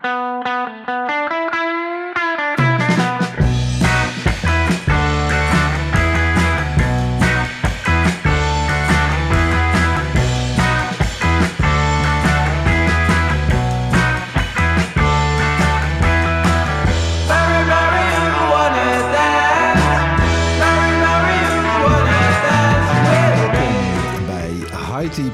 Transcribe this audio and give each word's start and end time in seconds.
bij 0.00 0.89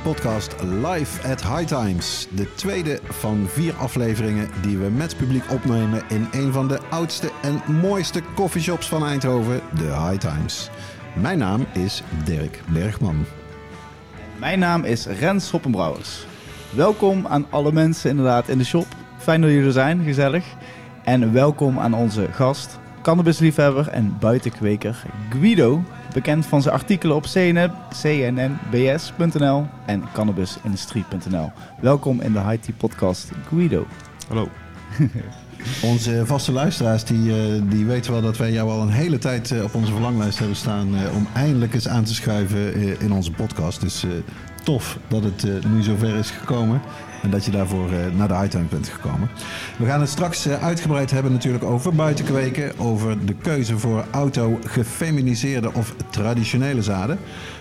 Podcast 0.02 0.54
Live 0.62 1.28
at 1.28 1.42
High 1.42 1.64
Times. 1.64 2.28
De 2.34 2.54
tweede 2.54 3.00
van 3.04 3.46
vier 3.48 3.74
afleveringen 3.74 4.48
die 4.62 4.78
we 4.78 4.90
met 4.90 5.16
publiek 5.16 5.50
opnemen 5.50 6.02
in 6.08 6.28
een 6.32 6.52
van 6.52 6.68
de 6.68 6.78
oudste 6.90 7.30
en 7.42 7.62
mooiste 7.80 8.22
coffeeshops 8.34 8.88
van 8.88 9.04
Eindhoven, 9.04 9.60
de 9.76 9.84
High 9.84 10.16
Times. 10.16 10.70
Mijn 11.14 11.38
naam 11.38 11.66
is 11.72 12.02
Dirk 12.24 12.60
Bergman. 12.72 13.24
Mijn 14.38 14.58
naam 14.58 14.84
is 14.84 15.06
Rens 15.06 15.50
Hoppenbrouwers. 15.50 16.26
Welkom 16.70 17.26
aan 17.26 17.46
alle 17.50 17.72
mensen 17.72 18.10
inderdaad 18.10 18.48
in 18.48 18.58
de 18.58 18.64
shop. 18.64 18.86
Fijn 19.18 19.40
dat 19.40 19.50
jullie 19.50 19.66
er 19.66 19.72
zijn, 19.72 20.04
gezellig. 20.04 20.44
En 21.04 21.32
welkom 21.32 21.78
aan 21.78 21.94
onze 21.94 22.28
gast, 22.32 22.78
cannabisliefhebber 23.02 23.88
en 23.88 24.16
buitenkweker 24.20 25.04
Guido. 25.30 25.82
Bekend 26.16 26.46
van 26.46 26.62
zijn 26.62 26.74
artikelen 26.74 27.16
op 27.16 27.22
CNN, 27.22 27.72
cnnbs.nl 27.88 29.66
en 29.86 30.04
cannabisindustrie.nl. 30.12 31.50
Welkom 31.80 32.20
in 32.20 32.32
de 32.32 32.40
High 32.40 32.62
Tea 32.62 32.74
Podcast, 32.76 33.30
Guido. 33.48 33.86
Hallo. 34.28 34.48
Onze 35.82 36.26
vaste 36.26 36.52
luisteraars 36.52 37.04
die, 37.04 37.30
eh, 37.30 37.62
die 37.64 37.86
weten 37.86 38.12
wel 38.12 38.22
dat 38.22 38.36
wij 38.36 38.52
jou 38.52 38.70
al 38.70 38.82
een 38.82 38.88
hele 38.88 39.18
tijd 39.18 39.50
eh, 39.50 39.62
op 39.62 39.74
onze 39.74 39.92
verlanglijst 39.92 40.38
hebben 40.38 40.56
staan 40.56 40.96
eh, 40.96 41.16
om 41.16 41.26
eindelijk 41.34 41.74
eens 41.74 41.88
aan 41.88 42.04
te 42.04 42.14
schuiven 42.14 42.74
eh, 42.74 43.00
in 43.00 43.12
onze 43.12 43.32
podcast. 43.32 43.80
Dus 43.80 44.04
eh, 44.04 44.10
tof 44.66 44.98
dat 45.08 45.24
het 45.24 45.44
eh, 45.44 45.70
nu 45.70 45.82
zover 45.82 46.16
is 46.16 46.30
gekomen 46.30 46.80
en 47.26 47.32
dat 47.32 47.44
je 47.44 47.50
daarvoor 47.50 47.92
eh, 47.92 48.16
naar 48.16 48.28
de 48.28 48.36
Hightime 48.36 48.64
bent 48.70 48.88
gekomen. 48.88 49.28
We 49.78 49.86
gaan 49.86 50.00
het 50.00 50.08
straks 50.08 50.46
eh, 50.46 50.64
uitgebreid 50.64 51.10
hebben 51.10 51.32
natuurlijk 51.32 51.64
over 51.64 51.94
buitenkweken, 51.94 52.78
over 52.78 53.26
de 53.26 53.34
keuze 53.34 53.78
voor 53.78 54.04
auto, 54.10 54.58
gefeminiseerde 54.64 55.72
of 55.72 55.94
traditionele 56.10 56.82
zaden, 56.82 57.18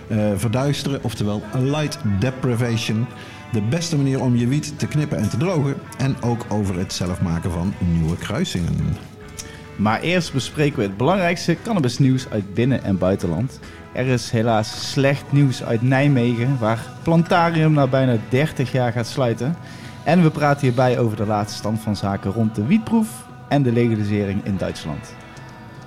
eh, 0.08 0.18
verduisteren, 0.36 1.04
oftewel 1.04 1.42
light 1.54 1.98
deprivation. 2.20 3.08
De 3.52 3.62
beste 3.62 3.98
manier 3.98 4.22
om 4.22 4.36
je 4.36 4.48
wiet 4.48 4.80
te 4.80 4.88
knippen 4.88 5.18
en 5.18 5.30
te 5.30 5.38
drogen. 5.38 5.76
En 5.98 6.22
ook 6.22 6.46
over 6.50 6.78
het 6.78 6.94
zelf 6.94 7.22
maken 7.22 7.52
van 7.52 7.74
nieuwe 7.94 8.18
kruisingen. 8.18 8.98
Maar 9.76 10.02
eerst 10.02 10.34
bespreken 10.34 10.78
we 10.78 10.84
het 10.84 10.98
belangrijkste 10.98 11.58
cannabisnieuws 11.64 12.30
uit 12.30 12.54
binnen- 12.54 12.84
en 12.84 12.98
buitenland. 12.98 13.60
Er 13.96 14.08
is 14.08 14.32
helaas 14.32 14.92
slecht 14.92 15.32
nieuws 15.32 15.64
uit 15.64 15.82
Nijmegen, 15.82 16.58
waar 16.60 16.80
Plantarium 17.04 17.74
na 17.74 17.88
bijna 17.88 18.18
30 18.30 18.72
jaar 18.72 18.92
gaat 18.92 19.08
sluiten. 19.08 19.56
En 20.04 20.24
we 20.24 20.30
praten 20.30 20.62
hierbij 20.62 21.00
over 21.00 21.18
de 21.18 21.26
laatste 21.26 21.58
stand 21.58 21.82
van 21.82 21.96
zaken 21.96 22.32
rond 22.32 22.56
de 22.56 22.66
wietproef 22.66 23.08
en 23.48 23.64
de 23.64 23.72
legalisering 23.72 24.46
in 24.46 24.58
Duitsland. 24.58 25.14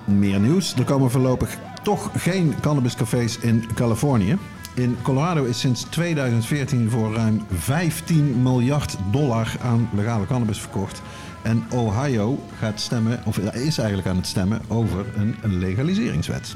Meer 0.05 0.39
nieuws. 0.39 0.75
Er 0.75 0.83
komen 0.83 1.11
voorlopig 1.11 1.57
toch 1.83 2.11
geen 2.15 2.55
cannabiscafés 2.61 3.39
in 3.39 3.63
Californië. 3.73 4.37
In 4.73 4.97
Colorado 5.01 5.43
is 5.43 5.59
sinds 5.59 5.83
2014 5.83 6.89
voor 6.89 7.13
ruim 7.13 7.41
15 7.51 8.41
miljard 8.41 8.97
dollar 9.11 9.55
aan 9.61 9.89
legale 9.95 10.25
cannabis 10.25 10.59
verkocht. 10.59 11.01
En 11.41 11.63
Ohio 11.69 12.39
gaat 12.59 12.79
stemmen, 12.79 13.21
of 13.25 13.37
is 13.37 13.77
eigenlijk 13.77 14.07
aan 14.07 14.15
het 14.15 14.27
stemmen 14.27 14.61
over 14.67 15.05
een 15.15 15.57
legaliseringswet. 15.57 16.55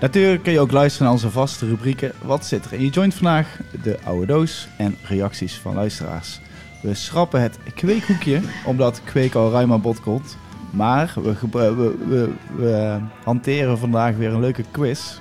Natuurlijk 0.00 0.42
kun 0.42 0.52
je 0.52 0.60
ook 0.60 0.70
luisteren 0.70 1.04
naar 1.04 1.14
onze 1.14 1.30
vaste 1.30 1.66
rubrieken. 1.66 2.12
Wat 2.22 2.46
zit 2.46 2.64
er 2.64 2.72
in 2.72 2.84
je 2.84 2.90
joint 2.90 3.14
vandaag? 3.14 3.60
De 3.82 3.98
oude 4.04 4.26
doos 4.26 4.68
en 4.76 4.96
reacties 5.02 5.54
van 5.54 5.74
luisteraars. 5.74 6.40
We 6.82 6.94
schrappen 6.94 7.42
het 7.42 7.58
kweekhoekje, 7.74 8.40
omdat 8.64 9.00
kweek 9.04 9.34
al 9.34 9.50
ruim 9.50 9.72
aan 9.72 9.80
bod 9.80 10.00
komt. 10.00 10.36
Maar 10.70 11.12
we, 11.22 11.34
we, 11.50 11.96
we, 12.08 12.30
we 12.56 12.98
hanteren 13.24 13.78
vandaag 13.78 14.16
weer 14.16 14.32
een 14.32 14.40
leuke 14.40 14.64
quiz. 14.70 15.18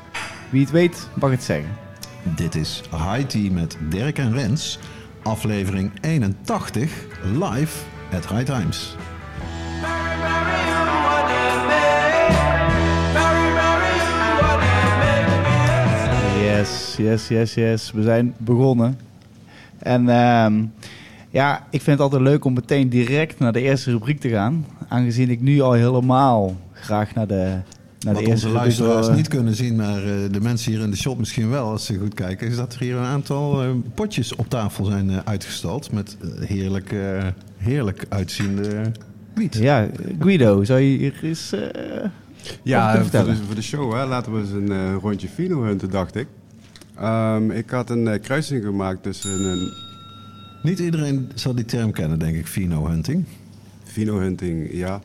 Wie 0.49 0.61
het 0.61 0.71
weet, 0.71 1.07
mag 1.13 1.31
het 1.31 1.43
zeggen. 1.43 1.69
Dit 2.23 2.55
is 2.55 2.81
High 2.91 3.25
Tea 3.27 3.51
met 3.51 3.77
Dirk 3.89 4.17
en 4.17 4.33
Rens, 4.33 4.79
aflevering 5.23 5.91
81, 6.01 6.91
live 7.33 7.77
at 8.13 8.27
High 8.27 8.43
Times. 8.43 8.95
Yes, 16.59 16.95
yes, 16.97 17.27
yes, 17.27 17.53
yes. 17.53 17.91
We 17.91 18.03
zijn 18.03 18.33
begonnen. 18.37 18.97
En 19.77 20.09
ehm, 20.09 20.63
ja, 21.29 21.57
ik 21.69 21.81
vind 21.81 21.85
het 21.85 21.99
altijd 21.99 22.21
leuk 22.21 22.45
om 22.45 22.53
meteen 22.53 22.89
direct 22.89 23.39
naar 23.39 23.51
de 23.53 23.61
eerste 23.61 23.91
rubriek 23.91 24.19
te 24.19 24.29
gaan. 24.29 24.65
Aangezien 24.87 25.29
ik 25.29 25.41
nu 25.41 25.61
al 25.61 25.71
helemaal 25.73 26.55
graag 26.73 27.13
naar 27.13 27.27
de, 27.27 27.35
naar 27.99 28.13
Wat 28.13 28.23
de 28.23 28.29
eerste 28.29 28.29
onze 28.29 28.45
rubriek 28.45 28.55
luisteraars 28.55 29.07
eh, 29.07 29.15
niet 29.15 29.27
kunnen 29.27 29.55
zien, 29.55 29.75
maar 29.75 30.03
eh, 30.03 30.13
de 30.31 30.41
mensen 30.41 30.71
hier 30.71 30.81
in 30.81 30.89
de 30.91 30.97
shop 30.97 31.17
misschien 31.17 31.49
wel, 31.49 31.69
als 31.69 31.85
ze 31.85 31.97
goed 31.97 32.13
kijken, 32.13 32.47
is 32.47 32.55
dat 32.55 32.73
er 32.73 32.79
hier 32.79 32.95
een 32.95 33.03
aantal 33.05 33.61
eh, 33.63 33.69
potjes 33.93 34.35
op 34.35 34.49
tafel 34.49 34.85
zijn 34.85 35.09
eh, 35.09 35.17
uitgestald 35.23 35.91
met 35.91 36.17
heerlijk, 36.39 36.95
heerlijk 37.57 38.05
uitziende 38.09 38.91
wiet. 39.33 39.55
Ja, 39.55 39.87
Guido, 40.19 40.63
zou 40.63 40.79
je 40.79 40.97
hier 40.97 41.19
eens... 41.23 41.51
eh, 41.53 41.61
Ja, 42.63 42.91
voor 42.93 43.01
vertellen. 43.01 43.35
de, 43.35 43.43
voor 43.45 43.55
de 43.55 43.61
show 43.61 43.93
hè, 43.93 44.05
laten 44.05 44.33
we 44.33 44.39
eens 44.39 44.51
een 44.51 44.93
rondje 44.93 45.27
Fino 45.27 45.63
hunten, 45.63 45.89
dacht 45.89 46.15
ik. 46.15 46.27
Ehm, 46.99 47.51
ik 47.51 47.69
had 47.69 47.89
een 47.89 48.07
eh, 48.07 48.21
kruising 48.21 48.63
gemaakt 48.63 49.03
tussen 49.03 49.43
een 49.43 49.71
Niet 50.63 50.79
iedereen 50.79 51.31
zal 51.35 51.55
die 51.55 51.65
term 51.65 51.91
kennen, 51.91 52.19
denk 52.19 52.35
ik, 52.35 52.47
Fino 52.47 52.87
hunting. 52.87 53.25
Fino 53.83 54.19
hunting, 54.19 54.73
ja. 54.73 55.01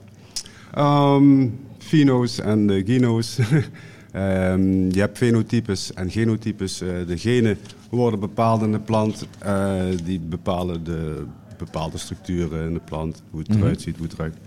Ehm, 0.74 1.48
Fino's 1.78 2.40
en 2.40 2.66
de 2.66 2.82
Gino's. 2.86 3.38
Ehm, 4.12 4.90
je 4.90 5.00
hebt 5.00 5.18
fenotypes 5.18 5.92
en 5.92 6.10
genotypes. 6.10 6.80
Eh, 6.80 6.88
de 7.06 7.18
genen 7.18 7.58
worden 7.90 8.20
bepaald 8.20 8.62
in 8.62 8.72
de 8.72 8.78
plant. 8.80 9.26
eh, 9.38 9.82
die 10.04 10.20
bepalen 10.20 10.84
de 10.84 11.24
bepaalde 11.58 11.98
structuren 11.98 12.66
in 12.66 12.74
de 12.74 12.80
plant. 12.84 13.22
Hoe 13.30 13.40
het 13.40 13.56
eruit 13.56 13.80
ziet, 13.80 13.96
hoe 13.96 14.06
het 14.06 14.16
ruikt. 14.16 14.38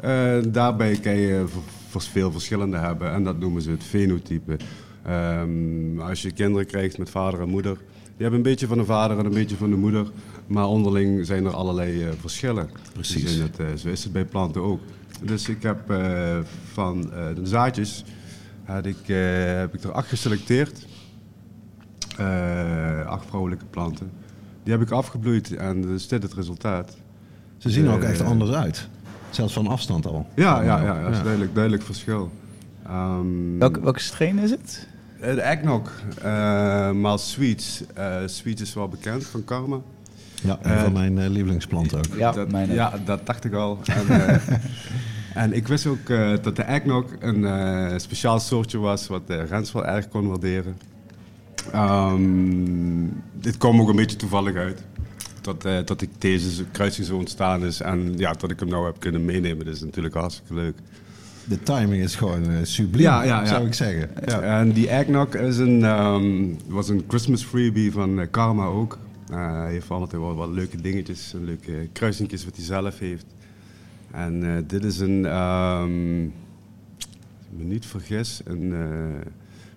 Eh, 0.00 0.52
daarbij 0.52 0.96
kan 0.96 1.16
je 1.16 1.44
veel 1.88 2.32
verschillende 2.32 2.76
hebben. 2.76 3.12
En 3.12 3.24
dat 3.24 3.38
noemen 3.38 3.62
ze 3.62 3.70
het 3.70 3.82
fenotype. 3.82 4.56
Ehm, 5.04 6.00
als 6.00 6.22
je 6.22 6.30
kinderen 6.30 6.66
krijgt 6.66 6.98
met 6.98 7.10
vader 7.10 7.40
en 7.40 7.48
moeder. 7.48 7.76
Die 8.18 8.26
hebben 8.26 8.46
een 8.46 8.50
beetje 8.52 8.66
van 8.66 8.78
de 8.78 8.84
vader 8.84 9.18
en 9.18 9.24
een 9.24 9.32
beetje 9.32 9.56
van 9.56 9.70
de 9.70 9.76
moeder. 9.76 10.10
Maar 10.46 10.66
onderling 10.66 11.26
zijn 11.26 11.44
er 11.44 11.54
allerlei 11.54 12.02
eh, 12.02 12.08
verschillen. 12.20 12.70
Precies. 12.92 13.22
Dus 13.22 13.34
het, 13.34 13.58
eh, 13.58 13.66
zo 13.76 13.88
is 13.88 14.04
het 14.04 14.12
bij 14.12 14.24
planten 14.24 14.62
ook. 14.62 14.80
Dus 15.22 15.48
ik 15.48 15.62
heb 15.62 15.90
eh, 15.90 16.38
van 16.72 17.00
de 17.34 17.40
zaadjes 17.42 18.04
had 18.64 18.86
ik, 18.86 19.06
heb 19.60 19.74
ik 19.74 19.82
er 19.82 19.92
acht 19.92 20.08
geselecteerd. 20.08 20.86
Acht 23.06 23.26
vrouwelijke 23.26 23.64
planten. 23.64 24.10
Die 24.62 24.72
heb 24.72 24.82
ik 24.82 24.90
afgebloeid 24.90 25.56
en 25.56 25.82
dus 25.82 26.02
is 26.02 26.08
dit 26.08 26.22
het 26.22 26.34
resultaat. 26.34 26.96
Ze 27.56 27.70
zien 27.70 27.86
er 27.86 27.92
ook 27.92 28.02
echt 28.02 28.20
anders 28.20 28.50
uit. 28.50 28.88
Zelfs 29.30 29.52
van 29.52 29.66
afstand 29.66 30.06
al. 30.06 30.26
Ja, 30.34 30.62
ja, 30.62 30.82
ja, 30.82 31.02
dat 31.02 31.12
is 31.12 31.22
duidelijk, 31.22 31.54
duidelijk 31.54 31.82
verschil. 31.82 32.30
Ehm, 32.88 33.58
welke, 33.58 33.80
welke 33.80 34.00
strain 34.00 34.38
is 34.38 34.50
het? 34.50 34.86
eh, 35.20 35.34
De 35.34 35.40
eggnog, 35.42 35.92
eh 36.22 36.90
maar 36.92 37.18
sweets. 37.18 37.82
Eh 37.94 38.16
sweets 38.26 38.62
is 38.62 38.74
wel 38.74 38.88
bekend 38.88 39.26
van 39.26 39.44
Karma. 39.44 39.80
Ja, 40.42 40.58
een 40.62 40.70
Eh, 40.72 40.82
van 40.82 40.92
mijn 40.92 41.18
eh, 41.18 41.28
lievelingsplanten 41.28 41.98
ook. 41.98 42.16
Ja, 42.16 42.32
dat, 42.32 42.50
mijn 42.50 42.72
ja, 42.72 42.92
dat 43.04 43.26
dacht 43.26 43.44
ik 43.44 43.52
al. 43.52 43.78
En, 43.84 44.08
eh, 44.08 44.36
en 45.34 45.52
ik 45.52 45.68
wist 45.68 45.86
ook 45.86 46.08
eh, 46.08 46.32
dat 46.42 46.56
de 46.56 46.62
eggnog 46.62 47.04
een 47.20 47.44
eh, 47.44 47.98
speciaal 47.98 48.40
soortje 48.40 48.78
was 48.78 49.06
wat 49.06 49.26
de 49.26 49.42
Rens 49.42 49.72
wel 49.72 49.86
erg 49.86 50.08
kon 50.08 50.26
waarderen. 50.28 50.76
Ehm, 51.72 53.06
dit 53.32 53.56
kwam 53.56 53.80
ook 53.80 53.88
een 53.88 53.96
beetje 53.96 54.16
toevallig 54.16 54.54
uit. 54.56 54.82
Dat, 55.40 55.64
eh, 55.64 55.76
dat 55.84 56.00
ik 56.02 56.10
deze 56.18 56.64
kruising 56.72 57.06
zo 57.06 57.16
ontstaan 57.16 57.64
is 57.64 57.80
en 57.80 58.14
ja, 58.18 58.32
dat 58.32 58.50
ik 58.50 58.60
hem 58.60 58.68
nou 58.68 58.86
heb 58.86 59.00
kunnen 59.00 59.24
meenemen. 59.24 59.64
Dat 59.64 59.74
is 59.74 59.80
natuurlijk 59.80 60.14
hartstikke 60.14 60.54
leuk. 60.54 60.76
De 61.48 61.62
timing 61.62 62.02
is 62.02 62.16
gewoon 62.16 62.50
eh, 62.50 62.56
subliem, 62.62 63.02
Ja, 63.04 63.22
ja, 63.22 63.40
ja. 63.40 63.46
zou 63.46 63.66
ik 63.66 63.74
zeggen. 63.74 64.10
Ja. 64.26 64.40
En 64.40 64.72
die 64.72 64.88
eggnog 64.88 65.34
is 65.34 65.56
een, 65.58 65.84
ehm, 65.84 66.44
was 66.66 66.88
een 66.88 67.04
Christmas 67.08 67.44
freebie 67.44 67.92
van 67.92 68.20
eh, 68.20 68.26
Karma 68.30 68.64
ook. 68.66 68.98
Eh, 69.30 69.52
hij 69.62 69.70
heeft 69.72 69.90
altijd 69.90 70.22
wel 70.22 70.34
wat 70.34 70.48
leuke 70.50 70.80
dingetjes, 70.80 71.34
leuke 71.44 71.88
kruisingjes 71.92 72.44
wat 72.44 72.56
hij 72.56 72.64
zelf 72.64 72.98
heeft. 72.98 73.24
En 74.10 74.44
eh, 74.56 74.62
dit 74.66 74.84
is 74.84 74.98
een, 74.98 75.26
ehm, 75.26 76.24
als 76.96 77.46
ik 77.52 77.58
me 77.58 77.64
niet 77.64 77.86
vergis, 77.86 78.40
een 78.44 78.72
eh, 78.72 79.26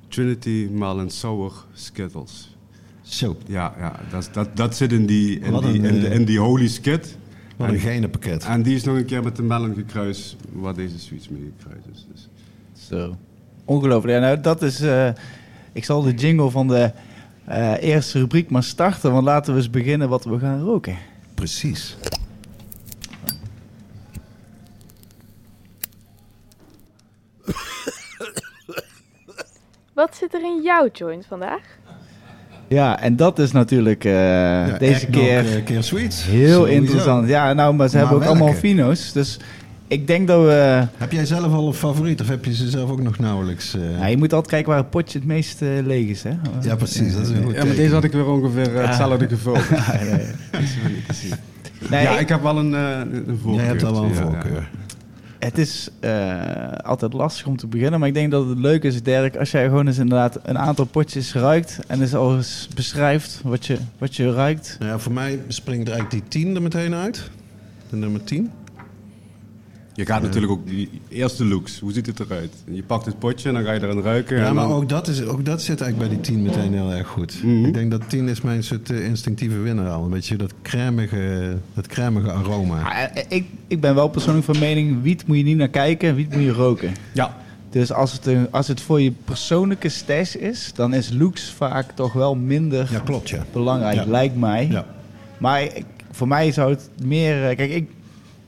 Trinity 0.07 0.67
Malin 0.73 1.09
Sour 1.09 1.51
Skittles. 1.73 2.55
Zo. 3.01 3.37
Ja, 3.47 3.73
ja 3.79 3.99
dat, 4.11 4.29
dat, 4.33 4.57
dat 4.57 4.75
zit 4.75 4.91
in 4.91 5.05
die, 5.05 5.39
in 5.39 5.59
die, 5.59 5.69
een, 5.79 5.83
in, 5.85 5.99
de- 6.01 6.07
in 6.09 6.25
die 6.25 6.39
holy 6.39 6.67
skit. 6.67 7.17
Wat 7.57 7.69
een 7.69 7.79
genenpakket. 7.79 8.43
En 8.43 8.61
die 8.61 8.75
is 8.75 8.83
nog 8.83 8.95
een 8.95 9.05
keer 9.05 9.23
met 9.23 9.35
de 9.35 9.43
melon 9.43 9.73
gekruist, 9.75 10.35
waar 10.51 10.73
deze 10.73 10.99
switch 10.99 11.29
mee 11.29 11.53
gekruist 11.57 11.87
is. 11.93 12.07
Dus. 12.11 12.29
Zo. 12.87 13.15
Ongelooflijk. 13.65 14.13
Ja, 14.13 14.19
nou, 14.19 14.41
dat 14.41 14.61
is... 14.61 14.81
eh, 14.81 15.09
ik 15.71 15.85
zal 15.85 16.01
de 16.01 16.13
jingle 16.13 16.49
van 16.49 16.67
de 16.67 16.91
eh, 17.45 17.83
eerste 17.83 18.19
rubriek 18.19 18.49
maar 18.49 18.63
starten. 18.63 19.11
Want 19.11 19.25
laten 19.25 19.53
we 19.53 19.59
eens 19.59 19.69
beginnen 19.69 20.09
wat 20.09 20.23
we 20.23 20.39
gaan 20.39 20.61
roken. 20.63 20.97
Precies. 21.33 21.97
Wat 29.93 30.15
zit 30.15 30.33
er 30.33 30.41
in 30.43 30.61
jouw 30.61 30.89
joint 30.93 31.25
vandaag? 31.25 31.79
Ja, 32.71 32.99
en 32.99 33.15
dat 33.15 33.39
is 33.39 33.51
natuurlijk 33.51 34.05
eh, 34.05 34.11
Ja, 34.13 34.77
deze 34.77 35.05
keer 35.07 35.37
eh, 35.37 35.63
keer 35.63 35.73
heel 35.75 35.81
Sowieso. 35.83 36.63
interessant. 36.63 37.27
Ja, 37.27 37.53
nou, 37.53 37.73
maar 37.73 37.89
ze 37.89 37.95
Maar 37.97 38.05
hebben 38.07 38.23
ook 38.23 38.29
allemaal 38.35 38.53
fino's. 38.53 39.11
Dus 39.11 39.39
ik 39.87 40.07
denk 40.07 40.27
dat 40.27 40.43
we... 40.43 40.83
Heb 40.97 41.11
jij 41.11 41.25
zelf 41.25 41.53
al 41.53 41.67
een 41.67 41.73
favoriet 41.73 42.21
of 42.21 42.27
heb 42.27 42.45
je 42.45 42.55
ze 42.55 42.69
zelf 42.69 42.89
ook 42.89 43.01
nog 43.01 43.19
nauwelijks? 43.19 43.75
eh? 43.75 43.99
Ja, 43.99 44.05
je 44.05 44.17
moet 44.17 44.33
altijd 44.33 44.51
kijken 44.51 44.69
waar 44.69 44.77
het 44.79 44.89
potje 44.89 45.17
het 45.19 45.27
meest 45.27 45.59
leeg 45.85 46.07
is, 46.09 46.23
hè? 46.23 46.31
Ja, 46.61 46.75
precies. 46.75 47.13
Dat 47.13 47.21
is 47.21 47.29
een 47.29 47.43
goed 47.43 47.53
Ja, 47.55 47.65
maar 47.65 47.75
deze 47.75 47.93
had 47.93 48.03
ik 48.03 48.11
weer 48.11 48.25
ongeveer 48.27 48.85
hetzelfde 48.87 49.27
gevoel. 49.27 49.55
Ja, 49.75 49.93
nee. 50.03 50.25
Nee, 51.89 52.03
ja, 52.03 52.11
ik- 52.13 52.19
ik 52.19 52.29
heb 52.29 52.41
wel 52.41 52.57
een, 52.57 52.73
eh, 52.75 52.81
een 53.13 53.39
voorkeur. 53.41 53.53
Jij 53.55 53.65
hebt 53.65 53.83
al 53.83 53.91
wel 53.93 54.03
een 54.03 54.09
Ja, 54.09 54.15
ja. 54.15 54.21
voorkeur. 54.21 54.69
Het 55.41 55.57
is 55.57 55.89
eh, 55.99 56.71
altijd 56.71 57.13
lastig 57.13 57.45
om 57.45 57.57
te 57.57 57.67
beginnen, 57.67 57.99
maar 57.99 58.07
ik 58.07 58.13
denk 58.13 58.31
dat 58.31 58.47
het 58.47 58.57
leuk 58.57 58.83
is, 58.83 59.03
Dirk, 59.03 59.35
als 59.35 59.51
jij 59.51 59.65
gewoon 59.65 59.87
eens 59.87 59.97
inderdaad 59.97 60.39
een 60.43 60.57
aantal 60.57 60.85
potjes 60.85 61.33
ruikt 61.33 61.79
en 61.87 62.01
eens 62.01 62.15
al 62.15 62.35
eens 62.35 62.67
beschrijft 62.75 63.39
wat 63.43 63.65
je, 63.65 63.77
wat 63.97 64.15
je 64.15 64.33
ruikt. 64.33 64.75
Nou 64.79 64.91
ja, 64.91 64.99
voor 64.99 65.11
mij 65.11 65.39
springt 65.47 65.89
eigenlijk 65.89 66.31
die 66.31 66.43
10 66.43 66.55
er 66.55 66.61
meteen 66.61 66.93
uit. 66.93 67.29
De 67.89 67.95
nummer 67.95 68.23
10. 68.23 68.51
Je 70.01 70.07
gaat 70.07 70.21
natuurlijk 70.21 70.51
ook 70.51 70.67
die 70.67 70.89
eerste 71.09 71.45
looks. 71.45 71.79
Hoe 71.79 71.91
ziet 71.93 72.05
het 72.05 72.19
eruit? 72.19 72.53
Je 72.71 72.83
pakt 72.83 73.05
het 73.05 73.19
potje 73.19 73.47
en 73.49 73.53
dan 73.55 73.63
ga 73.63 73.71
je 73.71 73.81
erin 73.81 74.01
ruiken. 74.01 74.37
Ja, 74.37 74.45
en 74.45 74.55
maar 74.55 74.67
dan- 74.67 74.73
ook 74.73 74.89
dat, 74.89 75.07
is, 75.07 75.23
ook 75.23 75.45
dat 75.45 75.61
zit 75.61 75.81
eigenlijk 75.81 76.11
bij 76.11 76.19
die 76.21 76.33
10 76.33 76.41
meteen 76.43 76.73
heel 76.73 76.91
erg 76.91 77.07
goed. 77.07 77.43
Mhm. 77.43 77.65
Ik 77.65 77.73
denk 77.73 77.91
dat 77.91 78.09
10 78.09 78.27
is 78.27 78.41
mijn 78.41 78.63
soort 78.63 78.89
eh, 78.89 79.05
instinctieve 79.05 79.57
winnaar 79.57 79.89
al. 79.89 80.03
Een 80.03 80.09
beetje 80.09 80.35
dat 80.35 80.53
crèmige, 80.61 81.57
dat 81.73 81.87
crèmige 81.87 82.31
aroma. 82.31 82.81
Ah, 82.81 83.03
eh, 83.03 83.23
ik, 83.29 83.45
ik 83.67 83.81
ben 83.81 83.95
wel 83.95 84.07
persoonlijk 84.07 84.45
van 84.45 84.59
mening, 84.59 85.01
wiet 85.01 85.27
moet 85.27 85.37
je 85.37 85.43
niet 85.43 85.57
naar 85.57 85.67
kijken, 85.69 86.15
wiet 86.15 86.31
moet 86.33 86.43
je 86.43 86.51
roken. 86.51 86.91
Ja, 87.13 87.37
Dus 87.69 87.91
als 87.93 88.11
het, 88.13 88.25
een, 88.25 88.47
als 88.51 88.67
het 88.67 88.81
voor 88.81 89.01
je 89.01 89.11
persoonlijke 89.25 89.89
stash 89.89 90.35
is, 90.35 90.71
dan 90.75 90.93
is 90.93 91.09
looks 91.13 91.51
vaak 91.51 91.91
toch 91.91 92.13
wel 92.13 92.35
minder 92.35 92.89
Ja, 92.91 92.99
klopt 92.99 93.29
ja. 93.29 93.45
belangrijk, 93.53 93.95
Ja. 93.95 94.05
lijkt 94.05 94.35
mij. 94.35 94.67
ja. 94.71 94.85
Maar 95.37 95.61
ik- 95.63 95.85
voor 96.11 96.27
mij 96.27 96.51
zou 96.51 96.69
het 96.71 96.89
meer... 97.03 97.49
eh, 97.49 97.55
Kijk, 97.55 97.71
ik, 97.71 97.89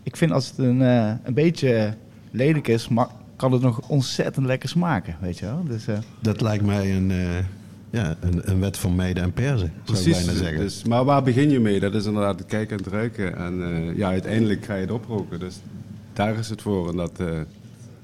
ik 0.04 0.18
vind 0.18 0.32
als 0.32 0.48
het 0.48 0.58
een, 0.58 0.82
eh, 0.82 1.12
een 1.24 1.34
beetje 1.34 1.94
lelijk 2.32 2.68
is, 2.68 2.88
ma- 2.88 3.12
kan 3.36 3.52
het 3.52 3.62
nog 3.62 3.80
ontzettend 3.90 4.46
lekker 4.46 4.70
smaken, 4.70 5.16
weet 5.22 5.38
je 5.40 5.46
wel. 5.46 5.64
Dus, 5.68 5.88
eh, 5.88 5.98
Dat 6.20 6.42
lijkt 6.42 6.66
mij 6.66 6.96
een, 6.96 7.12
eh, 7.12 7.18
ja, 7.90 8.16
een, 8.20 8.42
een 8.52 8.60
wet 8.60 8.78
van 8.78 8.96
mede 8.96 9.20
en 9.20 9.34
persen, 9.34 9.58
zou 9.58 9.68
ik 9.68 9.84
precies. 10.04 10.26
bijna 10.26 10.34
zeggen. 10.40 10.60
Dus, 10.60 10.84
maar 10.84 11.06
waar 11.06 11.24
begin 11.24 11.50
je 11.50 11.60
mee? 11.60 11.80
Dat 11.80 11.94
is 11.94 12.06
inderdaad 12.06 12.40
het 12.40 12.48
kijken 12.48 12.78
en 12.78 12.84
het 12.84 12.94
ruiken. 12.94 13.36
En 13.38 13.64
eh, 13.64 13.98
ja, 13.98 14.08
uiteindelijk 14.08 14.66
ga 14.66 14.74
je 14.76 14.82
het 14.82 14.92
oproken. 14.92 15.40
Dus 15.40 15.56
daar 16.14 16.38
is 16.38 16.50
het 16.50 16.62
voor. 16.62 16.90
En 16.90 16.96
dat, 16.96 17.20
eh, 17.20 17.28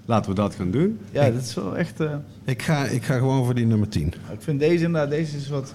laten 0.05 0.29
we 0.29 0.35
dat 0.35 0.55
gaan 0.55 0.71
doen. 0.71 0.99
ja, 1.11 1.29
dat 1.31 1.41
is 1.41 1.53
wel 1.53 1.77
echt... 1.77 1.99
eh, 1.99 2.15
Ik, 2.45 2.61
ga, 2.61 2.85
ik 2.85 3.03
ga 3.03 3.17
gewoon 3.17 3.45
voor 3.45 3.55
die 3.55 3.65
nummer 3.65 3.89
10. 3.89 4.07
ik 4.07 4.41
vind 4.41 4.59
deze 4.59 4.83
inderdaad, 4.83 5.09
deze 5.09 5.37
is 5.37 5.47
wat... 5.49 5.73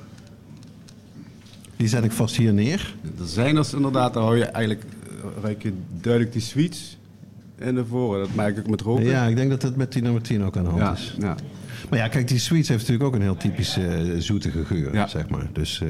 Die 1.77 1.89
zet 1.89 2.05
ik 2.05 2.13
vast 2.13 2.37
hier 2.37 2.53
neer. 2.53 2.95
Er 3.19 3.27
zijn 3.27 3.57
er 3.57 3.67
inderdaad, 3.75 4.15
daar 4.15 4.23
hou 4.23 4.37
je 4.37 4.45
eigenlijk 4.45 4.85
ruik 5.43 5.63
je 5.63 5.73
duidelijk 6.01 6.33
die 6.33 6.43
sweets 6.43 6.99
in 7.59 7.75
de 7.75 7.85
voren. 7.87 8.21
Dat 8.21 8.35
merk 8.35 8.57
ik 8.57 8.69
met 8.69 8.81
roken. 8.81 9.05
Ja, 9.05 9.25
ik 9.27 9.37
denk 9.37 9.51
dat 9.51 9.63
het 9.63 9.77
met 9.77 9.93
die 9.93 10.03
nummer 10.03 10.23
10 10.23 10.45
ook 10.45 10.57
aan 10.57 10.65
de 10.65 10.69
hand 10.71 10.83
ja, 10.83 10.93
is. 10.93 11.15
ja. 11.19 11.37
Maar 11.91 11.99
ja, 11.99 12.09
kijk, 12.09 12.29
die 12.29 12.39
sweets 12.39 12.69
heeft 12.69 12.81
natuurlijk 12.81 13.09
ook 13.09 13.15
een 13.15 13.23
heel 13.23 13.37
typische 13.37 13.87
eh, 13.87 14.19
zoetige 14.19 14.65
geur, 14.65 14.95
Ja. 14.95 15.07
zeg 15.07 15.29
maar. 15.29 15.47
Dus 15.53 15.81
eh 15.81 15.89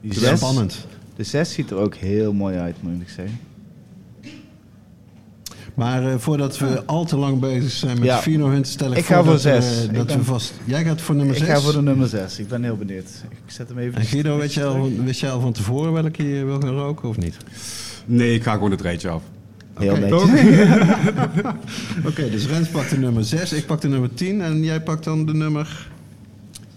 Die 0.00 0.14
zes, 0.14 0.38
spannend. 0.38 0.86
de 1.16 1.22
6 1.24 1.52
ziet 1.52 1.70
er 1.70 1.76
ook 1.76 1.94
heel 1.94 2.32
mooi 2.32 2.56
uit, 2.56 2.76
moet 2.82 3.00
ik 3.00 3.08
zeggen. 3.08 3.38
Maar 5.76 6.06
eh, 6.06 6.14
voordat 6.18 6.58
we 6.58 6.82
al 6.86 7.04
te 7.04 7.16
lang 7.16 7.40
bezig 7.40 7.70
zijn 7.70 7.98
met 7.98 8.04
Ja. 8.08 8.16
de 8.16 8.22
Fino 8.22 8.48
Hunt, 8.50 8.66
stel 8.68 8.90
ik, 8.92 8.96
Ik 8.98 9.04
voor 9.04 9.14
ga 9.16 9.22
voor 9.22 9.32
dat, 9.32 9.42
we- 9.42 9.48
zes. 9.62 9.76
dat 9.86 10.00
Ik 10.00 10.06
ben- 10.06 10.18
we 10.18 10.24
vast... 10.24 10.54
Jij 10.64 10.84
gaat 10.84 11.00
voor 11.00 11.14
nummer 11.14 11.36
Ik 11.36 11.44
6. 11.44 11.48
ga 11.54 11.60
voor 11.60 11.72
de 11.72 11.82
nummer 11.82 12.08
6. 12.08 12.38
Ik 12.38 12.48
ben 12.48 12.62
heel 12.62 12.76
benieuwd. 12.76 13.08
Ik 13.30 13.36
zet 13.52 13.68
hem 13.68 13.78
even... 13.78 14.00
En 14.00 14.04
Guido, 14.06 14.38
weet 14.38 14.54
je 14.54 14.64
al, 14.64 14.90
wist 15.04 15.20
jij 15.20 15.30
al 15.30 15.40
van 15.40 15.52
tevoren 15.52 15.92
welke 15.92 16.28
je 16.28 16.44
wil 16.44 16.60
gaan 16.60 16.74
roken 16.74 17.08
of 17.08 17.16
niet? 17.16 17.36
Nee, 18.06 18.34
ik 18.34 18.42
ga 18.42 18.52
gewoon 18.52 18.70
het 18.70 18.80
rijtje 18.80 19.08
af. 19.08 19.22
Heel 19.78 19.90
Oké. 19.90 20.00
netjes. 20.00 20.40
Oké, 22.10 22.30
dus 22.30 22.46
Rens 22.46 22.68
pakt 22.68 22.90
de 22.90 22.98
nummer 22.98 23.24
6, 23.24 23.52
ik 23.52 23.66
pak 23.66 23.80
de 23.80 23.88
nummer 23.88 24.14
10 24.14 24.40
en 24.40 24.62
jij 24.64 24.80
pakt 24.82 25.04
dan 25.04 25.26
de 25.26 25.34
nummer, 25.34 25.88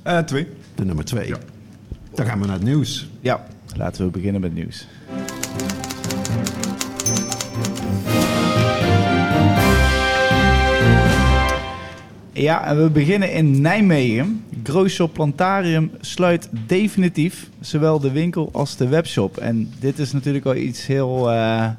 Eh, 0.04 0.18
twee. 0.19 0.48
de 0.75 0.86
nummer 0.86 1.06
2. 1.06 1.28
Ja. 1.28 1.38
Dan 2.16 2.25
gaan 2.25 2.40
we 2.40 2.46
naar 2.46 2.56
het 2.56 2.63
nieuws. 2.66 3.10
Ja, 3.22 3.46
laten 3.75 4.06
we 4.06 4.12
beginnen 4.12 4.42
met 4.42 4.54
nieuws. 4.54 4.88
Ja, 12.39 12.65
en 12.65 12.83
we 12.83 12.89
beginnen 12.89 13.33
in 13.33 13.62
Nijmegen. 13.62 14.44
Growshop 14.63 15.13
Plantarium 15.13 15.91
sluit 16.01 16.50
definitief 16.68 17.50
zowel 17.59 18.00
de 18.00 18.12
winkel 18.12 18.50
als 18.51 18.75
de 18.75 18.88
webshop. 18.88 19.38
En 19.38 19.71
dit 19.80 20.00
is 20.00 20.12
natuurlijk 20.12 20.44
wel 20.44 20.56
iets 20.56 20.86
heel 20.86 21.31
eh 21.31 21.69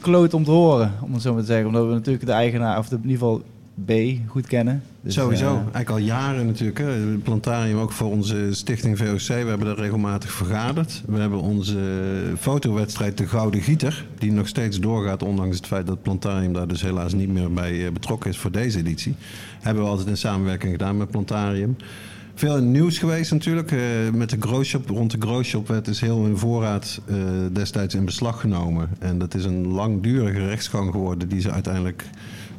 kloot 0.00 0.34
om 0.34 0.44
te 0.44 0.50
horen, 0.50 0.92
om 1.00 1.12
het 1.12 1.22
zo 1.22 1.32
maar 1.32 1.40
te 1.40 1.46
zeggen. 1.46 1.66
Omdat 1.66 1.86
we 1.86 1.92
natuurlijk 1.92 2.26
de 2.26 2.32
eigenaar, 2.32 2.78
of 2.78 2.88
de, 2.88 2.96
in 2.96 3.02
ieder 3.02 3.18
geval 3.18 3.42
B, 3.84 3.92
goed 4.26 4.46
kennen. 4.46 4.82
Dus, 5.00 5.14
Sowieso, 5.14 5.46
eh, 5.46 5.54
eigenlijk 5.54 5.90
al 5.90 5.98
jaren 5.98 6.46
natuurlijk. 6.46 6.78
Hè. 6.78 7.18
Plantarium 7.22 7.78
ook 7.78 7.92
voor 7.92 8.10
onze 8.10 8.48
stichting 8.50 8.98
VOC. 8.98 9.26
We 9.26 9.32
hebben 9.32 9.66
daar 9.66 9.76
regelmatig 9.76 10.32
vergaderd. 10.32 11.02
We 11.06 11.18
hebben 11.18 11.40
onze 11.40 11.78
fotowedstrijd 12.38 13.18
De 13.18 13.26
Gouden 13.26 13.60
Gieter. 13.60 14.06
Die 14.18 14.32
nog 14.32 14.48
steeds 14.48 14.80
doorgaat, 14.80 15.22
ondanks 15.22 15.56
het 15.56 15.66
feit 15.66 15.86
dat 15.86 16.02
plantarium 16.02 16.52
daar 16.52 16.68
dus 16.68 16.82
helaas 16.82 17.12
niet 17.12 17.28
meer 17.28 17.52
bij 17.52 17.86
eh, 17.86 17.92
betrokken 17.92 18.30
is 18.30 18.38
voor 18.38 18.50
deze 18.50 18.78
editie. 18.78 19.14
Hebben 19.64 19.82
we 19.82 19.88
altijd 19.88 20.08
in 20.08 20.16
samenwerking 20.16 20.72
gedaan 20.72 20.96
met 20.96 21.10
plantarium. 21.10 21.76
Veel 22.34 22.62
nieuws 22.62 22.98
geweest 22.98 23.32
natuurlijk. 23.32 23.72
eh, 23.72 23.78
met 24.12 24.30
de 24.30 24.36
growshop, 24.40 24.88
rond 24.88 25.10
de 25.10 25.16
growshop 25.20 25.68
werd 25.68 25.84
dus 25.84 26.00
heel 26.00 26.22
hun 26.22 26.38
voorraad 26.38 27.00
eh, 27.06 27.16
destijds 27.52 27.94
in 27.94 28.04
beslag 28.04 28.40
genomen. 28.40 28.88
En 28.98 29.18
dat 29.18 29.34
is 29.34 29.44
een 29.44 29.66
langdurige 29.66 30.46
rechtsgang 30.46 30.90
geworden 30.90 31.28
die 31.28 31.40
ze 31.40 31.50
uiteindelijk 31.50 32.04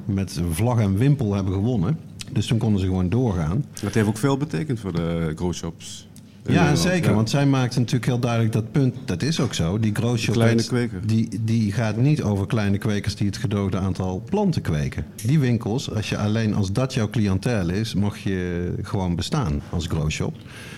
met 0.05 0.41
vlag 0.51 0.79
en 0.79 0.97
wimpel 0.97 1.33
hebben 1.33 1.53
gewonnen. 1.53 1.97
Dus 2.31 2.45
toen 2.47 2.57
konden 2.57 2.79
ze 2.79 2.85
gewoon 2.85 3.09
doorgaan. 3.09 3.65
Dat 3.81 3.93
heeft 3.93 4.07
ook 4.07 4.17
veel 4.17 4.37
betekend 4.37 4.79
voor 4.79 4.93
de 4.93 5.31
growshops. 5.35 6.04
Ja, 6.47 6.51
Nederland. 6.51 6.79
zeker. 6.79 7.09
Ja. 7.09 7.15
Want 7.15 7.29
zij 7.29 7.45
maakte 7.45 7.79
natuurlijk 7.79 8.05
heel 8.05 8.19
duidelijk 8.19 8.53
dat 8.53 8.71
punt. 8.71 8.95
Dat 9.05 9.21
is 9.21 9.39
ook 9.39 9.53
zo. 9.53 9.79
Die 9.79 9.95
growshop 9.95 10.33
De 10.33 10.39
kleine 10.39 10.63
kweker. 10.63 11.07
Die, 11.07 11.29
die 11.41 11.71
gaat 11.71 11.97
niet 11.97 12.23
over 12.23 12.47
kleine 12.47 12.77
kwekers 12.77 13.15
die 13.15 13.27
het 13.27 13.37
gedoogde 13.37 13.77
aantal 13.77 14.23
planten 14.29 14.61
kweken. 14.61 15.05
Die 15.25 15.39
winkels, 15.39 15.91
als 15.91 16.09
je 16.09 16.17
alleen 16.17 16.53
als 16.53 16.71
dat 16.71 16.93
jouw 16.93 17.09
cliëntel 17.09 17.69
is, 17.69 17.93
mag 17.93 18.17
je 18.17 18.71
gewoon 18.81 19.15
bestaan 19.15 19.61
als 19.69 19.87
growshop. 19.87 20.35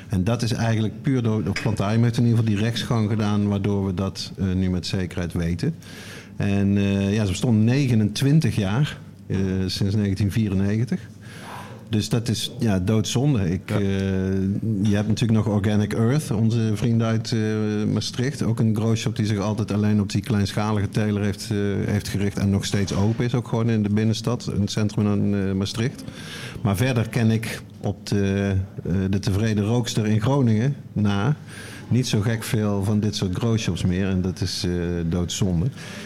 En 0.10 0.24
dat 0.24 0.42
is 0.42 0.52
eigenlijk 0.52 1.02
puur 1.02 1.22
door. 1.22 1.44
Of 1.48 1.62
Plantarium 1.62 2.04
heeft 2.04 2.18
in 2.18 2.24
ieder 2.24 2.40
geval 2.40 2.54
die 2.54 2.64
rechtsgang 2.64 3.10
gedaan, 3.10 3.48
waardoor 3.48 3.86
we 3.86 3.94
dat 3.94 4.32
eh, 4.38 4.46
nu 4.54 4.70
met 4.70 4.88
zekerheid 4.88 5.34
weten. 5.34 5.76
En 6.36 6.78
eh, 6.78 7.14
ja, 7.14 7.24
ze 7.24 7.32
bestonden 7.32 7.64
29 7.64 8.56
jaar, 8.56 9.00
eh, 9.28 9.38
sinds 9.66 9.96
1994. 9.96 11.00
Dus 11.90 12.10
dat 12.10 12.28
is 12.28 12.52
ja, 12.60 12.80
doodzonde. 12.80 13.52
Ik, 13.52 13.72
eh, 13.72 13.80
je 14.82 14.96
hebt 14.96 15.08
natuurlijk 15.08 15.46
nog 15.46 15.48
Organic 15.56 15.94
Earth, 15.94 16.32
onze 16.32 16.72
vrienden 16.74 17.08
uit 17.08 17.32
eh, 17.32 17.40
Maastricht. 17.94 18.44
Ook 18.44 18.60
een 18.60 18.76
growshop 18.76 19.16
die 19.16 19.26
zich 19.26 19.40
altijd 19.40 19.72
alleen 19.72 20.02
op 20.02 20.12
die 20.12 20.22
kleinschalige 20.22 20.90
teler 20.90 21.24
heeft, 21.24 21.52
eh, 21.52 21.58
heeft 21.86 22.08
gericht. 22.08 22.38
En 22.38 22.50
nog 22.50 22.66
steeds 22.66 22.94
open 22.94 23.26
is, 23.26 23.34
ook 23.34 23.48
gewoon 23.48 23.70
in 23.70 23.84
de 23.84 23.90
binnenstad, 23.90 24.52
in 24.54 24.62
het 24.62 24.72
centrum 24.72 25.06
van 25.06 25.58
Maastricht. 25.58 26.04
Maar 26.62 26.76
verder 26.76 27.10
ken 27.10 27.32
ik 27.32 27.62
op 27.82 28.08
de, 28.08 28.56
de 29.10 29.20
Tevreden 29.20 29.66
Rookster 29.66 30.06
in 30.06 30.22
Groningen 30.22 30.76
na 30.94 31.36
niet 31.88 32.08
zo 32.08 32.22
gek 32.22 32.44
veel 32.44 32.84
van 32.84 33.00
dit 33.00 33.16
soort 33.16 33.36
growshops 33.36 33.84
meer. 33.84 34.08
En 34.08 34.22
dat 34.22 34.42
is 34.42 34.68
doodzonde. 35.10 35.66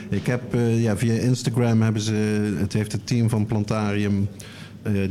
Ik 0.10 0.26
heb 0.26 0.42
ja, 0.78 0.98
via 0.98 1.14
Instagram 1.14 1.82
hebben 1.82 2.02
ze, 2.02 2.14
het 2.58 2.74
heeft 2.74 2.92
het 2.92 3.08
team 3.08 3.30
van 3.30 3.46
Plantarium 3.46 4.28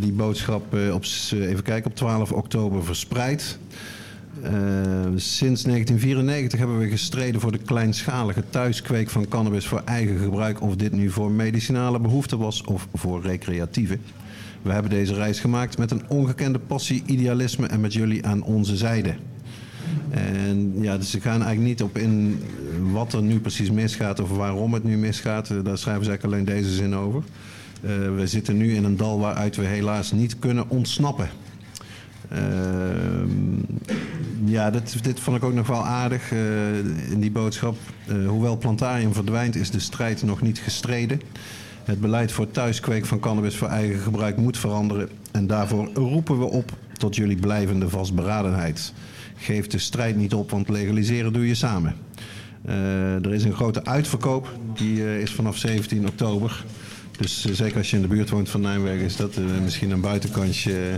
die 0.01 0.13
boodschap 0.13 0.75
eh, 0.75 0.95
op, 0.95 1.05
s- 1.05 1.33
even 1.33 1.63
kijken, 1.63 1.91
op 1.91 1.97
12 1.97 2.33
oktober 2.33 2.85
verspreid. 2.85 3.59
Eh, 4.43 4.53
sinds 5.17 5.63
1994 5.63 6.59
hebben 6.59 6.79
we 6.79 6.89
gestreden 6.89 7.41
voor 7.41 7.53
de 7.53 7.59
kleinschalige 7.59 8.43
thuiskweek 8.51 9.11
van 9.11 9.29
cannabis 9.29 9.67
voor 9.67 9.83
eigen 9.85 10.19
gebruik. 10.19 10.61
Of 10.63 10.77
dit 10.77 10.93
nu 10.93 11.11
voor 11.11 11.31
medicinale 11.31 12.01
behoeften 12.01 12.39
was 12.39 12.63
of 12.65 12.89
voor 12.95 13.23
recreatieve. 13.23 13.99
We 14.63 14.73
hebben 14.73 14.91
deze 14.91 15.15
reis 15.15 15.41
gemaakt 15.41 15.79
met 15.79 15.91
een 15.91 16.03
ongekende 16.09 16.59
passie, 16.59 17.03
idealisme 17.07 17.67
en 17.67 17.81
met 17.81 17.93
jullie 17.93 18.27
aan 18.27 18.43
onze 18.43 18.77
zijde. 18.77 19.15
En 20.11 20.73
ja, 20.81 20.97
dus 20.99 21.11
ze 21.11 21.21
gaan 21.21 21.43
eigenlijk 21.43 21.69
niet 21.69 21.83
op 21.83 21.99
in 21.99 22.43
wat 22.93 23.13
er 23.13 23.23
nu 23.23 23.41
precies 23.41 23.71
misgaat 23.71 24.21
of 24.21 24.31
waarom 24.31 24.75
het 24.75 24.85
nu 24.85 24.97
misgaat. 24.97 25.51
Eh, 25.51 25.57
Daar 25.65 25.79
schrijven 25.79 26.05
ze 26.05 26.11
eigenlijk 26.11 26.25
alleen 26.25 26.57
deze 26.57 26.75
zin 26.75 26.95
over. 26.95 27.23
Eh, 27.83 28.15
we 28.17 28.27
zitten 28.27 28.57
nu 28.57 28.75
in 28.75 28.85
een 28.85 28.97
dal 28.97 29.19
waaruit 29.19 29.57
we 29.57 29.65
helaas 29.65 30.13
niet 30.13 30.39
kunnen 30.39 30.69
ontsnappen. 30.69 31.29
Ehm, 32.29 33.29
ja, 34.45 34.71
dit, 34.71 35.05
dit 35.05 35.21
vond 35.21 35.37
ik 35.37 35.45
ook 35.45 35.55
nog 35.55 35.67
wel 35.67 35.85
aardig 35.85 36.33
eh, 36.33 36.79
in 37.11 37.21
die 37.21 37.31
boodschap. 37.31 37.77
Eh, 38.07 38.29
hoewel 38.29 38.57
Plantarium 38.57 39.15
verdwijnt, 39.15 39.57
is 39.57 39.71
de 39.71 39.81
strijd 39.81 40.23
nog 40.23 40.43
niet 40.43 40.59
gestreden. 40.59 41.21
Het 41.85 42.01
beleid 42.01 42.33
voor 42.33 42.51
thuiskweek 42.51 43.07
van 43.07 43.21
cannabis 43.21 43.57
voor 43.57 43.69
eigen 43.69 44.01
gebruik 44.01 44.37
moet 44.37 44.59
veranderen. 44.59 45.09
En 45.31 45.47
daarvoor 45.47 45.91
roepen 45.95 46.39
we 46.39 46.45
op 46.45 46.73
tot 46.93 47.17
jullie 47.17 47.37
blijvende 47.37 47.89
vastberadenheid. 47.89 48.93
Geef 49.37 49.67
de 49.67 49.79
strijd 49.79 50.17
niet 50.17 50.35
op, 50.35 50.51
want 50.51 50.69
legaliseren 50.69 51.33
doe 51.33 51.47
je 51.47 51.55
samen. 51.55 51.95
Er 53.23 53.35
is 53.35 53.45
een 53.45 53.55
grote 53.55 53.85
uitverkoop, 53.85 54.59
die 54.75 55.21
is 55.21 55.33
vanaf 55.33 55.57
17 55.57 56.07
oktober. 56.07 56.65
Dus 57.21 57.45
eh, 57.47 57.53
zeker 57.53 57.77
als 57.77 57.91
je 57.91 57.97
in 57.97 58.03
de 58.03 58.09
buurt 58.09 58.31
woont 58.31 58.49
van 58.49 58.61
Nijmegen, 58.61 59.05
is 59.05 59.17
dat 59.17 59.37
eh, 59.37 59.45
misschien 59.63 59.91
een 59.91 60.01
buitenkantje 60.01 60.73
eh, 60.91 60.95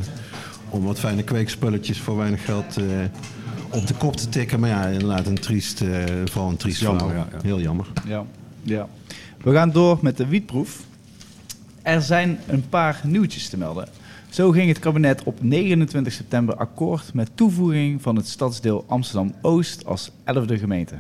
om 0.71 0.85
wat 0.85 0.99
fijne 0.99 1.23
kweekspulletjes 1.23 2.01
voor 2.01 2.17
weinig 2.17 2.45
geld 2.45 2.77
eh, 2.77 2.85
op 3.71 3.87
de 3.87 3.95
kop 3.95 4.17
te 4.17 4.29
tikken. 4.29 4.61
Maar 4.61 4.69
ja, 4.69 4.87
inderdaad, 4.87 5.27
een 5.27 5.39
triest, 5.39 5.81
eh, 5.81 6.05
vooral 6.25 6.51
een 6.51 6.57
triest 6.57 6.81
Jammer, 6.81 7.03
verhaal. 7.03 7.27
ja, 7.31 7.37
ja. 7.37 7.43
Heel 7.43 7.61
jammer. 7.61 7.87
Ja. 8.07 8.25
ja. 8.63 8.89
We 9.43 9.53
gaan 9.53 9.71
door 9.71 9.99
met 10.03 10.17
de 10.17 10.27
wietproef. 10.27 10.81
Er 11.83 12.03
zijn 12.03 12.39
een 12.47 12.69
paar 12.69 13.01
nieuwtjes 13.05 13.49
te 13.49 13.59
melden. 13.59 13.89
Zo 14.31 14.51
ging 14.51 14.69
het 14.69 14.79
kabinet 14.79 15.23
op 15.23 15.43
29 15.43 16.13
september 16.13 16.57
akkoord 16.57 17.15
met 17.15 17.31
toevoeging 17.35 18.03
van 18.03 18.17
het 18.17 18.29
stadsdeel 18.29 18.85
Amsterdam-Oost 18.89 19.87
als 19.87 20.11
11e 20.11 20.59
gemeente. 20.59 20.95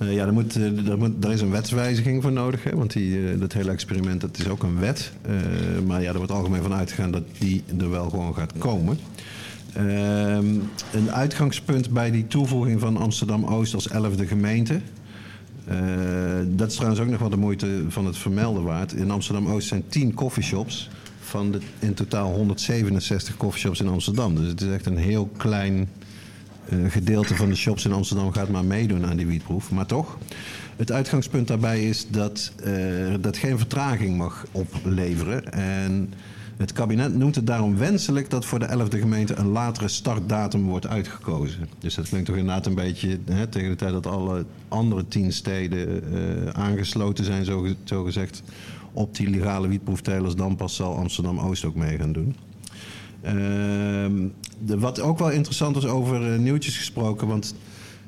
Eh, 0.00 0.12
ja, 0.12 0.24
daar, 0.24 0.32
moet, 0.32 0.56
eh, 0.56 0.84
daar, 0.84 0.98
moet, 0.98 1.22
daar 1.22 1.32
is 1.32 1.40
een 1.40 1.50
wetswijziging 1.50 2.22
voor 2.22 2.32
nodig. 2.32 2.64
Hè? 2.64 2.76
Want 2.76 2.92
die, 2.92 3.30
eh, 3.30 3.40
dat 3.40 3.52
hele 3.52 3.70
experiment 3.70 4.20
dat 4.20 4.38
is 4.38 4.48
ook 4.48 4.62
een 4.62 4.78
wet. 4.78 5.12
Eh, 5.22 5.32
maar 5.86 6.02
ja, 6.02 6.10
er 6.10 6.16
wordt 6.16 6.32
algemeen 6.32 6.62
van 6.62 6.74
uitgegaan 6.74 7.10
dat 7.10 7.22
die 7.38 7.62
er 7.78 7.90
wel 7.90 8.10
gewoon 8.10 8.34
gaat 8.34 8.52
komen. 8.58 8.98
Ehm, 9.72 10.46
een 10.92 11.10
uitgangspunt 11.10 11.90
bij 11.90 12.10
die 12.10 12.26
toevoeging 12.26 12.80
van 12.80 12.96
Amsterdam-Oost 12.96 13.74
als 13.74 13.88
11e 13.88 14.26
gemeente. 14.26 14.80
Eh, 15.64 15.78
dat 16.46 16.68
is 16.68 16.74
trouwens 16.74 17.02
ook 17.02 17.08
nog 17.08 17.20
wel 17.20 17.30
de 17.30 17.36
moeite 17.36 17.84
van 17.88 18.06
het 18.06 18.16
vermelden 18.16 18.62
waard. 18.62 18.92
In 18.92 19.10
Amsterdam-Oost 19.10 19.68
zijn 19.68 19.84
10 19.88 20.14
coffeeshops 20.14 20.90
van 21.20 21.50
de 21.50 21.58
in 21.78 21.94
totaal 21.94 22.32
167 22.32 23.36
coffeeshops 23.36 23.80
in 23.80 23.88
Amsterdam. 23.88 24.34
Dus 24.34 24.46
het 24.46 24.60
is 24.60 24.72
echt 24.72 24.86
een 24.86 24.96
heel 24.96 25.30
klein 25.36 25.78
eh, 25.78 26.09
gedeelte 26.88 27.36
van 27.36 27.48
de 27.48 27.54
shops 27.54 27.84
in 27.84 27.92
Amsterdam 27.92 28.32
gaat 28.32 28.48
maar 28.48 28.64
meedoen 28.64 29.06
aan 29.06 29.16
die 29.16 29.26
wietproef. 29.26 29.70
Maar 29.70 29.86
toch, 29.86 30.18
het 30.76 30.92
uitgangspunt 30.92 31.48
daarbij 31.48 31.84
is 31.84 32.06
dat 32.08 32.52
eh, 32.64 32.74
dat 33.20 33.36
geen 33.36 33.58
vertraging 33.58 34.16
mag 34.16 34.46
opleveren. 34.52 35.52
En 35.52 36.12
het 36.56 36.72
kabinet 36.72 37.14
noemt 37.14 37.34
het 37.34 37.46
daarom 37.46 37.76
wenselijk 37.76 38.30
dat 38.30 38.44
voor 38.44 38.58
de 38.58 38.68
11e 38.68 38.98
gemeente 38.98 39.34
een 39.34 39.48
latere 39.48 39.88
startdatum 39.88 40.66
wordt 40.66 40.86
uitgekozen. 40.86 41.68
Dus 41.78 41.94
dat 41.94 42.08
klinkt 42.08 42.26
toch 42.26 42.36
inderdaad 42.36 42.66
een 42.66 42.74
beetje 42.74 43.18
hè, 43.30 43.46
tegen 43.46 43.70
de 43.70 43.76
tijd 43.76 43.92
dat 43.92 44.06
alle 44.06 44.44
andere 44.68 45.08
tien 45.08 45.32
steden 45.32 46.02
eh, 46.12 46.46
aangesloten 46.46 47.24
zijn, 47.24 47.44
zo, 47.44 48.04
gezegd, 48.04 48.42
op 48.92 49.16
die 49.16 49.30
legale 49.30 49.68
wietproeftelers. 49.68 50.34
Dan 50.34 50.56
pas 50.56 50.76
zal 50.76 50.96
Amsterdam-Oost 50.96 51.64
ook 51.64 51.74
mee 51.74 51.98
gaan 51.98 52.12
doen. 52.12 52.36
Ehm, 53.22 54.12
de, 54.58 54.78
wat 54.78 55.00
ook 55.00 55.18
wel 55.18 55.30
interessant 55.30 55.76
is 55.76 55.86
over 55.86 56.32
eh, 56.32 56.38
nieuwtjes 56.38 56.76
gesproken, 56.76 57.26
want 57.26 57.54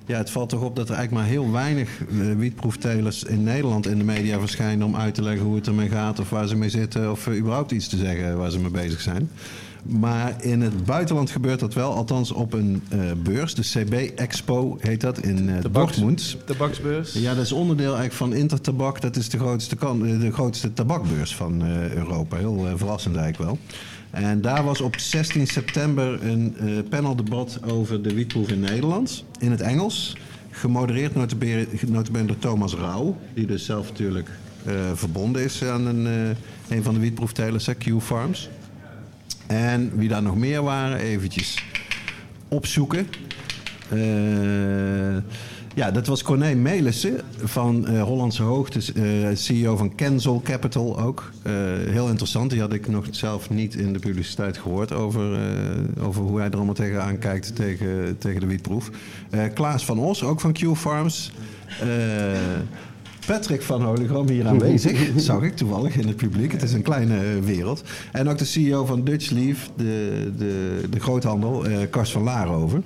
ja, 0.06 0.16
het 0.18 0.30
valt 0.30 0.48
toch 0.48 0.62
op 0.62 0.76
dat 0.76 0.88
er 0.88 0.94
eigenlijk 0.94 1.24
maar 1.24 1.32
heel 1.32 1.52
weinig 1.52 1.88
eh, 2.00 2.36
wietproeftelers 2.36 3.22
in 3.24 3.42
Nederland 3.42 3.86
in 3.86 3.98
de 3.98 4.04
media 4.04 4.38
verschijnen 4.38 4.86
om 4.86 4.96
uit 4.96 5.14
te 5.14 5.22
leggen 5.22 5.46
hoe 5.46 5.54
het 5.56 5.66
ermee 5.66 5.88
gaat 5.88 6.20
of 6.20 6.30
waar 6.30 6.48
ze 6.48 6.56
mee 6.56 6.68
zitten 6.68 7.10
of 7.10 7.26
eh, 7.26 7.36
überhaupt 7.36 7.70
iets 7.70 7.88
te 7.88 7.96
zeggen 7.96 8.36
waar 8.38 8.50
ze 8.50 8.58
mee 8.58 8.70
bezig 8.70 9.00
zijn. 9.00 9.30
Maar 9.82 10.44
in 10.44 10.60
het 10.60 10.84
buitenland 10.84 11.30
gebeurt 11.30 11.60
dat 11.60 11.74
wel, 11.74 11.94
althans 11.94 12.32
op 12.32 12.52
een 12.52 12.82
beurs, 13.22 13.54
de 13.54 13.62
CB 13.62 13.92
Expo 14.18 14.76
heet 14.80 15.00
dat 15.00 15.18
in 15.18 15.48
eh 15.48 15.58
Tabaks- 15.58 15.96
Dortmund. 15.96 16.36
Tabaksbeurs. 16.44 17.12
Ja, 17.12 17.34
dat 17.34 17.44
is 17.44 17.52
onderdeel 17.52 17.84
eigenlijk 17.96 18.14
van 18.14 18.34
Intertabak. 18.34 19.00
Dat 19.00 19.16
is 19.16 19.28
de 19.28 19.38
grootste, 19.38 19.76
kan, 19.76 20.18
de 20.18 20.32
grootste 20.32 20.72
tabakbeurs 20.72 21.36
van 21.36 21.62
Europa. 21.94 22.36
Heel 22.36 22.68
verrassend 22.76 23.16
eigenlijk 23.16 23.50
wel. 23.50 23.58
En 24.12 24.40
daar 24.40 24.64
was 24.64 24.80
op 24.80 24.98
16 24.98 25.46
september 25.46 26.26
een 26.26 26.56
eh, 26.58 26.66
paneldebat 26.88 27.58
over 27.64 28.02
de 28.02 28.14
wietproef 28.14 28.48
in 28.48 28.60
Nederland. 28.60 29.24
In 29.38 29.50
het 29.50 29.60
Engels. 29.60 30.16
Gemodereerd 30.50 31.14
notabene, 31.14 32.26
door 32.26 32.38
Thomas 32.38 32.74
Rauw. 32.74 33.16
Die 33.34 33.46
dus 33.46 33.64
zelf 33.64 33.88
natuurlijk 33.88 34.30
eh, 34.64 34.74
verbonden 34.94 35.42
is 35.44 35.64
aan 35.64 35.86
een, 35.86 36.06
eh, 36.06 36.76
een 36.76 36.82
van 36.82 36.94
de 36.94 37.00
wietproeftelers, 37.00 37.68
Q 37.78 38.00
Farms. 38.00 38.48
En 39.46 39.92
wie 39.96 40.08
daar 40.08 40.22
nog 40.22 40.36
meer 40.36 40.62
waren, 40.62 40.98
eventjes 40.98 41.64
opzoeken. 42.48 43.06
Eh, 43.88 45.16
ja, 45.74 45.90
dat 45.90 46.06
was 46.06 46.22
Corné 46.22 46.54
Melissen 46.54 47.20
van 47.42 47.86
eh, 47.86 48.02
Hollandse 48.02 48.42
Hoogte, 48.42 48.78
eh, 48.94 49.36
CEO 49.36 49.76
van 49.76 49.94
Kenzel 49.94 50.40
Capital 50.44 51.00
ook. 51.00 51.32
Eh, 51.42 51.52
heel 51.88 52.08
interessant, 52.08 52.50
die 52.50 52.60
had 52.60 52.72
ik 52.72 52.88
nog 52.88 53.06
zelf 53.10 53.50
niet 53.50 53.74
in 53.74 53.92
de 53.92 53.98
publiciteit 53.98 54.58
gehoord 54.58 54.92
over, 54.92 55.38
over 56.02 56.22
hoe 56.22 56.38
hij 56.38 56.48
er 56.48 56.56
allemaal 56.56 56.74
tegenaan 56.74 57.18
kijkt 57.18 57.56
tegen, 57.56 58.18
tegen 58.18 58.40
de 58.40 58.46
wietproef. 58.46 58.90
Klaas 59.54 59.84
van 59.84 59.98
Os, 59.98 60.22
ook 60.22 60.40
van 60.40 60.52
Q 60.52 60.76
Farms. 60.76 61.32
Eh, 61.80 61.88
Patrick 63.26 63.62
van 63.62 63.82
Hologram 63.82 64.28
hier 64.28 64.46
aanwezig, 64.46 65.08
zag 65.16 65.42
ik 65.42 65.56
toevallig 65.56 65.96
in 65.96 66.06
het 66.06 66.16
publiek. 66.16 66.52
Het 66.52 66.62
is 66.62 66.72
een 66.72 66.82
kleine 66.82 67.40
wereld. 67.40 67.82
En 68.12 68.28
ook 68.28 68.38
de 68.38 68.44
CEO 68.44 68.84
van 68.84 69.04
Dutch 69.04 69.30
Leaf, 69.30 69.70
de, 69.76 70.32
de, 70.38 70.80
de 70.90 71.00
groothandel, 71.00 71.64
Kars 71.90 72.12
van 72.12 72.22
Laarhoven. 72.22 72.84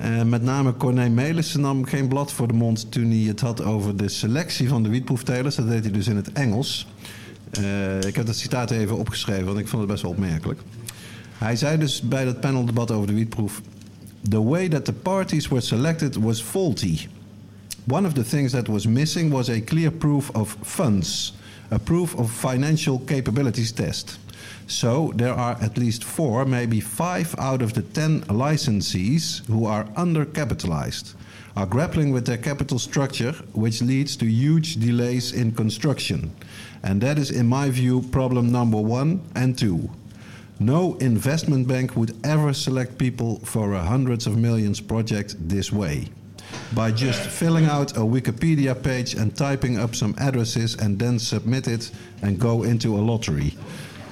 Eh, 0.00 0.22
met 0.22 0.42
name 0.42 0.76
Corné 0.76 1.08
Melissen 1.08 1.60
nam 1.60 1.84
geen 1.84 2.08
blad 2.08 2.32
voor 2.32 2.48
de 2.48 2.54
mond 2.54 2.92
toen 2.92 3.10
hij 3.10 3.18
het 3.18 3.40
had 3.40 3.62
over 3.62 3.96
de 3.96 4.08
selectie 4.08 4.68
van 4.68 4.82
de 4.82 4.88
wietproeftelers. 4.88 5.54
Dat 5.54 5.68
deed 5.68 5.82
hij 5.82 5.92
dus 5.92 6.06
in 6.06 6.16
het 6.16 6.32
Engels. 6.32 6.86
Eh, 7.50 8.00
ik 8.00 8.16
heb 8.16 8.26
dat 8.26 8.36
citaat 8.36 8.70
even 8.70 8.98
opgeschreven, 8.98 9.44
want 9.44 9.58
ik 9.58 9.68
vond 9.68 9.82
het 9.82 9.90
best 9.90 10.02
wel 10.02 10.10
opmerkelijk. 10.10 10.60
Hij 11.32 11.56
zei 11.56 11.78
dus 11.78 12.00
bij 12.00 12.24
dat 12.24 12.40
paneldebat 12.40 12.90
over 12.90 13.06
de 13.06 13.14
wietproef... 13.14 13.62
The 14.28 14.42
way 14.42 14.68
that 14.68 14.84
the 14.84 14.92
parties 14.92 15.48
were 15.48 15.62
selected 15.62 16.16
was 16.16 16.42
faulty. 16.42 16.98
One 17.88 18.06
of 18.06 18.12
the 18.12 18.24
things 18.24 18.52
that 18.52 18.66
was 18.66 18.86
missing 18.86 19.32
was 19.32 19.48
a 19.48 19.60
clear 19.60 19.90
proof 19.90 20.30
of 20.30 20.56
funds, 20.62 21.34
a 21.72 21.78
proof 21.78 22.14
of 22.14 22.32
financial 22.32 23.02
capabilities 23.04 23.72
test. 23.72 24.18
So 24.68 25.12
there 25.16 25.32
are 25.32 25.56
at 25.62 25.78
least 25.78 26.04
four, 26.04 26.44
maybe 26.44 26.78
five 26.80 27.34
out 27.38 27.62
of 27.62 27.72
the 27.72 27.80
ten 27.80 28.20
licensees 28.24 29.44
who 29.46 29.64
are 29.64 29.84
undercapitalized, 29.96 31.14
are 31.56 31.64
grappling 31.64 32.12
with 32.12 32.26
their 32.26 32.36
capital 32.36 32.78
structure, 32.78 33.32
which 33.54 33.80
leads 33.80 34.14
to 34.18 34.26
huge 34.26 34.76
delays 34.76 35.32
in 35.32 35.52
construction. 35.52 36.30
And 36.82 37.00
that 37.00 37.18
is, 37.18 37.30
in 37.30 37.46
my 37.48 37.70
view, 37.70 38.02
problem 38.12 38.52
number 38.52 38.78
one 38.78 39.22
and 39.34 39.58
two. 39.58 39.88
No 40.60 40.96
investment 40.96 41.66
bank 41.66 41.96
would 41.96 42.14
ever 42.26 42.52
select 42.52 42.98
people 42.98 43.38
for 43.40 43.72
a 43.72 43.80
hundreds 43.82 44.26
of 44.26 44.36
millions 44.36 44.80
project 44.80 45.34
this 45.48 45.72
way. 45.72 46.08
By 46.74 46.92
just 46.92 47.22
filling 47.22 47.64
out 47.64 47.96
a 47.96 48.00
Wikipedia 48.00 48.80
page 48.80 49.14
and 49.14 49.34
typing 49.34 49.78
up 49.78 49.94
some 49.94 50.14
addresses 50.18 50.74
and 50.74 50.98
then 50.98 51.18
submit 51.18 51.68
it 51.68 51.90
and 52.20 52.38
go 52.38 52.64
into 52.64 52.96
a 52.96 53.00
lottery. 53.00 53.56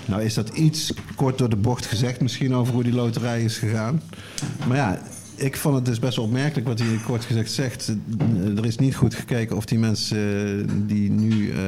Nou 0.06 0.22
is 0.22 0.34
dat 0.34 0.48
iets 0.48 0.92
kort 1.16 1.38
door 1.38 1.48
de 1.48 1.56
bocht 1.56 1.86
gezegd 1.86 2.20
misschien 2.20 2.54
over 2.54 2.74
hoe 2.74 2.82
die 2.82 2.92
loterij 2.92 3.42
is 3.42 3.58
gegaan. 3.58 4.02
Maar 4.68 4.76
ja, 4.76 5.02
ik 5.34 5.56
vond 5.56 5.74
het 5.74 5.84
dus 5.84 5.98
best 5.98 6.16
wel 6.16 6.24
opmerkelijk 6.24 6.66
wat 6.66 6.78
hij 6.78 7.00
kort 7.04 7.24
gezegd 7.24 7.52
zegt. 7.52 7.92
Er 8.56 8.64
is 8.64 8.78
niet 8.78 8.96
goed 8.96 9.14
gekeken 9.14 9.56
of 9.56 9.64
die 9.64 9.78
mensen 9.78 10.18
eh, 10.18 10.74
die 10.86 11.10
nu 11.10 11.50
eh, 11.50 11.58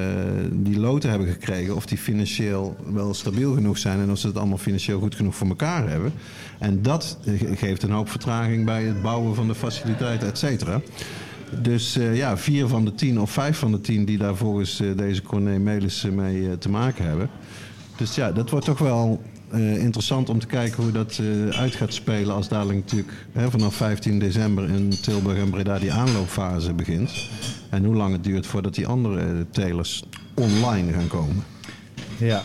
die 0.52 0.78
loten 0.78 1.10
hebben 1.10 1.28
gekregen... 1.28 1.76
of 1.76 1.86
die 1.86 1.98
financieel 1.98 2.76
wel 2.92 3.14
stabiel 3.14 3.54
genoeg 3.54 3.78
zijn... 3.78 4.00
en 4.00 4.10
of 4.10 4.18
ze 4.18 4.26
het 4.26 4.36
allemaal 4.36 4.58
financieel 4.58 5.00
goed 5.00 5.14
genoeg 5.14 5.34
voor 5.34 5.48
elkaar 5.48 5.88
hebben. 5.88 6.12
En 6.58 6.82
dat 6.82 7.18
eh, 7.24 7.58
geeft 7.58 7.82
een 7.82 7.90
hoop 7.90 8.10
vertraging 8.10 8.64
bij 8.64 8.84
het 8.84 9.02
bouwen 9.02 9.34
van 9.34 9.46
de 9.46 9.54
faciliteiten, 9.54 10.28
et 10.28 10.38
cetera. 10.38 10.80
Dus 11.50 11.96
eh, 11.96 12.16
ja, 12.16 12.36
vier 12.36 12.66
van 12.66 12.84
de 12.84 12.94
tien 12.94 13.20
of 13.20 13.30
vijf 13.30 13.58
van 13.58 13.72
de 13.72 13.80
tien... 13.80 14.04
die 14.04 14.18
daar 14.18 14.36
volgens 14.36 14.80
eh, 14.80 14.88
deze 14.96 15.22
Corné 15.22 15.58
Melissen 15.58 16.14
mee 16.14 16.48
eh, 16.48 16.52
te 16.52 16.68
maken 16.68 17.04
hebben... 17.04 17.30
Dus 17.98 18.14
ja, 18.14 18.32
dat 18.32 18.50
wordt 18.50 18.66
toch 18.66 18.78
wel 18.78 19.20
eh, 19.50 19.82
interessant 19.82 20.28
om 20.28 20.38
te 20.38 20.46
kijken 20.46 20.82
hoe 20.82 20.92
dat 20.92 21.20
eh, 21.20 21.58
uit 21.58 21.74
gaat 21.74 21.92
spelen 21.92 22.34
als 22.34 22.48
dadelijk 22.48 22.78
natuurlijk 22.78 23.12
hè, 23.32 23.50
vanaf 23.50 23.74
15 23.74 24.18
december 24.18 24.70
in 24.70 24.90
Tilburg 25.02 25.38
en 25.38 25.50
Breda 25.50 25.78
die 25.78 25.92
aanloopfase 25.92 26.72
begint. 26.72 27.28
En 27.70 27.84
hoe 27.84 27.94
lang 27.94 28.12
het 28.12 28.24
duurt 28.24 28.46
voordat 28.46 28.74
die 28.74 28.86
andere 28.86 29.20
eh, 29.20 29.26
telers 29.50 30.04
online 30.34 30.92
gaan 30.92 31.08
komen. 31.08 31.44
Ja, 32.18 32.42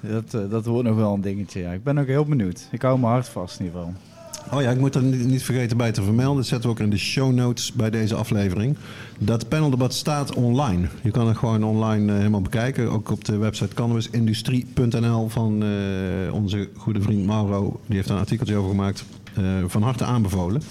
dat, 0.00 0.30
dat 0.30 0.66
wordt 0.66 0.88
nog 0.88 0.96
wel 0.96 1.14
een 1.14 1.20
dingetje. 1.20 1.60
Ja. 1.60 1.72
Ik 1.72 1.84
ben 1.84 1.98
ook 1.98 2.06
heel 2.06 2.24
benieuwd. 2.24 2.68
Ik 2.70 2.82
hou 2.82 2.98
mijn 2.98 3.12
hart 3.12 3.28
vast 3.28 3.58
in 3.58 3.64
ieder 3.64 3.80
geval. 3.80 4.11
Oh 4.50 4.62
ja, 4.62 4.70
ik 4.70 4.78
moet 4.78 4.94
er 4.94 5.02
niet 5.02 5.42
vergeten 5.42 5.76
bij 5.76 5.92
te 5.92 6.02
vermelden. 6.02 6.36
Dat 6.36 6.46
zetten 6.46 6.68
we 6.68 6.74
ook 6.74 6.82
in 6.82 6.90
de 6.90 6.98
show 6.98 7.32
notes 7.32 7.72
bij 7.72 7.90
deze 7.90 8.14
aflevering. 8.14 8.76
Dat 9.18 9.48
paneldebat 9.48 9.94
staat 9.94 10.34
online. 10.34 10.88
Je 11.02 11.10
kan 11.10 11.26
het 11.26 11.36
gewoon 11.36 11.64
online 11.64 12.12
eh, 12.12 12.18
helemaal 12.18 12.42
bekijken. 12.42 12.90
Ook 12.90 13.10
op 13.10 13.24
de 13.24 13.36
website 13.36 13.74
cannabisindustrie.nl 13.74 15.28
van 15.28 15.62
eh, 15.62 16.34
onze 16.34 16.68
goede 16.76 17.00
vriend 17.00 17.26
Mauro. 17.26 17.80
Die 17.86 17.96
heeft 17.96 18.08
daar 18.08 18.16
een 18.16 18.22
artikeltje 18.22 18.56
over 18.56 18.70
gemaakt. 18.70 19.04
Eh, 19.34 19.42
van 19.66 19.82
harte 19.82 20.04
aanbevolen. 20.04 20.62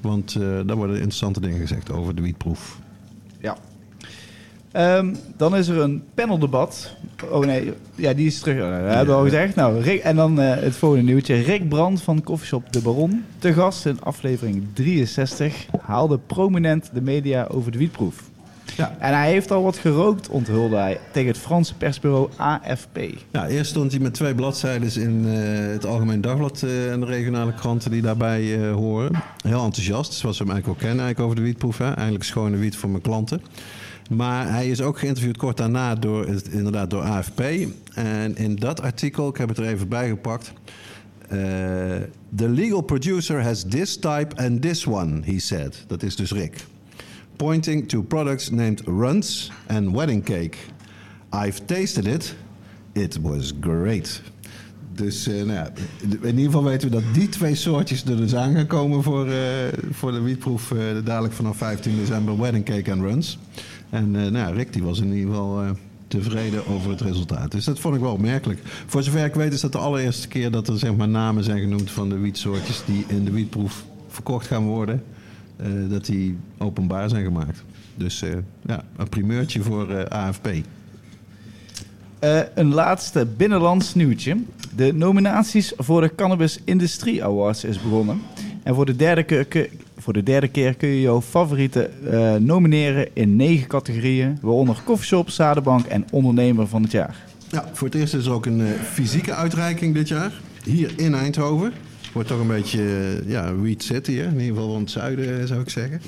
Want 0.00 0.32
daar 0.40 0.76
worden 0.76 0.96
interessante 0.96 1.40
dingen 1.40 1.58
gezegd 1.58 1.92
over 1.92 2.14
de 2.14 2.22
wietproef. 2.22 2.78
Ja. 3.40 3.56
Ehm, 4.78 5.14
dan 5.36 5.56
is 5.56 5.68
er 5.68 5.78
een 5.78 6.02
paneldebat. 6.14 6.94
Oh 7.30 7.44
nee, 7.44 7.72
ja, 7.94 8.12
die 8.12 8.26
is 8.26 8.40
terug. 8.40 8.56
Oh, 8.56 8.70
dat 8.70 8.94
hebben 8.94 9.06
we 9.06 9.12
al 9.12 9.22
gezegd. 9.22 9.54
Nou, 9.54 9.80
Rick, 9.80 10.02
en 10.02 10.16
dan 10.16 10.40
eh, 10.40 10.62
het 10.62 10.76
volgende 10.76 11.04
nieuwtje. 11.04 11.34
Rick 11.34 11.68
Brand 11.68 12.02
van 12.02 12.22
Coffeeshop 12.22 12.72
De 12.72 12.80
Baron. 12.80 13.24
Te 13.38 13.52
gast 13.52 13.86
in 13.86 14.02
aflevering 14.02 14.66
63. 14.72 15.66
Haalde 15.80 16.18
prominent 16.18 16.90
de 16.92 17.00
media 17.00 17.46
over 17.50 17.72
de 17.72 17.78
wietproef. 17.78 18.22
Ja. 18.76 18.96
En 18.98 19.14
hij 19.14 19.30
heeft 19.30 19.50
al 19.50 19.62
wat 19.62 19.76
gerookt, 19.76 20.28
onthulde 20.28 20.76
hij, 20.76 21.00
tegen 21.12 21.28
het 21.28 21.38
Franse 21.38 21.74
persbureau 21.74 22.28
AFP. 22.36 22.98
Ja, 23.30 23.46
eerst 23.46 23.70
stond 23.70 23.92
hij 23.92 24.00
met 24.00 24.14
twee 24.14 24.34
bladzijden 24.34 25.02
in 25.02 25.24
eh, 25.26 25.72
het 25.72 25.86
Algemeen 25.86 26.20
Dagblad 26.20 26.62
eh, 26.62 26.92
en 26.92 27.00
de 27.00 27.06
regionale 27.06 27.54
kranten 27.54 27.90
die 27.90 28.02
daarbij 28.02 28.62
eh, 28.62 28.74
horen. 28.74 29.12
Heel 29.42 29.64
enthousiast, 29.64 30.12
zoals 30.12 30.38
we 30.38 30.44
hem 30.44 30.52
eigenlijk 30.52 30.68
ook 30.68 30.88
kennen 30.88 31.04
eigenlijk 31.04 31.20
over 31.20 31.36
de 31.36 31.50
wietproef. 31.50 31.78
Hè? 31.78 31.92
Eindelijk 31.92 32.24
schone 32.24 32.56
wiet 32.56 32.76
voor 32.76 32.90
mijn 32.90 33.02
klanten. 33.02 33.40
Maar 34.08 34.50
hij 34.50 34.68
is 34.68 34.80
ook 34.80 34.98
geïnterviewd 34.98 35.36
kort 35.36 35.56
daarna 35.56 35.94
door, 35.94 36.26
inderdaad 36.50 36.90
door 36.90 37.02
AFP. 37.02 37.40
En 37.94 38.36
in 38.36 38.56
dat 38.56 38.80
artikel, 38.80 39.28
ik 39.28 39.36
heb 39.36 39.48
het 39.48 39.58
er 39.58 39.66
even 39.66 39.88
bij 39.88 40.08
gepakt. 40.08 40.52
eh, 41.28 41.38
the 42.34 42.48
legal 42.48 42.82
producer 42.82 43.42
has 43.42 43.64
this 43.64 43.96
type 43.96 44.34
and 44.36 44.62
this 44.62 44.86
one, 44.86 45.22
he 45.24 45.38
said. 45.38 45.84
Dat 45.86 46.02
is 46.02 46.16
dus 46.16 46.32
Rick. 46.32 46.64
Pointing 47.36 47.88
to 47.88 48.02
products 48.02 48.50
named 48.50 48.82
Runs 48.86 49.50
and 49.66 49.92
Wedding 49.92 50.24
Cake. 50.24 50.56
I've 51.46 51.64
tasted 51.64 52.06
it. 52.06 52.34
It 52.92 53.20
was 53.20 53.52
great. 53.60 54.22
Dus 54.92 55.24
ja, 55.24 55.70
in 56.20 56.28
ieder 56.28 56.44
geval 56.44 56.64
weten 56.64 56.90
we 56.90 56.94
dat 56.94 57.14
die 57.14 57.28
twee 57.28 57.54
soortjes 57.54 58.04
er 58.04 58.16
dus 58.16 58.34
aan 58.34 58.54
gaan 58.54 58.66
komen 58.66 59.02
voor, 59.02 59.26
eh, 59.26 59.38
voor 59.90 60.12
de 60.12 60.20
wietproef. 60.20 60.74
dadelijk 61.04 61.34
vanaf 61.34 61.56
15 61.56 61.96
december 61.96 62.38
Wedding 62.38 62.64
Cake 62.64 62.92
and 62.92 63.00
Runs. 63.00 63.38
En 63.90 64.16
eh, 64.24 64.30
nou 64.30 64.54
Rick 64.54 64.72
die 64.72 64.82
was 64.82 65.00
in 65.00 65.12
ieder 65.12 65.30
geval 65.30 65.62
eh, 65.62 65.70
tevreden 66.08 66.66
over 66.66 66.90
het 66.90 67.00
resultaat. 67.00 67.50
Dus 67.50 67.64
dat 67.64 67.78
vond 67.80 67.94
ik 67.94 68.00
wel 68.00 68.12
opmerkelijk. 68.12 68.60
Voor 68.86 69.02
zover 69.02 69.24
ik 69.24 69.34
weet 69.34 69.52
is 69.52 69.60
dat 69.60 69.72
de 69.72 69.78
allereerste 69.78 70.28
keer 70.28 70.50
dat 70.50 70.68
er 70.68 70.78
zeg 70.78 70.96
maar, 70.96 71.08
namen 71.08 71.44
zijn 71.44 71.60
genoemd 71.60 71.90
van 71.90 72.08
de 72.08 72.18
wietsoortjes 72.18 72.82
die 72.86 73.04
in 73.08 73.24
de 73.24 73.30
wietproef 73.30 73.84
verkocht 74.08 74.46
gaan 74.46 74.64
worden. 74.64 75.02
eh, 75.56 75.66
dat 75.88 76.06
die 76.06 76.36
openbaar 76.58 77.08
zijn 77.08 77.24
gemaakt. 77.24 77.64
Dus 77.96 78.22
ja, 78.66 78.82
een 78.96 79.08
primeurtje 79.08 79.62
voor 79.62 80.08
AFP. 80.08 80.48
Een 82.54 82.74
laatste 82.74 83.26
binnenlands 83.36 83.94
nieuwtje. 83.94 84.36
De 84.76 84.92
nominaties 84.92 85.72
voor 85.76 86.00
de 86.00 86.14
Cannabis 86.14 86.58
Industrie 86.64 87.24
Awards 87.24 87.64
is 87.64 87.82
begonnen. 87.82 88.20
En 88.62 88.74
voor 88.74 88.86
de 88.86 88.96
derde 88.96 89.22
keer, 89.22 89.44
ke- 89.44 89.70
voor 90.08 90.16
de 90.16 90.22
derde 90.22 90.48
keer 90.48 90.74
kun 90.74 90.88
je 90.88 91.00
jouw 91.00 91.20
favorieten 91.20 92.10
eh, 92.12 92.34
nomineren 92.34 93.08
in 93.12 93.36
negen 93.36 93.68
categorieën. 93.68 94.38
Waaronder 94.40 94.76
Coffeeshop, 94.84 95.30
Zadenbank 95.30 95.86
en 95.86 96.04
Ondernemer 96.10 96.66
van 96.66 96.82
het 96.82 96.90
jaar. 96.90 97.16
Ja, 97.50 97.68
voor 97.72 97.86
het 97.86 97.96
eerst 97.96 98.14
is 98.14 98.26
er 98.26 98.32
ook 98.32 98.46
een 98.46 98.60
eh, 98.60 98.66
fysieke 98.92 99.34
uitreiking 99.34 99.94
dit 99.94 100.08
jaar. 100.08 100.32
Hier 100.64 100.92
in 100.96 101.14
Eindhoven. 101.14 101.72
Wordt 102.12 102.28
toch 102.28 102.40
een 102.40 102.46
beetje, 102.46 102.80
eh, 102.80 103.30
ja, 103.30 103.56
Weed 103.56 103.82
City, 103.82 104.14
hè? 104.14 104.24
in 104.24 104.32
ieder 104.32 104.46
geval 104.46 104.66
rond 104.66 104.80
het 104.80 104.90
zuiden 104.90 105.48
zou 105.48 105.60
ik 105.60 105.70
zeggen. 105.70 106.00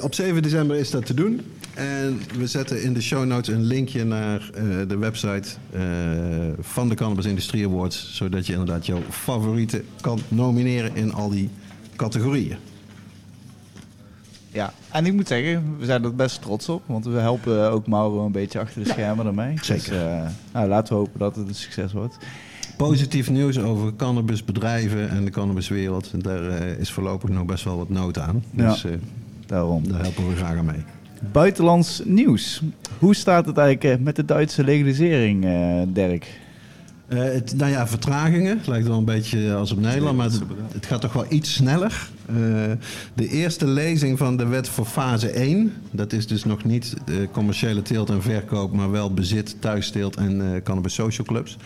Op 0.06 0.14
7 0.14 0.42
december 0.42 0.76
is 0.76 0.90
dat 0.90 1.06
te 1.06 1.14
doen. 1.14 1.40
En 1.74 2.20
we 2.38 2.46
zetten 2.46 2.82
in 2.82 2.92
de 2.92 3.02
show 3.02 3.24
notes 3.24 3.54
een 3.54 3.64
linkje 3.64 4.04
naar 4.04 4.50
de 4.88 4.96
website 4.96 5.48
van 6.60 6.88
de 6.88 6.94
Cannabis 6.94 7.24
Industrie 7.24 7.66
Awards. 7.66 8.16
Zodat 8.16 8.46
je 8.46 8.52
inderdaad 8.52 8.86
jouw 8.86 9.02
favorieten 9.10 9.84
kan 10.00 10.20
nomineren 10.28 10.96
in 10.96 11.12
al 11.12 11.30
die 11.30 11.50
categorieën. 11.98 12.56
Ja, 14.52 14.72
en 14.92 15.06
ik 15.06 15.12
moet 15.12 15.28
zeggen, 15.28 15.76
we 15.78 15.84
zijn 15.84 16.04
er 16.04 16.14
best 16.14 16.42
trots 16.42 16.68
op. 16.68 16.82
Want 16.86 17.04
we 17.04 17.18
helpen 17.18 17.70
ook 17.70 17.86
Mauro 17.86 18.26
een 18.26 18.32
beetje 18.32 18.60
achter 18.60 18.82
de 18.82 18.88
schermen 18.88 19.26
ermee. 19.26 19.58
zeker. 19.62 19.90
Dus, 19.90 19.98
eh, 19.98 20.26
nou, 20.52 20.68
laten 20.68 20.92
we 20.92 20.98
hopen 20.98 21.18
dat 21.18 21.36
het 21.36 21.48
een 21.48 21.54
succes 21.54 21.92
wordt. 21.92 22.18
Positief 22.76 23.30
nieuws 23.30 23.58
over 23.58 23.96
cannabisbedrijven 23.96 25.10
en 25.10 25.24
de 25.24 25.30
cannabiswereld. 25.30 26.24
Daar 26.24 26.48
eh, 26.48 26.78
is 26.78 26.92
voorlopig 26.92 27.30
nog 27.30 27.44
best 27.44 27.64
wel 27.64 27.76
wat 27.76 27.88
nood 27.88 28.18
aan. 28.18 28.44
Ja. 28.50 28.70
Dus 28.70 28.84
eh, 28.84 28.92
Daarom. 29.46 29.88
daar 29.88 30.02
helpen 30.02 30.28
we 30.28 30.36
graag 30.36 30.56
aan 30.56 30.64
mee. 30.64 30.84
Buitenlands 31.32 32.02
nieuws. 32.04 32.62
Hoe 32.98 33.14
staat 33.14 33.46
het 33.46 33.56
eigenlijk 33.56 34.02
met 34.02 34.16
de 34.16 34.24
Duitse 34.24 34.64
legalisering, 34.64 35.44
eh, 35.44 35.82
Dirk? 35.88 36.40
Eh, 37.08 37.18
het, 37.18 37.54
nou 37.56 37.70
ja, 37.70 37.86
vertragingen. 37.86 38.58
Het 38.58 38.66
lijkt 38.66 38.86
wel 38.86 38.98
een 38.98 39.04
beetje 39.04 39.54
als 39.54 39.72
op 39.72 39.80
Nederland, 39.80 40.16
maar 40.16 40.26
het, 40.26 40.40
het 40.72 40.86
gaat 40.86 41.00
toch 41.00 41.12
wel 41.12 41.26
iets 41.28 41.54
sneller. 41.54 42.08
Eh, 42.26 42.34
de 43.14 43.28
eerste 43.28 43.66
lezing 43.66 44.18
van 44.18 44.36
de 44.36 44.46
wet 44.46 44.68
voor 44.68 44.84
fase 44.84 45.30
1, 45.30 45.72
dat 45.90 46.12
is 46.12 46.26
dus 46.26 46.44
nog 46.44 46.64
niet 46.64 46.96
de 47.04 47.28
commerciële 47.32 47.82
teelt 47.82 48.10
en 48.10 48.22
verkoop, 48.22 48.72
maar 48.72 48.90
wel 48.90 49.14
bezit, 49.14 49.56
thuisteelt 49.60 50.16
en 50.16 50.54
eh 50.54 50.62
cannabis 50.62 50.94
social 50.94 51.26
clubs. 51.26 51.56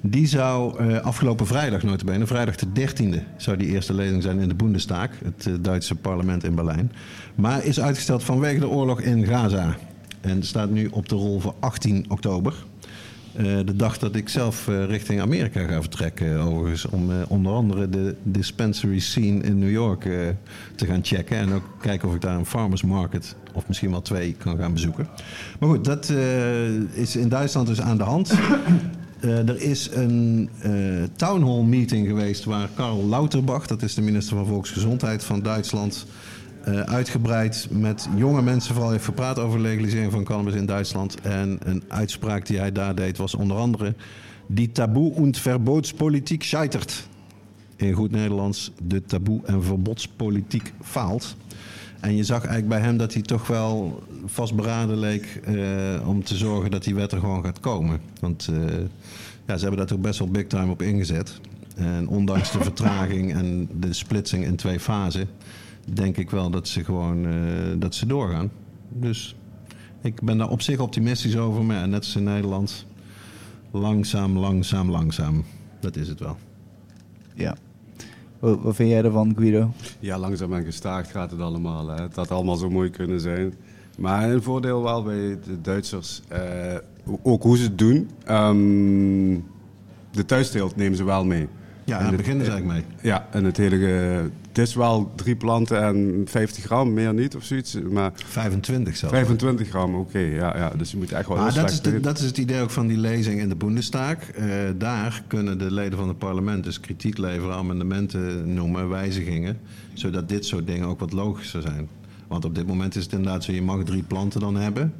Die 0.00 0.26
zou 0.26 0.84
afgelopen 1.02 1.46
vrijdag, 1.46 1.82
notabene, 1.82 2.26
vrijdag 2.26 2.56
de 2.56 2.66
13e, 2.66 3.36
zou 3.36 3.56
die 3.56 3.68
eerste 3.68 3.94
lezing 3.94 4.22
zijn 4.22 4.38
in 4.38 4.48
de 4.48 4.54
Bundestag, 4.54 5.08
het 5.24 5.64
Duitse 5.64 5.94
parlement 5.94 6.44
in 6.44 6.54
Berlijn. 6.54 6.92
Maar 7.34 7.64
is 7.64 7.80
uitgesteld 7.80 8.24
vanwege 8.24 8.60
de 8.60 8.68
oorlog 8.68 9.00
in 9.00 9.26
Gaza. 9.26 9.76
En 10.20 10.42
staat 10.42 10.70
nu 10.70 10.86
op 10.86 11.08
de 11.08 11.14
rol 11.14 11.40
voor 11.40 11.54
18 11.60 12.04
oktober. 12.08 12.54
Eh, 13.32 13.44
de 13.64 13.76
dag 13.76 13.98
dat 13.98 14.14
ik 14.14 14.28
zelf 14.28 14.68
eh, 14.68 14.84
richting 14.84 15.20
Amerika 15.20 15.66
ga 15.66 15.80
vertrekken, 15.80 16.34
eh, 16.34 16.48
overigens, 16.48 16.86
om 16.86 17.10
onder 17.28 17.52
andere 17.52 17.88
de 17.88 18.14
dispensary 18.22 18.98
scene 18.98 19.42
in 19.42 19.58
New 19.58 19.70
York 19.70 20.02
te 20.74 20.86
gaan 20.86 21.00
checken. 21.02 21.36
En 21.36 21.52
ook 21.52 21.62
kijken 21.80 22.08
of 22.08 22.14
ik 22.14 22.20
daar 22.20 22.36
een 22.36 22.46
farmers 22.46 22.82
market, 22.82 23.36
of 23.52 23.68
misschien 23.68 23.90
wel 23.90 24.02
twee, 24.02 24.34
kan 24.38 24.56
gaan 24.56 24.72
bezoeken. 24.72 25.08
Maar 25.58 25.68
goed, 25.68 25.84
dat 25.84 26.12
is 26.92 27.16
in 27.16 27.28
Duitsland 27.28 27.66
dus 27.66 27.80
aan 27.80 27.98
de 27.98 28.04
hand. 28.04 28.32
Er 29.20 29.62
is 29.62 29.90
een 29.92 30.48
town 31.16 31.42
hall 31.42 31.62
meeting 31.62 32.06
geweest 32.06 32.44
waar 32.44 32.68
Karl 32.74 33.08
Lauterbach, 33.08 33.66
dat 33.66 33.82
is 33.82 33.94
de 33.94 34.02
minister 34.02 34.36
van 34.36 34.46
Volksgezondheid 34.46 35.24
van 35.24 35.42
Duitsland, 35.42 36.06
eh, 36.64 36.80
uitgebreid 36.80 37.68
met 37.70 38.08
jonge 38.16 38.42
mensen 38.42 38.74
vooral 38.74 38.92
heeft 38.92 39.04
gepraat 39.04 39.38
over 39.38 39.60
legalisering 39.60 40.12
van 40.12 40.24
cannabis 40.24 40.54
in 40.54 40.66
Duitsland. 40.66 41.20
En 41.20 41.58
een 41.64 41.82
uitspraak 41.88 42.46
die 42.46 42.58
hij 42.58 42.72
daar 42.72 42.94
deed 42.94 43.16
was 43.16 43.34
onder 43.34 43.56
andere... 43.56 43.94
Die 44.52 44.72
taboe- 44.72 45.14
en 45.14 45.34
verbodspolitiek 45.34 46.42
scheitert. 46.42 47.08
In 47.76 47.92
goed 47.92 48.10
Nederlands, 48.10 48.72
de 48.82 49.02
taboe- 49.02 49.40
en 49.44 49.62
verbodspolitiek 49.62 50.72
faalt. 50.82 51.36
En 52.00 52.16
je 52.16 52.24
zag 52.24 52.38
eigenlijk 52.38 52.68
bij 52.68 52.80
hem 52.80 52.96
dat 52.96 53.12
hij 53.12 53.22
toch 53.22 53.46
wel 53.46 54.02
vastberaden 54.26 54.98
leek 54.98 55.40
eh, 55.44 56.08
om 56.08 56.24
te 56.24 56.36
zorgen 56.36 56.70
dat 56.70 56.84
die 56.84 56.94
wet 56.94 57.12
er 57.12 57.18
gewoon 57.18 57.44
gaat 57.44 57.60
komen. 57.60 58.00
Want 58.20 58.48
eh, 58.48 58.56
ja, 59.46 59.56
ze 59.56 59.60
hebben 59.60 59.76
daar 59.76 59.86
toch 59.86 59.98
best 59.98 60.18
wel 60.18 60.28
big 60.28 60.46
time 60.46 60.70
op 60.70 60.82
ingezet. 60.82 61.40
En 61.76 62.08
ondanks 62.08 62.52
de 62.52 62.60
vertraging 62.70 63.32
en 63.32 63.68
de 63.80 63.92
splitsing 63.92 64.44
in 64.44 64.56
twee 64.56 64.80
fasen, 64.80 65.28
denk 65.84 66.16
ik 66.16 66.30
wel 66.30 66.50
dat 66.50 66.68
ze 66.68 66.84
gewoon 66.84 67.26
eh, 67.26 67.32
dat 67.78 67.94
ze 67.94 68.06
doorgaan. 68.06 68.50
Dus 68.88 69.36
ik 70.02 70.22
ben 70.22 70.38
daar 70.38 70.50
op 70.50 70.62
zich 70.62 70.78
optimistisch 70.78 71.36
over. 71.36 71.64
Maar 71.64 71.76
ja, 71.76 71.86
net 71.86 71.98
als 71.98 72.16
in 72.16 72.22
Nederland, 72.22 72.86
langzaam, 73.70 74.38
langzaam, 74.38 74.90
langzaam. 74.90 75.44
Dat 75.80 75.96
is 75.96 76.08
het 76.08 76.20
wel. 76.20 76.36
Ja. 77.34 77.56
Wat, 78.38 78.62
wat 78.62 78.74
vind 78.74 78.90
jij 78.90 79.04
ervan, 79.04 79.34
Guido? 79.36 79.72
Ja, 79.98 80.18
langzaam 80.18 80.52
en 80.52 80.64
gestaag 80.64 81.10
gaat 81.10 81.30
het 81.30 81.40
allemaal. 81.40 81.88
Hè. 81.88 82.02
Het 82.02 82.16
had 82.16 82.30
allemaal 82.30 82.56
zo 82.56 82.70
mooi 82.70 82.90
kunnen 82.90 83.20
zijn. 83.20 83.54
Maar 83.98 84.30
een 84.30 84.42
voordeel 84.42 84.82
wel 84.82 85.02
bij 85.02 85.38
de 85.46 85.60
Duitsers, 85.62 86.22
eh, 86.28 86.76
ook 87.22 87.42
hoe 87.42 87.56
ze 87.56 87.62
het 87.62 87.78
doen. 87.78 88.10
Ehm, 88.24 89.38
de 90.10 90.24
thuisteelt 90.26 90.76
nemen 90.76 90.96
ze 90.96 91.04
wel 91.04 91.24
mee. 91.24 91.48
Ja, 91.84 91.96
En 91.96 92.02
daar 92.02 92.08
het- 92.12 92.16
beginnen 92.16 92.44
ze 92.46 92.50
eigenlijk 92.52 92.86
mee. 92.86 92.96
Ja, 93.10 93.26
en 93.30 93.44
het 93.44 93.56
hele... 93.56 93.76
ge- 93.78 94.28
Het 94.48 94.58
is 94.58 94.74
wel 94.74 95.12
drie 95.16 95.36
planten 95.36 95.82
en 95.82 96.22
50 96.24 96.64
gram, 96.64 96.92
meer 96.92 97.14
niet 97.14 97.36
of 97.36 97.44
zoiets. 97.44 97.76
Maar 97.90 98.12
25 98.14 98.96
zelfs. 98.96 99.14
25 99.14 99.68
gram, 99.68 99.94
oké. 99.94 100.18
ja, 100.18 100.56
ja, 100.56 100.70
dus 100.76 100.90
je 100.90 100.96
moet 100.96 101.12
echt 101.12 101.28
wel 101.28 101.36
Maar 101.36 101.54
dat 101.54 101.70
is, 101.70 101.80
de- 101.80 102.00
dat 102.00 102.18
is 102.18 102.24
het 102.24 102.38
idee 102.38 102.60
ook 102.60 102.70
van 102.70 102.86
die 102.86 102.96
lezing 102.98 103.40
in 103.40 103.48
de 103.48 103.56
Bundestag. 103.56 104.30
Eh, 104.30 104.46
daar 104.78 105.22
kunnen 105.26 105.58
de 105.58 105.72
leden 105.72 105.98
van 105.98 106.08
het 106.08 106.18
parlement 106.18 106.64
dus 106.64 106.80
kritiek 106.80 107.18
leveren, 107.18 107.54
amendementen 107.54 108.54
noemen, 108.54 108.88
wijzigingen. 108.88 109.58
Zodat 109.92 110.28
dit 110.28 110.44
soort 110.46 110.66
dingen 110.66 110.86
ook 110.86 111.00
wat 111.00 111.12
logischer 111.12 111.62
zijn. 111.62 111.88
Want 112.28 112.44
op 112.44 112.54
dit 112.54 112.66
moment 112.66 112.96
is 112.96 113.02
het 113.04 113.12
inderdaad 113.12 113.44
zo, 113.44 113.52
je 113.52 113.62
mag 113.62 113.82
drie 113.84 114.02
planten 114.02 114.40
dan 114.40 114.56
hebben. 114.56 114.92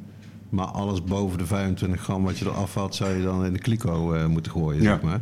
Maar 0.49 0.65
alles 0.67 1.03
boven 1.03 1.37
de 1.37 1.45
25 1.45 2.01
gram 2.01 2.23
wat 2.23 2.37
je 2.37 2.45
eraf 2.45 2.75
haalt, 2.75 2.95
zou 2.95 3.11
je 3.17 3.23
dan 3.23 3.45
in 3.45 3.53
de 3.53 3.59
kliko 3.59 4.13
eh, 4.13 4.25
moeten 4.25 4.51
gooien, 4.51 4.81
Ja. 4.81 4.91
zeg 4.91 5.01
maar. 5.01 5.21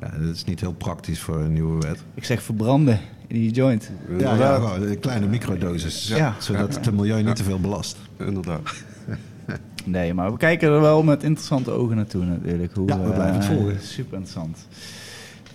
Ja, 0.00 0.10
dat 0.18 0.34
is 0.34 0.44
niet 0.44 0.60
heel 0.60 0.72
praktisch 0.72 1.20
voor 1.20 1.40
een 1.40 1.52
nieuwe 1.52 1.80
wet. 1.80 1.98
Ik 2.14 2.24
zeg 2.24 2.42
verbranden 2.42 3.00
in 3.26 3.40
die 3.40 3.50
joint. 3.50 3.90
Ja, 4.18 4.34
ja, 4.34 4.94
kleine 5.00 5.26
microdosis. 5.26 6.08
Ja. 6.08 6.34
Zodat 6.38 6.74
het 6.74 6.92
milieu 6.92 7.22
niet 7.22 7.36
te 7.36 7.44
veel 7.44 7.60
belast. 7.60 7.96
Inderdaad. 8.16 8.60
Nee, 9.84 10.14
maar 10.14 10.32
we 10.32 10.36
kijken 10.36 10.72
er 10.72 10.80
wel 10.80 11.02
met 11.02 11.22
interessante 11.22 11.70
ogen 11.70 11.96
naartoe 11.96 12.24
natuurlijk. 12.24 12.74
Hoe, 12.74 12.88
Ja, 12.88 13.00
we 13.00 13.10
blijven 13.10 13.34
het 13.34 13.48
eh, 13.48 13.56
volgen. 13.56 13.80
Super 13.80 14.12
interessant. 14.12 14.66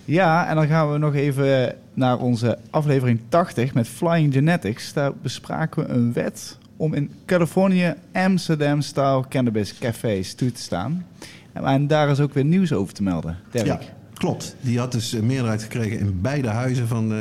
Ja, 0.04 0.48
en 0.48 0.54
dan 0.56 0.66
gaan 0.66 0.92
we 0.92 0.98
nog 0.98 1.14
even 1.14 1.74
naar 1.94 2.18
onze 2.18 2.58
aflevering 2.70 3.20
80 3.28 3.74
met 3.74 3.88
Flying 3.88 4.32
Genetics. 4.32 4.92
Daar 4.92 5.12
bespraken 5.22 5.86
we 5.86 5.92
een 5.92 6.12
wet 6.12 6.58
om 6.76 6.94
in 6.94 7.10
Californië 7.26 7.94
Amsterdam-style 8.12 9.24
cannabis 9.28 9.78
cafés 9.78 10.34
toe 10.34 10.52
te 10.52 10.60
staan. 10.60 11.06
En, 11.52 11.64
en 11.64 11.86
daar 11.86 12.08
is 12.10 12.20
ook 12.20 12.34
weer 12.34 12.44
nieuws 12.44 12.72
over 12.72 12.94
te 12.94 13.02
melden. 13.02 13.36
Dirk. 13.50 13.66
Ja, 13.66 13.80
klopt. 14.18 14.56
Die 14.60 14.78
had 14.78 14.92
dus 14.92 15.12
een 15.12 15.26
meerderheid 15.26 15.62
gekregen 15.62 15.98
in 15.98 16.20
beide 16.20 16.48
huizen 16.48 16.88
van 16.88 17.12
eh, 17.12 17.18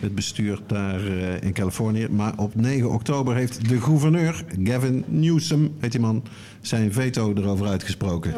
het 0.00 0.14
bestuur 0.14 0.60
daar 0.66 1.06
eh, 1.06 1.42
in 1.42 1.52
Californië. 1.52 2.08
Maar 2.10 2.32
op 2.36 2.54
9 2.54 2.90
oktober 2.90 3.34
heeft 3.36 3.68
de 3.68 3.80
gouverneur, 3.80 4.44
Gavin 4.62 5.04
Newsom, 5.06 5.74
heet 5.78 5.92
die 5.92 6.00
man, 6.00 6.22
zijn 6.60 6.92
veto 6.92 7.32
erover 7.34 7.66
uitgesproken. 7.66 8.34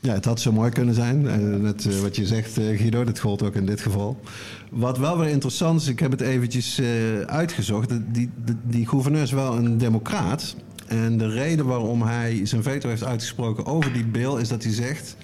Ja, 0.00 0.12
het 0.12 0.24
had 0.24 0.40
zo 0.40 0.52
mooi 0.52 0.70
kunnen 0.70 0.94
zijn. 0.94 1.28
Eh, 1.28 1.36
net 1.38 2.00
wat 2.00 2.16
je 2.16 2.26
zegt, 2.26 2.52
Guido, 2.52 3.04
dat 3.04 3.18
gold 3.18 3.42
ook 3.42 3.54
in 3.54 3.66
dit 3.66 3.80
geval. 3.80 4.16
Wat 4.70 4.98
wel 4.98 5.18
weer 5.18 5.28
interessant 5.28 5.80
is, 5.80 5.88
ik 5.88 5.98
heb 5.98 6.10
het 6.10 6.20
eventjes 6.20 6.80
uitgezocht. 7.26 7.88
Die, 7.88 8.30
die, 8.44 8.56
die 8.62 8.86
gouverneur 8.86 9.22
is 9.22 9.32
wel 9.32 9.56
een 9.56 9.78
democraat. 9.78 10.56
En 10.86 11.18
de 11.18 11.28
reden 11.28 11.66
waarom 11.66 12.02
hij 12.02 12.46
zijn 12.46 12.62
veto 12.62 12.88
heeft 12.88 13.04
uitgesproken 13.04 13.66
over 13.66 13.92
die 13.92 14.04
bill... 14.04 14.40
is 14.40 14.48
dat 14.48 14.62
hij 14.62 14.72
zegt... 14.72 15.16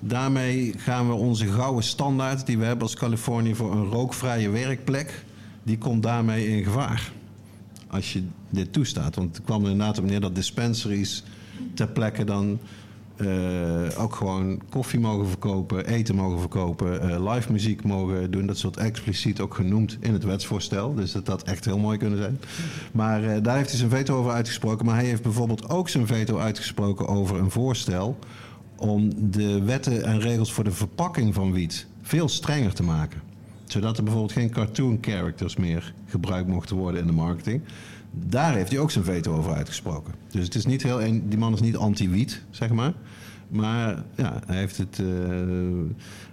daarmee 0.00 0.74
gaan 0.76 1.08
we 1.08 1.14
onze 1.14 1.46
gouden 1.46 1.84
standaard 1.84 2.46
die 2.46 2.58
we 2.58 2.64
hebben 2.64 2.82
als 2.82 2.96
Californië... 2.96 3.54
voor 3.54 3.72
een 3.72 3.84
rookvrije 3.84 4.50
werkplek, 4.50 5.24
die 5.62 5.78
komt 5.78 6.02
daarmee 6.02 6.48
in 6.48 6.64
gevaar. 6.64 7.12
Als 7.86 8.12
je 8.12 8.22
dit 8.50 8.72
toestaat. 8.72 9.14
Want 9.14 9.36
het 9.36 9.44
kwam 9.44 9.64
er 9.64 9.70
inderdaad 9.70 9.98
op 9.98 10.04
neer 10.04 10.20
dat 10.20 10.34
dispensaries 10.34 11.24
ter 11.74 11.88
plekke 11.88 12.24
dan... 12.24 12.58
eh, 13.20 14.02
ook 14.02 14.14
gewoon 14.14 14.60
koffie 14.68 15.00
mogen 15.00 15.28
verkopen, 15.28 15.86
eten 15.86 16.14
mogen 16.14 16.38
verkopen, 16.38 17.00
eh, 17.00 17.32
live 17.32 17.52
muziek 17.52 17.84
mogen 17.84 18.30
doen. 18.30 18.46
Dat 18.46 18.58
soort 18.58 18.76
expliciet 18.76 19.40
ook 19.40 19.54
genoemd 19.54 19.96
in 20.00 20.12
het 20.12 20.24
wetsvoorstel. 20.24 20.94
Dus 20.94 21.12
dat 21.12 21.26
had 21.26 21.42
echt 21.42 21.64
heel 21.64 21.78
mooi 21.78 21.98
kunnen 21.98 22.18
zijn. 22.18 22.40
Maar 22.92 23.24
eh, 23.24 23.42
daar 23.42 23.56
heeft 23.56 23.68
hij 23.68 23.78
zijn 23.78 23.90
veto 23.90 24.16
over 24.16 24.32
uitgesproken. 24.32 24.86
Maar 24.86 24.94
hij 24.94 25.04
heeft 25.04 25.22
bijvoorbeeld 25.22 25.68
ook 25.68 25.88
zijn 25.88 26.06
veto 26.06 26.38
uitgesproken 26.38 27.06
over 27.06 27.38
een 27.38 27.50
voorstel 27.50 28.18
om 28.76 29.30
de 29.30 29.62
wetten 29.62 30.04
en 30.04 30.20
regels 30.20 30.52
voor 30.52 30.64
de 30.64 30.72
verpakking 30.72 31.34
van 31.34 31.52
wiet 31.52 31.86
veel 32.02 32.28
strenger 32.28 32.74
te 32.74 32.82
maken. 32.82 33.20
Zodat 33.64 33.96
er 33.96 34.02
bijvoorbeeld 34.02 34.32
geen 34.32 34.50
cartoon 34.50 34.98
characters 35.00 35.56
meer 35.56 35.94
gebruikt 36.06 36.48
mochten 36.48 36.76
worden 36.76 37.00
in 37.00 37.06
de 37.06 37.12
marketing. 37.12 37.62
Daar 38.10 38.54
heeft 38.54 38.70
hij 38.70 38.80
ook 38.80 38.90
zijn 38.90 39.04
veto 39.04 39.36
over 39.36 39.54
uitgesproken. 39.54 40.14
Dus 40.30 40.44
het 40.44 40.54
is 40.54 40.66
niet 40.66 40.82
heel 40.82 40.98
die 41.24 41.38
man 41.38 41.52
is 41.52 41.60
niet 41.60 41.76
anti-wiet, 41.76 42.42
zeg 42.50 42.70
maar. 42.70 42.92
Maar 43.50 44.02
ja, 44.16 44.40
hij, 44.46 44.56
heeft 44.56 44.76
het, 44.76 44.98
eh, 44.98 45.06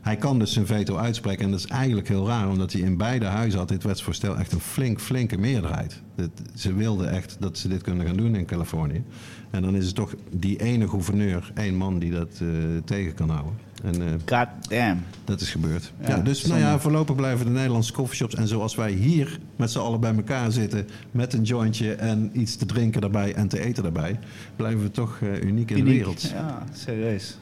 hij 0.02 0.16
kan 0.16 0.40
dus 0.40 0.54
zijn 0.54 0.66
veto 0.66 0.96
uitspreken. 0.96 1.46
En 1.46 1.52
dat 1.52 1.60
is 1.60 1.66
eigenlijk 1.66 2.08
heel 2.08 2.28
raar, 2.28 2.50
omdat 2.50 2.72
hij 2.72 2.82
in 2.82 2.98
beide 2.98 3.26
huizen 3.26 3.60
had 3.60 3.68
dit 3.68 3.84
wetsvoorstel 3.84 4.38
echt 4.38 4.52
een 4.52 4.60
flink, 4.60 5.00
flinke 5.00 5.38
meerderheid. 5.38 6.02
Dat, 6.16 6.30
ze 6.56 6.74
wilden 6.74 7.12
echt 7.12 7.38
dat 7.40 7.58
ze 7.58 7.68
dit 7.68 7.82
kunnen 7.82 8.06
gaan 8.06 8.18
doen 8.18 8.36
in 8.36 8.46
Californië. 8.46 9.04
En 9.50 9.62
dan 9.62 9.76
is 9.76 9.86
het 9.86 9.96
toch 9.96 10.14
die 10.32 10.62
ene 10.62 10.88
gouverneur, 10.88 11.52
één 11.56 11.76
man 11.76 12.00
die 12.00 12.12
dat 12.12 12.40
eh, 12.42 12.48
tegen 12.86 13.14
kan 13.14 13.30
houden. 13.30 13.54
En 13.84 14.02
eh, 14.02 14.14
God 14.26 14.48
damn. 14.70 15.04
dat 15.24 15.42
is 15.42 15.50
gebeurd. 15.50 15.94
Ja, 16.02 16.10
Ja, 16.10 16.18
dus 16.18 16.46
nou 16.46 16.60
ja, 16.60 16.80
voorlopig 16.80 17.16
blijven 17.16 17.46
de 17.46 17.52
Nederlandse 17.52 17.94
coffeeshops. 17.94 18.36
En 18.36 18.48
zoals 18.48 18.76
wij 18.76 18.92
hier 18.92 19.40
met 19.56 19.72
z'n 19.72 19.80
allen 19.80 20.00
bij 20.00 20.16
elkaar 20.16 20.52
zitten. 20.52 20.88
met 21.12 21.34
een 21.34 21.44
jointje 21.44 21.94
en 21.94 22.30
iets 22.34 22.56
te 22.56 22.66
drinken 22.66 23.02
daarbij 23.02 23.34
en 23.34 23.48
te 23.48 23.60
eten 23.60 23.84
daarbij. 23.84 24.20
blijven 24.56 24.82
we 24.82 24.92
toch 24.92 25.20
eh, 25.22 25.42
uniek 25.44 25.72
in 25.72 25.86
de 25.86 25.92
wereld. 25.92 26.22
Ja, 26.22 26.64
serieus. 26.74 27.38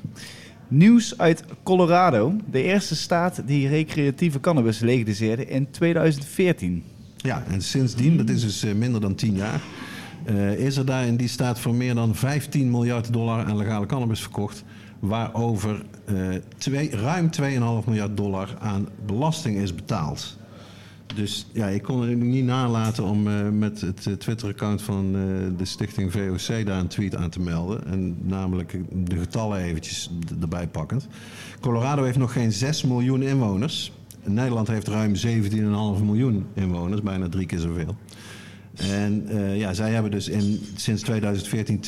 Nieuws 0.68 1.18
uit 1.18 1.44
Colorado. 1.64 2.34
De 2.52 2.64
eerste 2.64 2.96
staat 2.96 3.42
die 3.46 3.68
recreatieve 3.68 4.40
cannabis 4.40 4.80
legaliseerde 4.80 5.46
in 5.46 5.72
2014. 5.72 6.84
Ja, 7.18 7.44
en 7.52 7.62
sindsdien, 7.62 8.18
dat 8.18 8.30
is 8.30 8.42
dus 8.42 8.74
minder 8.74 9.02
dan 9.02 9.16
tien 9.16 9.36
jaar. 9.36 9.62
Eh, 10.26 10.54
is 10.54 10.78
er 10.78 10.86
daar 10.86 11.06
in 11.06 11.16
die 11.16 11.28
staat 11.28 11.60
voor 11.60 11.76
meer 11.76 11.96
dan 11.96 12.16
15 12.16 12.72
miljard 12.72 13.14
dollar 13.14 13.46
aan 13.46 13.58
legale 13.58 13.86
cannabis 13.86 14.22
verkocht. 14.22 14.64
Waarover 15.00 15.86
eh, 16.06 16.16
twee, 16.58 16.90
ruim 16.90 17.30
2,5 17.42 17.86
miljard 17.86 18.18
dollar 18.18 18.56
aan 18.60 18.88
belasting 19.06 19.58
is 19.58 19.76
betaald. 19.76 20.38
Dus 21.16 21.48
ja, 21.54 21.68
ik 21.68 21.82
kon 21.82 22.02
het 22.02 22.18
niet 22.18 22.46
nalaten 22.46 23.04
om 23.04 23.28
eh, 23.28 23.50
met 23.50 23.82
het 23.82 24.20
Twitter-account 24.20 24.82
van 24.82 25.12
de 25.58 25.66
stichting 25.66 26.12
VOC 26.12 26.66
daar 26.66 26.80
een 26.80 26.88
tweet 26.88 27.16
aan 27.16 27.30
te 27.30 27.40
melden. 27.40 27.86
En 27.86 28.18
namelijk 28.22 28.80
de 29.08 29.18
getallen 29.18 29.60
eventjes 29.60 30.12
erbij 30.42 30.68
pakkend. 30.68 31.08
Colorado 31.60 32.04
heeft 32.04 32.18
nog 32.18 32.34
geen 32.34 32.52
6 32.52 32.84
miljoen 32.84 33.22
inwoners. 33.22 33.92
Nederland 34.24 34.68
heeft 34.68 34.88
ruim 34.88 35.16
17,5 35.16 36.04
miljoen 36.04 36.46
inwoners, 36.54 37.02
bijna 37.02 37.30
drie 37.30 37.46
keer 37.46 37.60
zoveel. 37.60 37.96
En 38.80 39.26
eh, 39.28 39.58
ja, 39.58 39.74
zij 39.74 39.92
hebben 39.92 40.12
dus 40.12 40.28
in, 40.28 40.66
sinds 40.76 41.02
2014 41.02 41.84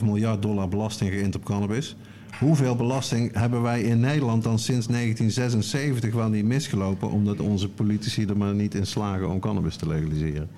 2,5 0.00 0.04
miljard 0.04 0.42
dollar 0.42 0.68
belasting 0.68 1.10
geïnd 1.10 1.36
op 1.36 1.44
cannabis. 1.44 1.96
Hoeveel 2.38 2.76
belasting 2.76 3.34
hebben 3.34 3.62
wij 3.62 3.82
in 3.82 4.00
Nederland 4.00 4.42
dan 4.42 4.58
sinds 4.58 4.86
1976 4.86 6.14
wel 6.14 6.28
niet 6.28 6.44
misgelopen... 6.44 7.10
omdat 7.10 7.40
onze 7.40 7.68
politici 7.68 8.26
er 8.26 8.36
maar 8.36 8.54
niet 8.54 8.74
in 8.74 8.86
slagen 8.86 9.30
om 9.30 9.40
cannabis 9.40 9.76
te 9.76 9.88
legaliseren? 9.88 10.48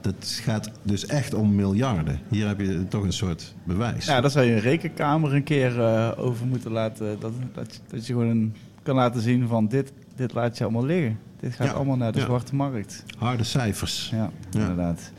Dat 0.00 0.40
gaat 0.42 0.70
dus 0.82 1.06
echt 1.06 1.34
om 1.34 1.54
miljarden. 1.54 2.20
Hier 2.28 2.46
heb 2.46 2.60
je 2.60 2.88
toch 2.88 3.02
een 3.02 3.12
soort 3.12 3.54
bewijs. 3.64 4.06
Ja, 4.06 4.20
daar 4.20 4.30
zou 4.30 4.46
je 4.46 4.52
een 4.52 4.60
rekenkamer 4.60 5.34
een 5.34 5.42
keer 5.42 5.80
eh, 5.80 6.12
over 6.16 6.46
moeten 6.46 6.70
laten. 6.70 7.20
Dat, 7.20 7.32
dat, 7.54 7.80
dat 7.88 8.06
je 8.06 8.12
gewoon 8.12 8.52
kan 8.82 8.94
laten 8.94 9.20
zien 9.20 9.48
van 9.48 9.68
dit, 9.68 9.92
dit 10.16 10.34
laat 10.34 10.58
je 10.58 10.64
allemaal 10.64 10.84
liggen. 10.84 11.18
Dit 11.44 11.54
gaat 11.54 11.66
Ja, 11.66 11.72
allemaal 11.72 11.96
naar 11.96 12.12
de 12.12 12.18
ja. 12.18 12.24
zwarte 12.24 12.54
markt. 12.54 13.04
Harde 13.18 13.44
cijfers. 13.44 14.10
Ja, 14.12 14.30
inderdaad. 14.52 15.10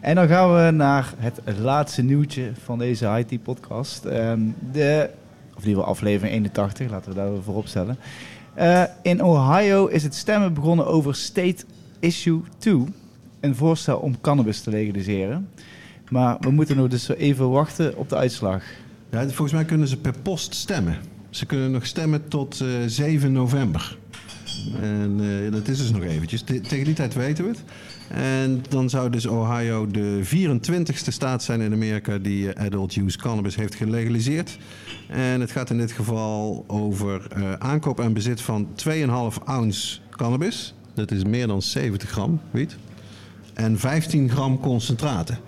En 0.00 0.14
dan 0.14 0.28
gaan 0.28 0.54
we 0.54 0.70
naar 0.70 1.14
het 1.18 1.40
laatste 1.58 2.02
nieuwtje 2.02 2.50
van 2.64 2.78
deze 2.78 3.24
IT-podcast. 3.26 4.04
Ehm, 4.04 4.40
de, 4.72 5.10
of 5.56 5.62
geval 5.62 5.84
aflevering 5.84 6.34
81, 6.34 6.90
laten 6.90 7.10
we 7.10 7.16
daar 7.16 7.30
voorop 7.42 7.66
stellen. 7.66 7.96
Eh, 8.54 8.82
in 9.02 9.22
Ohio 9.22 9.86
is 9.86 10.02
het 10.02 10.14
stemmen 10.14 10.54
begonnen 10.54 10.86
over 10.86 11.14
State 11.14 11.64
Issue 11.98 12.40
2. 12.58 12.84
Een 13.40 13.56
voorstel 13.56 13.98
om 13.98 14.20
cannabis 14.20 14.60
te 14.60 14.70
legaliseren. 14.70 15.48
Maar 16.08 16.36
we 16.40 16.50
moeten 16.50 16.76
nog 16.76 16.88
dus 16.88 17.08
even 17.08 17.50
wachten 17.50 17.96
op 17.96 18.08
de 18.08 18.16
uitslag. 18.16 18.62
Ja, 19.10 19.20
volgens 19.22 19.52
mij 19.52 19.64
kunnen 19.64 19.88
ze 19.88 19.96
per 19.96 20.14
post 20.22 20.54
stemmen. 20.54 20.96
Ze 21.30 21.46
kunnen 21.46 21.70
nog 21.70 21.86
stemmen 21.86 22.28
tot 22.28 22.60
eh, 22.60 22.68
7 22.86 23.32
november. 23.32 23.98
En 24.80 25.20
eh, 25.20 25.52
dat 25.52 25.68
is 25.68 25.78
dus 25.78 25.90
nog 25.90 26.02
eventjes. 26.02 26.42
Te- 26.42 26.60
tegen 26.60 26.84
die 26.84 26.94
tijd 26.94 27.14
weten 27.14 27.44
we 27.44 27.50
het. 27.50 27.62
En 28.08 28.62
dan 28.68 28.90
zou 28.90 29.10
dus 29.10 29.26
Ohio 29.26 29.86
de 29.86 30.20
24ste 30.24 31.12
staat 31.12 31.42
zijn 31.42 31.60
in 31.60 31.72
Amerika 31.72 32.18
die 32.18 32.52
eh, 32.52 32.66
adult 32.66 32.96
use 32.96 33.18
cannabis 33.18 33.56
heeft 33.56 33.74
gelegaliseerd. 33.74 34.58
En 35.08 35.40
het 35.40 35.50
gaat 35.50 35.70
in 35.70 35.78
dit 35.78 35.92
geval 35.92 36.64
over 36.66 37.26
eh, 37.30 37.52
aankoop 37.52 38.00
en 38.00 38.12
bezit 38.12 38.40
van 38.40 38.68
2,5 38.88 38.92
ounce 39.44 39.98
cannabis. 40.10 40.74
Dat 40.94 41.10
is 41.10 41.24
meer 41.24 41.46
dan 41.46 41.62
70 41.62 42.10
gram 42.10 42.40
wiet. 42.50 42.76
En 43.54 43.78
15 43.78 44.30
gram 44.30 44.60
concentraten. 44.60 45.38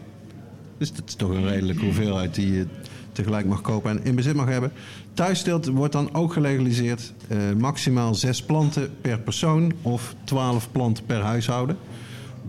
Dus 0.79 0.93
dat 0.93 1.05
is 1.07 1.15
toch 1.15 1.31
een 1.31 1.49
redelijke 1.49 1.85
hoeveelheid 1.85 2.35
die 2.35 2.53
je 2.53 2.67
tegelijk 3.13 3.47
mag 3.47 3.61
kopen 3.61 3.91
en 3.91 4.05
in 4.05 4.15
bezit 4.15 4.35
mag 4.35 4.47
hebben. 4.47 4.73
Thuisteelt 5.21 5.67
wordt 5.67 5.93
dan 5.93 6.15
ook 6.15 6.33
gelegaliseerd. 6.33 7.13
eh, 7.29 7.39
maximaal 7.59 8.15
zes 8.15 8.43
planten 8.43 8.91
per 9.01 9.19
persoon 9.19 9.73
of 9.83 10.15
12 10.25 10.69
planten 10.73 11.05
per 11.05 11.21
huishouden. 11.21 11.77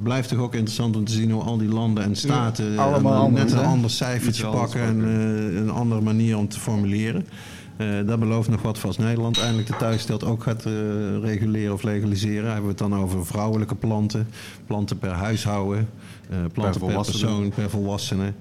Blijft 0.04 0.30
toch 0.30 0.40
ook 0.40 0.54
interessant 0.54 0.96
om 0.96 1.06
te 1.06 1.12
zien 1.12 1.32
hoe 1.32 1.44
al 1.44 1.58
die 1.58 1.68
landen 1.68 2.04
en 2.04 2.16
staten 2.16 2.72
Ja, 2.72 2.84
allemaal 2.84 3.14
eh, 3.14 3.20
anders, 3.20 3.44
net 3.44 3.52
een 3.54 3.66
hè? 3.66 3.72
ander 3.72 3.90
cijfertje 3.90 4.48
pakken 4.48 4.82
en 4.82 5.04
eh, 5.04 5.62
een 5.62 5.70
andere 5.70 6.02
manier 6.02 6.38
om 6.38 6.48
te 6.48 6.60
formuleren. 6.60 7.26
Eh 7.78 7.88
dat 8.06 8.20
belooft 8.20 8.50
nog 8.50 8.62
wat 8.62 8.78
voor 8.78 8.88
als 8.88 8.98
Nederland 8.98 9.40
eindelijk 9.40 9.68
de 9.68 9.78
thuisstelt 9.78 10.24
ook 10.24 10.44
gaat 10.44 10.66
eh, 10.66 10.72
reguleren 11.22 11.74
of 11.74 11.84
legaliseren. 11.84 12.46
Hebben 12.46 12.64
we 12.64 12.70
het 12.70 12.78
dan 12.78 12.96
over 12.96 13.26
vrouwelijke 13.26 13.76
planten, 13.76 14.28
planten 14.66 14.98
per 14.98 15.12
huishouden, 15.12 15.90
eh, 16.30 16.38
planten 16.54 16.80
per, 16.82 16.90
volwassenen. 16.90 17.22
persoon, 17.22 17.50
per 17.50 17.70
volwassene. 17.70 18.34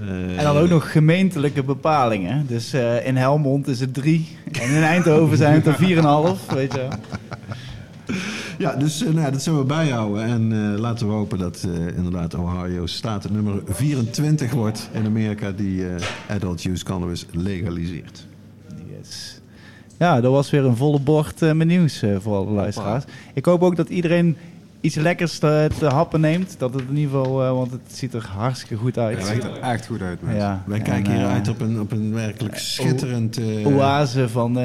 Eh, 0.00 0.38
En 0.38 0.44
dan 0.44 0.56
ook 0.56 0.68
nog 0.68 0.92
gemeentelijke 0.92 1.62
bepalingen. 1.62 2.46
Dus 2.46 2.72
eh, 2.72 3.06
in 3.06 3.16
Helmond 3.16 3.66
is 3.66 3.80
het 3.80 3.94
drie. 3.94 4.36
En 4.60 4.70
in 4.70 4.82
Eindhoven 4.82 5.36
zijn 5.36 5.54
het 5.54 5.66
er 5.66 5.74
vier 5.74 5.98
en 5.98 6.04
een 6.04 6.10
half. 6.10 6.52
Weet 6.52 6.72
je. 6.72 6.88
Ja, 8.58 8.74
dus 8.74 9.04
eh, 9.04 9.12
nou 9.12 9.32
dat 9.32 9.42
zullen 9.42 9.58
we 9.58 9.66
bijhouden. 9.66 10.22
En 10.22 10.76
laten 10.78 11.06
we 11.06 11.12
hopen 11.12 11.38
dat 11.38 11.66
inderdaad 11.96 12.34
Ohio 12.34 12.86
staat 12.86 13.30
nummer 13.30 13.62
24 13.66 14.52
wordt 14.52 14.88
in 14.92 15.06
Amerika 15.06 15.52
die 15.52 15.84
adult 16.28 16.64
use 16.64 16.84
cannabis 16.84 17.26
legaliseert. 17.32 18.26
Yes. 18.98 19.40
Ja, 19.98 20.20
dat 20.20 20.32
was 20.32 20.50
weer 20.50 20.64
een 20.64 20.76
volle 20.76 21.00
bord 21.00 21.40
met 21.40 21.66
nieuws 21.66 22.02
voor 22.18 22.36
alle 22.36 22.50
luisteraars. 22.50 23.04
Ik 23.34 23.44
hoop 23.44 23.62
ook 23.62 23.76
dat 23.76 23.88
iedereen 23.88 24.36
iets 24.80 24.94
lekkers 24.94 25.38
te, 25.38 25.68
te 25.78 25.86
happen 25.86 26.20
neemt. 26.20 26.54
Dat 26.58 26.74
het 26.74 26.82
in 26.88 26.96
ieder 26.96 27.16
geval, 27.16 27.42
eh, 27.44 27.50
want 27.50 27.70
het 27.70 27.80
ziet 27.86 28.14
er 28.14 28.26
hartstikke 28.36 28.76
goed 28.76 28.98
uit. 28.98 29.18
Het 29.18 29.26
ziet 29.26 29.44
er 29.44 29.58
echt 29.60 29.86
goed 29.86 30.00
uit, 30.00 30.22
mensen. 30.22 30.40
Ja, 30.42 30.62
Wij 30.66 30.78
en, 30.78 30.84
kijken 30.84 31.12
hier 31.12 31.24
eh, 31.24 31.32
uit 31.32 31.48
op 31.48 31.60
een, 31.60 31.80
op 31.80 31.92
een 31.92 32.14
werkelijk 32.14 32.58
schitterend... 32.58 33.38
eh, 33.38 33.66
oase 33.66 34.28
van 34.28 34.58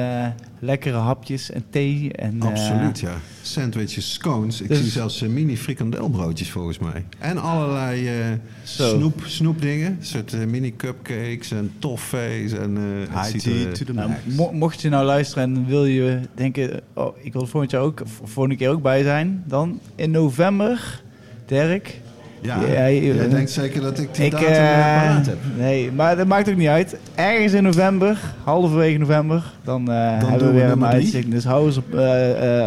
lekkere 0.58 0.96
hapjes 0.96 1.50
en 1.50 1.64
thee. 1.70 2.12
En, 2.12 2.42
Absoluut, 2.42 3.00
ja. 3.00 3.12
Sandwiches, 3.46 4.12
scones. 4.12 4.60
Ik 4.60 4.68
Dus- 4.68 4.78
zie 4.78 4.88
zelfs 4.90 5.22
eh, 5.22 5.28
mini 5.28 5.56
frikandelbroodjes 5.56 6.50
volgens 6.50 6.78
mij. 6.78 7.04
En 7.18 7.38
allerlei 7.38 8.06
eh, 8.08 8.14
Zo. 8.62 8.88
snoep, 8.96 9.22
snoepdingen. 9.26 9.90
Een 10.00 10.06
soort 10.06 10.32
eh, 10.32 10.44
mini 10.46 10.76
cupcakes 10.76 11.50
en 11.50 11.72
toffees. 11.78 12.52
En, 12.52 12.76
eh, 12.76 13.34
er, 13.46 13.72
to 13.72 13.84
the 13.84 13.92
Nou, 13.92 14.10
mo- 14.36 14.52
mocht 14.52 14.80
je 14.80 14.88
nou 14.88 15.04
luisteren 15.04 15.44
en 15.56 15.66
wil 15.66 15.84
je 15.84 16.20
denken, 16.34 16.80
oh, 16.92 17.16
ik 17.22 17.32
wil 17.32 17.42
er 17.42 17.48
volgend 17.48 17.72
jaar 17.72 17.82
ook, 17.82 18.02
volgende 18.24 18.56
keer 18.56 18.70
ook 18.70 18.82
bij 18.82 19.02
zijn, 19.02 19.42
dan 19.46 19.80
in 19.94 20.10
november, 20.10 21.02
Dirk. 21.46 22.00
Ja, 22.44 22.60
Ja, 22.60 22.90
jij 22.90 23.28
denkt 23.28 23.50
zeker 23.50 23.80
dat 23.80 23.98
ik 23.98 24.14
die 24.14 24.24
Ik, 24.24 24.30
datum 24.30 24.46
eh, 24.48 24.96
eh, 24.96 25.02
paraat 25.02 25.26
heb. 25.26 25.38
nee, 25.58 25.92
maar 25.92 26.16
dat 26.16 26.26
maakt 26.26 26.48
ook 26.50 26.56
niet 26.56 26.68
uit. 26.68 26.96
Ergens 27.14 27.52
in 27.52 27.62
november, 27.62 28.18
halverwege 28.44 28.98
november, 28.98 29.52
dan, 29.62 29.90
eh, 29.90 29.96
hebben 30.18 30.28
doen 30.38 30.38
we 30.38 30.44
we 30.46 30.52
weer 30.52 30.70
een 30.70 30.84
uitzicht. 30.84 31.30
Dus 31.30 31.44
hou 31.44 31.64
onze, 31.64 31.82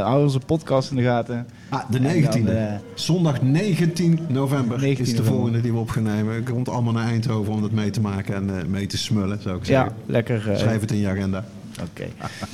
hou 0.03 0.23
onze 0.23 0.39
podcast 0.45 0.89
in 0.89 0.95
de 0.95 1.03
gaten. 1.03 1.45
Ah, 1.69 1.79
de 1.89 1.97
En 1.97 2.03
dan, 2.03 2.11
19e. 2.13 2.51
eh, 2.51 2.73
Zondag 2.93 3.41
19 3.41 4.19
november 4.27 4.79
19 4.79 5.05
is 5.05 5.09
de 5.11 5.17
november. 5.17 5.33
volgende 5.33 5.61
die 5.61 5.71
we 5.71 5.77
op 5.77 5.89
gaan 5.89 6.03
nemen. 6.03 6.37
Ik 6.37 6.45
komt 6.45 6.69
allemaal 6.69 6.93
naar 6.93 7.07
Eindhoven 7.07 7.53
om 7.53 7.61
dat 7.61 7.71
mee 7.71 7.89
te 7.89 8.01
maken 8.01 8.35
en 8.35 8.69
mee 8.69 8.85
te 8.85 8.97
smullen, 8.97 9.41
zou 9.41 9.57
ik 9.57 9.65
zeggen. 9.65 9.85
ja, 10.05 10.11
lekker. 10.13 10.41
Schrijf 10.55 10.81
het 10.81 10.91
in 10.91 10.97
je 10.99 11.07
agenda. 11.07 11.43
Oké. 11.91 12.05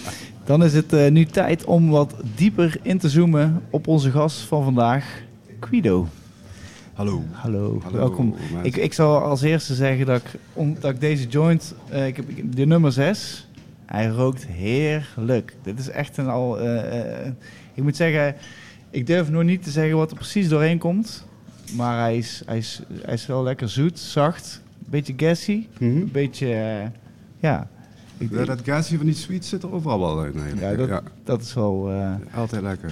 Dan 0.45 0.63
is 0.63 0.73
het 0.73 1.09
nu 1.11 1.25
tijd 1.25 1.63
om 1.65 1.89
wat 1.89 2.13
dieper 2.35 2.77
in 2.81 2.97
te 2.97 3.09
zoomen 3.09 3.61
op 3.69 3.87
onze 3.87 4.11
gast 4.11 4.39
van 4.39 4.63
vandaag, 4.63 5.05
Guido. 5.59 6.07
Hallo. 6.93 7.23
Hallo, 7.31 7.79
Hallo, 7.83 7.97
welkom. 7.97 8.35
Ik, 8.63 8.75
ik 8.75 8.93
zal 8.93 9.21
als 9.21 9.41
eerste 9.41 9.73
zeggen 9.75 10.05
dat 10.05 10.21
ik, 10.21 10.39
om, 10.53 10.75
dat 10.79 10.91
ik 10.91 10.99
deze 10.99 11.27
joint, 11.27 11.73
eh, 11.89 12.07
ik 12.07 12.15
heb 12.15 12.25
de 12.55 12.65
nummer 12.65 12.91
6, 12.91 13.47
hij 13.85 14.07
rookt 14.07 14.45
heerlijk. 14.47 15.55
Dit 15.63 15.79
is 15.79 15.89
echt 15.89 16.17
een 16.17 16.27
al, 16.29 16.59
eh, 16.59 17.25
eh, 17.25 17.31
ik 17.73 17.83
moet 17.83 17.95
zeggen, 17.95 18.35
ik 18.89 19.07
durf 19.07 19.29
nog 19.29 19.43
niet 19.43 19.63
te 19.63 19.69
zeggen 19.71 19.97
wat 19.97 20.09
er 20.11 20.15
precies 20.17 20.47
doorheen 20.49 20.77
komt. 20.77 21.25
Maar 21.75 21.99
hij 21.99 22.17
is, 22.17 22.41
hij 22.45 22.57
is, 22.57 22.81
hij 23.01 23.13
is 23.13 23.25
wel 23.25 23.43
lekker 23.43 23.69
zoet, 23.69 23.99
zacht, 23.99 24.61
een 24.83 24.89
beetje 24.89 25.13
gassy, 25.17 25.67
Mhm. 25.79 25.83
een 25.85 26.09
beetje, 26.11 26.47
ja. 27.39 27.67
Ik, 28.17 28.29
Ja, 28.31 28.45
dat 28.45 28.61
gaasje 28.63 28.97
van 28.97 29.05
die 29.05 29.15
sweets 29.15 29.49
zit 29.49 29.63
er 29.63 29.73
overal 29.73 29.99
wel 29.99 30.25
in. 30.25 30.33
Ja, 30.59 30.73
dat- 30.75 31.03
dat 31.23 31.41
is 31.41 31.53
wel... 31.53 31.91
Altijd 32.35 32.61
lekker. 32.61 32.91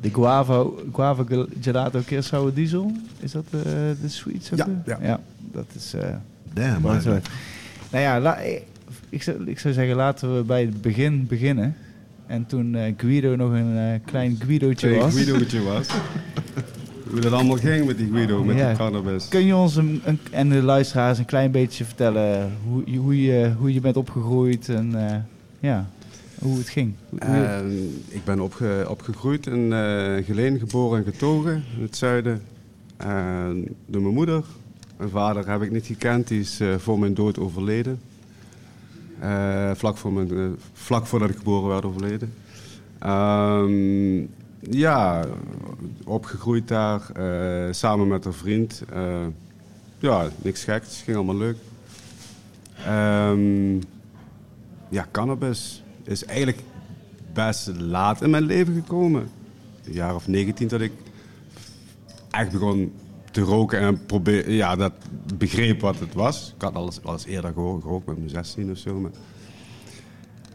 De 0.00 0.10
guava, 0.12 0.64
guava 0.92 1.24
gel- 1.28 1.46
gelato 1.60 2.00
Curaçao 2.00 2.54
diesel, 2.54 2.92
is 3.20 3.32
dat 3.32 3.44
eh, 3.50 3.60
de 4.02 4.08
sweets? 4.08 4.52
ook 4.52 4.58
Ja, 4.58 4.66
weer? 4.84 4.98
ja. 5.02 5.20
dat 5.52 5.66
is... 5.74 5.94
eh, 5.94 6.08
Damn, 6.52 6.80
man. 6.80 7.00
Nou 7.90 8.04
ja, 8.04 8.20
la- 8.20 8.38
ik, 8.38 8.62
ik, 9.08 9.22
zou, 9.22 9.44
ik 9.46 9.58
zou 9.58 9.74
zeggen, 9.74 9.96
laten 9.96 10.36
we 10.36 10.42
bij 10.42 10.60
het 10.60 10.80
begin 10.82 11.26
beginnen. 11.26 11.76
En 12.26 12.46
toen 12.46 12.74
eh, 12.74 12.92
Guido 12.96 13.36
nog 13.36 13.52
een 13.52 13.76
eh, 13.76 14.00
klein 14.04 14.38
Guidootje 14.46 14.94
was. 14.94 15.14
Guido'tje 15.14 15.62
was. 15.62 15.86
Hoe 17.10 17.20
dat 17.20 17.32
allemaal 17.32 17.56
ging 17.56 17.86
met 17.86 17.98
die 17.98 18.10
Guido, 18.12 18.44
met 18.44 18.56
Ja. 18.56 18.68
die 18.68 18.76
cannabis. 18.76 19.28
Kun 19.28 19.46
je 19.46 19.56
ons 19.56 19.76
een, 19.76 20.00
een- 20.04 20.18
en 20.30 20.48
de 20.48 20.62
luisteraars 20.62 21.18
een 21.18 21.24
klein 21.24 21.50
beetje 21.50 21.84
vertellen 21.84 22.50
hoe, 22.68 22.82
je- 22.86 22.96
hoe, 22.98 23.22
je, 23.22 23.52
hoe 23.58 23.72
je 23.74 23.80
bent 23.80 23.96
opgegroeid 23.96 24.68
en 24.68 25.08
eh, 25.10 25.16
ja, 25.60 25.88
hoe 26.38 26.58
het 26.58 26.68
ging? 26.68 26.94
En 27.18 27.94
ik 28.08 28.24
ben 28.24 28.40
opge- 28.40 28.86
opgegroeid 28.88 29.46
in 29.46 29.72
eh 29.72 30.24
Geleen, 30.24 30.58
geboren 30.58 30.98
en 30.98 31.12
getogen 31.12 31.64
in 31.76 31.82
het 31.82 31.96
zuiden. 31.96 32.42
En 32.96 33.76
door 33.86 34.02
mijn 34.02 34.14
moeder. 34.14 34.44
Mijn 34.96 35.10
vader 35.10 35.50
heb 35.50 35.62
ik 35.62 35.70
niet 35.70 35.86
gekend, 35.86 36.28
die 36.28 36.40
is 36.40 36.60
eh, 36.60 36.74
voor 36.76 36.98
mijn 36.98 37.14
dood 37.14 37.38
overleden. 37.38 38.00
Eh, 39.20 39.70
vlak, 39.74 39.96
voor 39.96 40.12
mijn, 40.12 40.56
vlak 40.72 41.06
voordat 41.06 41.30
ik 41.30 41.36
geboren 41.36 41.68
werd 41.68 41.84
overleden. 41.84 42.32
Ehm, 42.98 44.18
ja, 44.60 45.24
opgegroeid 46.04 46.68
daar, 46.68 47.02
samen 47.70 48.08
met 48.08 48.24
een 48.24 48.32
vriend. 48.32 48.82
Ja, 49.98 50.28
niks 50.42 50.64
geks, 50.64 51.02
ging 51.02 51.16
allemaal 51.16 51.36
leuk. 51.36 51.56
Ehm, 52.86 53.76
ja, 54.88 55.06
cannabis 55.10 55.82
is 56.08 56.24
eigenlijk 56.24 56.58
best 57.32 57.70
laat 57.78 58.22
in 58.22 58.30
mijn 58.30 58.42
leven 58.44 58.74
gekomen. 58.74 59.28
Een 59.84 59.92
jaar 59.92 60.14
of 60.14 60.28
19 60.28 60.68
dat 60.68 60.80
ik 60.80 60.92
echt 62.30 62.52
begon 62.52 62.92
te 63.30 63.40
roken 63.40 63.78
en 63.80 64.06
probeer, 64.06 64.50
ja, 64.50 64.76
dat 64.76 64.92
begreep 65.34 65.80
wat 65.80 65.98
het 65.98 66.14
was. 66.14 66.52
Ik 66.56 66.62
had 66.62 66.74
al 66.74 66.84
eens, 66.86 67.02
al 67.02 67.12
eens 67.12 67.26
eerder 67.26 67.52
geho- 67.52 67.80
gerookt 67.80 68.06
met 68.06 68.16
mijn 68.16 68.30
16 68.30 68.70
of 68.70 68.78
zo. 68.78 69.00
Maar 69.00 69.10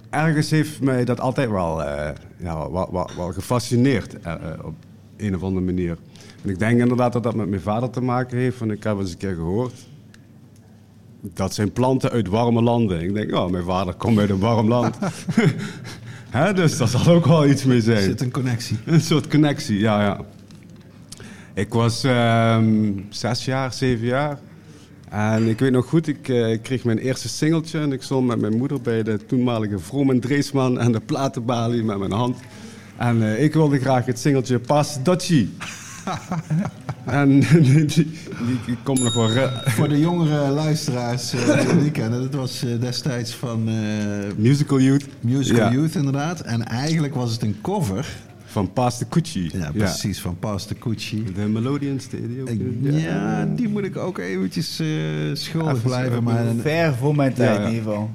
ergens 0.10 0.50
heeft 0.50 0.82
mij 0.82 1.06
dat 1.06 1.20
altijd 1.20 1.50
wel, 1.50 1.84
eh, 1.84 2.16
ja, 2.38 2.72
wel, 2.72 3.10
wel 3.16 3.32
gefascineerd 3.32 4.20
eh, 4.20 4.34
eh, 4.34 4.66
op 4.66 4.76
een 5.18 5.36
of 5.36 5.44
andere 5.44 5.66
manier. 5.66 5.98
En 6.44 6.50
ik 6.50 6.60
denk 6.60 6.80
inderdaad 6.80 7.14
dat 7.14 7.24
dat 7.24 7.36
met 7.36 7.50
mijn 7.50 7.62
vader 7.62 7.90
te 7.90 8.02
maken 8.02 8.38
heeft. 8.38 8.60
Want 8.60 8.72
ik 8.72 8.84
heb 8.84 9.00
eens 9.00 9.12
een 9.12 9.18
keer 9.18 9.36
gehoord 9.36 9.74
dat 11.34 11.54
zijn 11.54 11.72
planten 11.72 12.12
uit 12.12 12.28
warme 12.28 12.62
landen. 12.62 13.02
Ik 13.02 13.14
denk, 13.14 13.36
oh, 13.36 13.50
mijn 13.50 13.64
vader 13.64 13.94
komt 13.94 14.20
uit 14.20 14.30
een 14.30 14.40
warm 14.40 14.68
land. 14.68 14.98
Hè, 16.30 16.54
dus 16.54 16.78
daar 16.78 16.88
zal 16.88 17.14
ook 17.14 17.26
wel 17.26 17.48
iets 17.48 17.64
mee 17.64 17.78
Er 17.78 17.84
zijn. 17.84 18.02
zit 18.04 18.22
een 18.22 18.32
connectie. 18.32 18.78
Een 18.86 19.02
soort 19.02 19.28
connectie, 19.28 19.80
ja, 19.80 20.02
ja. 20.02 20.20
Ik 21.54 21.74
was 21.74 22.04
ehm, 22.04 22.92
zes 23.10 23.46
jaar, 23.46 23.74
zeven 23.74 24.06
jaar. 24.08 24.40
En 25.10 25.48
ik 25.48 25.60
weet 25.60 25.72
nog 25.72 25.86
goed, 25.86 26.08
ik 26.08 26.30
eh, 26.30 26.58
kreeg 26.62 26.84
mijn 26.84 26.98
eerste 26.98 27.30
singeltje. 27.30 27.80
En 27.80 27.92
ik 27.92 28.02
stond 28.02 28.28
met 28.28 28.42
mijn 28.42 28.58
moeder 28.58 28.82
bij 28.82 29.04
de 29.04 29.26
toenmalige 29.26 29.80
Vroom 29.80 30.20
Dreesman 30.20 30.80
en 30.80 30.92
de 30.92 31.00
platenbalie 31.00 31.84
met 31.84 31.98
mijn 31.98 32.12
hand. 32.12 32.38
En 32.98 33.24
eh, 33.24 33.44
ik 33.44 33.54
wilde 33.54 33.80
graag 33.80 34.06
het 34.06 34.20
singeltje 34.20 34.60
Pas 34.60 35.04
Dutchie. 35.04 35.50
en 37.06 37.40
die, 37.62 37.86
die, 37.86 38.78
nog 38.84 39.14
wel... 39.14 39.50
Voor 39.66 39.90
de 39.90 40.00
jongere 40.00 40.50
luisteraars 40.50 41.34
eh, 41.34 41.46
die 41.46 41.54
het 41.54 41.82
niet 41.82 41.92
kennen, 41.92 42.22
dat 42.22 42.34
was 42.34 42.64
eh, 42.64 42.70
destijds 42.80 43.34
van 43.36 43.68
eh, 43.68 43.74
Musical 44.38 44.80
Youth 44.82 45.06
Musical 45.22 45.66
Ja. 45.66 45.72
Youth 45.72 45.96
inderdaad. 45.96 46.40
En 46.40 46.66
eigenlijk 46.66 47.16
was 47.16 47.32
het 47.32 47.42
een 47.42 47.56
cover, 47.62 48.08
van 48.46 48.74
Pas 48.74 48.98
de 49.00 49.06
Cucci. 49.10 49.50
ja, 49.54 49.72
precies, 49.72 50.20
van 50.22 50.38
Pastor 50.40 50.78
Cucci. 50.78 51.24
De 51.36 51.42
Melodian 51.48 52.00
Studio. 52.00 52.46
Ik- 52.46 52.62
Ja, 52.82 53.46
die 53.56 53.70
moet 53.70 53.84
ik 53.84 53.98
ook 53.98 54.18
eventjes 54.18 54.80
eh 54.80 54.88
schuldig 55.34 55.72
Even- 55.72 55.84
blijven. 55.84 56.24
Maar, 56.24 56.44
Ver 56.62 56.94
voor 56.94 57.16
mijn 57.16 57.34
tijd 57.34 57.56
Ja, 57.56 57.62
ja. 57.62 57.68
in 57.68 57.74
ieder 57.76 57.84
geval. 57.92 58.10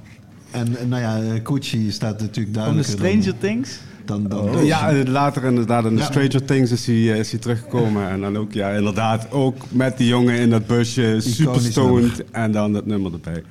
en 0.51 0.89
nou 0.89 1.03
ja, 1.03 1.41
Cucci 1.43 1.91
staat 1.91 2.21
natuurlijk 2.21 2.57
Van 2.57 2.65
de 2.77 2.83
duidelijk. 2.83 2.89
Stranger 2.89 3.39
Things? 3.39 3.79
Dan, 4.09 4.29
dan, 4.29 4.39
Oh. 4.39 4.65
Ja, 4.65 4.89
en 4.89 5.11
later 5.11 5.45
inderdaad 5.45 5.85
in 5.85 5.95
de 5.95 6.01
Ja. 6.01 6.05
Stranger 6.07 6.45
Things 6.45 6.71
is 6.71 6.87
hij, 6.87 6.95
eh, 6.95 7.19
is 7.19 7.31
hij 7.31 7.41
teruggekomen. 7.41 8.09
En 8.09 8.21
dan 8.21 8.37
ook, 8.37 8.53
ja, 8.53 8.71
inderdaad, 8.71 9.31
ook 9.31 9.57
met 9.71 9.97
die 9.99 10.07
jongen 10.09 10.35
in 10.39 10.51
dat 10.51 10.67
busje, 10.67 11.17
super 11.19 11.61
stoned. 11.61 12.25
En 12.31 12.53
dan 12.53 12.73
dat 12.73 12.87
nummer 12.87 13.13
erbij. 13.13 13.43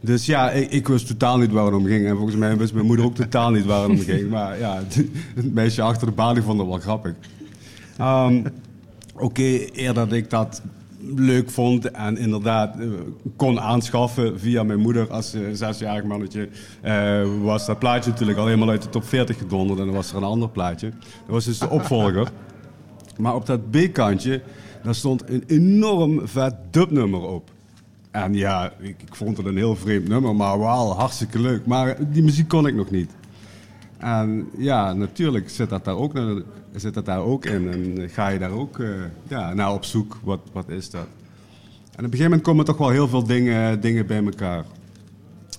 Dus 0.00 0.26
ja, 0.26 0.50
ik, 0.50 0.70
ik 0.70 0.88
wist 0.88 1.06
totaal 1.06 1.38
niet 1.38 1.50
waar 1.52 1.64
het 1.64 1.74
om 1.74 1.86
ging. 1.86 2.06
En 2.06 2.16
volgens 2.16 2.36
mij 2.36 2.56
wist 2.56 2.74
mijn 2.74 2.86
moeder 2.86 3.04
ook 3.04 3.14
totaal 3.14 3.50
niet 3.50 3.64
waar 3.64 3.82
het 3.82 3.90
om 3.90 3.98
ging. 3.98 4.30
Maar 4.30 4.58
ja, 4.58 4.82
het 5.34 5.54
meisje 5.54 5.82
achter 5.82 6.06
de 6.06 6.12
balie 6.12 6.42
vond 6.42 6.58
het 6.58 6.68
wel 6.68 6.78
grappig. 6.78 7.12
Ehm, 7.98 8.42
Oké, 9.16 9.42
eerder 9.42 9.94
dat 9.94 10.12
ik 10.12 10.30
dat 10.30 10.62
leuk 11.14 11.50
vond 11.50 11.90
en 11.90 12.16
inderdaad 12.16 12.78
eh, 12.78 12.86
kon 13.36 13.60
aanschaffen 13.60 14.40
via 14.40 14.62
mijn 14.62 14.80
moeder 14.80 15.10
als 15.10 15.34
eh, 15.34 15.40
zesjarig 15.52 16.04
mannetje, 16.04 16.48
eh, 16.80 17.22
was 17.42 17.66
dat 17.66 17.78
plaatje 17.78 18.10
natuurlijk 18.10 18.38
al 18.38 18.46
helemaal 18.46 18.70
uit 18.70 18.82
de 18.82 18.88
top 18.88 19.04
40 19.04 19.38
gedonderd 19.38 19.78
en 19.78 19.84
dan 19.84 19.94
was 19.94 20.10
er 20.10 20.16
een 20.16 20.22
ander 20.22 20.48
plaatje. 20.48 20.88
Dat 20.88 21.00
was 21.26 21.44
dus 21.44 21.58
de 21.58 21.70
opvolger. 21.70 22.28
Maar 23.18 23.34
op 23.34 23.46
dat 23.46 23.70
B-kantje, 23.70 24.42
daar 24.82 24.94
stond 24.94 25.28
een 25.28 25.44
enorm 25.46 26.28
vet 26.28 26.54
dubnummer 26.70 27.20
op. 27.20 27.50
En 28.10 28.34
ja, 28.34 28.72
ik, 28.80 29.02
ik 29.02 29.14
vond 29.14 29.36
het 29.36 29.46
een 29.46 29.56
heel 29.56 29.76
vreemd 29.76 30.08
nummer, 30.08 30.36
maar 30.36 30.58
wel 30.58 30.96
hartstikke 30.96 31.40
leuk. 31.40 31.66
Maar 31.66 31.96
die 32.12 32.22
muziek 32.22 32.48
kon 32.48 32.66
ik 32.66 32.74
nog 32.74 32.90
niet. 32.90 33.10
En 34.02 34.48
ja, 34.58 34.92
natuurlijk 34.92 35.50
zit 35.50 35.68
dat 35.68 35.84
daar 35.84 35.96
ook, 35.96 36.12
zit 36.74 36.94
dat 36.94 37.04
daar 37.04 37.20
ook 37.20 37.44
in. 37.44 37.68
En 37.72 38.10
ga 38.10 38.28
je 38.28 38.38
daar 38.38 38.50
ook 38.50 38.78
eh, 38.78 38.88
ja, 39.28 39.54
naar 39.54 39.72
op 39.72 39.84
zoek, 39.84 40.18
wat, 40.22 40.40
wat 40.52 40.68
is 40.68 40.90
dat? 40.90 41.00
En 41.02 41.08
op 41.90 41.96
een 41.96 42.04
gegeven 42.04 42.24
moment 42.24 42.42
komen 42.42 42.64
toch 42.64 42.76
wel 42.76 42.88
heel 42.90 43.08
veel 43.08 43.24
dingen, 43.24 43.80
dingen 43.80 44.06
bij 44.06 44.24
elkaar. 44.24 44.64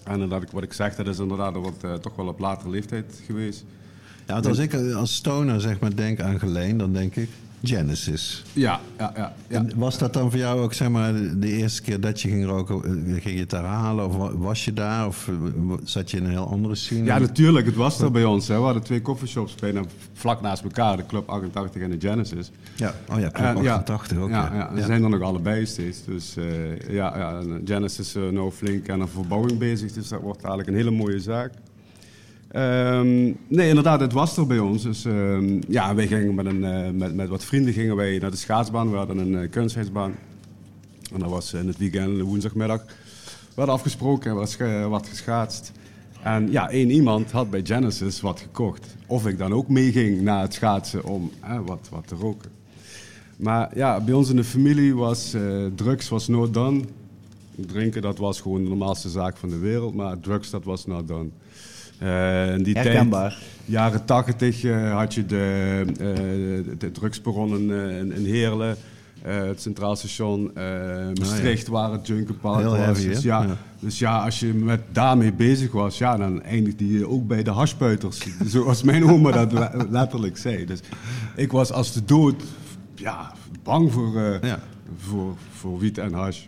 En 0.03 0.13
inderdaad, 0.13 0.51
wat 0.51 0.63
ik 0.63 0.73
zeg, 0.73 0.95
dat 0.95 1.07
is 1.07 1.19
inderdaad 1.19 1.53
wat, 1.53 1.73
eh, 1.81 1.93
toch 1.93 2.15
wel 2.15 2.27
op 2.27 2.39
latere 2.39 2.69
leeftijd 2.69 3.21
geweest. 3.25 3.65
Ja, 4.27 4.33
want 4.33 4.47
als 4.47 4.57
ik 4.57 4.73
eh, 4.73 4.95
als 4.95 5.15
stoner 5.15 5.61
zeg 5.61 5.79
maar 5.79 5.95
denk 5.95 6.19
aan 6.19 6.39
Geleen, 6.39 6.77
dan 6.77 6.93
denk 6.93 7.15
ik... 7.15 7.29
Genesis. 7.63 8.43
Ja, 8.53 8.79
ja, 8.97 9.11
ja. 9.15 9.33
ja. 9.47 9.57
En 9.57 9.71
was 9.75 9.97
dat 9.97 10.13
dan 10.13 10.29
voor 10.29 10.39
jou 10.39 10.61
ook 10.61 10.73
zeg 10.73 10.89
maar, 10.89 11.13
de 11.37 11.47
eerste 11.51 11.81
keer 11.81 11.99
dat 11.99 12.21
je 12.21 12.29
ging 12.29 12.45
roken? 12.45 12.75
eh, 12.85 13.21
Ging 13.21 13.33
je 13.35 13.39
het 13.39 13.49
daar 13.49 13.63
halen 13.63 14.05
of 14.05 14.15
wa- 14.15 14.37
was 14.37 14.65
je 14.65 14.73
daar? 14.73 15.07
Of 15.07 15.27
eh, 15.27 15.33
zat 15.83 16.11
je 16.11 16.17
in 16.17 16.23
een 16.25 16.29
heel 16.31 16.47
andere 16.47 16.75
scene? 16.75 17.03
Ja, 17.03 17.17
natuurlijk. 17.19 17.65
Het 17.65 17.75
was 17.75 18.01
er 18.01 18.11
bij 18.11 18.23
ons. 18.25 18.47
Hè. 18.47 18.55
We 18.57 18.63
hadden 18.63 18.83
twee 18.83 19.01
coffeeshops 19.01 19.55
bijna 19.55 19.81
vlak 20.13 20.41
naast 20.41 20.63
elkaar. 20.63 20.97
De 20.97 21.05
Club 21.05 21.29
88 21.29 21.81
en 21.81 21.89
de 21.99 22.07
Genesis. 22.07 22.51
Ja, 22.75 22.93
oh 23.11 23.19
ja, 23.19 23.29
Club 23.31 23.55
En 23.55 23.63
ja, 23.63 23.73
88 23.73 24.17
ook. 24.17 24.29
Ja, 24.29 24.49
Ja, 24.53 24.69
ja, 24.73 24.79
ze 24.79 24.85
zijn 24.85 25.03
er 25.03 25.09
nog 25.09 25.21
allebei 25.21 25.65
steeds. 25.65 26.05
Dus 26.05 26.35
eh, 26.37 26.45
ja, 26.89 27.17
ja, 27.17 27.39
en 27.39 27.61
Genesis 27.65 28.15
is 28.15 28.31
nou 28.31 28.51
flink 28.51 28.89
aan 28.89 29.01
een 29.01 29.07
verbouwing 29.07 29.57
bezig. 29.59 29.91
Dus 29.91 30.07
dat 30.07 30.21
wordt 30.21 30.39
eigenlijk 30.39 30.67
een 30.69 30.75
hele 30.75 30.91
mooie 30.91 31.19
zaak. 31.19 31.51
Ehm, 32.53 33.23
nee, 33.47 33.69
inderdaad, 33.69 33.99
het 33.99 34.13
was 34.13 34.37
er 34.37 34.47
bij 34.47 34.59
ons. 34.59 34.83
Dus 34.83 35.05
ehm, 35.05 35.61
ja, 35.67 35.95
wij 35.95 36.07
gingen 36.07 36.35
met, 36.35 36.45
een, 36.45 36.63
eh, 36.63 36.89
met, 36.89 37.15
met 37.15 37.29
wat 37.29 37.45
vrienden 37.45 37.73
gingen 37.73 37.95
wij 37.95 38.17
naar 38.17 38.31
de 38.31 38.37
schaatsbaan. 38.37 38.91
We 38.91 38.97
hadden 38.97 39.17
een 39.17 39.33
uh. 39.33 40.03
En 41.13 41.19
dat 41.19 41.29
was 41.29 41.53
in 41.53 41.67
het 41.67 41.77
weekend, 41.77 42.21
woensdagmiddag. 42.21 42.83
We 43.25 43.55
hadden 43.55 43.75
afgesproken, 43.75 44.29
er 44.29 44.37
was 44.37 44.57
wat 44.89 45.07
geschaatst. 45.07 45.71
En 46.23 46.51
ja, 46.51 46.69
één 46.69 46.89
iemand 46.89 47.31
had 47.31 47.49
bij 47.49 47.61
Genesis 47.63 48.21
wat 48.21 48.39
gekocht. 48.39 48.95
Of 49.07 49.27
ik 49.27 49.37
dan 49.37 49.53
ook 49.53 49.67
meeging 49.67 50.21
na 50.21 50.41
het 50.41 50.53
schaatsen 50.53 51.03
om 51.03 51.31
wat, 51.65 51.87
wat 51.91 52.07
te 52.07 52.15
roken. 52.15 52.51
Maar 53.37 53.77
ja, 53.77 53.99
bij 53.99 54.13
ons 54.13 54.29
in 54.29 54.35
de 54.35 54.43
familie 54.43 54.95
was 54.95 55.33
eh, 55.33 55.65
drugs 55.75 56.09
was 56.09 56.27
not 56.27 56.53
done. 56.53 56.81
Drinken, 57.55 58.01
dat 58.01 58.17
was 58.17 58.41
gewoon 58.41 58.63
de 58.63 58.69
normaalste 58.69 59.09
zaak 59.09 59.37
van 59.37 59.49
de 59.49 59.57
wereld. 59.57 59.93
Maar 59.93 60.19
drugs, 60.19 60.49
dat 60.49 60.63
was 60.63 60.85
not 60.85 61.07
done. 61.07 61.29
Eh, 61.97 62.53
in 62.53 62.63
die 62.63 62.73
Herkenbaar. 62.77 63.29
tijd, 63.29 63.41
jaren 63.65 64.05
tachtig, 64.05 64.63
eh, 64.63 64.95
had 64.95 65.13
je 65.13 65.25
de, 65.25 65.83
eh, 65.87 66.79
de, 66.79 66.91
in, 67.99 68.11
in 68.13 68.25
Heerlen. 68.25 68.75
het 69.23 69.61
Centraal 69.61 69.95
Station, 69.95 70.51
Maastricht, 71.19 71.67
waar 71.67 71.91
het 71.91 72.07
Junkerpark 72.07 72.59
Heel 72.59 72.69
was. 72.69 72.79
heavy, 72.79 73.07
dus, 73.07 73.23
ja, 73.23 73.41
Ja. 73.41 73.57
dus 73.79 73.99
ja, 73.99 74.23
als 74.23 74.39
je 74.39 74.53
met 74.53 74.81
daarmee 74.91 75.33
bezig 75.33 75.71
was, 75.71 75.97
ja, 75.97 76.17
dan 76.17 76.41
eindigde 76.41 76.91
je 76.91 77.07
ook 77.09 77.27
bij 77.27 77.43
de 77.43 77.49
hashbuiters. 77.51 78.27
zoals 78.45 78.83
mijn 78.83 79.05
oma 79.09 79.31
dat 79.31 79.51
le- 79.51 79.85
letterlijk 79.89 80.37
zei. 80.37 80.65
Dus 80.65 80.79
ik 81.35 81.51
was 81.51 81.71
als 81.71 81.93
de 81.93 82.05
dood 82.05 82.43
ja, 82.95 83.31
bang 83.63 83.91
voor, 83.91 84.39
Ja. 84.41 84.59
voor, 84.97 85.33
voor 85.57 85.79
wiet 85.79 85.97
en 85.97 86.13
hash. 86.13 86.39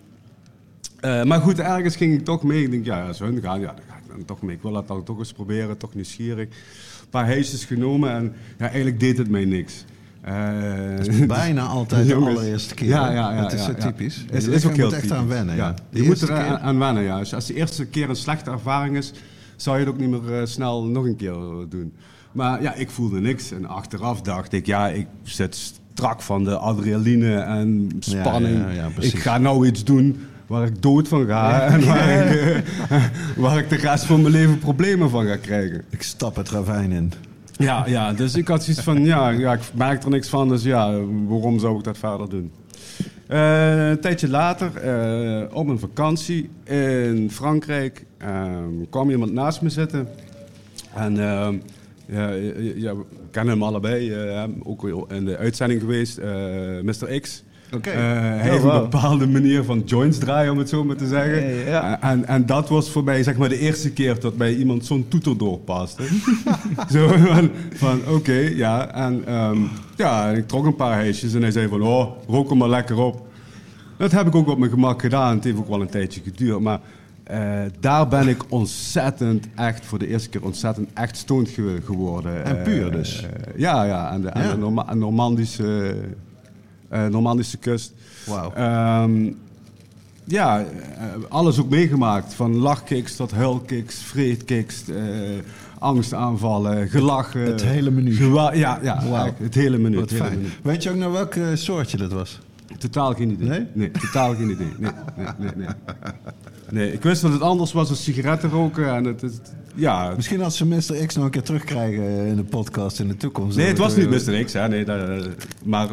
Maar 1.02 1.42
goed, 1.42 1.60
ergens 1.60 1.96
ging 1.96 2.14
ik 2.14 2.26
toch 2.26 2.44
mee. 2.44 2.64
Ik 2.64 2.72
denk, 2.72 2.86
ja, 2.86 3.08
als 3.08 3.20
hun 3.20 3.42
gaan, 3.42 3.60
ja, 3.60 3.74
dan 3.74 3.95
dan 4.18 4.26
toch. 4.26 4.50
Ik 4.50 4.62
wil 4.62 4.72
dat 4.72 4.88
dan 4.88 5.04
toch 5.04 5.18
eens 5.20 5.34
proberen, 5.34 5.78
toch 5.78 5.94
nieuwsgierig. 5.94 6.48
Een 7.02 7.10
paar 7.10 7.26
heisjes 7.26 7.66
genomen 7.66 8.12
en 8.12 8.34
ja, 8.58 8.66
eigenlijk 8.66 9.00
deed 9.00 9.18
het 9.18 9.30
mij 9.30 9.46
niks. 9.46 9.86
Eh, 10.22 11.28
Bijna 11.28 11.62
altijd 11.78 12.08
de 12.08 12.14
Jongens. 12.14 12.38
allereerste 12.38 12.74
keer. 12.74 12.88
Ja, 12.88 13.12
ja, 13.12 13.34
ja. 13.34 13.42
Dat 13.42 13.54
is 13.54 13.64
zo 13.64 13.72
ja. 13.72 13.78
typisch. 13.78 14.26
Is, 14.32 14.48
is 14.48 14.66
ook 14.66 14.76
heel 14.76 14.84
moet 14.86 14.94
echt 14.94 15.02
typisch. 15.04 15.18
aan 15.18 15.28
wennen. 15.28 15.56
Ja. 15.56 15.74
De 15.90 16.02
Je 16.02 16.04
moet 16.08 16.22
er 16.22 16.28
keer- 16.28 16.36
aan, 16.58 16.80
wennen, 16.80 17.04
ja. 17.04 17.20
Dus 17.20 17.34
als 17.34 17.46
de 17.46 17.54
eerste 17.54 17.86
keer 17.86 18.10
een 18.10 18.16
slechte 18.16 18.52
ervaring 18.52 18.98
is, 18.98 19.12
zou 19.56 19.80
je 19.80 19.86
het 19.86 19.94
ook 19.94 20.00
niet 20.00 20.10
meer 20.10 20.40
eh, 20.40 20.46
snel 20.46 20.84
nog 20.86 21.06
een 21.06 21.16
keer 21.16 21.34
eh, 21.34 21.56
doen. 21.70 21.94
Maar 22.32 22.62
ja, 22.62 22.74
ik 22.74 22.90
voelde 22.90 23.20
niks. 23.20 23.52
En 23.52 23.66
achteraf 23.66 24.22
dacht 24.22 24.54
ik, 24.54 24.66
ja, 24.66 24.88
ik 24.90 25.08
zit 25.24 25.56
strak 25.56 26.22
van 26.22 26.44
de 26.44 26.58
adrenaline 26.58 27.36
en 27.36 27.92
spanning. 28.00 28.64
ja, 28.74 28.90
ik 29.00 29.18
ga 29.18 29.38
nou 29.38 29.68
iets 29.68 29.84
doen 29.84 30.20
waar 30.48 30.66
ik 30.66 30.82
dood 30.82 31.08
van 31.08 31.26
ga. 31.26 31.62
En 31.62 31.86
waar 31.86 32.10
ik, 32.10 32.64
eh, 32.90 33.04
waar 33.44 33.58
ik 33.58 33.70
de 33.70 33.76
rest 33.76 34.06
van 34.06 34.22
mijn 34.22 34.34
leven 34.34 34.60
problemen 34.60 35.10
van 35.10 35.26
ga 35.26 35.36
krijgen. 35.36 35.84
Ik 35.90 36.02
stap 36.02 36.36
het 36.36 36.50
ravijn 36.50 36.92
in. 36.92 37.14
Ja, 37.58 37.84
ja, 37.88 38.14
dus 38.14 38.36
ik 38.36 38.48
had 38.48 38.64
zoiets 38.64 38.84
van, 38.84 39.06
ja, 39.06 39.30
ja, 39.30 39.54
ik 39.54 39.62
merk 39.74 40.04
er 40.04 40.10
niks 40.10 40.30
van, 40.30 40.48
dus 40.48 40.64
ja, 40.64 41.00
waarom 41.28 41.60
zou 41.60 41.78
ik 41.78 41.84
dat 41.84 41.98
verder 41.98 42.30
doen? 42.30 42.52
Eh, 43.28 43.90
een 43.90 44.00
tijdje 44.00 44.30
later, 44.30 44.76
eh, 44.76 45.56
op 45.56 45.68
een 45.68 45.80
vakantie 45.80 46.50
in 46.64 47.30
Frankrijk, 47.32 48.06
ehm, 48.18 48.70
kwam 48.90 49.10
iemand 49.10 49.32
naast 49.32 49.62
me 49.62 49.70
zitten. 49.70 50.08
En 50.94 51.20
ehm, 51.20 51.58
ja, 52.06 52.30
ja, 52.30 52.54
ja, 52.76 52.96
we 52.96 53.04
kennen 53.32 53.54
hem 53.54 53.64
allebei, 53.64 54.14
ook 54.64 54.90
in 55.10 55.26
de 55.26 55.38
uitzending 55.38 55.82
geweest, 55.82 56.20
Mr. 56.82 57.20
X. 57.20 57.44
Eh, 57.82 57.94
hij 57.94 58.36
Oh, 58.36 58.42
heeft 58.42 58.64
wow. 58.64 58.74
een 58.76 58.82
bepaalde 58.90 59.28
manier 59.28 59.64
van 59.64 59.84
joints 59.86 60.18
draaien, 60.18 60.52
om 60.52 60.58
het 60.58 60.70
zo 60.70 60.84
maar 60.84 60.96
te 60.96 61.08
zeggen. 61.08 61.56
Ja. 61.56 62.02
En, 62.02 62.28
en 62.28 62.46
dat 62.46 62.70
was 62.70 62.90
voor 62.90 63.04
mij 63.04 63.24
zeg 63.24 63.38
maar, 63.38 63.50
de 63.50 63.60
eerste 63.60 63.92
keer 63.92 64.20
dat 64.20 64.38
bij 64.38 64.56
iemand 64.56 64.86
zo'n 64.86 65.06
toeter 65.08 65.38
doorpaste. 65.38 66.04
zo 66.94 67.08
van, 67.08 67.50
van 67.74 68.00
oké, 68.10 68.34
ja. 68.56 68.88
En 68.94 69.24
ehm, 69.28 69.58
ja, 69.96 70.30
en 70.32 70.36
ik 70.38 70.48
trok 70.48 70.66
een 70.66 70.76
paar 70.76 70.94
heisjes 70.94 71.34
en 71.34 71.42
hij 71.42 71.52
zei 71.52 71.68
van, 71.68 71.82
oh, 71.82 72.12
rook 72.28 72.50
er 72.50 72.58
maar 72.58 72.70
lekker 72.70 72.98
op. 72.98 73.28
Dat 73.98 74.12
heb 74.12 74.28
ik 74.28 74.36
ook 74.36 74.48
op 74.48 74.58
mijn 74.58 74.72
gemak 74.72 75.02
gedaan. 75.02 75.36
Het 75.36 75.44
heeft 75.44 75.58
ook 75.58 75.70
wel 75.70 75.82
een 75.82 75.90
tijdje 75.90 76.22
geduurd, 76.24 76.60
maar... 76.60 76.80
eh, 77.24 77.40
daar 77.80 78.08
ben 78.08 78.28
ik 78.28 78.44
ontzettend, 78.50 79.48
echt 79.56 79.86
voor 79.86 80.00
de 80.00 80.08
eerste 80.08 80.30
keer 80.30 80.44
ontzettend 80.44 80.90
echt 80.94 81.18
stoned 81.18 81.50
ge- 81.50 81.80
geworden. 81.86 82.46
En 82.46 82.62
puur 82.64 82.92
dus? 82.92 83.24
eh, 83.24 83.30
ja, 83.60 83.84
ja, 83.84 84.08
aan 84.08 84.22
de, 84.22 84.32
de 84.52 84.58
Norma- 84.58 84.94
Normandische, 84.94 85.96
Normandische 86.90 87.58
kust. 87.58 87.94
Wauw. 88.26 88.54
Ehm, 88.54 89.32
ja, 90.26 90.60
eh, 90.60 90.66
alles 91.30 91.60
ook 91.60 91.70
meegemaakt. 91.70 92.34
Van 92.34 92.56
lachkicks 92.56 93.16
tot 93.16 93.32
huilkicks, 93.32 93.96
vreedkicks, 93.96 94.90
eh, 94.90 94.96
angstaanvallen, 95.80 96.90
gelachen. 96.90 97.42
Het 97.42 97.64
hele 97.64 97.92
menu. 97.92 98.34
Ja, 98.54 98.80
ja 98.82 99.34
het 99.38 99.56
hele 99.56 99.78
menu. 99.78 99.96
Wat 99.96 100.10
het 100.10 100.20
hele 100.20 100.24
fijn. 100.24 100.38
menu. 100.42 100.52
Weet 100.62 100.84
je 100.84 100.90
ook 100.90 100.96
naar 100.96 101.12
welk 101.12 101.36
eh, 101.36 101.48
soortje 101.54 101.98
dat 101.98 102.12
was? 102.12 102.40
Totaal 102.78 103.14
geen 103.14 103.32
idee. 103.32 103.66
Nee? 103.74 103.92
totaal 103.92 104.36
geen 104.36 104.50
idee. 104.50 104.68
Nee, 104.78 104.92
nee, 105.18 105.28
nee, 105.38 105.52
nee. 105.56 105.68
Nee, 106.72 106.94
ik 106.94 107.02
wist 107.04 107.22
dat 107.22 107.32
het 107.32 107.42
anders 107.42 107.74
was 107.74 107.88
dan 107.88 107.98
sigaretten 107.98 108.50
roken. 108.50 108.96
En 108.96 109.04
het, 109.06 109.22
het- 109.22 109.54
ja, 109.78 110.14
Misschien 110.16 110.42
als 110.44 110.58
ze 110.58 110.66
Mr. 110.66 111.06
X 111.06 111.16
nog 111.16 111.26
een 111.26 111.30
keer 111.32 111.42
terugkrijgen 111.42 112.04
eh, 112.04 112.28
in 112.28 112.36
de 112.36 112.44
podcast 112.44 113.00
in 113.00 113.08
de 113.08 113.18
toekomst. 113.18 113.58
Nee, 113.58 113.68
het 113.68 113.78
was 113.78 113.96
niet 113.96 114.12
Dat- 114.12 114.26
Mr. 114.26 114.44
X, 114.44 114.54
hè. 114.54 114.68
Nee, 114.68 114.86
dat- 114.86 115.28
maar 115.64 115.88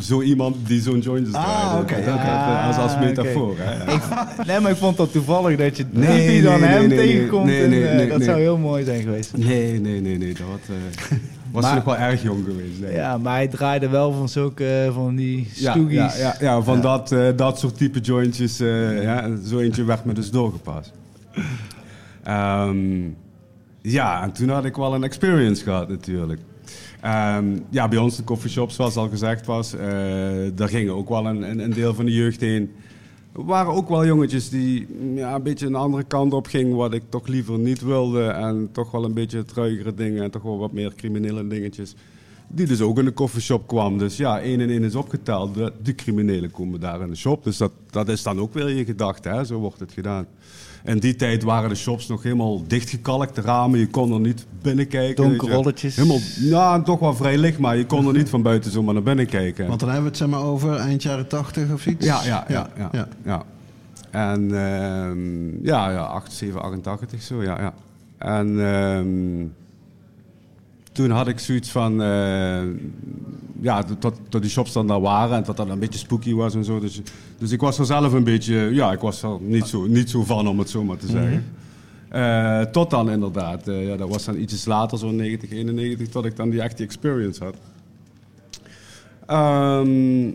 zo 0.00 0.22
iemand 0.22 0.56
die 0.66 0.80
zo'n 0.80 0.98
joint 0.98 1.34
Ah, 1.34 1.42
draaide. 1.42 1.82
oké, 1.82 2.04
dat- 2.10 2.18
Als, 2.66 2.76
als 2.76 2.92
Ah, 2.92 3.00
metafoor, 3.00 3.54
hè. 3.58 3.92
Ik, 3.94 4.00
nee, 4.46 4.60
maar 4.60 4.70
ik 4.70 4.76
vond 4.76 4.96
dat 4.96 5.12
toevallig 5.12 5.58
dat 5.58 5.76
je 5.76 5.84
Nee, 5.90 6.26
typisch 6.26 6.42
dan 6.42 6.60
nee, 6.60 6.68
hem 6.70 6.88
tegenkomt. 6.88 7.44
nee, 7.44 7.62
en, 7.62 7.70
nee, 7.70 7.86
eh, 7.86 7.96
nee, 7.96 8.08
dat 8.08 8.18
nee. 8.18 8.26
zou 8.26 8.40
heel 8.40 8.58
mooi 8.58 8.84
zijn 8.84 9.02
geweest. 9.02 9.36
Nee, 9.36 9.80
nee, 9.80 10.00
nee, 10.00 10.18
nee. 10.18 10.32
Dat 10.34 10.76
eh, 10.76 11.16
was 11.52 11.62
Maar- 11.64 11.74
nog 11.74 11.84
wel 11.84 11.96
erg 11.96 12.22
jong 12.22 12.44
geweest. 12.44 12.94
Ja, 12.94 13.18
maar 13.18 13.34
hij 13.34 13.48
draaide 13.48 13.88
wel 13.88 14.12
van 14.12 14.28
zulke, 14.28 14.82
eh, 14.84 14.94
van 14.94 15.14
die 15.16 15.48
Ja, 15.54 15.70
stoegies. 15.72 15.96
ja, 15.96 16.12
ja, 16.18 16.34
ja, 16.40 16.62
van. 16.62 16.80
Dat, 16.80 17.12
eh, 17.12 17.26
dat 17.36 17.58
soort 17.58 17.76
type 17.76 18.00
jointjes. 18.00 18.60
eh, 18.60 19.02
ja, 19.02 19.30
zo 19.46 19.58
eentje 19.58 19.84
werd 19.84 20.04
me 20.04 20.12
dus 20.12 20.30
doorgepast. 20.30 20.92
Ehm, 22.22 23.00
ja, 23.82 24.22
en 24.22 24.32
toen 24.32 24.48
had 24.48 24.64
ik 24.64 24.76
wel 24.76 24.94
een 24.94 25.04
experience 25.04 25.62
gehad 25.62 25.88
natuurlijk. 25.88 26.40
Ehm, 27.00 27.44
ja, 27.70 27.88
bij 27.88 27.98
ons 27.98 28.16
de 28.16 28.24
coffeeshops, 28.24 28.74
zoals 28.74 28.96
al 28.96 29.08
gezegd 29.08 29.46
was, 29.46 29.74
daar 30.54 30.68
gingen 30.68 30.94
ook 30.94 31.08
wel 31.08 31.26
een, 31.26 31.50
een, 31.50 31.58
een 31.58 31.72
deel 31.72 31.94
van 31.94 32.04
de 32.04 32.12
jeugd 32.12 32.40
heen. 32.40 32.70
Waren 33.44 33.72
ook 33.72 33.88
wel 33.88 34.06
jongetjes 34.06 34.48
die 34.48 34.86
mm, 34.90 35.16
ja, 35.16 35.34
een 35.34 35.42
beetje 35.42 35.66
een 35.66 35.74
andere 35.74 36.04
kant 36.04 36.32
op 36.32 36.46
gingen, 36.46 36.76
wat 36.76 36.92
ik 36.92 37.02
toch 37.08 37.26
liever 37.26 37.58
niet 37.58 37.80
wilde. 37.80 38.24
En 38.24 38.68
toch 38.72 38.90
wel 38.90 39.04
een 39.04 39.14
beetje 39.14 39.44
truigere 39.44 39.94
dingen 39.94 40.22
en 40.22 40.30
toch 40.30 40.42
wel 40.42 40.58
wat 40.58 40.72
meer 40.72 40.94
criminele 40.94 41.46
dingetjes. 41.46 41.94
Die 42.48 42.66
dus 42.66 42.80
ook 42.80 42.98
in 42.98 43.04
de 43.04 43.12
coffeeshop 43.12 43.66
kwam. 43.66 43.98
Dus 43.98 44.16
ja, 44.16 44.40
één 44.40 44.60
en 44.60 44.70
één 44.70 44.84
is 44.84 44.94
opgeteld. 44.94 45.54
De, 45.54 45.72
de 45.82 45.94
criminelen 45.94 46.50
komen 46.50 46.80
daar 46.80 47.00
in 47.00 47.10
de 47.10 47.16
shop. 47.16 47.44
Dus 47.44 47.56
dat, 47.56 47.72
dat 47.90 48.08
is 48.08 48.22
dan 48.22 48.40
ook 48.40 48.54
weer 48.54 48.68
je 48.68 48.84
gedachte, 48.84 49.28
hè? 49.28 49.44
zo 49.44 49.58
wordt 49.58 49.80
het 49.80 49.92
gedaan. 49.92 50.26
In 50.84 50.98
die 50.98 51.16
tijd 51.16 51.42
waren 51.42 51.68
de 51.68 51.74
shops 51.74 52.06
nog 52.06 52.22
helemaal 52.22 52.66
dichtgekalkt, 52.66 53.34
de 53.34 53.40
ramen. 53.40 53.78
Je 53.78 53.88
kon 53.88 54.12
er 54.12 54.20
niet 54.20 54.46
binnenkijken. 54.62 55.28
Donkere 55.28 55.52
rolletjes. 55.52 55.96
Helemaal, 55.96 56.18
ja, 56.40 56.82
toch 56.82 56.98
wel 56.98 57.14
vrij 57.14 57.38
licht, 57.38 57.58
maar 57.58 57.76
je 57.76 57.86
kon 57.86 58.06
er 58.06 58.12
niet 58.12 58.28
van 58.28 58.42
buiten 58.42 58.70
zomaar 58.70 58.94
naar 58.94 59.02
binnen 59.02 59.26
kijken. 59.26 59.66
Want 59.66 59.80
dan 59.80 59.88
hebben 59.88 60.12
we 60.12 60.18
het 60.18 60.18
zeg 60.18 60.28
maar 60.28 60.48
over 60.48 60.76
eind 60.76 61.02
jaren 61.02 61.28
80 61.28 61.72
of 61.72 61.86
iets? 61.86 62.06
Ja, 62.06 62.24
ja, 62.24 62.44
ja. 62.48 62.70
ja, 62.76 62.88
ja. 62.92 63.08
ja. 63.24 63.44
En 64.10 64.42
ehm, 64.42 65.64
ja, 65.66 65.90
ja, 65.90 66.22
87, 66.28 66.62
88 66.62 67.22
zo, 67.22 67.42
ja. 67.42 67.60
ja. 67.60 67.74
En 68.18 68.66
ehm, 68.66 69.46
toen 70.98 71.10
had 71.10 71.28
ik 71.28 71.38
zoiets 71.38 71.70
van, 71.70 72.02
eh, 72.02 72.62
ja, 73.60 73.84
tot, 73.98 74.20
tot 74.28 74.42
die 74.42 74.50
shops 74.50 74.72
dan 74.72 74.86
daar 74.86 75.00
waren 75.00 75.36
en 75.36 75.42
dat 75.44 75.56
dat 75.56 75.68
een 75.68 75.78
beetje 75.78 75.98
spooky 75.98 76.34
was 76.34 76.54
en 76.54 76.64
zo. 76.64 76.80
Dus, 76.80 77.00
dus 77.38 77.50
ik 77.50 77.60
was 77.60 77.78
er 77.78 77.86
zelf 77.86 78.12
een 78.12 78.24
beetje, 78.24 78.56
ja, 78.56 78.92
ik 78.92 79.00
was 79.00 79.22
er 79.22 79.36
niet 79.40 79.66
zo, 79.66 79.86
niet 79.86 80.10
zo 80.10 80.24
van 80.24 80.48
om 80.48 80.58
het 80.58 80.70
zo 80.70 80.84
maar 80.84 80.96
te 80.96 81.06
zeggen. 81.06 81.44
Eh, 82.08 82.60
tot 82.60 82.90
dan 82.90 83.10
inderdaad, 83.10 83.68
eh, 83.68 83.86
ja, 83.86 83.96
dat 83.96 84.08
was 84.08 84.24
dan 84.24 84.36
ietsjes 84.36 84.64
later, 84.64 84.98
zo'n 84.98 85.16
90, 85.16 85.50
91, 85.50 86.08
tot 86.08 86.24
ik 86.24 86.36
dan 86.36 86.50
die 86.50 86.60
echte 86.62 86.82
experience 86.82 87.44
had. 87.44 87.54
Ehm, 89.26 90.30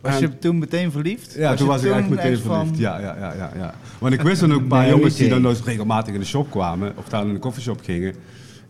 Was 0.00 0.18
je 0.18 0.38
toen 0.38 0.58
meteen 0.58 0.90
verliefd? 0.90 1.34
ja, 1.34 1.54
toen 1.54 1.66
was 1.66 1.82
ik 1.82 1.92
echt 1.92 2.08
meteen 2.08 2.38
verliefd. 2.38 2.78
Ja, 2.78 3.00
ja, 3.00 3.16
ja, 3.18 3.34
ja, 3.34 3.50
ja. 3.56 3.74
Want 3.98 4.14
ik 4.14 4.20
wist 4.20 4.40
dan 4.40 4.52
ook 4.52 4.60
een 4.60 4.66
paar 4.66 4.82
Nee, 4.82 4.90
jongens 4.90 5.16
die 5.16 5.28
dan 5.28 5.42
dus 5.42 5.62
regelmatig 5.62 6.14
in 6.14 6.20
de 6.20 6.26
shop 6.26 6.50
kwamen, 6.50 6.92
of 6.96 7.08
daar 7.08 7.26
in 7.26 7.32
de 7.32 7.38
koffieshop 7.38 7.80
gingen. 7.82 8.14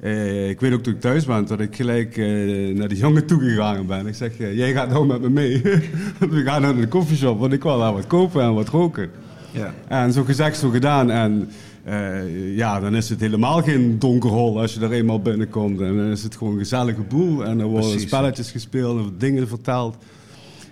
Eh, 0.01 0.49
ik 0.49 0.61
weet 0.61 0.73
ook 0.73 0.83
toen 0.83 0.95
ik 0.95 1.01
thuis 1.01 1.25
ben, 1.25 1.47
dat 1.47 1.61
ik 1.61 1.77
gelijk 1.77 2.17
eh, 2.17 2.27
naar 2.75 2.89
die 2.89 2.99
jongen 2.99 3.27
toegegaan 3.27 3.87
ben. 3.87 4.07
Ik 4.07 4.15
zeg, 4.15 4.39
eh, 4.39 4.57
jij 4.57 4.73
gaat 4.73 4.91
nou 4.91 5.07
met 5.07 5.21
me 5.21 5.29
mee. 5.29 5.63
We 6.31 6.43
gaan 6.45 6.63
naar 6.63 6.77
de 6.77 6.89
koffieshop, 6.89 7.39
want 7.39 7.53
ik 7.53 7.63
wil 7.63 7.79
daar 7.79 7.93
wat 7.93 8.07
kopen 8.07 8.43
en 8.43 8.55
wat 8.55 8.69
roken. 8.69 9.11
Ja. 9.51 9.75
En 9.89 10.13
zo 10.13 10.25
gezegd, 10.25 10.59
zo 10.59 10.71
gedaan. 10.71 11.11
En 11.11 11.49
ja, 12.55 12.81
dan 12.81 12.95
is 12.95 13.09
het 13.09 13.21
helemaal 13.21 13.63
geen 13.63 13.99
donker 13.99 14.31
hol 14.31 14.61
als 14.61 14.75
je 14.75 14.81
er 14.81 14.93
eenmaal 14.93 15.21
binnenkomt. 15.21 15.81
En 15.81 15.97
dan 15.97 16.07
is 16.07 16.23
het 16.23 16.37
gewoon 16.37 16.53
een 16.53 16.59
gezellige 16.59 17.01
boel. 17.01 17.45
En 17.45 17.61
er 17.61 17.67
worden 17.67 17.91
Precies. 17.91 18.09
spelletjes 18.09 18.51
gespeeld 18.51 18.99
en 18.99 19.15
dingen 19.19 19.49
verteld. 19.49 19.97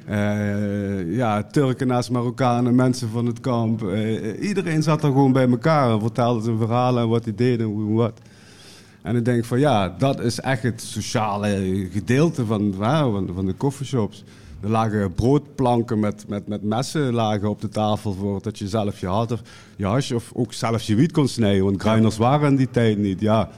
Eh, 0.07 1.17
ja, 1.17 1.43
Turken 1.43 1.87
naast 1.87 2.11
Marokkanen, 2.11 2.75
mensen 2.75 3.09
van 3.09 3.27
het 3.27 3.41
kamp. 3.41 3.85
Iedereen 4.41 4.83
zat 4.83 5.03
er 5.03 5.13
gewoon 5.13 5.33
bij 5.33 5.49
elkaar 5.49 5.91
en 5.91 6.01
vertelde 6.01 6.43
zijn 6.43 6.59
verhalen 6.59 7.03
en 7.03 7.09
wat 7.09 7.25
hij 7.25 7.35
deed 7.35 7.59
en 7.59 7.65
hoe 7.65 7.89
en 7.89 7.95
wat. 7.95 8.21
En 9.05 9.17
ik 9.17 9.25
denk 9.25 9.45
van 9.45 9.59
ja, 9.59 9.95
dat 9.99 10.21
is 10.21 10.41
echt 10.41 10.63
het 10.63 10.83
sociale 10.83 11.87
gedeelte 11.93 12.45
van, 12.47 12.75
van, 12.79 13.31
van 13.35 13.47
de 13.47 13.57
coffeeshops. 13.57 14.25
Er 14.61 14.69
lagen 14.69 15.13
broodplanken 15.13 16.01
met, 16.01 16.25
met, 16.29 16.47
met 16.47 16.63
messen 16.63 17.15
lagen 17.15 17.49
op 17.49 17.61
de 17.61 17.69
tafel 17.69 18.13
voor 18.13 18.43
dat 18.43 18.59
je 18.59 18.69
zelf 18.69 19.01
je 19.01 19.07
had 19.07 19.33
of 19.33 19.41
je 19.77 19.87
hasje 19.87 20.15
of 20.15 20.31
ook 20.35 20.53
zelf 20.53 20.83
je 20.83 20.95
wiet 20.95 21.13
kon 21.13 21.29
snijden. 21.29 21.65
Want 21.65 21.83
grinders 21.83 22.17
waren 22.17 22.51
in 22.51 22.57
die 22.57 22.71
tijd 22.71 22.99
niet. 22.99 23.21
Ja, 23.21 23.51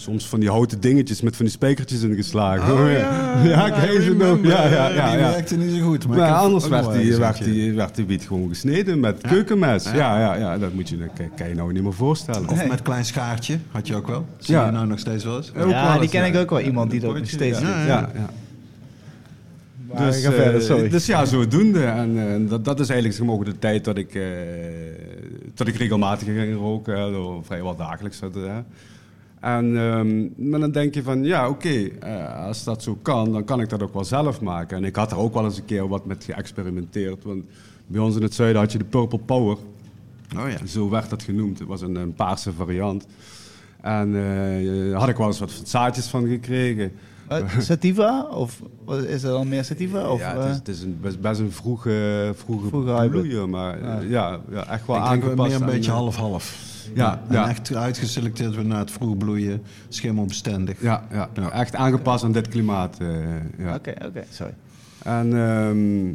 soms 0.00 0.26
van 0.28 0.40
die 0.40 0.48
houten 0.50 0.80
dingetjes 0.80 1.20
met 1.20 1.36
van 1.36 1.44
die 1.44 1.54
spijkertjes 1.54 2.02
ingeslagen. 2.02 2.72
Oh, 2.72 2.92
ja, 2.92 3.66
ja, 3.68 4.12
nog. 4.12 4.38
Ja, 4.42 4.66
ja, 4.68 4.88
ja, 4.88 5.10
Die 5.10 5.18
werkte 5.18 5.56
niet 5.56 5.74
zo 5.78 5.84
goed. 5.86 6.06
Maar, 6.08 6.32
anders 6.32 6.68
werd 6.68 6.92
die, 6.92 7.16
werd, 7.16 7.44
die, 7.44 7.72
werd 7.72 7.94
die 7.94 8.04
wiet 8.06 8.22
gewoon 8.26 8.48
gesneden 8.48 9.00
met 9.00 9.20
keukenmes. 9.20 9.84
Ja, 9.84 10.18
ja, 10.20 10.34
ja, 10.34 10.58
dat 10.58 10.72
moet 10.72 10.88
je, 10.88 10.96
dat 10.98 11.08
kan- 11.36 11.48
je 11.48 11.54
nou 11.54 11.72
niet 11.72 11.82
meer 11.82 11.92
voorstellen. 11.94 12.48
Of 12.48 12.68
met 12.68 12.82
klein 12.82 13.04
schaartje, 13.04 13.58
had 13.70 13.86
je 13.86 13.94
ook 13.94 14.06
wel. 14.06 14.26
Zie 14.38 14.54
Ja. 14.54 14.66
je 14.66 14.72
nou 14.72 14.86
nog 14.86 14.98
steeds 14.98 15.24
wel 15.24 15.36
eens? 15.36 15.52
Wel 15.52 15.68
ja, 15.68 15.98
die 15.98 16.08
ken 16.08 16.20
ja. 16.20 16.26
ik 16.26 16.36
ook 16.36 16.50
wel. 16.50 16.60
Iemand 16.60 16.90
die 16.90 17.00
dat 17.00 17.14
nog 17.14 17.28
steeds 17.28 17.58
ja, 17.60 17.64
doet. 17.76 17.86
ja, 17.86 18.10
Dus, 20.06 20.24
ga 20.24 20.30
verder, 20.32 20.54
eh, 20.54 20.66
sorry. 20.66 20.88
dus 20.88 21.06
ja, 21.06 21.24
zodoende. 21.24 21.84
En 21.84 22.18
eh, 22.44 22.50
dat, 22.50 22.64
dat 22.64 22.80
is 22.80 22.88
eigenlijk 22.88 23.18
zeg 23.18 23.26
maar, 23.26 23.34
ook 23.36 23.44
de 23.44 23.58
tijd 23.58 23.84
dat 23.84 23.96
ik, 23.96 24.14
eh, 24.14 24.22
dat 25.54 25.66
ik 25.66 25.76
regelmatig 25.76 26.26
ging 26.28 26.54
roken. 26.56 26.98
hè, 26.98 27.12
zo 27.12 27.42
vrijwel 27.46 27.76
dagelijks. 27.76 28.20
hè. 28.20 28.28
En 29.40 29.76
ehm, 29.76 30.50
maar 30.50 30.60
dan 30.60 30.70
denk 30.70 30.94
je 30.94 31.02
van, 31.02 31.24
ja 31.24 31.48
oké, 31.48 31.88
eh, 32.00 32.46
als 32.46 32.64
dat 32.64 32.82
zo 32.82 32.98
kan, 33.02 33.32
dan 33.32 33.44
kan 33.44 33.60
ik 33.60 33.68
dat 33.68 33.82
ook 33.82 33.94
wel 33.94 34.04
zelf 34.04 34.40
maken. 34.40 34.76
En 34.76 34.84
ik 34.84 34.96
had 34.96 35.10
er 35.10 35.18
ook 35.18 35.34
wel 35.34 35.44
eens 35.44 35.58
een 35.58 35.64
keer 35.64 35.88
wat 35.88 36.06
met 36.06 36.24
geëxperimenteerd. 36.24 37.24
Want 37.24 37.44
bij 37.86 38.00
ons 38.00 38.16
in 38.16 38.22
het 38.22 38.34
zuiden 38.34 38.60
had 38.60 38.72
je 38.72 38.78
de 38.78 38.84
Purple 38.84 39.18
Power. 39.18 39.56
Oh 40.36 40.50
ja. 40.50 40.66
Zo 40.66 40.90
werd 40.90 41.10
dat 41.10 41.22
genoemd. 41.22 41.58
Het 41.58 41.68
was 41.68 41.80
een, 41.80 41.94
een 41.96 42.14
paarse 42.14 42.52
variant. 42.52 43.06
En 43.80 44.16
eh, 44.16 44.90
daar 44.90 45.00
had 45.00 45.08
ik 45.08 45.16
wel 45.16 45.26
eens 45.26 45.38
wat 45.38 45.60
zaadjes 45.64 46.06
van 46.06 46.28
gekregen. 46.28 46.92
Eh, 47.28 47.58
sativa? 47.58 48.26
Of 48.30 48.62
is 49.06 49.22
er 49.22 49.30
dan 49.30 49.48
meer 49.48 49.64
sativa? 49.64 50.08
Of, 50.10 50.20
ja, 50.20 50.34
het 50.34 50.44
eh, 50.44 50.50
is, 50.50 50.56
het 50.56 50.68
is 50.68 50.82
een, 50.82 50.98
best, 51.00 51.20
best 51.20 51.40
een 51.40 51.52
vroege, 51.52 52.32
vroege, 52.34 52.68
Vroege 52.68 53.08
bloeier, 53.08 53.48
maar 53.48 53.80
eh, 53.80 54.10
Ja. 54.10 54.30
ja. 54.30 54.40
Ja, 54.50 54.66
echt 54.66 54.86
wel 54.86 54.96
Ik 54.96 55.02
denk 55.02 55.22
aangepast. 55.22 55.50
meer 55.50 55.60
een 55.60 55.66
beetje 55.74 55.90
eh, 55.90 55.96
half-half. 55.96 56.76
Ja, 56.94 57.20
En 57.28 57.34
ja. 57.34 57.48
echt 57.48 57.74
uitgeselecteerd 57.74 58.54
weer 58.54 58.64
naar 58.64 58.78
het 58.78 58.90
vroeg 58.90 59.16
bloeien, 59.16 59.62
schimmelbestendig. 59.88 60.80
Ja, 60.82 61.02
ja, 61.12 61.28
Ja. 61.34 61.50
echt 61.50 61.74
aangepast 61.74 62.24
aan 62.24 62.32
dit 62.32 62.48
klimaat. 62.48 62.96
eh, 63.00 63.08
ja. 63.58 63.74
Oké, 63.74 63.92
oké, 64.06 64.24
sorry. 64.30 64.54
En 65.02 65.32
ehm, 65.36 66.14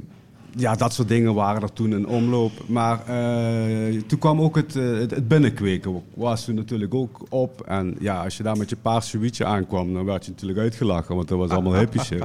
ja, 0.55 0.75
dat 0.75 0.93
soort 0.93 1.07
dingen 1.07 1.33
waren 1.33 1.61
er 1.61 1.73
toen 1.73 1.93
in 1.93 2.07
omloop. 2.07 2.51
Maar 2.67 3.07
eh, 3.07 4.01
toen 4.07 4.19
kwam 4.19 4.41
ook 4.41 4.55
het, 4.55 4.75
eh, 4.75 4.83
het, 4.91 5.11
het 5.11 5.27
binnenkweken. 5.27 6.01
Was 6.13 6.45
toen 6.45 6.55
natuurlijk 6.55 6.93
ook 6.93 7.21
op. 7.29 7.61
En 7.61 7.95
ja, 7.99 8.23
als 8.23 8.37
je 8.37 8.43
daar 8.43 8.57
met 8.57 8.69
je 8.69 8.75
paarse 8.75 9.17
wietje 9.17 9.45
aankwam, 9.45 9.93
dan 9.93 10.05
werd 10.05 10.25
je 10.25 10.31
natuurlijk 10.31 10.59
uitgelachen. 10.59 11.15
Want 11.15 11.27
dat 11.27 11.37
was 11.37 11.49
allemaal 11.49 11.75
hippie 11.75 12.01
shit. 12.01 12.23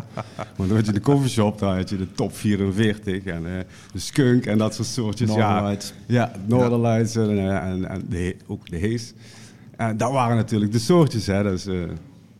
Want 0.56 0.68
dan 0.68 0.76
had 0.76 0.86
je 0.86 0.92
de 0.92 1.00
coffeeshop, 1.00 1.58
daar 1.58 1.76
had 1.76 1.90
je 1.90 1.96
de 1.96 2.12
top 2.12 2.36
44 2.36 3.24
en 3.24 3.46
eh, 3.46 3.64
de 3.92 3.98
skunk 3.98 4.46
en 4.46 4.58
dat 4.58 4.74
soort 4.74 4.88
soortjes. 4.88 5.28
Northern 5.28 5.78
ja. 6.06 6.30
Ja, 6.30 6.32
en, 7.14 7.62
en, 7.62 7.88
en 7.88 8.06
de, 8.08 8.36
ook 8.46 8.70
de 8.70 8.76
Hees. 8.76 9.14
En 9.76 9.96
dat 9.96 10.12
waren 10.12 10.36
natuurlijk 10.36 10.72
de 10.72 10.78
soortjes. 10.78 11.26
Hè. 11.26 11.42
Dus, 11.42 11.66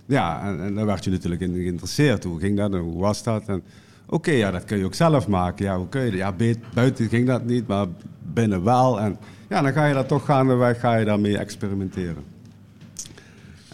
ja, 0.07 0.43
en, 0.43 0.61
en 0.61 0.75
daar 0.75 0.87
werd 0.87 1.05
je 1.05 1.11
natuurlijk 1.11 1.43
in 1.43 1.55
geïnteresseerd. 1.55 2.25
Hoe 2.25 2.41
ging 2.41 2.57
dat 2.57 2.73
en 2.73 2.79
hoe 2.79 3.01
was 3.01 3.23
dat? 3.23 3.43
En 3.47 3.63
Oké, 4.09 4.31
ja, 4.31 4.51
dat 4.51 4.65
kun 4.65 4.79
je 4.79 4.85
ook 4.85 4.95
zelf 4.95 5.29
maken. 5.29 5.65
Ja, 5.65 5.77
hoe 5.77 5.89
kun 5.89 6.01
je 6.05 6.11
dat? 6.11 6.19
Ja, 6.19 6.35
buiten 6.75 7.09
ging 7.09 7.27
dat 7.27 7.45
niet, 7.45 7.67
maar 7.67 7.87
binnen 8.33 8.65
wel. 8.65 9.01
En 9.01 9.17
ja, 9.49 9.63
dan 9.63 9.73
ga 9.73 9.87
je 9.87 9.95
daar 9.95 10.07
toch 10.07 10.25
gaandeweg 10.25 10.81
ga 10.81 10.95
je 10.97 11.05
daarmee 11.05 11.39
experimenteren. 11.39 12.25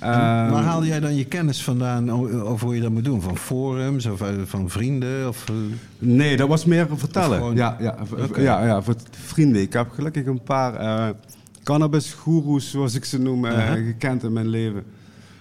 En 0.00 0.10
Ehm, 0.12 0.50
waar 0.50 0.62
haalde 0.62 0.86
jij 0.86 1.00
dan 1.00 1.14
je 1.16 1.24
kennis 1.24 1.62
vandaan 1.64 2.10
over 2.42 2.66
hoe 2.66 2.74
je 2.74 2.80
dat 2.82 2.90
moet 2.90 3.04
doen? 3.04 3.20
Van 3.22 3.36
forums 3.36 4.06
of 4.06 4.20
eh, 4.20 4.28
van 4.44 4.70
vrienden? 4.70 5.28
Of, 5.28 5.48
eh, 5.48 5.54
Nee, 5.98 6.36
dat 6.36 6.48
was 6.48 6.64
meer 6.64 6.86
vertellen. 6.94 7.38
Gewoon- 7.38 7.56
Ja, 7.56 7.76
ja, 7.80 7.96
ja, 8.36 8.64
ja, 8.66 8.82
voor 8.82 8.94
vrienden. 9.10 9.62
Ik 9.62 9.72
heb 9.72 9.90
gelukkig 9.90 10.26
een 10.26 10.42
paar 10.42 10.74
eh 10.74 11.08
cannabis-goeroes, 11.62 12.70
zoals 12.70 12.94
ik 12.94 13.04
ze 13.04 13.20
noem, 13.20 13.44
gekend 13.44 14.22
in 14.22 14.32
mijn 14.32 14.48
leven. 14.48 14.82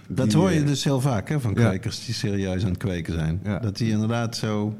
Dat 0.08 0.30
Die, 0.30 0.38
hoor 0.38 0.50
je 0.50 0.60
eh, 0.60 0.66
dus 0.66 0.84
heel 0.84 1.00
vaak 1.00 1.28
hè, 1.28 1.40
van 1.40 1.54
kwekers 1.54 2.04
die 2.04 2.14
serieus 2.14 2.62
aan 2.62 2.68
het 2.68 2.78
kweken 2.78 3.12
zijn. 3.12 3.40
Dat 3.62 3.76
die 3.76 3.90
inderdaad 3.90 4.36
zo 4.36 4.74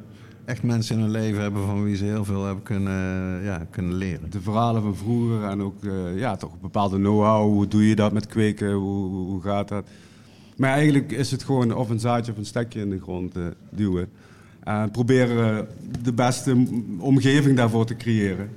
echt 0.44 0.62
mensen 0.62 0.96
in 0.96 1.02
hun 1.02 1.10
leven 1.10 1.42
hebben 1.42 1.66
van 1.66 1.84
wie 1.84 1.96
ze 1.96 2.04
heel 2.04 2.24
veel 2.24 2.44
hebben 2.44 2.64
kunnen, 2.64 3.42
ja, 3.42 3.66
kunnen 3.70 3.94
leren. 3.94 4.30
De 4.30 4.40
verhalen 4.40 4.82
van 4.82 4.96
vroeger 4.96 5.44
en 5.44 5.62
ook 5.62 5.84
eh, 5.84 6.18
ja, 6.18 6.36
toch 6.36 6.52
een 6.52 6.58
bepaalde 6.60 6.96
know-how. 6.96 7.52
Hoe 7.52 7.68
doe 7.68 7.88
je 7.88 7.94
dat 7.94 8.12
met 8.12 8.26
kweken? 8.26 8.72
Hoe, 8.72 9.08
hoe, 9.08 9.26
hoe 9.26 9.42
gaat 9.42 9.68
dat? 9.68 9.86
Maar 10.56 10.70
eigenlijk 10.70 11.12
is 11.12 11.30
het 11.30 11.42
gewoon 11.44 11.74
of 11.74 11.88
een 11.90 12.00
zaadje 12.00 12.32
of 12.32 12.38
een 12.38 12.44
stekje 12.44 12.80
in 12.80 12.90
de 12.90 13.00
grond 13.00 13.36
eh, 13.36 13.42
duwen. 13.70 14.08
En 14.64 14.90
proberen 14.90 15.58
eh, 15.58 15.64
de 16.02 16.12
beste 16.12 16.66
omgeving 16.98 17.56
daarvoor 17.56 17.86
te 17.86 17.96
creëren. 17.96 18.48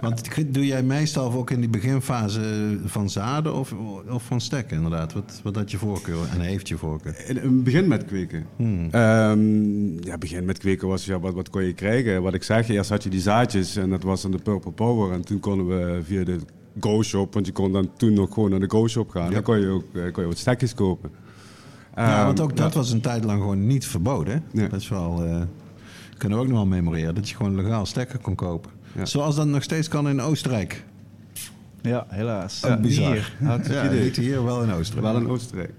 Want 0.00 0.54
doe 0.54 0.66
jij 0.66 0.82
meestal 0.82 1.32
ook 1.32 1.50
in 1.50 1.60
die 1.60 1.68
beginfase 1.68 2.78
van 2.84 3.10
zaden 3.10 3.54
of, 3.54 3.74
of 4.08 4.22
van 4.22 4.40
stekken 4.40 4.76
inderdaad? 4.76 5.12
Wat, 5.12 5.40
wat 5.42 5.56
had 5.56 5.70
je 5.70 5.78
voorkeur 5.78 6.28
en 6.32 6.40
heeft 6.40 6.68
je 6.68 6.76
voorkeur? 6.76 7.28
In 7.28 7.36
het 7.36 7.64
begin 7.64 7.88
met 7.88 8.04
kweken. 8.04 8.46
Hmm. 8.56 8.88
Ehm, 8.90 10.04
ja, 10.04 10.18
begin 10.18 10.44
met 10.44 10.58
kweken 10.58 10.88
was, 10.88 11.04
ja, 11.04 11.20
wat, 11.20 11.34
wat 11.34 11.50
kon 11.50 11.64
je 11.64 11.72
krijgen? 11.72 12.22
Wat 12.22 12.34
ik 12.34 12.42
zeg, 12.42 12.68
eerst 12.68 12.90
had 12.90 13.02
je 13.02 13.10
die 13.10 13.20
zaadjes 13.20 13.76
en 13.76 13.90
dat 13.90 14.02
was 14.02 14.22
dan 14.22 14.30
de 14.30 14.38
Purple 14.38 14.72
Power. 14.72 15.12
En 15.12 15.24
toen 15.24 15.40
konden 15.40 15.66
we 15.66 16.00
via 16.04 16.24
de 16.24 16.38
Go 16.80 17.02
Shop, 17.02 17.34
want 17.34 17.46
je 17.46 17.52
kon 17.52 17.72
dan 17.72 17.90
toen 17.96 18.12
nog 18.12 18.34
gewoon 18.34 18.50
naar 18.50 18.60
de 18.60 18.70
Go 18.70 18.88
Shop 18.88 19.10
gaan. 19.10 19.24
Ja. 19.24 19.30
Dan 19.30 19.42
kon 19.42 19.60
je 19.60 19.68
ook 19.68 19.84
eh, 19.94 20.12
kon 20.12 20.22
je 20.22 20.28
wat 20.28 20.38
stekjes 20.38 20.74
kopen. 20.74 21.10
ja, 21.94 22.16
Ehm, 22.16 22.24
want 22.26 22.40
ook 22.40 22.56
dat 22.56 22.72
ja. 22.72 22.78
was 22.78 22.90
een 22.92 23.00
tijd 23.00 23.24
lang 23.24 23.40
gewoon 23.40 23.66
niet 23.66 23.86
verboden. 23.86 24.42
Hè? 24.52 24.68
Dat 24.68 24.80
is 24.80 24.88
wel, 24.88 25.24
eh, 25.24 25.40
kunnen 26.16 26.38
we 26.38 26.44
ook 26.44 26.50
nog 26.50 26.58
wel 26.58 26.66
memoreren, 26.66 27.14
dat 27.14 27.28
je 27.28 27.36
gewoon 27.36 27.56
legaal 27.56 27.86
stekken 27.86 28.20
kon 28.20 28.34
kopen. 28.34 28.70
Ja. 28.94 29.04
Zoals 29.04 29.36
dat 29.36 29.46
nog 29.46 29.62
steeds 29.62 29.88
kan 29.88 30.08
in 30.08 30.20
Oostenrijk. 30.20 30.84
Ja, 31.82 32.06
helaas. 32.08 32.64
Ook 32.64 32.80
bizar. 32.80 33.12
Hier. 33.12 33.36
Ja, 33.40 33.90
niet 33.90 34.16
hier, 34.16 34.44
wel 34.44 34.62
in 34.62 34.72
Oostenrijk. 34.72 35.12
Wel 35.12 35.22
in 35.22 35.28
Oostenrijk. 35.28 35.72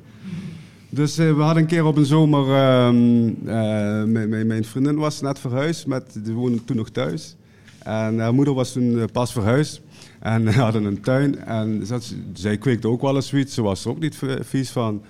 Dus 0.90 1.18
eh, 1.18 1.36
we 1.36 1.42
hadden 1.42 1.64
een 1.64 1.70
keer 1.70 1.86
op 1.86 1.98
een 1.98 2.06
zomer... 2.06 2.56
ehm, 2.56 3.28
eh, 3.46 4.44
mijn, 4.46 4.64
vriendin 4.66 4.96
was 4.96 5.22
net 5.22 5.40
verhuisd. 5.40 5.88
Met, 5.88 6.20
die 6.24 6.34
woonde 6.34 6.64
toen 6.64 6.76
nog 6.76 6.90
thuis. 6.90 7.36
En 7.84 8.20
haar 8.20 8.34
moeder 8.34 8.54
was 8.54 8.72
toen 8.72 9.00
eh, 9.00 9.06
pas 9.12 9.32
verhuisd. 9.32 9.82
En 10.20 10.44
we 10.46 10.52
hadden 10.52 10.84
een 10.84 11.02
tuin. 11.02 11.46
En 11.46 11.86
zat- 11.86 12.14
zij 12.34 12.58
kweekte 12.58 12.88
ook 12.88 13.02
wel 13.02 13.16
eens 13.16 13.28
zoiets. 13.28 13.54
Ze 13.54 13.62
was 13.62 13.86
er 13.86 13.92
ook 13.92 14.00
niet 14.00 14.20
vies 14.42 14.70
van. 14.70 15.02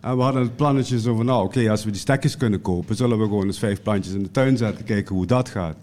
En 0.00 0.16
we 0.16 0.22
hadden 0.22 0.42
het 0.42 0.56
plannetje 0.56 1.00
zo 1.00 1.16
van... 1.16 1.24
Nou, 1.24 1.44
oké, 1.44 1.70
als 1.70 1.84
we 1.84 1.90
die 1.90 2.00
stekjes 2.00 2.36
kunnen 2.36 2.60
kopen... 2.60 2.96
zullen 2.96 3.18
we 3.18 3.24
gewoon 3.24 3.46
eens 3.46 3.58
vijf 3.58 3.82
plantjes 3.82 4.14
in 4.14 4.22
de 4.22 4.30
tuin 4.30 4.56
zetten. 4.56 4.84
Kijken 4.84 5.14
hoe 5.14 5.26
dat 5.26 5.48
gaat. 5.48 5.76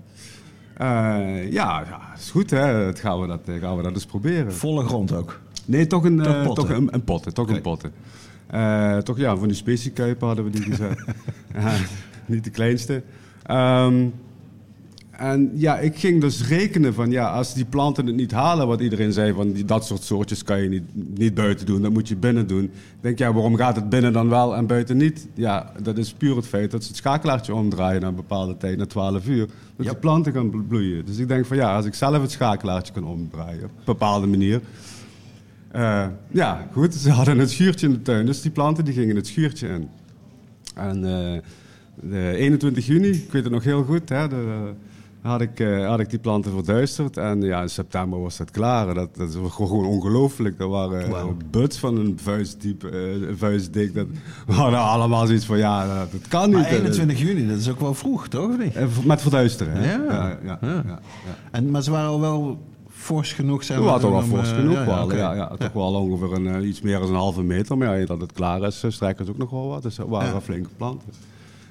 Eh, 0.78 1.52
ja, 1.52 1.84
ja, 1.90 2.00
is 2.18 2.32
goed 2.32 2.50
hè. 2.50 2.86
Dat 2.86 3.00
gaan, 3.00 3.22
we 3.22 3.28
dat, 3.28 3.42
eh, 3.46 3.56
gaan 3.60 3.78
we 3.78 3.84
dat 3.84 3.94
eens 3.94 4.06
proberen. 4.06 4.54
Volle 4.54 4.86
grond 4.86 5.14
ook. 5.14 5.40
Nee, 5.66 5.88
toch 5.88 6.04
een, 6.04 6.18
Toch 6.18 6.34
eh, 6.34 6.44
potten? 6.44 6.68
toch 6.68 6.78
een, 6.78 6.94
een 6.94 7.04
potten. 7.04 7.34
Toch 7.34 7.50
een 7.50 7.62
potten. 7.62 7.92
Toch 9.04 9.18
ja, 9.18 9.38
van 9.38 9.48
die 9.48 9.58
speciekuipen 9.58 10.28
hadden 10.28 10.46
we 10.46 10.52
die 10.52 10.62
gezet. 10.62 11.06
Niet 12.26 12.44
de 12.44 12.50
kleinste. 12.50 13.04
Ehm, 13.44 14.08
en 15.18 15.52
ja, 15.54 15.78
ik 15.80 15.96
ging 15.98 16.22
dus 16.22 16.48
rekenen 16.48 16.94
van 16.94 17.12
ja, 17.12 17.32
als 17.32 17.54
die 17.54 17.66
planten 17.66 18.06
het 18.06 18.16
niet 18.16 18.32
halen, 18.32 18.68
wat 18.68 18.82
iedereen 18.82 19.14
zei 19.14 19.34
van 19.34 19.52
die, 19.52 19.66
dat 19.66 19.86
soort 19.86 20.04
soortjes 20.04 20.44
kan 20.44 20.62
je 20.62 20.70
niet, 20.70 20.84
niet 21.18 21.34
buiten 21.34 21.66
doen, 21.66 21.82
dat 21.82 21.92
moet 21.92 22.08
je 22.08 22.16
binnen 22.16 22.48
doen. 22.48 22.64
Ik 22.64 22.72
denk 23.02 23.18
ja, 23.20 23.34
waarom 23.34 23.56
gaat 23.56 23.76
het 23.76 23.90
binnen 23.90 24.14
dan 24.14 24.30
wel 24.30 24.56
en 24.56 24.68
buiten 24.68 24.98
niet? 24.98 25.28
Ja, 25.34 25.72
dat 25.82 25.98
is 25.98 26.14
puur 26.14 26.36
het 26.36 26.48
feit 26.48 26.72
dat 26.72 26.82
ze 26.84 26.88
het 26.88 26.98
schakelaartje 26.98 27.54
omdraaien 27.54 28.02
na 28.02 28.08
een 28.08 28.16
bepaalde 28.16 28.58
tijd, 28.58 28.78
na 28.78 28.86
12 28.86 29.28
uur, 29.28 29.46
dat 29.76 29.86
Ja. 29.86 29.92
de 29.92 29.98
planten 29.98 30.34
gaan 30.34 30.50
blo- 30.50 30.64
bloeien. 30.68 31.06
Dus 31.06 31.18
ik 31.18 31.28
denk 31.28 31.46
van 31.46 31.58
ja, 31.58 31.76
als 31.76 31.86
ik 31.86 31.94
zelf 31.94 32.22
het 32.22 32.32
schakelaartje 32.32 32.94
kan 32.94 33.04
omdraaien 33.06 33.64
op 33.64 33.70
een 33.78 33.84
bepaalde 33.86 34.28
manier, 34.28 34.62
eh, 35.72 36.08
ja, 36.32 36.68
goed. 36.72 36.94
Ze 36.94 37.10
hadden 37.12 37.38
het 37.40 37.50
schuurtje 37.52 37.88
in 37.88 37.94
de 37.94 38.02
tuin, 38.02 38.26
dus 38.26 38.42
die 38.42 38.52
planten 38.52 38.86
die 38.86 38.94
gingen 38.94 39.16
het 39.16 39.28
schuurtje 39.28 39.68
in. 39.68 39.88
En 40.76 40.96
eh, 41.06 41.40
de 42.10 42.34
21 42.36 42.86
juni, 42.86 43.08
ik 43.10 43.32
weet 43.32 43.44
het 43.44 43.54
nog 43.54 43.64
heel 43.64 43.84
goed, 43.84 44.10
hè, 44.10 44.28
de, 44.28 44.72
had 45.26 45.42
ik, 45.42 45.60
eh, 45.60 45.88
had 45.88 46.00
ik 46.00 46.10
die 46.10 46.20
planten 46.20 46.52
verduisterd. 46.52 47.18
En 47.18 47.42
ja, 47.42 47.62
in 47.62 47.70
september 47.70 48.22
was 48.22 48.38
dat 48.38 48.52
klaar. 48.52 48.94
Dat, 48.94 49.16
dat 49.16 49.34
was 49.36 49.52
gewoon 49.52 49.86
ongelooflijk. 49.86 50.58
Dat 50.58 50.70
waren 50.70 51.10
Wauw. 51.10 51.38
buds 51.52 51.78
van 51.78 51.98
een 51.98 52.20
vuistdiep, 52.22 52.84
eh, 52.84 53.12
een 53.14 53.38
vuistdik. 53.38 53.94
Dat, 53.94 54.08
we 54.48 54.54
hadden 54.54 54.80
allemaal 54.80 55.26
zoiets 55.26 55.46
van, 55.46 55.58
ja, 55.58 55.88
dat, 56.00 56.12
dat 56.12 56.28
kan 56.28 56.46
niet. 56.50 56.58
Maar 56.58 56.66
21 56.72 57.20
juni, 57.20 57.48
dat 57.48 57.58
is 57.58 57.70
ook 57.70 57.80
wel 57.80 57.94
vroeg, 57.94 58.28
toch? 58.28 58.58
niet? 58.58 58.76
Eh, 58.76 58.86
Met 59.04 59.22
verduisteren, 59.22 59.74
hè? 59.74 59.92
Ja. 59.94 60.04
Ja, 60.04 60.28
ja, 60.30 60.38
ja, 60.44 60.58
Ja. 60.62 60.84
ja. 60.88 61.00
En, 61.52 61.72
maar 61.72 61.82
ze 61.84 61.92
waren 61.92 62.10
al 62.10 62.20
wel 62.22 62.58
fors 62.92 63.34
genoeg, 63.34 63.64
zeg 63.64 63.78
We 63.78 63.84
hadden 63.84 64.12
wel 64.12 64.20
om, 64.20 64.26
fors 64.30 64.50
eh, 64.50 64.56
genoeg 64.56 64.74
ja, 64.74 64.86
wel. 64.86 65.16
Ja, 65.16 65.34
ja, 65.34 65.48
toch 65.60 65.74
wel 65.74 65.94
ongeveer 65.94 66.34
een, 66.34 66.48
eh, 66.48 66.68
iets 66.68 66.82
meer 66.82 67.00
dan 67.00 67.10
een 67.10 67.16
halve 67.16 67.44
meter. 67.44 67.78
Maar 67.78 68.00
ja, 68.00 68.06
dat 68.06 68.22
het 68.22 68.32
klaar 68.32 68.62
is, 68.64 68.84
eh, 68.84 68.92
strijken 68.92 69.26
ze 69.26 69.32
ook 69.32 69.38
nog 69.38 69.50
wel 69.50 69.68
wat. 69.68 69.84
Dus 69.84 69.96
dat 69.96 70.08
waren 70.08 70.34
Ja. 70.34 70.42
flinke 70.42 70.70
planten. 70.78 71.08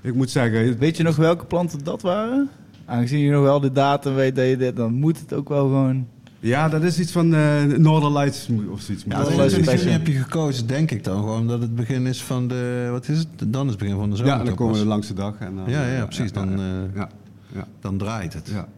Ik 0.01 0.15
moet 0.15 0.31
zeggen, 0.31 0.79
Weet 0.79 0.97
je 0.97 1.03
nog 1.03 1.17
welke 1.17 1.45
planten 1.45 1.85
dat 1.85 2.03
waren? 2.03 2.51
Aangezien 2.87 3.19
je 3.19 3.31
nog 3.31 3.43
wel 3.43 3.61
de 3.61 3.73
datum 3.73 4.15
weet 4.15 4.37
dat 4.37 4.47
je 4.49 4.57
dit, 4.57 4.77
dan 4.77 4.93
moet 4.95 5.21
het 5.21 5.33
ook 5.33 5.49
wel 5.49 5.63
gewoon... 5.63 6.07
ja, 6.41 6.69
dat 6.69 6.83
is 6.83 6.99
iets 6.99 7.13
van 7.13 7.35
eh 7.35 7.63
Northern 7.65 8.13
Lights 8.13 8.49
of 8.71 8.81
zoiets. 8.81 9.05
Ja, 9.09 9.17
Dat 9.19 9.27
is 9.29 9.33
21 9.33 9.63
special. 9.65 9.79
juni 9.79 9.91
heb 9.93 10.07
je 10.07 10.13
gekozen, 10.23 10.67
denk 10.67 10.91
ik 10.91 11.05
dan. 11.05 11.17
Gewoon 11.19 11.41
omdat 11.41 11.61
het 11.61 11.75
begin 11.75 12.07
is 12.07 12.23
van 12.23 12.49
de... 12.49 12.89
Wat 12.91 13.09
is 13.09 13.19
het? 13.19 13.29
Dan 13.47 13.65
is 13.65 13.71
het 13.71 13.79
begin 13.81 13.95
van 13.97 14.11
de 14.11 14.17
zomer. 14.17 14.33
Ja, 14.37 14.45
dan 14.45 14.55
komen 14.55 14.75
we 14.75 14.81
de 14.81 14.87
langste 14.87 15.15
dag. 15.15 15.35
En 15.39 15.55
dan, 15.57 15.65
Ja, 15.71 15.87
ja, 15.87 16.05
precies. 16.05 16.33
Dan, 16.33 16.53
eh, 16.53 16.95
ja, 16.95 17.09
ja, 17.55 17.67
Dan 17.81 17.97
draait 17.99 18.33
het. 18.33 18.49
ja. 18.53 18.69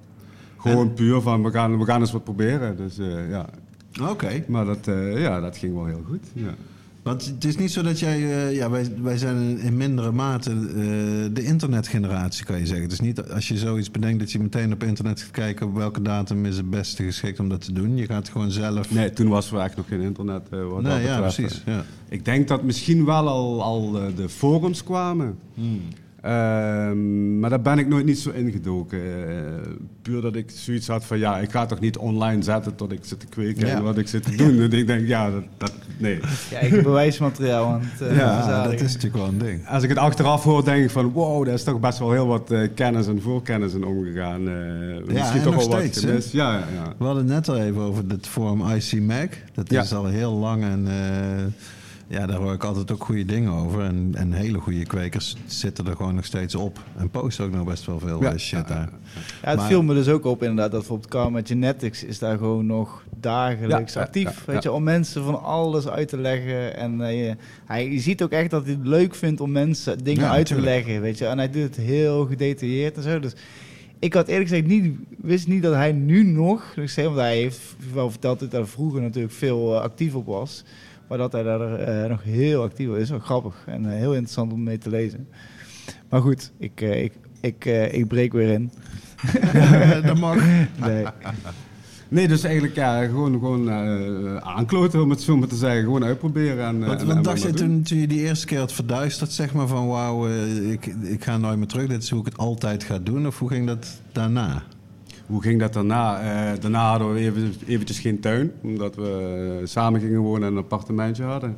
Gewoon 0.57 0.95
puur 0.95 1.21
van, 1.21 1.43
we 1.43 1.51
gaan, 1.51 1.79
we 1.79 1.85
gaan 1.85 2.01
eens 2.01 2.13
wat 2.13 2.25
proberen. 2.25 2.77
Dus 2.77 2.99
eh, 2.99 3.31
ja. 3.31 3.47
Oké. 4.11 4.45
Maar 4.49 4.65
dat, 4.65 4.87
eh, 4.89 5.21
ja, 5.21 5.41
dat 5.41 5.57
ging 5.57 5.75
wel 5.75 5.87
heel 5.87 6.03
goed. 6.09 6.25
Ja. 6.33 6.55
Want 7.07 7.25
het 7.27 7.45
is 7.45 7.57
niet 7.57 7.73
zo 7.73 7.83
dat 7.83 7.99
jij... 7.99 8.17
eh, 8.17 8.55
ja, 8.55 8.71
wij, 8.71 8.93
wij 9.03 9.19
zijn 9.19 9.37
in- 9.37 9.59
in 9.59 9.77
mindere 9.77 10.13
mate 10.13 10.51
eh, 10.51 10.57
de 11.35 11.43
internetgeneratie, 11.43 12.45
kan 12.45 12.59
je 12.59 12.67
zeggen. 12.67 12.83
Het 12.85 12.93
is 12.93 13.01
niet 13.01 13.31
als 13.31 13.49
je 13.49 13.57
zoiets 13.59 13.91
bedenkt 13.91 14.19
dat 14.19 14.33
je 14.33 14.39
meteen 14.41 14.73
op 14.73 14.83
internet 14.85 15.21
gaat 15.21 15.31
kijken... 15.31 15.67
op 15.67 15.75
welke 15.75 16.03
datum 16.03 16.45
is 16.47 16.57
het 16.57 16.71
beste 16.71 17.03
geschikt 17.03 17.41
om 17.41 17.49
dat 17.49 17.65
te 17.65 17.73
doen. 17.73 17.97
Je 17.97 18.07
gaat 18.07 18.29
gewoon 18.29 18.51
zelf... 18.51 18.91
Nee, 18.91 19.13
toen 19.13 19.29
was 19.29 19.53
er 19.53 19.59
echt 19.59 19.77
nog 19.77 19.89
geen 19.89 20.01
internet. 20.01 20.49
wat 20.51 20.83
Nee, 20.83 21.03
ja, 21.03 21.21
precies. 21.21 21.63
Ja. 21.67 21.85
Ik 22.09 22.25
denk 22.25 22.49
dat 22.49 22.63
misschien 22.63 23.05
wel 23.05 23.29
al, 23.29 23.63
al 23.63 23.91
de 24.17 24.29
forums 24.29 24.85
kwamen. 24.85 25.39
Hmm. 25.55 25.81
Ehm, 26.27 27.39
maar 27.41 27.51
daar 27.51 27.61
ben 27.63 27.79
ik 27.79 27.89
nooit 27.89 28.05
niet 28.05 28.19
zo 28.19 28.31
ingedoken. 28.31 28.99
Eh, 28.99 29.35
puur 30.03 30.21
dat 30.21 30.37
ik 30.37 30.51
zoiets 30.51 30.89
had 30.89 31.05
van 31.05 31.19
ja, 31.19 31.39
ik 31.39 31.51
ga 31.51 31.67
toch 31.67 31.81
niet 31.81 31.97
online 31.97 32.43
zetten 32.43 32.75
tot 32.75 32.93
ik 32.93 32.99
zit 33.03 33.21
te 33.21 33.27
kweken 33.27 33.67
Ja. 33.67 33.75
en 33.77 33.83
wat 33.83 33.99
ik 33.99 34.09
zit 34.09 34.23
te 34.23 34.37
doen. 34.37 34.61
en 34.61 34.73
ik 34.73 34.87
denk, 34.87 35.07
ja, 35.07 35.31
dat, 35.31 35.43
dat, 35.57 35.73
nee. 35.99 36.21
Ja, 36.51 36.59
ik 36.59 36.71
heb 36.71 36.83
bewijsmateriaal 36.83 37.67
aan 37.67 37.81
het 37.83 38.09
eh, 38.09 38.17
Ja, 38.17 38.63
dat 38.65 38.73
is 38.73 38.81
natuurlijk 38.93 39.15
wel 39.15 39.27
een 39.27 39.39
ding. 39.39 39.69
Als 39.69 39.83
ik 39.83 39.89
het 39.89 39.99
achteraf 39.99 40.43
hoor, 40.43 40.65
denk 40.65 40.85
ik 40.85 40.91
van 40.91 41.13
wow, 41.13 41.45
daar 41.45 41.55
is 41.55 41.63
toch 41.65 41.81
best 41.81 41.99
wel 41.99 42.13
heel 42.13 42.27
wat 42.27 42.51
eh, 42.51 42.69
kennis 42.75 43.07
en 43.07 43.23
voorkennis 43.23 43.75
in 43.75 43.85
omgegaan. 43.85 44.49
Eh, 44.49 44.55
misschien 45.07 45.39
en 45.39 45.43
toch 45.43 45.55
nog 45.55 45.67
wel 45.67 45.79
steeds, 45.79 46.01
wat 46.01 46.09
gemist. 46.11 46.33
Ja, 46.33 46.53
ja, 46.53 46.59
ja. 46.75 46.93
We 46.99 47.05
hadden 47.05 47.25
het 47.25 47.33
net 47.33 47.49
al 47.49 47.59
even 47.63 47.81
over 47.83 48.05
het 48.09 48.27
forum 48.27 48.61
IC 48.71 49.01
Mac. 49.03 49.31
Dat 49.55 49.71
Ja. 49.71 49.83
is 49.83 49.93
al 49.95 50.07
heel 50.07 50.33
lang 50.33 50.63
en 50.65 50.87
eh, 50.87 51.45
ja, 52.09 52.27
daar 52.27 52.37
hoor 52.37 52.53
ik 52.53 52.65
altijd 52.65 52.91
ook 52.91 53.05
goede 53.05 53.25
dingen 53.25 53.53
over. 53.53 53.83
En, 53.83 54.11
en 54.15 54.33
hele 54.33 54.59
goede 54.59 54.83
kwekers 54.87 55.37
zitten 55.47 55.87
er 55.87 55.97
gewoon 55.97 56.15
nog 56.15 56.25
steeds 56.25 56.55
op. 56.55 56.79
En 56.97 57.11
posten 57.11 57.45
ook 57.45 57.53
nog 57.53 57.67
best 57.67 57.87
wel 57.87 57.99
veel 57.99 58.23
Ja, 58.23 58.33
eh, 58.33 58.39
shit 58.39 58.59
ja, 58.69 58.75
daar. 58.75 58.89
Ja, 59.43 59.49
het 59.49 59.57
Maar- 59.59 59.67
viel 59.67 59.83
me 59.83 59.95
dus 59.95 60.09
ook 60.09 60.25
op 60.25 60.41
inderdaad 60.43 60.71
dat 60.71 60.81
bijvoorbeeld 60.81 61.11
Karma 61.11 61.41
Genetics 61.45 62.05
is 62.05 62.19
daar 62.19 62.39
gewoon 62.39 62.67
nog 62.67 63.05
dagelijks 63.21 63.93
Ja, 63.93 64.01
actief. 64.01 64.45
weet 64.45 64.63
je, 64.63 64.73
om 64.73 64.83
mensen 64.83 65.25
van 65.25 65.43
alles 65.43 65.89
uit 65.89 66.09
te 66.09 66.19
leggen. 66.19 66.77
En 66.77 67.01
eh, 67.01 67.27
je, 67.27 67.37
hij, 67.65 67.91
je 67.93 68.01
ziet 68.01 68.23
ook 68.23 68.31
echt 68.31 68.51
dat 68.51 68.65
hij 68.65 68.73
het 68.73 68.87
leuk 68.87 69.15
vindt 69.15 69.41
om 69.41 69.53
mensen 69.53 70.05
dingen 70.05 70.31
uit 70.31 70.47
te 70.47 70.61
leggen. 70.61 71.01
Weet 71.01 71.19
je, 71.19 71.27
en 71.27 71.39
hij 71.39 71.51
doet 71.51 71.63
het 71.63 71.77
heel 71.77 72.27
gedetailleerd 72.27 72.97
en 72.97 73.03
zo. 73.03 73.21
Dus 73.21 73.33
ik 73.99 74.15
had 74.15 74.29
eerlijk 74.29 74.49
gezegd 74.49 74.67
niet, 74.67 74.95
wist 75.19 75.47
niet 75.49 75.63
dat 75.63 75.75
hij 75.75 75.93
nu 75.93 76.23
nog, 76.25 76.73
dus, 76.75 76.95
want 76.95 77.17
hij 77.17 77.37
heeft 77.37 77.61
wel 77.93 78.11
verteld 78.11 78.39
dat 78.41 78.51
hij 78.51 78.61
daar 78.61 78.69
vroeger 78.69 79.01
natuurlijk 79.03 79.35
veel 79.35 79.75
eh, 79.75 79.81
actief 79.81 80.15
op 80.15 80.27
was. 80.27 80.65
Maar 81.09 81.19
dat 81.19 81.33
hij 81.33 81.43
daar 81.43 81.75
eh, 81.75 82.11
nog 82.11 82.23
heel 82.23 82.63
actief 82.63 82.89
is. 82.95 83.11
Wel 83.11 83.19
grappig 83.19 83.55
en 83.67 83.87
eh, 83.87 83.93
heel 83.97 84.13
interessant 84.13 84.53
om 84.53 84.63
mee 84.63 84.79
te 84.79 84.91
lezen. 84.91 85.29
Maar 86.09 86.21
goed, 86.21 86.53
ik, 86.59 86.81
eh, 86.81 87.03
ik, 87.03 87.13
ik, 87.41 87.65
eh, 87.65 87.93
ik 87.93 88.09
breek 88.09 88.33
weer 88.33 88.49
in. 88.53 88.71
dat 90.07 90.19
mag. 90.19 90.37
Nee. 90.87 91.05
Nee, 92.09 92.29
dus 92.29 92.43
eigenlijk 92.45 92.75
ja, 92.75 93.05
gewoon, 93.05 93.33
gewoon 93.33 93.71
eh, 93.71 94.37
aankloten, 94.37 95.03
om 95.03 95.11
het 95.11 95.21
zo 95.21 95.37
maar 95.37 95.49
te 95.49 95.57
zeggen. 95.57 95.83
Gewoon 95.83 96.05
uitproberen. 96.05 96.65
En, 96.67 96.83
eh, 96.83 96.89
Wat, 96.89 97.01
en- 97.01 97.07
wat 97.07 97.17
en 97.17 97.23
dacht 97.23 97.43
je 97.43 97.51
toen, 97.53 97.83
toen 97.83 97.99
je 97.99 98.07
die 98.07 98.21
eerste 98.21 98.47
keer 98.47 98.59
had 98.59 98.73
verduisterd, 98.73 99.33
zeg 99.33 99.53
maar 99.55 99.67
van 99.67 99.87
wauw, 99.87 100.29
eh, 100.29 100.71
ik, 100.73 100.87
ik 101.03 101.25
ga 101.25 101.37
nooit 101.39 101.59
meer 101.59 101.67
terug. 101.67 101.87
Dit 101.89 102.03
is 102.03 102.11
hoe 102.11 102.21
ik 102.21 102.27
het 102.27 102.37
altijd 102.37 102.85
ga 102.85 102.99
doen. 102.99 103.27
Of 103.27 103.39
hoe 103.39 103.49
ging 103.49 103.67
dat 103.67 104.01
daarna? 104.13 104.63
Hoe 105.27 105.43
ging 105.43 105.61
dat 105.61 105.73
daarna? 105.73 106.21
Eh, 106.21 106.61
daarna 106.61 106.91
hadden 106.91 107.13
we 107.13 107.21
even, 107.21 107.55
eventjes 107.67 107.99
geen 107.99 108.21
tuin, 108.21 108.53
omdat 108.63 108.97
we 108.97 109.59
eh, 109.61 109.67
samen 109.67 110.01
gingen 110.01 110.21
wonen 110.21 110.49
en 110.49 110.53
een 110.53 110.59
appartementje 110.59 111.23
hadden. 111.23 111.57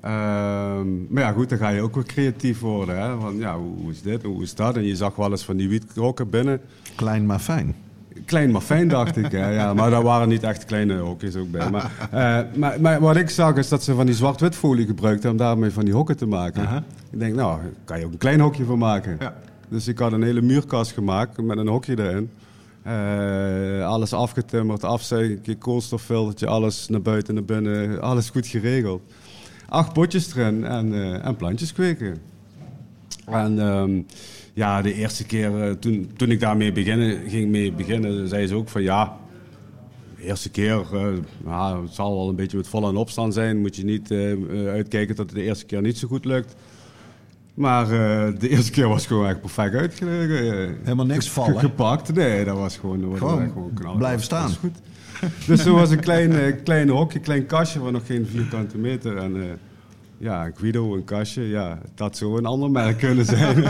Ehm, 0.00 1.12
maar 1.12 1.22
ja, 1.22 1.32
goed, 1.32 1.48
dan 1.48 1.58
ga 1.58 1.68
je 1.68 1.82
ook 1.82 1.94
weer 1.94 2.04
creatief 2.04 2.60
worden. 2.60 3.00
Hè? 3.00 3.18
Van, 3.20 3.36
ja, 3.36 3.58
hoe, 3.58 3.76
hoe 3.76 3.90
is 3.90 4.02
dit, 4.02 4.22
hoe 4.22 4.42
is 4.42 4.54
dat? 4.54 4.76
En 4.76 4.84
je 4.84 4.96
zag 4.96 5.16
wel 5.16 5.30
eens 5.30 5.44
van 5.44 5.56
die 5.56 5.68
wietkrokken 5.68 6.30
binnen. 6.30 6.60
Klein 6.94 7.26
maar 7.26 7.38
fijn. 7.38 7.74
Klein 8.24 8.50
maar 8.50 8.60
fijn, 8.60 8.88
dacht 8.88 9.16
ik. 9.16 9.32
Hè? 9.32 9.50
Ja, 9.50 9.74
maar 9.74 9.90
daar 9.90 10.02
waren 10.02 10.28
niet 10.28 10.42
echt 10.42 10.64
kleine 10.64 10.98
hokjes 10.98 11.36
ook 11.36 11.50
bij. 11.50 11.70
Maar, 11.70 11.90
eh, 12.10 12.58
maar, 12.58 12.80
maar 12.80 13.00
wat 13.00 13.16
ik 13.16 13.30
zag 13.30 13.56
is 13.56 13.68
dat 13.68 13.82
ze 13.82 13.94
van 13.94 14.06
die 14.06 14.14
zwart-witfolie 14.14 14.86
gebruikten 14.86 15.30
om 15.30 15.36
daarmee 15.36 15.70
van 15.70 15.84
die 15.84 15.94
hokken 15.94 16.16
te 16.16 16.26
maken. 16.26 16.84
Ik 17.10 17.18
denk, 17.18 17.34
nou, 17.34 17.60
daar 17.60 17.70
kan 17.84 17.98
je 17.98 18.04
ook 18.04 18.12
een 18.12 18.18
klein 18.18 18.40
hokje 18.40 18.64
van 18.64 18.78
maken. 18.78 19.16
Ja. 19.20 19.34
Dus 19.68 19.88
ik 19.88 19.98
had 19.98 20.12
een 20.12 20.22
hele 20.22 20.42
muurkast 20.42 20.92
gemaakt 20.92 21.42
met 21.42 21.58
een 21.58 21.68
hokje 21.68 21.98
erin. 21.98 22.30
Eh, 22.82 23.86
alles 23.86 24.12
afgetimmerd, 24.12 24.84
afzuigen, 24.84 25.58
koolstoffiltertje, 25.58 26.46
alles 26.46 26.88
naar 26.88 27.02
buiten, 27.02 27.34
naar 27.34 27.44
binnen, 27.44 28.00
alles 28.00 28.30
goed 28.30 28.46
geregeld. 28.46 29.02
Acht 29.68 29.92
potjes 29.92 30.34
erin 30.34 30.64
en, 30.64 30.94
eh, 30.94 31.26
en 31.26 31.36
plantjes 31.36 31.72
kweken. 31.72 32.18
En 33.26 33.58
ehm, 33.58 34.02
ja, 34.52 34.82
de 34.82 34.94
eerste 34.94 35.26
keer 35.26 35.62
eh, 35.62 35.70
toen, 35.70 36.10
toen 36.16 36.30
ik 36.30 36.40
daarmee 36.40 36.72
beginnen, 36.72 37.30
ging 37.30 37.50
mee 37.50 37.72
beginnen, 37.72 38.28
zei 38.28 38.46
ze 38.46 38.54
ook 38.54 38.68
van 38.68 38.82
ja, 38.82 39.18
de 40.16 40.24
eerste 40.24 40.50
keer, 40.50 40.84
ja, 41.44 41.82
het 41.82 41.94
zal 41.94 42.16
wel 42.16 42.28
een 42.28 42.36
beetje 42.36 42.56
met 42.56 42.68
vallen 42.68 42.90
en 42.90 42.96
opstaan 42.96 43.32
zijn. 43.32 43.60
Moet 43.60 43.76
je 43.76 43.84
niet 43.84 44.12
uitkijken 44.66 45.16
dat 45.16 45.26
het 45.26 45.34
de 45.34 45.42
eerste 45.42 45.66
keer 45.66 45.80
niet 45.80 45.98
zo 45.98 46.08
goed 46.08 46.24
lukt. 46.24 46.54
Maar 47.54 47.82
eh, 47.84 48.32
de 48.38 48.48
eerste 48.48 48.70
keer 48.70 48.88
was 48.88 49.06
gewoon 49.06 49.26
echt 49.28 49.40
perfect 49.40 49.74
uitgelegen. 49.74 50.38
eh, 50.62 50.68
Helemaal 50.82 51.06
niks 51.06 51.26
ge- 51.26 51.32
vallen. 51.32 51.58
Gepakt. 51.60 52.14
Nee, 52.14 52.44
dat 52.44 52.56
was 52.56 52.76
gewoon, 52.76 53.00
dat 53.00 53.10
was 53.10 53.18
Gewoon 53.18 53.48
gewoon 53.52 53.70
knal. 53.74 53.94
blijven 53.96 54.18
Dat 54.18 54.24
staan. 54.26 54.50
goed. 54.60 54.78
Dus 55.46 55.64
er 55.64 55.72
was 55.72 55.90
een 55.90 56.00
klein, 56.00 56.32
eh, 56.32 56.54
klein 56.64 56.88
hokje, 56.88 57.18
klein 57.18 57.46
kastje 57.46 57.78
van 57.78 57.92
nog 57.92 58.06
geen 58.06 58.26
vierkante 58.26 58.78
meter. 58.78 59.16
En 59.16 59.36
eh, 59.36 59.42
ja, 60.18 60.50
Guido, 60.54 60.94
een 60.94 61.04
kastje. 61.04 61.48
Ja, 61.48 61.78
dat 61.94 62.16
zou 62.16 62.38
een 62.38 62.46
ander 62.46 62.70
merk 62.70 62.98
kunnen 62.98 63.24
zijn. 63.24 63.64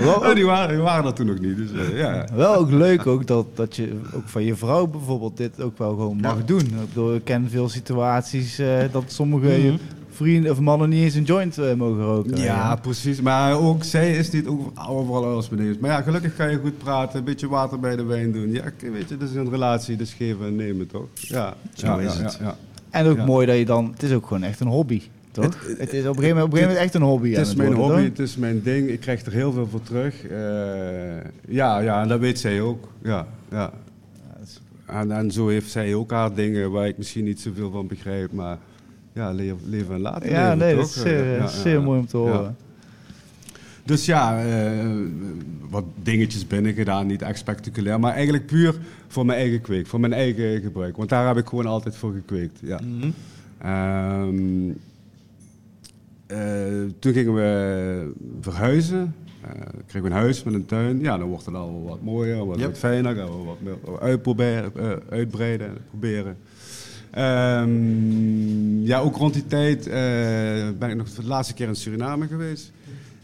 Oh, 0.00 0.34
die, 0.34 0.44
waren, 0.46 0.68
die 0.74 0.78
waren 0.84 1.04
dat 1.04 1.16
toen 1.16 1.26
nog 1.26 1.38
niet. 1.38 1.56
Dus 1.56 1.72
eh, 1.72 1.98
ja. 1.98 2.26
Wel 2.34 2.54
ook 2.54 2.70
leuk 2.70 3.06
ook 3.06 3.26
dat, 3.26 3.46
dat 3.56 3.76
je 3.76 4.00
ook 4.14 4.22
van 4.28 4.44
je 4.44 4.54
vrouw 4.56 4.86
bijvoorbeeld 4.86 5.36
dit 5.36 5.60
ook 5.62 5.78
wel 5.78 5.88
gewoon 5.90 6.16
mag 6.20 6.44
doen. 6.44 6.60
Ik, 6.60 6.88
bedoel, 6.88 7.14
ik 7.14 7.24
ken 7.24 7.50
veel 7.50 7.68
situaties 7.68 8.58
eh, 8.58 8.78
dat 8.92 9.04
sommige 9.06 9.46
Mhm. 9.58 9.76
Vrienden 10.22 10.50
of 10.50 10.60
mannen 10.60 10.88
niet 10.88 11.02
eens 11.02 11.14
een 11.14 11.22
joint 11.24 11.58
eh, 11.58 11.74
mogen 11.74 12.02
roken. 12.04 12.36
Ja, 12.36 12.76
precies. 12.76 13.20
Maar 13.20 13.58
ook 13.58 13.84
zij 13.84 14.16
is 14.16 14.30
niet 14.30 14.46
over- 14.46 14.70
overal 14.88 15.24
alles 15.24 15.48
beneden. 15.48 15.76
Maar 15.80 15.90
ja, 15.90 16.00
gelukkig 16.02 16.36
kan 16.36 16.50
je 16.50 16.58
goed 16.58 16.78
praten, 16.78 17.18
een 17.18 17.24
beetje 17.24 17.48
water 17.48 17.80
bij 17.80 17.96
de 17.96 18.04
wijn 18.04 18.32
doen. 18.32 18.52
Ja, 18.52 18.62
weet 18.92 19.08
je, 19.08 19.16
dat 19.16 19.28
is 19.28 19.34
een 19.34 19.50
relatie, 19.50 19.96
dus 19.96 20.12
geven 20.12 20.46
en 20.46 20.56
nemen, 20.56 20.86
toch? 20.86 21.06
Ja, 21.14 21.54
Zo 21.74 21.86
ja, 21.86 21.98
is 21.98 22.16
ja, 22.16 22.22
het. 22.22 22.36
Ja, 22.40 22.44
ja. 22.46 22.56
En 22.90 23.06
ook 23.06 23.16
Ja. 23.16 23.24
mooi 23.24 23.46
dat 23.46 23.56
je 23.56 23.64
dan, 23.64 23.90
het 23.92 24.02
is 24.02 24.12
ook 24.12 24.26
gewoon 24.26 24.42
echt 24.42 24.60
een 24.60 24.66
hobby, 24.66 25.02
toch? 25.30 25.44
Het, 25.78 25.92
is 25.92 26.06
op 26.06 26.16
een 26.16 26.22
gegeven 26.22 26.22
moment, 26.22 26.22
op 26.22 26.22
een 26.36 26.36
gegeven 26.36 26.58
moment 26.60 26.78
echt 26.78 26.94
een 26.94 27.02
hobby. 27.02 27.30
Het 27.32 27.46
is 27.46 27.54
mijn 27.54 27.72
hobby, 27.72 28.02
het 28.02 28.18
is 28.18 28.36
mijn 28.36 28.62
ding. 28.62 28.88
Ik 28.88 29.00
krijg 29.00 29.24
er 29.26 29.32
heel 29.32 29.52
veel 29.52 29.66
voor 29.66 29.82
terug. 29.82 30.26
Eh, 30.26 30.38
ja, 31.48 31.78
ja, 31.78 32.02
en 32.02 32.08
dat 32.08 32.20
weet 32.20 32.38
zij 32.38 32.60
ook. 32.60 32.88
Ja, 33.02 33.26
ja. 33.50 33.72
En, 34.86 35.10
en 35.12 35.30
zo 35.30 35.48
heeft 35.48 35.70
zij 35.70 35.94
ook 35.94 36.10
haar 36.10 36.34
dingen 36.34 36.70
waar 36.70 36.86
ik 36.88 36.98
misschien 36.98 37.24
niet 37.24 37.40
zoveel 37.40 37.70
van 37.70 37.86
begrijp, 37.86 38.32
maar 38.32 38.58
ja, 39.12 39.30
leven, 39.32 39.94
en 39.94 40.00
laten 40.00 40.30
Ja, 40.30 40.42
leven, 40.54 40.58
nee, 40.58 40.74
toch? 40.74 40.80
dat 40.84 40.94
is 40.96 41.02
zeer, 41.02 41.36
Ja, 41.36 41.46
zeer 41.46 41.72
ja. 41.72 41.80
mooi 41.80 41.98
om 41.98 42.06
te 42.06 42.18
Ja. 42.18 42.22
horen. 42.24 42.56
Dus 43.84 44.04
ja, 44.06 44.44
eh, 44.44 44.86
wat 45.70 45.84
dingetjes 46.02 46.46
binnen 46.46 46.72
gedaan, 46.74 47.06
niet 47.06 47.22
echt 47.22 47.38
spectaculair, 47.38 48.00
maar 48.00 48.12
eigenlijk 48.12 48.46
puur 48.46 48.74
voor 49.08 49.26
mijn 49.26 49.38
eigen 49.38 49.60
kweek, 49.60 49.86
voor 49.86 50.00
mijn 50.00 50.12
eigen 50.12 50.60
gebruik. 50.60 50.96
Want 50.96 51.08
daar 51.08 51.26
heb 51.26 51.36
ik 51.36 51.46
gewoon 51.48 51.66
altijd 51.66 51.96
voor 51.96 52.12
gekweekt. 52.12 52.58
Ja. 52.62 52.80
Mhm. 52.82 53.10
Ehm, 53.58 54.70
eh, 56.26 56.90
toen 56.98 57.12
gingen 57.12 57.34
we 57.34 58.12
verhuizen. 58.40 59.14
Eh, 59.40 59.50
kregen 59.86 60.02
we 60.08 60.14
een 60.14 60.20
huis 60.22 60.42
met 60.42 60.54
een 60.54 60.66
tuin. 60.66 61.00
Ja, 61.00 61.18
dan 61.18 61.28
wordt 61.28 61.46
het 61.46 61.54
al 61.54 61.82
wat 61.82 62.02
mooier, 62.02 62.46
wat, 62.46 62.58
Yep. 62.58 62.68
wat 62.68 62.78
fijner. 62.78 63.14
Gaan 63.14 63.26
we 63.38 63.44
wat 63.44 63.60
meer 63.60 64.00
uitproberen, 64.00 64.72
eh, 64.76 64.90
uitbreiden 65.10 65.66
en 65.68 65.76
proberen. 65.88 66.36
Ehm, 67.12 68.84
ja, 68.86 68.98
ook 68.98 69.16
rond 69.16 69.34
die 69.34 69.46
tijd 69.46 69.86
eh, 69.86 69.92
ben 70.78 70.90
ik 70.90 70.96
nog 70.96 71.08
voor 71.08 71.22
de 71.22 71.28
laatste 71.28 71.54
keer 71.54 71.68
in 71.68 71.76
Suriname 71.76 72.26
geweest. 72.26 72.72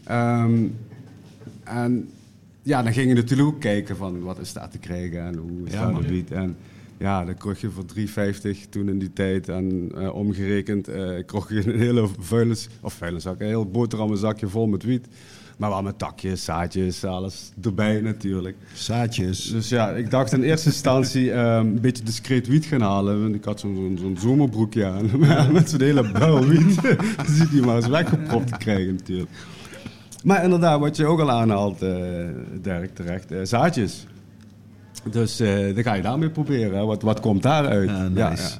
Ehm, 0.03 0.65
en 1.63 2.09
ja, 2.61 2.83
dan 2.83 2.93
ging 2.93 3.07
je 3.09 3.15
natuurlijk 3.15 3.49
ook 3.49 3.59
kijken 3.59 3.95
van 3.95 4.19
wat 4.21 4.39
is 4.39 4.53
daar 4.53 4.69
te 4.69 4.77
krijgen 4.77 5.21
en 5.21 5.35
hoe 5.35 5.65
is 5.65 5.73
Ja, 5.73 5.91
dat 5.91 6.05
wiet. 6.05 6.31
En 6.31 6.57
ja, 6.97 7.25
dan 7.25 7.37
kocht 7.37 7.59
je 7.59 7.69
voor 7.69 7.85
3,50 7.85 8.69
toen 8.69 8.89
in 8.89 8.99
die 8.99 9.13
tijd. 9.13 9.49
En 9.49 9.91
eh, 9.95 10.15
omgerekend 10.15 10.89
kocht 11.25 11.49
je 11.49 11.73
een 11.73 11.79
hele 11.79 12.07
vuilnis, 12.19 12.69
of 12.81 12.93
vuilniszak, 12.93 13.39
een 13.39 13.47
heel 13.47 13.69
boterhammenzakje 13.69 14.47
vol 14.47 14.67
met 14.67 14.83
wiet. 14.83 15.07
Maar 15.59 15.69
wel 15.69 15.81
met 15.81 15.97
takjes, 15.97 16.43
zaadjes, 16.43 17.03
alles 17.03 17.51
erbij 17.61 18.01
natuurlijk. 18.01 18.55
Zaadjes. 18.73 19.51
Dus 19.51 19.69
ja, 19.69 19.89
ik 19.89 20.11
dacht 20.11 20.33
in 20.33 20.43
eerste 20.43 20.67
instantie 20.67 21.31
eh, 21.31 21.55
een 21.55 21.81
beetje 21.81 22.03
discreet 22.03 22.47
wiet 22.47 22.65
gaan 22.65 22.81
halen. 22.81 23.21
Want 23.21 23.35
ik 23.35 23.43
had 23.43 23.59
zo'n 23.59 24.17
zomerbroekje 24.19 24.85
aan. 24.85 25.09
Met 25.53 25.69
zo'n 25.69 25.81
hele 25.81 26.11
buil 26.11 26.45
wiet. 26.45 26.79
Zit 27.37 27.51
die 27.51 27.61
maar 27.61 27.75
eens 27.75 27.87
weggepropt 27.87 28.47
te 28.47 28.57
krijgen 28.57 28.93
natuurlijk. 28.93 29.29
Maar 30.23 30.43
inderdaad, 30.43 30.79
wat 30.79 30.95
je 30.97 31.05
ook 31.05 31.19
al 31.19 31.31
aanhaalt, 31.31 31.81
eh 31.81 31.91
Dirk, 32.61 32.95
terecht. 32.95 33.31
eh, 33.31 33.39
zaadjes. 33.43 34.05
Dus 35.11 35.39
eh, 35.39 35.75
dan 35.75 35.83
ga 35.83 35.93
je 35.93 36.01
daarmee 36.01 36.29
proberen. 36.29 36.85
Wat, 36.85 37.01
wat 37.01 37.19
komt 37.19 37.43
daaruit? 37.43 37.89
Ja, 37.89 38.07
nice. 38.07 38.19
ja. 38.19 38.29
Ja, 38.29 38.59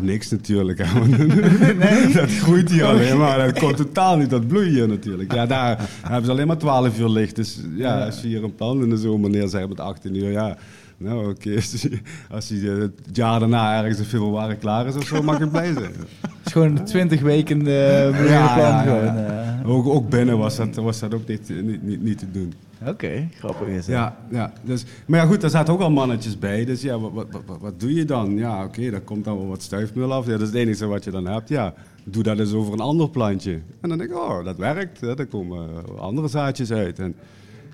niks 0.00 0.30
natuurlijk. 0.30 0.78
Dat 2.14 2.30
groeit 2.30 2.70
hier 2.70 2.84
alleen 2.84 3.18
maar. 3.18 3.38
Dat 3.38 3.58
komt 3.58 3.76
totaal 3.76 4.16
niet, 4.16 4.30
dat 4.30 4.48
bloeit 4.48 4.70
hier 4.70 4.88
natuurlijk. 4.88 5.32
Ja, 5.32 5.46
daar 5.46 5.88
hebben 6.02 6.24
ze 6.24 6.30
alleen 6.30 6.46
maar 6.46 6.58
12 6.58 6.98
uur 6.98 7.08
licht. 7.08 7.36
Dus 7.36 7.60
ja, 7.76 8.04
als 8.04 8.20
je 8.20 8.28
hier 8.28 8.44
een 8.44 8.54
plan 8.54 8.82
in 8.82 8.90
de 8.90 8.96
zomer 8.96 9.30
neerzet 9.30 9.68
met 9.68 9.80
18 9.80 10.14
uur, 10.14 10.30
ja... 10.30 10.56
Nou, 10.98 11.30
oké. 11.30 11.54
Als 11.54 11.72
je- 11.82 11.98
Als 12.30 12.48
hij 12.48 12.58
eh, 12.58 12.78
het 12.78 12.92
jaar 13.12 13.40
daarna 13.40 13.78
ergens 13.78 13.98
in 13.98 14.04
februari 14.04 14.54
klaar 14.56 14.86
is 14.86 14.94
of 14.96 15.04
zo, 15.06 15.22
mag 15.22 15.38
je 15.38 15.48
blij 15.48 15.72
zijn. 15.72 15.92
Het 16.20 16.46
is 16.46 16.52
gewoon 16.52 16.84
20 16.84 17.20
weken 17.20 17.60
uh, 17.66 18.10
Ja, 18.10 18.24
ja, 18.24 18.58
ja, 18.58 18.82
gewoon. 18.82 19.04
ja. 19.04 19.58
eh. 19.62 19.70
Ook, 19.70 19.86
ook 19.86 20.08
binnen 20.10 20.38
was 20.38 20.56
dat, 20.56 20.74
was 20.74 20.98
dat 20.98 21.14
ook 21.14 21.26
niet, 21.28 21.48
niet, 21.62 21.82
niet, 21.82 22.02
niet 22.02 22.18
te 22.18 22.30
doen. 22.30 22.52
Oké, 22.86 23.28
grappig 23.38 23.68
is 23.68 23.76
het. 23.76 23.86
Ja, 23.86 24.16
ja. 24.30 24.52
Dus, 24.62 24.84
maar 25.06 25.20
ja, 25.20 25.26
goed, 25.26 25.40
daar 25.40 25.50
zaten 25.50 25.74
ook 25.74 25.80
al 25.80 25.90
mannetjes 25.90 26.38
bij. 26.38 26.64
Dus 26.64 26.82
ja, 26.82 26.98
wat, 26.98 27.10
wat, 27.12 27.26
wat, 27.46 27.58
wat 27.60 27.80
doe 27.80 27.94
je 27.94 28.04
dan? 28.04 28.36
Ja, 28.36 28.64
oké, 28.64 28.90
daar 28.90 29.00
komt 29.00 29.24
dan 29.24 29.36
wel 29.36 29.46
wat 29.46 29.62
stuifmeel 29.62 30.12
af. 30.12 30.24
Ja, 30.26 30.30
dat 30.32 30.40
is 30.40 30.46
het 30.46 30.56
enige 30.56 30.86
wat 30.86 31.04
je 31.04 31.10
dan 31.10 31.26
hebt. 31.26 31.48
Ja, 31.48 31.74
doe 32.04 32.22
dat 32.22 32.38
eens 32.38 32.52
over 32.52 32.72
een 32.72 32.80
ander 32.80 33.10
plantje. 33.10 33.52
En 33.80 33.88
dan 33.88 33.98
denk 33.98 34.10
ik, 34.10 34.16
oh, 34.16 34.44
dat 34.44 34.56
werkt. 34.56 35.00
Hè. 35.00 35.18
Er 35.18 35.26
komen 35.26 35.68
andere 35.98 36.28
zaadjes 36.28 36.72
uit. 36.72 36.98
En 36.98 37.14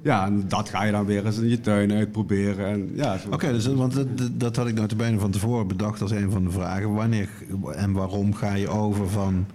ja, 0.02 0.26
en 0.26 0.44
dat 0.48 0.68
ga 0.68 0.84
je 0.84 0.92
dan 0.92 1.04
weer 1.06 1.26
eens 1.26 1.38
in 1.38 1.48
je 1.48 1.60
tuin 1.60 1.92
uitproberen. 1.92 2.66
En, 2.66 2.90
ja. 2.94 3.16
Oké, 3.30 3.52
dus, 3.52 3.66
want 3.66 3.94
dat, 3.94 4.06
dat- 4.32 4.56
had 4.56 4.66
ik 4.68 4.74
nou 4.74 4.88
bijna 4.96 5.18
van 5.18 5.30
tevoren 5.30 5.66
bedacht 5.66 6.02
als 6.02 6.10
een 6.10 6.30
van 6.30 6.44
de 6.44 6.50
vragen. 6.50 6.94
Wanneer 6.94 7.28
en 7.74 7.92
waarom 7.92 8.34
ga 8.34 8.54
je 8.54 8.68
over 8.68 9.08
van 9.08 9.46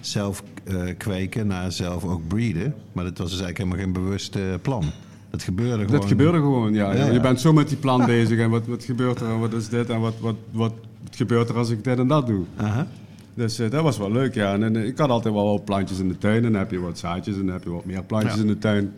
zelf 0.00 0.42
eh, 0.64 0.76
kweken 0.96 1.46
naar 1.46 1.72
zelf 1.72 2.04
ook 2.04 2.28
breeden? 2.28 2.74
Maar 2.92 3.04
dat 3.04 3.18
was 3.18 3.30
dus 3.30 3.40
eigenlijk 3.40 3.58
helemaal 3.58 3.78
geen 3.84 4.04
bewust 4.04 4.36
eh, 4.36 4.42
plan. 4.62 4.84
Dat 5.30 5.42
gebeurde 5.42 5.84
gewoon. 5.84 6.00
Dat 6.00 6.04
gebeurde 6.08 6.38
gewoon, 6.38 6.72
ja. 6.74 6.92
Ja, 6.92 7.06
Je 7.10 7.20
bent 7.20 7.40
zo 7.40 7.52
met 7.52 7.68
die 7.68 7.76
plan 7.76 8.06
bezig. 8.16 8.38
En 8.38 8.50
wat, 8.50 8.66
wat 8.66 8.84
gebeurt 8.84 9.20
er? 9.20 9.28
En 9.28 9.38
wat 9.40 9.52
is 9.52 9.68
dit? 9.68 9.90
En 9.90 10.00
wat, 10.00 10.14
wat, 10.20 10.36
wat 10.50 10.72
gebeurt 11.10 11.48
er 11.48 11.56
als 11.56 11.70
ik 11.70 11.84
dit 11.84 11.98
en 11.98 12.08
dat 12.08 12.26
doe? 12.26 12.44
Aha. 12.56 12.86
Dus 13.34 13.58
eh, 13.58 13.70
dat 13.70 13.82
was 13.82 13.98
wel 13.98 14.12
leuk, 14.12 14.34
ja. 14.34 14.52
En, 14.52 14.62
en, 14.62 14.76
ik 14.86 14.98
had 14.98 15.08
altijd 15.10 15.34
wel 15.34 15.50
wat 15.52 15.64
plantjes 15.64 15.98
in 15.98 16.08
de 16.08 16.18
tuin. 16.18 16.36
En 16.44 16.52
dan 16.52 16.60
heb 16.60 16.70
je 16.70 16.78
wat 16.80 16.98
zaadjes 16.98 17.34
en 17.36 17.44
dan 17.44 17.54
heb 17.54 17.64
je 17.64 17.70
wat 17.70 17.84
meer 17.84 18.02
plantjes 18.02 18.34
Ja. 18.34 18.40
in 18.40 18.46
de 18.46 18.58
tuin. 18.58 18.92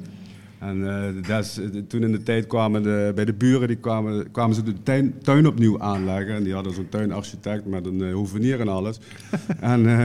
En 0.59 0.89
eh, 0.89 1.29
dat 1.29 1.61
eh, 1.61 1.81
toen 1.89 2.03
in 2.03 2.13
de 2.13 2.23
tijd 2.23 2.47
kwamen 2.47 2.83
de, 2.83 3.13
bij 3.15 3.25
de 3.25 3.33
buren, 3.33 3.69
die 3.69 3.77
kwamen, 3.77 4.31
kwamen 4.31 4.55
ze 4.55 4.63
de 4.63 4.83
tuin, 4.83 5.15
tuin 5.23 5.47
opnieuw 5.47 5.81
aanleggen. 5.81 6.35
En 6.35 6.43
die 6.43 6.55
hadden 6.55 6.75
zo'n 6.75 6.89
tuinarchitect 6.89 7.67
met 7.67 7.87
een 7.87 8.13
hoevenier 8.13 8.61
en 8.61 8.69
alles. 8.69 8.99
en, 9.61 9.87
eh, 9.87 10.01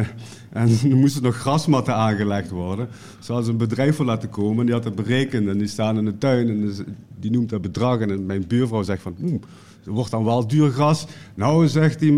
en 0.49 0.69
er 0.91 0.95
moesten 0.95 1.23
nog 1.23 1.35
grasmatten 1.35 1.95
aangelegd 1.95 2.49
worden. 2.49 2.87
Ze 3.19 3.31
hadden 3.31 3.51
een 3.51 3.57
bedrijf 3.57 3.95
voor 3.95 4.05
laten 4.05 4.29
komen 4.29 4.59
en 4.59 4.65
die 4.65 4.75
had 4.75 4.83
het 4.83 4.95
berekend. 4.95 5.47
En 5.47 5.57
die 5.57 5.67
staan 5.67 5.97
in 5.97 6.05
de 6.05 6.17
tuin 6.17 6.47
en 6.49 6.61
dus, 6.61 6.77
die 7.19 7.31
noemt 7.31 7.49
dat 7.49 7.61
bedrag. 7.61 7.99
En 7.99 8.25
mijn 8.25 8.47
buurvrouw 8.47 8.83
zegt 8.83 9.01
van... 9.01 9.15
"Oeh, 9.21 9.41
het 9.83 9.93
wordt 9.93 10.11
dan 10.11 10.23
wel 10.23 10.47
duur 10.47 10.69
gras. 10.69 11.05
Nou, 11.35 11.67
zegt 11.67 11.99
hij, 11.99 12.09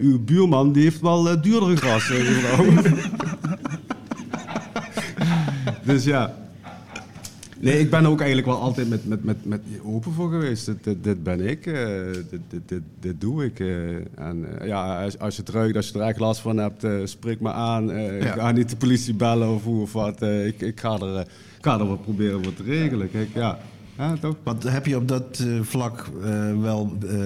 uw 0.00 0.18
buurman 0.24 0.72
die 0.72 0.82
heeft 0.82 1.00
wel 1.00 1.28
eh, 1.28 1.42
duurder 1.42 1.76
gras. 1.76 2.10
eh, 2.10 2.18
mevrouw." 2.28 2.82
dus 5.92 6.04
ja. 6.04 6.47
Nee, 7.60 7.78
ik 7.78 7.90
ben 7.90 8.06
ook 8.06 8.18
eigenlijk 8.18 8.48
wel 8.48 8.60
altijd 8.60 8.88
met, 8.88 9.06
met, 9.08 9.24
met, 9.24 9.44
met 9.44 9.60
open 9.84 10.12
voor 10.12 10.30
geweest. 10.30 10.66
Dit, 10.66 10.84
dit, 10.84 11.04
dit 11.04 11.22
ben 11.22 11.48
ik, 11.48 11.66
eh, 11.66 12.12
dit, 12.30 12.40
dit, 12.48 12.60
dit, 12.66 12.82
dit 13.00 13.20
doe 13.20 13.44
ik. 13.44 13.60
eh. 13.60 13.94
en 14.14 14.60
eh, 14.60 14.66
ja, 14.66 15.02
als, 15.04 15.18
als 15.18 15.36
je 15.36 15.42
het 15.42 15.50
ruikt, 15.50 15.76
als 15.76 15.88
je 15.88 15.98
er 15.98 16.06
echt 16.06 16.18
last 16.18 16.40
van 16.40 16.56
hebt, 16.56 16.86
spreek 17.04 17.40
me 17.40 17.52
aan. 17.52 17.86
Ja. 17.86 18.00
Ik 18.08 18.28
ga 18.40 18.50
niet 18.52 18.70
de 18.70 18.76
politie 18.76 19.14
bellen 19.14 19.48
of 19.54 19.64
hoe 19.64 19.82
of 19.82 19.92
wat. 19.92 20.22
Ik, 20.22 20.60
ik, 20.60 20.80
ga 20.80 20.98
er, 20.98 21.20
ik 21.20 21.64
ga 21.64 21.78
er 21.78 21.86
wat 21.86 22.02
proberen 22.02 22.42
wat 22.42 22.56
te 22.56 22.62
regelen. 22.62 23.10
Kijk, 23.10 23.28
ja, 23.34 23.58
ja 23.98 24.16
toch? 24.20 24.36
Want 24.42 24.62
heb 24.62 24.86
je 24.86 24.96
op 24.96 25.08
dat 25.08 25.38
eh, 25.46 25.60
vlak 25.62 26.06
eh, 26.22 26.60
wel 26.60 26.96
eh, 27.08 27.16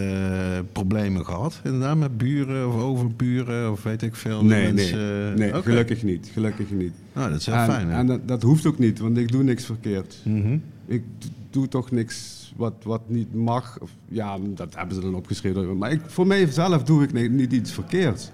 problemen 0.72 1.24
gehad? 1.24 1.60
Inderdaad, 1.64 1.96
met 1.96 2.18
buren 2.18 2.68
of 2.68 2.74
overburen 2.82 3.70
of 3.70 3.82
weet 3.82 4.02
ik 4.02 4.16
veel? 4.16 4.44
Nee, 4.44 4.72
mensen, 4.72 5.34
nee, 5.34 5.50
nee 5.52 5.62
gelukkig 5.62 6.02
niet. 6.02 6.30
Gelukkig 6.32 6.70
niet. 6.70 6.92
Nou, 7.14 7.30
dat 7.30 7.38
is 7.40 7.46
heel 7.46 7.54
en 7.54 7.64
fijn. 7.70 7.88
hè? 7.88 7.96
en 7.98 8.06
dat, 8.06 8.28
dat 8.28 8.42
hoeft 8.42 8.66
ook 8.66 8.78
niet, 8.78 8.98
want 8.98 9.16
ik 9.18 9.32
doe 9.32 9.42
niks 9.42 9.64
verkeerd. 9.64 10.16
Mhm. 10.24 10.56
Ik 10.86 11.02
doe 11.50 11.68
toch 11.68 11.90
niks 11.90 12.40
wat, 12.56 12.72
wat 12.82 13.00
niet 13.06 13.34
mag. 13.34 13.78
Of, 13.80 13.90
ja, 14.08 14.36
dat 14.54 14.74
hebben 14.76 14.94
ze 14.94 15.00
dan 15.00 15.14
opgeschreven. 15.14 15.78
Maar 15.78 15.92
ik, 15.92 16.00
voor 16.06 16.26
mijzelf 16.26 16.82
doe 16.84 17.02
ik 17.02 17.12
ni- 17.12 17.28
niet 17.28 17.52
iets 17.52 17.72
verkeerds. 17.72 18.30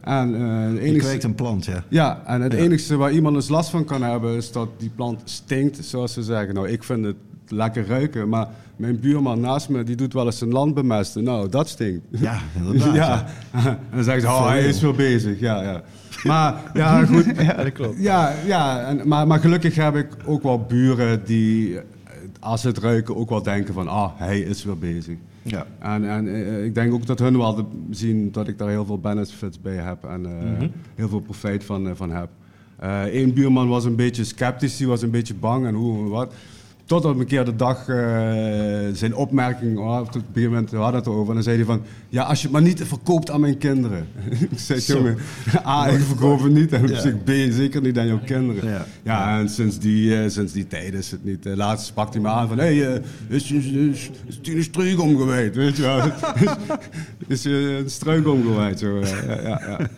En, 0.00 0.34
eh, 0.34 0.72
Je 0.72 0.80
enigste, 0.80 0.98
kweekt 1.08 1.24
een 1.24 1.34
plant, 1.34 1.64
ja. 1.64 1.84
ja, 1.88 2.22
en 2.26 2.40
het 2.40 2.52
Ja. 2.52 2.58
enigste 2.58 2.96
waar 2.96 3.12
iemand 3.12 3.36
eens 3.36 3.48
last 3.48 3.70
van 3.70 3.84
kan 3.84 4.02
hebben, 4.02 4.36
is 4.36 4.52
dat 4.52 4.68
die 4.76 4.90
plant 4.94 5.20
stinkt, 5.24 5.84
zoals 5.84 6.12
ze 6.12 6.22
zeggen. 6.22 6.54
Nou, 6.54 6.68
ik 6.68 6.84
vind 6.84 7.04
het 7.04 7.16
lekker 7.54 7.86
ruiken, 7.86 8.28
maar 8.28 8.48
mijn 8.76 9.00
buurman 9.00 9.40
naast 9.40 9.68
me, 9.68 9.82
die 9.82 9.96
doet 9.96 10.12
wel 10.12 10.26
eens 10.26 10.38
zijn 10.38 10.50
land 10.52 10.74
bemesten. 10.74 11.24
Nou, 11.24 11.48
dat 11.48 11.68
stinkt. 11.68 12.06
Ja, 12.10 12.38
inderdaad. 12.56 12.94
ja. 13.04 13.26
En 13.64 13.78
dan 13.94 14.04
zeggen 14.04 14.22
ze, 14.22 14.28
oh, 14.28 14.46
hij 14.48 14.64
is 14.64 14.80
weer 14.80 14.94
bezig. 14.94 15.40
Ja, 15.40 15.62
ja. 15.62 15.82
Maar 16.22 16.54
ja, 16.74 17.04
goed. 17.04 17.24
Ja, 17.36 17.52
dat 17.52 17.72
klopt. 17.72 17.98
Ja, 18.02 18.32
ja 18.46 18.80
en, 18.84 19.08
maar, 19.08 19.26
maar 19.26 19.38
gelukkig 19.38 19.74
heb 19.74 19.96
ik 19.96 20.08
ook 20.24 20.42
wel 20.42 20.58
buren 20.68 21.24
die, 21.24 21.76
eh, 21.78 21.82
als 22.40 22.60
ze 22.60 22.66
het 22.68 22.78
ruiken, 22.78 23.16
ook 23.16 23.28
wel 23.28 23.42
denken 23.42 23.74
van, 23.74 23.88
ah, 23.88 24.10
hij 24.16 24.40
is 24.40 24.64
weer 24.64 24.78
bezig. 24.78 25.16
Ja. 25.42 25.66
En, 25.78 26.08
en 26.10 26.28
eh, 26.34 26.64
ik 26.64 26.74
denk 26.74 26.92
ook 26.92 27.06
dat 27.06 27.18
hun 27.18 27.38
wel 27.38 27.54
de- 27.54 27.64
zien 27.90 28.32
dat 28.32 28.48
ik 28.48 28.58
daar 28.58 28.68
heel 28.68 28.84
veel 28.84 28.98
benefits 28.98 29.60
bij 29.60 29.76
heb 29.76 30.04
en 30.04 30.26
eh, 30.26 30.66
heel 30.94 31.08
veel 31.08 31.20
profijt 31.20 31.64
van, 31.64 31.88
eh, 31.88 31.92
van 31.94 32.10
heb. 32.10 32.28
Eén 33.12 33.32
buurman 33.34 33.68
was 33.68 33.84
een 33.84 33.96
beetje 33.96 34.24
sceptisch, 34.24 34.76
die 34.76 34.86
was 34.86 35.02
een 35.02 35.10
beetje 35.10 35.34
bang 35.34 35.66
en 35.66 35.74
hoe 35.74 36.04
en 36.04 36.08
wat. 36.08 36.32
Totdat 36.86 37.18
een 37.18 37.26
keer 37.26 37.44
de 37.44 37.56
dag 37.56 37.88
eh, 37.88 37.96
zijn 38.92 39.14
opmerking, 39.14 39.78
oh, 39.78 39.98
op 40.00 40.12
het 40.12 40.32
begin 40.32 40.48
moment 40.48 40.70
we 40.70 40.76
hadden 40.76 41.00
het 41.00 41.06
erover, 41.06 41.28
en 41.28 41.34
dan 41.34 41.42
zei 41.42 41.56
hij 41.56 41.64
van, 41.64 41.82
ja, 42.08 42.22
als 42.22 42.38
je 42.38 42.44
het 42.44 42.52
maar 42.52 42.62
niet 42.62 42.82
verkoopt 42.84 43.30
aan 43.30 43.40
mijn 43.40 43.58
kinderen. 43.58 44.06
ik 44.50 44.58
zei, 44.58 44.80
Zo. 44.80 44.94
jongen, 44.96 45.16
A, 45.66 45.86
ik 45.88 46.00
verkoop 46.00 46.42
het 46.42 46.52
niet, 46.52 46.72
en 46.72 46.82
op 46.82 46.96
zich 46.96 47.22
B, 47.24 47.30
zeker 47.50 47.80
niet 47.80 47.98
aan 47.98 48.06
jouw 48.06 48.20
kinderen. 48.24 48.70
Ja. 48.70 48.86
Ja, 49.02 49.38
en 49.38 49.48
sinds 49.48 49.78
die, 49.78 50.22
eh, 50.22 50.30
sinds 50.30 50.52
die 50.52 50.66
tijd 50.66 50.94
is 50.94 51.10
het 51.10 51.24
niet. 51.24 51.46
Uh, 51.46 51.54
laatst 51.56 51.86
sprak 51.86 52.12
hij 52.12 52.22
me 52.22 52.28
aan 52.28 52.48
van, 52.48 52.58
hé, 52.58 52.76
hey, 52.76 52.94
eh, 52.94 53.00
is, 53.28 53.52
is, 53.52 53.66
is, 53.66 54.10
een 54.42 54.62
struik 54.62 55.00
omgewijd, 55.00 55.56
weet 55.56 55.76
je 55.76 55.82
wel. 55.82 56.02
is 57.26 57.42
je 57.42 57.80
een 57.82 57.90
struik 57.90 58.28
omgewijd, 58.28 58.78
zo. 58.78 59.00
eh, 59.00 59.26
ja, 59.26 59.40
ja, 59.42 59.60
ja. 59.68 59.88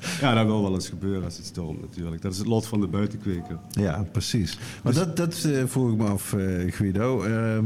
ja, 0.20 0.34
dat 0.34 0.46
wil 0.46 0.62
wel 0.62 0.74
eens 0.74 0.88
gebeuren 0.88 1.24
als 1.24 1.36
het 1.36 1.46
stormt 1.46 1.80
natuurlijk. 1.80 2.22
Dat 2.22 2.32
is 2.32 2.38
het 2.38 2.46
lot 2.46 2.66
van 2.66 2.80
de 2.80 2.86
buitenkweker. 2.86 3.58
Ja, 3.70 4.04
precies. 4.12 4.58
Maar 4.82 4.92
dat, 4.92 5.16
dat 5.16 5.44
eh, 5.44 5.62
vroeg 5.66 5.92
ik 5.92 5.96
me 5.96 6.06
af, 6.06 6.32
eh, 6.32 6.72
Guido. 6.72 7.22
Ehm, 7.22 7.64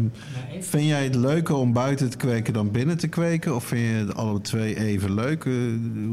vind 0.60 0.84
jij 0.84 1.04
het 1.04 1.14
leuker 1.14 1.54
om 1.54 1.72
buiten 1.72 2.10
te 2.10 2.16
kweken 2.16 2.52
dan 2.52 2.70
binnen 2.70 2.98
te 2.98 3.08
kweken? 3.08 3.54
Of 3.54 3.64
vind 3.64 3.80
je 3.80 3.94
het 3.94 4.14
alle 4.14 4.40
twee 4.40 4.76
even 4.76 5.14
leuk? 5.14 5.44
Eh, 5.44 5.52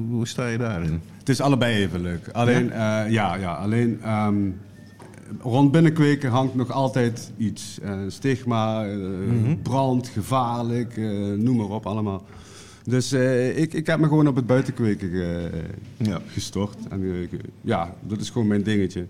hoe 0.10 0.28
sta 0.28 0.48
je 0.48 0.58
daarin? 0.58 1.02
Het 1.20 1.30
is 1.30 1.42
allebei 1.42 1.76
even 1.76 2.02
leuk. 2.02 2.28
Alleen, 2.32 2.68
ja, 2.68 3.04
ja, 3.04 3.36
ja, 3.36 3.54
alleen 3.54 4.00
ehm, 4.04 4.50
rond 5.40 5.72
binnenkweken 5.72 6.30
hangt 6.30 6.56
nog 6.56 6.72
altijd 6.72 7.32
iets. 7.38 7.80
Stigma, 8.08 8.86
eh, 8.86 8.98
brand, 9.64 10.08
gevaarlijk, 10.08 10.98
noem 11.38 11.56
maar 11.56 11.70
op 11.70 11.86
allemaal. 11.86 12.24
Dus 12.86 13.12
eh, 13.12 13.58
ik, 13.58 13.74
ik 13.74 13.88
heb 13.88 14.00
me 14.00 14.08
gewoon 14.08 14.28
op 14.28 14.36
het 14.36 14.48
buitenkweken 14.48 15.10
ge- 15.10 15.50
Ja. 15.98 16.20
gestort. 16.28 16.76
En 16.90 17.04
eh, 17.04 17.40
ja, 17.62 17.94
dat 18.08 18.20
is 18.20 18.30
gewoon 18.30 18.48
mijn 18.48 18.64
dingetje. 18.64 19.06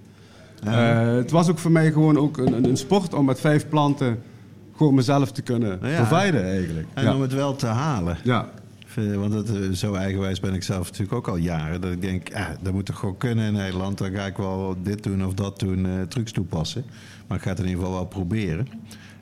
Eh, 0.64 1.16
het 1.16 1.32
was 1.32 1.50
ook 1.50 1.58
voor 1.58 1.72
mij 1.72 1.92
gewoon 1.92 2.18
ook 2.18 2.38
een, 2.38 2.64
een, 2.70 2.78
sport 2.78 3.14
om 3.14 3.26
met 3.26 3.40
vijf 3.40 3.70
planten 3.70 4.20
gewoon 4.76 4.94
mezelf 4.94 5.32
te 5.32 5.42
kunnen 5.42 5.80
Ja. 5.82 6.12
eigenlijk. 6.22 6.88
En 6.94 7.04
ja. 7.04 7.16
om 7.16 7.22
het 7.22 7.34
wel 7.34 7.56
te 7.56 7.66
halen. 7.66 8.18
ja. 8.24 8.50
Want 8.96 9.32
dat, 9.32 9.50
eh, 9.50 9.70
zo 9.72 9.94
eigenwijs 9.94 10.40
ben 10.40 10.54
ik 10.54 10.64
zelf 10.64 10.86
natuurlijk 10.86 11.14
ook 11.14 11.28
al 11.28 11.36
jaren. 11.38 11.82
Dat 11.82 11.92
ik 11.92 12.02
denk, 12.02 12.34
ah, 12.34 12.46
dat 12.62 12.74
moet 12.74 12.86
toch 12.86 13.00
gewoon 13.00 13.18
kunnen 13.18 13.46
in 13.46 13.54
Nederland. 13.54 13.98
Dan 13.98 14.12
ga 14.12 14.26
ik 14.26 14.38
wel 14.38 14.76
dit 14.84 15.04
doen 15.04 15.26
of 15.26 15.34
dat 15.34 15.60
doen, 15.60 15.86
eh, 15.86 15.92
trucs 16.08 16.32
toepassen. 16.32 16.84
Maar 17.28 17.38
ik 17.38 17.44
ga 17.44 17.50
het 17.50 17.60
in 17.60 17.66
ieder 17.66 17.80
geval 17.80 17.96
wel 17.98 18.06
proberen. 18.08 18.68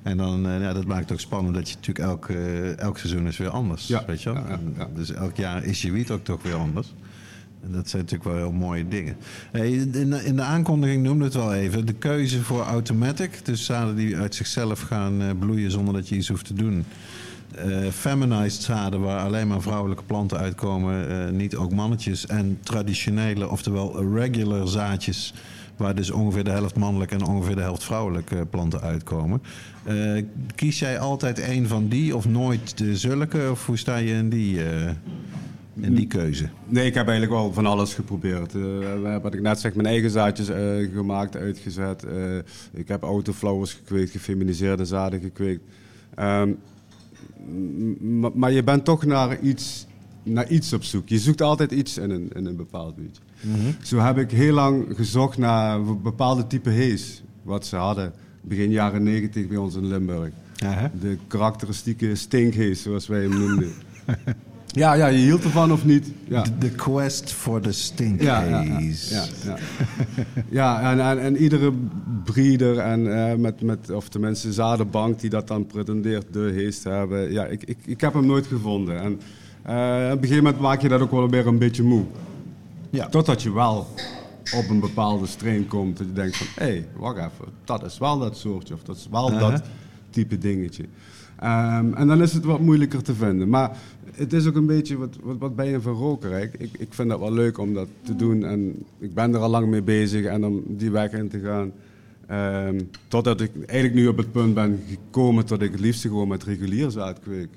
En 0.03 0.17
dan, 0.17 0.47
eh, 0.47 0.61
ja, 0.61 0.73
dat 0.73 0.85
maakt 0.85 1.01
het 1.01 1.11
ook 1.11 1.19
spannend 1.19 1.55
dat 1.55 1.69
je 1.69 1.75
natuurlijk 1.75 2.07
elk, 2.07 2.29
eh, 2.29 2.77
elk 2.77 2.97
seizoen 2.97 3.27
is 3.27 3.37
weer 3.37 3.49
anders. 3.49 3.87
Ja. 3.87 4.03
Weet 4.07 4.21
je 4.21 4.33
wel? 4.33 4.41
Ja, 4.43 4.49
ja, 4.49 4.59
ja. 4.77 4.89
Dus 4.95 5.11
elk 5.11 5.35
jaar 5.35 5.63
is 5.63 5.81
je 5.81 5.91
wiet 5.91 6.11
ook 6.11 6.23
toch 6.23 6.43
weer 6.43 6.55
anders. 6.55 6.93
En 7.63 7.71
dat 7.71 7.89
zijn 7.89 8.01
natuurlijk 8.01 8.29
wel 8.29 8.39
heel 8.39 8.51
mooie 8.51 8.87
dingen. 8.87 9.15
Hey, 9.51 9.71
in, 9.71 10.09
de, 10.09 10.25
in 10.25 10.35
de 10.35 10.41
aankondiging 10.41 11.03
noemde 11.03 11.23
het 11.23 11.33
wel 11.33 11.53
even. 11.53 11.85
De 11.85 11.93
keuze 11.93 12.41
voor 12.41 12.61
automatic. 12.61 13.45
Dus 13.45 13.65
zaden 13.65 13.95
die 13.95 14.17
uit 14.17 14.35
zichzelf 14.35 14.79
gaan 14.79 15.21
eh, 15.21 15.27
bloeien 15.39 15.71
zonder 15.71 15.93
dat 15.93 16.09
je 16.09 16.15
iets 16.15 16.27
hoeft 16.27 16.45
te 16.45 16.53
doen. 16.53 16.85
Feminized 17.91 18.61
zaden 18.61 18.99
waar 18.99 19.25
alleen 19.25 19.47
maar 19.47 19.61
vrouwelijke 19.61 20.03
planten 20.03 20.37
uitkomen. 20.37 21.35
niet 21.35 21.55
ook 21.55 21.71
mannetjes. 21.71 22.25
En 22.25 22.57
traditionele, 22.63 23.49
oftewel 23.49 24.13
regular 24.13 24.67
zaadjes. 24.67 25.33
Waar 25.79 25.95
dus 25.95 26.11
ongeveer 26.11 26.43
de 26.43 26.49
helft 26.49 26.75
mannelijk 26.75 27.11
en 27.11 27.25
ongeveer 27.25 27.55
de 27.55 27.61
helft 27.61 27.83
vrouwelijke 27.83 28.45
planten 28.49 28.81
uitkomen. 28.81 29.41
Eh, 29.83 30.23
kies 30.55 30.79
jij 30.79 30.99
altijd 30.99 31.39
één 31.39 31.67
van 31.67 31.87
die 31.87 32.15
of 32.15 32.27
nooit 32.27 32.77
de 32.77 32.97
zulke? 32.97 33.47
Of 33.51 33.65
hoe 33.65 33.77
sta 33.77 33.95
je 33.95 34.13
in 34.13 34.29
die, 34.29 34.63
eh, 34.63 34.91
in 35.81 35.95
die 35.95 36.07
keuze? 36.07 36.49
Nee, 36.65 36.85
ik 36.85 36.93
heb 36.93 37.07
eigenlijk 37.07 37.41
wel 37.41 37.53
van 37.53 37.65
alles 37.65 37.93
geprobeerd. 37.93 38.55
Eh, 38.55 38.61
we 38.61 38.85
hebben, 38.85 39.21
wat 39.21 39.33
ik 39.33 39.41
net 39.41 39.59
zeg, 39.59 39.73
mijn 39.73 39.87
eigen 39.87 40.09
zaadjes 40.09 40.49
eh, 40.49 40.59
gemaakt, 40.93 41.37
uitgezet. 41.37 42.03
Eh, 42.03 42.37
ik 42.71 42.87
heb 42.87 43.03
autoflowers 43.03 43.73
gekweekt, 43.73 44.11
gefeminiseerde 44.11 44.85
zaden 44.85 45.19
gekweekt. 45.21 45.61
Ehm, 46.15 46.51
maar 48.33 48.51
je 48.51 48.63
bent 48.63 48.85
toch 48.85 49.05
naar 49.05 49.39
iets, 49.39 49.87
naar 50.23 50.49
iets 50.49 50.73
op 50.73 50.83
zoek. 50.83 51.09
Je 51.09 51.19
zoekt 51.19 51.41
altijd 51.41 51.71
iets 51.71 51.97
in 51.97 52.09
een, 52.09 52.29
in 52.33 52.45
een 52.45 52.55
bepaald 52.55 52.95
wietje. 52.97 53.21
Zo 53.81 53.97
heb 53.97 54.17
ik 54.17 54.31
heel 54.31 54.53
lang 54.53 54.85
gezocht 54.95 55.37
naar 55.37 55.83
bepaalde 55.97 56.47
type 56.47 56.69
hees. 56.69 57.23
Wat 57.43 57.65
ze 57.65 57.75
hadden 57.75 58.13
begin 58.41 58.71
jaren 58.71 59.03
90 59.03 59.47
bij 59.47 59.57
ons 59.57 59.75
in 59.75 59.87
Limburg. 59.87 60.31
De 61.01 61.17
karakteristieke 61.27 62.15
stinkhees, 62.15 62.81
zoals 62.81 63.07
wij 63.07 63.21
hem 63.21 63.39
noemden. 63.39 63.71
ja, 64.71 64.93
ja, 64.93 65.07
je 65.07 65.17
hield 65.17 65.43
ervan 65.43 65.71
of 65.71 65.85
niet? 65.85 66.11
Ja. 66.27 66.45
The- 66.59 66.69
quest 66.69 67.31
for 67.31 67.61
the 67.61 67.71
stink 67.71 68.21
Ja, 68.21 68.43
ja, 68.43 68.79
ja, 70.49 70.91
en, 70.91 71.19
en 71.19 71.37
iedere 71.37 71.73
breeder 72.23 72.77
en 72.77 73.29
eh, 73.29 73.35
met, 73.35 73.61
met, 73.61 73.89
of 73.89 74.09
tenminste 74.09 74.53
zadenbank 74.53 75.19
die 75.19 75.29
dat 75.29 75.47
dan 75.47 75.67
pretendeert 75.67 76.33
de 76.33 76.51
hees 76.53 76.79
te 76.81 76.89
hebben, 76.89 77.31
ja, 77.31 77.45
ik, 77.45 77.63
ik, 77.63 77.77
ik 77.85 78.01
heb 78.01 78.13
hem 78.13 78.25
nooit 78.25 78.47
gevonden. 78.47 79.01
En 79.01 79.19
eh, 79.69 80.11
op 80.11 80.17
een 80.17 80.27
gegeven 80.27 80.43
moment 80.43 80.61
maak 80.61 80.81
je 80.81 80.89
dat 80.89 81.01
ook 81.01 81.11
wel 81.11 81.29
weer 81.29 81.47
een 81.47 81.57
beetje 81.57 81.83
moe. 81.83 82.03
Ja. 82.89 83.07
Totdat 83.07 83.41
je 83.41 83.53
wel 83.53 83.87
op 84.55 84.69
een 84.69 84.79
bepaalde 84.79 85.25
strain 85.25 85.67
komt 85.67 85.97
dat 85.97 86.07
je 86.07 86.13
denkt 86.13 86.37
van, 86.37 86.47
hé, 86.55 86.71
hey, 86.71 86.87
wacht 86.95 87.17
even, 87.17 87.53
dat 87.63 87.83
is 87.83 87.97
wel 87.97 88.19
dat 88.19 88.37
soortje 88.37 88.73
of 88.73 88.83
dat 88.83 88.95
is 88.95 89.07
wel 89.11 89.31
Uh-huh. 89.31 89.51
dat 89.51 89.63
type 90.09 90.37
dingetje. 90.37 90.85
Ehm, 91.39 91.93
en 91.93 92.07
dan 92.07 92.21
is 92.21 92.33
het 92.33 92.43
wat 92.43 92.59
moeilijker 92.59 93.03
te 93.03 93.13
vinden. 93.13 93.49
Maar 93.49 93.77
het 94.13 94.33
is 94.33 94.47
ook 94.47 94.55
een 94.55 94.65
beetje, 94.65 94.97
wat, 94.97 95.15
wat, 95.21 95.37
wat 95.37 95.55
ben 95.55 95.65
je 95.65 95.81
van 95.81 95.93
roker? 95.93 96.39
Ik, 96.39 96.53
ik, 96.57 96.69
ik 96.77 96.93
vind 96.93 97.09
dat 97.09 97.19
wel 97.19 97.33
leuk 97.33 97.57
om 97.57 97.73
dat 97.73 97.87
te 98.01 98.15
doen 98.15 98.45
en 98.45 98.85
ik 98.99 99.13
ben 99.13 99.33
er 99.33 99.39
al 99.39 99.49
lang 99.49 99.67
mee 99.67 99.81
bezig 99.81 100.25
en 100.25 100.45
om 100.45 100.63
die 100.67 100.91
weg 100.91 101.11
in 101.11 101.29
te 101.29 101.39
gaan. 101.39 101.71
Ehm, 102.27 102.81
totdat 103.07 103.41
ik 103.41 103.51
eigenlijk 103.55 103.93
nu 103.93 104.07
op 104.07 104.17
het 104.17 104.31
punt 104.31 104.53
ben 104.53 104.83
gekomen 104.89 105.47
dat 105.47 105.61
ik 105.61 105.71
het 105.71 105.79
liefst 105.79 106.01
gewoon 106.01 106.27
met 106.27 106.43
regulier 106.43 106.91
zaad 106.91 107.19
kweek. 107.19 107.49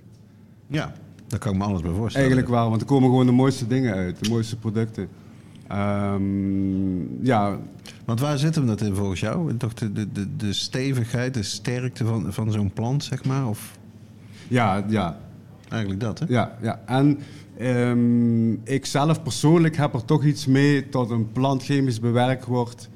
Ja, 0.67 0.95
daar 1.33 1.41
kan 1.41 1.53
ik 1.53 1.59
me 1.59 1.65
alles 1.65 1.83
bij 1.83 1.91
voorstellen. 1.91 2.27
Eigenlijk 2.27 2.49
wel, 2.49 2.69
want 2.69 2.81
er 2.81 2.87
komen 2.87 3.09
gewoon 3.09 3.27
de 3.27 3.33
mooiste 3.33 3.67
dingen 3.67 3.95
uit, 3.95 4.25
de 4.25 4.31
mooiste 4.31 4.57
producten. 4.57 5.09
Ehm, 5.69 7.25
ja, 7.25 7.59
Want 8.05 8.21
waar 8.21 8.39
zit 8.39 8.55
hem 8.55 8.67
dat 8.67 8.81
in 8.81 8.95
volgens 8.95 9.21
jou? 9.21 9.57
Toch 9.57 9.75
de, 9.75 9.93
de, 9.93 10.13
de, 10.13 10.37
de 10.37 10.53
stevigheid, 10.53 11.35
de 11.35 11.43
sterkte 11.43 12.05
van, 12.05 12.33
van 12.33 12.53
zo'n 12.53 12.73
plant, 12.73 13.05
zeg 13.05 13.25
maar? 13.25 13.49
Of 13.49 13.79
ja, 14.49 14.85
ja, 14.89 15.19
eigenlijk 15.69 16.01
dat, 16.01 16.19
hè? 16.19 16.25
ja, 16.29 16.57
ja. 16.63 16.81
En 16.87 17.19
ehm, 17.59 18.53
ik 18.53 18.87
zelf 18.87 19.23
persoonlijk 19.23 19.77
heb 19.77 19.95
er 19.95 20.05
toch 20.05 20.25
iets 20.25 20.47
mee 20.47 20.89
dat 20.91 21.11
een 21.11 21.33
plant 21.33 21.63
chemisch 21.63 22.01
bewerkt 22.01 22.45
wordt. 22.45 22.89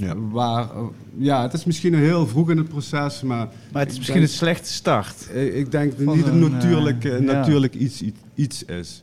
Ja. 0.00 0.14
Waar, 0.30 0.62
eh, 0.70 0.82
ja, 1.16 1.42
het 1.42 1.52
is 1.52 1.64
misschien 1.64 1.92
nog 1.92 2.00
heel 2.00 2.26
vroeg 2.26 2.50
in 2.50 2.56
het 2.58 2.68
proces, 2.68 3.22
maar... 3.22 3.48
Maar 3.72 3.82
het 3.82 3.90
is 3.92 3.98
misschien 3.98 4.22
een 4.22 4.28
slechte 4.28 4.72
start. 4.72 5.28
Ik 5.34 5.54
ik 5.54 5.70
denk 5.70 5.98
dat 6.04 6.14
niet 6.14 6.26
een, 6.26 6.42
een 6.42 6.50
natuurlijk, 6.52 7.04
eh, 7.04 7.14
eh, 7.16 7.24
ja. 7.24 7.32
natuurlijk 7.32 7.74
iets, 7.74 8.02
iets, 8.02 8.18
iets 8.34 8.64
is. 8.64 9.02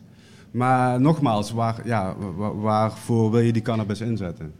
Maar 0.52 1.02
nogmaals, 1.02 1.52
waar, 1.52 1.82
ja, 1.86 2.16
wa- 2.36 2.54
waarvoor 2.56 3.32
wil 3.32 3.40
je 3.42 3.54
die 3.54 3.62
cannabis 3.62 4.02
inzetten? 4.02 4.52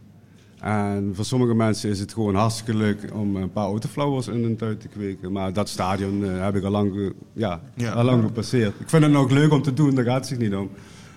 En 0.60 1.10
voor 1.14 1.24
sommige 1.24 1.54
mensen 1.54 1.90
is 1.90 1.98
het 2.00 2.12
gewoon 2.12 2.34
hartstikke 2.34 2.74
leuk 2.76 3.10
om 3.12 3.36
een 3.36 3.52
paar 3.52 3.64
autoflowers 3.66 4.28
in 4.28 4.42
hun 4.42 4.56
tuin 4.56 4.78
te 4.78 4.88
kweken. 4.88 5.32
Maar 5.32 5.52
dat 5.52 5.68
stadion 5.68 6.24
eh, 6.24 6.42
heb 6.44 6.56
ik 6.56 6.64
al 6.64 6.70
lang, 6.70 7.12
Ja. 7.32 7.60
al 7.94 8.04
lang 8.04 8.22
gepasseerd. 8.24 8.74
Ik 8.80 8.88
vind 8.88 9.04
het 9.04 9.14
ook 9.14 9.30
leuk 9.30 9.52
om 9.52 9.62
te 9.62 9.72
doen, 9.74 9.94
daar 9.94 10.04
gaat 10.04 10.14
het 10.16 10.26
zich 10.26 10.38
niet 10.38 10.54
om. 10.54 10.68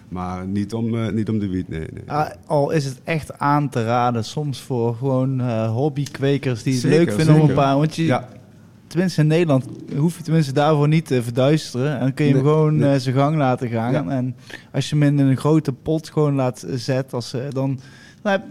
Maar 0.09 0.47
niet 0.47 0.73
om, 0.73 0.95
eh, 0.95 1.11
niet 1.11 1.29
om 1.29 1.39
de 1.39 1.47
wiet, 1.47 1.69
nee. 1.69 1.87
nee. 1.93 2.03
Ah, 2.05 2.29
al 2.45 2.71
is 2.71 2.85
het 2.85 3.01
echt 3.03 3.39
aan 3.39 3.69
te 3.69 3.83
raden, 3.83 4.23
soms 4.23 4.61
voor 4.61 4.95
gewoon 4.95 5.41
eh, 5.41 5.71
hobbykwekers 5.71 6.63
die 6.63 6.73
het 6.73 6.81
Zeker, 6.81 6.97
leuk 6.97 7.11
vinden 7.11 7.41
om 7.41 7.49
een 7.49 7.55
paar. 7.55 7.77
Want 7.77 7.95
je, 7.95 8.05
ja, 8.05 8.29
tenminste 8.89 9.21
in 9.21 9.27
Nederland 9.27 9.65
hoef 9.97 10.17
je 10.17 10.23
tenminste 10.23 10.53
daarvoor 10.53 10.87
niet 10.87 11.05
te 11.05 11.23
verduisteren. 11.23 11.93
En 11.93 11.99
dan 11.99 12.13
kun 12.13 12.25
je 12.25 12.33
hem 12.33 12.41
gewoon 12.41 12.77
nee. 12.77 12.93
eh, 12.93 12.99
zijn 12.99 13.15
gang 13.15 13.37
laten 13.37 13.69
gaan. 13.69 13.91
Ja. 13.91 14.07
En 14.07 14.35
als 14.71 14.89
je 14.89 14.97
hem 14.97 15.19
in 15.19 15.25
een 15.25 15.37
grote 15.37 15.73
pot 15.73 16.09
gewoon 16.09 16.35
laat 16.35 16.65
zetten, 16.69 17.17
als, 17.17 17.33
eh, 17.33 17.41
dan, 17.49 17.79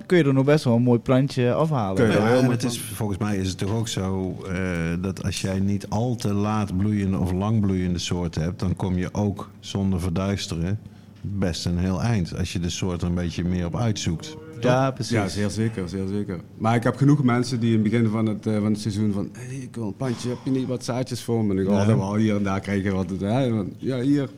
kun 0.06 0.18
je 0.18 0.24
er 0.24 0.34
nog 0.34 0.44
best 0.44 0.64
wel 0.64 0.74
een 0.74 0.82
mooi 0.82 0.98
plantje 0.98 1.52
afhalen. 1.52 2.10
Ja, 2.10 2.36
en 2.36 2.50
het 2.50 2.64
is, 2.64 2.80
volgens 2.80 3.18
mij 3.18 3.36
is 3.36 3.48
het 3.48 3.58
toch 3.58 3.74
ook 3.74 3.88
zo 3.88 4.36
eh, 4.48 4.56
dat 5.00 5.24
als 5.24 5.40
jij 5.40 5.60
niet 5.60 5.88
al 5.88 6.16
te 6.16 6.32
laat 6.32 6.76
bloeiende 6.76 7.18
of 7.18 7.32
lang 7.32 7.60
bloeiende 7.60 7.98
soorten 7.98 8.42
hebt, 8.42 8.58
dan 8.58 8.76
kom 8.76 8.98
je 8.98 9.14
ook 9.14 9.50
zonder 9.60 10.00
verduisteren 10.00 10.78
best 11.20 11.66
een 11.66 11.78
heel 11.78 12.02
eind. 12.02 12.36
Als 12.38 12.52
je 12.52 12.60
de 12.60 12.70
soort 12.70 13.02
er 13.02 13.08
een 13.08 13.14
beetje 13.14 13.44
meer 13.44 13.66
op 13.66 13.76
uitzoekt. 13.76 14.36
Ja, 14.60 14.90
precies. 14.90 15.12
Ja, 15.12 15.28
zeer 15.28 15.50
zeker, 15.50 15.88
zeer 15.88 16.06
zeker. 16.06 16.40
Maar 16.58 16.74
ik 16.74 16.82
heb 16.82 16.96
genoeg 16.96 17.22
mensen 17.22 17.60
die 17.60 17.68
in 17.68 17.82
het 17.82 17.90
begin 17.90 18.08
van 18.08 18.26
het, 18.26 18.46
eh, 18.46 18.54
van 18.54 18.72
het 18.72 18.80
seizoen 18.80 19.12
van... 19.12 19.28
Hey, 19.32 19.56
ik 19.56 19.74
wil 19.74 19.86
een 19.86 19.96
plantje, 19.96 20.28
heb 20.28 20.38
je 20.44 20.50
niet 20.50 20.66
wat 20.66 20.84
zaadjes 20.84 21.22
voor 21.22 21.44
me? 21.44 21.52
En 21.54 21.60
ik 21.60 21.66
wel, 21.66 22.14
hier 22.14 22.36
en 22.36 22.42
daar 22.42 22.60
krijg 22.60 22.82
je 22.82 22.90
wat. 22.90 23.10
Hè? 23.20 23.54
Want, 23.54 23.74
Ja, 23.78 24.00
hier. 24.00 24.28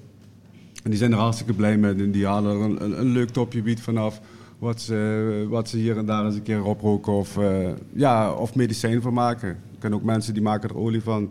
En 0.82 0.90
die 0.90 0.98
zijn 0.98 1.12
er 1.12 1.18
hartstikke 1.18 1.52
blij 1.52 1.76
mee. 1.76 1.94
En 1.94 2.10
die 2.10 2.26
halen 2.26 2.56
er 2.56 2.64
een, 2.64 2.84
een, 2.84 3.00
een 3.00 3.10
leuk 3.10 3.30
topje 3.30 3.62
wiet 3.62 3.80
vanaf. 3.80 4.20
Wat 4.58 4.80
ze, 4.80 5.46
wat 5.48 5.68
ze 5.68 5.76
hier 5.76 5.96
en 5.98 6.06
daar 6.06 6.24
eens 6.24 6.34
een 6.34 6.42
keer 6.42 6.64
oproken 6.64 7.12
of, 7.12 7.38
eh, 7.38 7.68
ja, 7.92 8.32
of 8.32 8.54
medicijn 8.54 9.02
van 9.02 9.12
maken. 9.12 9.50
Ik 9.50 9.78
ken 9.78 9.94
ook 9.94 10.02
mensen 10.02 10.34
die 10.34 10.42
maken 10.42 10.68
er 10.68 10.76
olie 10.76 11.02
van. 11.02 11.30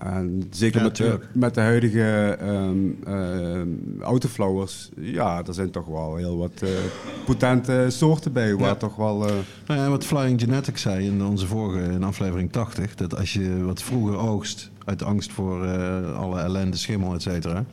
En 0.00 0.42
zeker 0.50 0.78
Ja, 0.78 0.86
met, 0.86 0.96
de, 0.96 1.18
met 1.32 1.54
de 1.54 1.60
huidige 1.60 2.36
ehm 2.40 2.76
ehm, 3.04 3.68
autoflowers, 4.00 4.88
ja, 4.96 5.42
er 5.46 5.54
zijn 5.54 5.70
toch 5.70 5.86
wel 5.86 6.16
heel 6.16 6.36
wat 6.36 6.62
eh, 6.62 6.68
potente 7.24 7.86
soorten 7.88 8.32
bij. 8.32 8.54
Waar 8.56 8.68
Ja. 8.68 8.74
toch 8.74 8.96
wel... 8.96 9.26
eh, 9.28 9.34
Nou 9.66 9.80
ja, 9.80 9.88
wat 9.88 10.04
Flying 10.04 10.40
Genetics 10.40 10.82
zei 10.82 11.06
in 11.06 11.22
onze 11.24 11.46
vorige, 11.46 11.92
in 11.92 12.02
aflevering 12.04 12.52
80, 12.52 12.94
dat 12.94 13.16
als 13.16 13.32
je 13.32 13.62
wat 13.62 13.82
vroeger 13.82 14.16
oogst, 14.16 14.70
uit 14.84 15.02
angst 15.02 15.32
voor 15.32 15.64
eh, 15.66 16.16
alle 16.16 16.40
ellende, 16.40 16.76
schimmel, 16.76 17.14
et 17.14 17.22
cetera, 17.22 17.64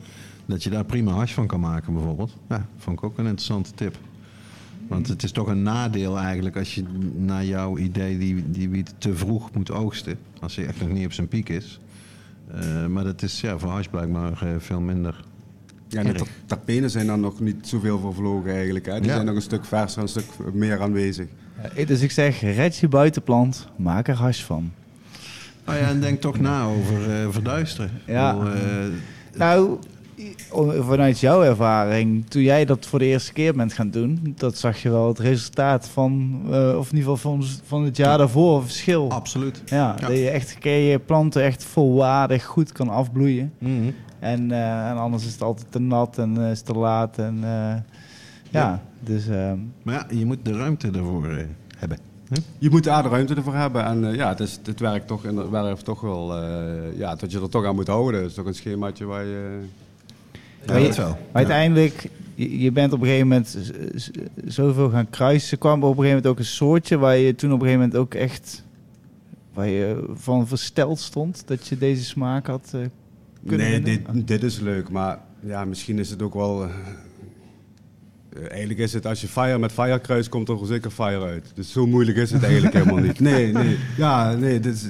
dat 0.46 0.62
je 0.62 0.70
daar 0.70 0.84
prima 0.84 1.12
hash 1.12 1.32
van 1.32 1.46
kan 1.46 1.60
maken 1.60 1.92
bijvoorbeeld. 1.92 2.36
Ja, 2.48 2.66
vond 2.78 2.98
ik 2.98 3.04
ook 3.04 3.18
een 3.18 3.26
interessante 3.26 3.70
tip. 3.74 3.96
Want 4.88 5.08
het 5.08 5.22
is 5.22 5.32
toch 5.32 5.46
een 5.46 5.62
nadeel 5.62 6.18
eigenlijk 6.18 6.56
als 6.56 6.74
je 6.74 6.84
naar 7.16 7.44
jouw 7.44 7.78
idee 7.78 8.18
die, 8.18 8.50
die 8.50 8.68
wiet 8.68 8.94
te 8.98 9.14
vroeg 9.16 9.52
moet 9.52 9.70
oogsten. 9.70 10.18
Als 10.40 10.56
hij 10.56 10.66
echt 10.66 10.80
nog 10.80 10.88
niet 10.88 11.04
op 11.04 11.12
zijn 11.12 11.28
piek 11.28 11.48
is. 11.48 11.80
Eh, 12.54 12.86
maar 12.86 13.04
dat 13.04 13.22
is 13.22 13.40
ja, 13.40 13.58
voor 13.58 13.70
hash 13.70 13.86
blijkbaar 13.86 14.42
eh, 14.42 14.48
veel 14.58 14.80
minder. 14.80 15.24
Ja, 15.88 16.02
de 16.02 16.24
terpenen 16.46 16.90
zijn 16.90 17.06
dan 17.06 17.20
nog 17.20 17.40
niet 17.40 17.68
zoveel 17.68 17.98
vervlogen 18.00 18.52
eigenlijk. 18.54 18.86
Hè? 18.86 18.94
Die 19.00 19.08
Ja. 19.08 19.14
zijn 19.14 19.26
nog 19.26 19.34
een 19.34 19.42
stuk 19.42 19.64
verser, 19.64 20.02
een 20.02 20.08
stuk 20.08 20.24
meer 20.52 20.80
aanwezig. 20.80 21.26
Ja, 21.76 21.84
dus 21.84 22.00
ik 22.00 22.10
zeg, 22.10 22.40
red 22.40 22.76
je 22.76 22.88
buitenplant, 22.88 23.68
maak 23.76 24.08
er 24.08 24.14
hash 24.14 24.42
van. 24.42 24.72
Nou 25.64 25.78
ja, 25.78 25.88
en 25.88 26.00
denk 26.00 26.20
toch 26.20 26.40
na 26.40 26.64
over 26.64 27.10
eh, 27.10 27.26
verduisteren. 27.30 27.90
Ja. 28.06 28.34
Bedoel, 28.36 28.52
Nou, 29.36 29.78
vanuit 30.80 31.20
jouw 31.20 31.42
ervaring, 31.42 32.26
toen 32.30 32.42
jij 32.42 32.64
dat 32.64 32.86
voor 32.86 32.98
de 32.98 33.04
eerste 33.04 33.32
keer 33.32 33.54
bent 33.54 33.72
gaan 33.72 33.90
doen, 33.90 34.34
dat 34.36 34.56
zag 34.58 34.82
je 34.82 34.90
wel 34.90 35.08
het 35.08 35.18
resultaat 35.18 35.88
van, 35.88 36.40
eh, 36.50 36.76
of 36.78 36.90
in 36.90 36.96
ieder 36.96 37.10
geval 37.12 37.32
van, 37.38 37.44
van 37.64 37.84
het 37.84 37.96
jaar 37.96 38.18
daarvoor, 38.18 38.62
verschil. 38.62 39.10
absoluut. 39.10 39.62
Ja, 39.66 39.76
Ja. 40.00 40.06
dat 40.08 40.16
je 40.16 40.30
echt 40.30 40.56
je 40.62 41.00
planten 41.06 41.42
echt 41.42 41.64
volwaardig 41.64 42.44
goed 42.44 42.72
kan 42.72 42.88
afbloeien. 42.88 43.52
Mhm. 43.58 43.90
En, 44.18 44.50
eh, 44.52 44.88
en 44.90 44.96
anders 44.96 45.26
is 45.26 45.32
het 45.32 45.42
altijd 45.42 45.66
te 45.72 45.78
nat 45.78 46.18
en 46.18 46.44
eh, 46.44 46.50
is 46.50 46.56
het 46.58 46.66
te 46.66 46.74
laat. 46.74 47.18
En, 47.18 47.34
eh, 47.34 47.50
ja. 47.50 47.82
Ja. 48.50 48.82
dus 49.00 49.28
ehm, 49.28 49.58
Maar 49.82 49.94
ja, 49.94 50.06
je 50.18 50.26
moet 50.26 50.38
de 50.42 50.52
ruimte 50.52 50.86
ervoor 50.90 51.26
hebben. 51.78 51.98
Je 52.58 52.70
moet 52.70 52.84
daar 52.84 53.02
de 53.02 53.08
ruimte 53.08 53.34
ervoor 53.34 53.54
hebben. 53.54 53.84
En 53.84 54.04
eh, 54.08 54.14
ja, 54.14 54.28
het, 54.28 54.40
is, 54.40 54.58
het 54.64 54.80
werkt 54.80 55.06
toch, 55.06 55.24
en 55.24 55.36
het 55.36 55.50
werkt 55.50 55.84
toch 55.84 56.00
wel... 56.00 56.36
eh, 56.36 56.98
ja, 56.98 57.14
dat 57.14 57.30
je 57.32 57.40
er 57.40 57.48
toch 57.48 57.64
aan 57.64 57.74
moet 57.74 57.86
houden. 57.86 58.20
Het 58.20 58.30
is 58.30 58.36
toch 58.36 58.46
een 58.46 58.54
schemaatje 58.54 59.04
waar 59.04 59.24
je... 59.24 59.60
Ja, 60.66 60.72
Maar 60.72 60.80
je- 60.80 60.86
dat 60.86 60.96
wel. 60.96 61.08
Maar 61.08 61.18
uiteindelijk, 61.32 62.08
je, 62.34 62.72
bent 62.72 62.92
op 62.92 63.00
een 63.00 63.06
gegeven 63.06 63.28
moment 63.28 63.58
zoveel 64.46 64.90
gaan 64.90 65.10
kruisen. 65.10 65.58
Kwam 65.58 65.72
op 65.74 65.82
een 65.82 65.88
gegeven 65.88 66.08
moment 66.08 66.26
ook 66.26 66.38
een 66.38 66.44
soortje 66.44 66.98
waar 66.98 67.16
je 67.16 67.34
toen 67.34 67.52
op 67.52 67.60
een 67.60 67.66
gegeven 67.66 67.80
moment 67.88 68.00
ook 68.00 68.14
echt 68.14 68.64
waar 69.54 69.68
je 69.68 70.04
van 70.14 70.46
versteld 70.48 70.98
stond 70.98 71.42
dat 71.46 71.66
je 71.68 71.78
deze 71.78 72.04
smaak 72.04 72.46
had 72.46 72.70
eh, 72.74 72.80
kunnen 73.46 73.66
Nee, 73.70 73.80
dit, 73.80 74.00
dit 74.26 74.42
is 74.42 74.60
leuk. 74.60 74.90
Maar 74.90 75.18
ja, 75.40 75.64
misschien 75.64 75.98
is 75.98 76.10
het 76.10 76.22
ook 76.22 76.34
wel... 76.34 76.64
eh, 76.64 76.70
eigenlijk 78.50 78.80
is 78.80 78.92
het, 78.92 79.06
als 79.06 79.20
je 79.20 79.28
fire 79.28 79.58
met 79.58 79.72
fire 79.72 79.98
kruist, 80.00 80.28
komt 80.28 80.48
er 80.48 80.58
zeker 80.62 80.90
fire 80.90 81.24
uit. 81.24 81.50
Dus 81.54 81.72
zo 81.72 81.86
moeilijk 81.86 82.16
is 82.18 82.30
het 82.30 82.42
eigenlijk 82.42 82.74
helemaal 82.78 82.96
niet. 83.02 83.20
Nee, 83.20 83.52
nee. 83.52 83.76
Ja, 83.96 84.32
nee, 84.34 84.60
dit 84.60 84.74
is, 84.74 84.86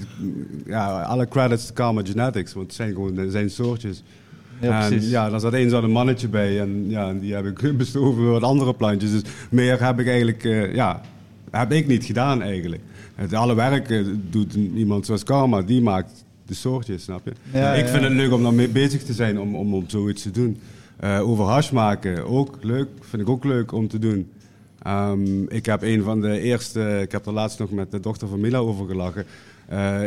ja, 0.66 1.02
alle 1.02 1.28
credits 1.28 1.66
to 1.66 1.72
Karma 1.72 2.00
Genetics, 2.04 2.52
want 2.52 2.66
het 2.66 2.74
zijn 2.74 2.92
gewoon 2.92 3.16
het 3.16 3.32
zijn 3.32 3.50
soortjes. 3.50 4.02
Ja, 4.60 4.90
en, 4.90 5.08
ja, 5.08 5.30
daar 5.30 5.40
zat 5.40 5.52
één 5.52 5.74
een 5.74 5.90
mannetje 5.90 6.28
bij 6.28 6.60
en 6.60 6.84
ja, 6.88 7.12
die 7.12 7.34
heb 7.34 7.46
ik 7.46 7.76
bestoven 7.76 8.22
met 8.22 8.32
wat 8.32 8.42
andere 8.42 8.74
plantjes. 8.74 9.10
Dus 9.10 9.22
meer 9.50 9.84
heb 9.84 10.00
ik 10.00 10.06
eigenlijk, 10.06 10.44
eh, 10.44 10.74
ja, 10.74 11.00
heb 11.50 11.72
ik 11.72 11.86
niet 11.86 12.04
gedaan 12.04 12.42
eigenlijk. 12.42 12.82
Het 13.14 13.34
alle 13.34 13.54
werk 13.54 13.90
eh, 13.90 14.04
doet 14.30 14.54
iemand 14.54 15.06
zoals 15.06 15.24
Karma, 15.24 15.62
die 15.62 15.82
maakt 15.82 16.24
de 16.46 16.54
soortjes, 16.54 17.02
snap 17.02 17.20
je? 17.24 17.32
Ja, 17.52 17.72
ik 17.72 17.84
ja. 17.84 17.90
vind 17.90 18.02
het 18.02 18.12
leuk 18.12 18.32
om 18.32 18.42
daarmee 18.42 18.68
bezig 18.68 19.02
te 19.02 19.12
zijn, 19.12 19.40
om, 19.40 19.54
om, 19.54 19.74
om 19.74 19.84
zoiets 19.86 20.22
te 20.22 20.30
doen. 20.30 20.60
Over 21.22 21.44
hash 21.44 21.70
maken, 21.70 22.26
ook 22.26 22.58
leuk, 22.60 22.88
vind 23.00 23.22
ik 23.22 23.28
ook 23.28 23.44
leuk 23.44 23.72
om 23.72 23.88
te 23.88 23.98
doen. 23.98 24.30
Ehm, 24.82 25.42
ik 25.42 25.66
heb 25.66 25.82
een 25.82 26.02
van 26.02 26.20
de 26.20 26.40
eerste, 26.40 27.00
ik 27.02 27.12
heb 27.12 27.26
er 27.26 27.32
laatst 27.32 27.58
nog 27.58 27.70
met 27.70 27.90
de 27.90 28.00
dochter 28.00 28.28
van 28.28 28.40
Mila 28.40 28.58
over 28.58 28.86
gelachen, 28.86 29.24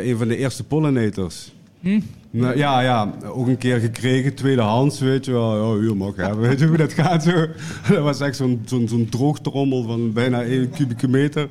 een 0.02 0.16
van 0.16 0.28
de 0.28 0.36
eerste 0.36 0.64
pollinators. 0.64 1.52
Hm? 1.80 2.00
Nou, 2.34 2.56
ja, 2.56 2.80
ja, 2.80 3.10
ook 3.34 3.46
een 3.46 3.58
keer 3.58 3.78
gekregen, 3.78 4.34
tweedehands, 4.34 5.00
weet 5.00 5.24
je 5.24 5.32
wel. 5.32 5.80
Hier 5.80 5.96
mag 5.96 6.16
je 6.16 6.22
hebben, 6.22 6.40
weet 6.48 6.58
je 6.58 6.66
hoe 6.66 6.76
dat 6.76 6.92
gaat 6.92 7.22
zo. 7.22 7.30
Dat 7.94 8.02
was 8.02 8.20
echt 8.20 8.36
zo'n 8.36 8.62
zo'n 8.64 8.88
zo'n 8.88 9.06
droogtrommel 9.10 9.82
van 9.82 10.12
bijna 10.12 10.42
1 10.42 10.70
kubieke 10.70 11.08
meter. 11.08 11.48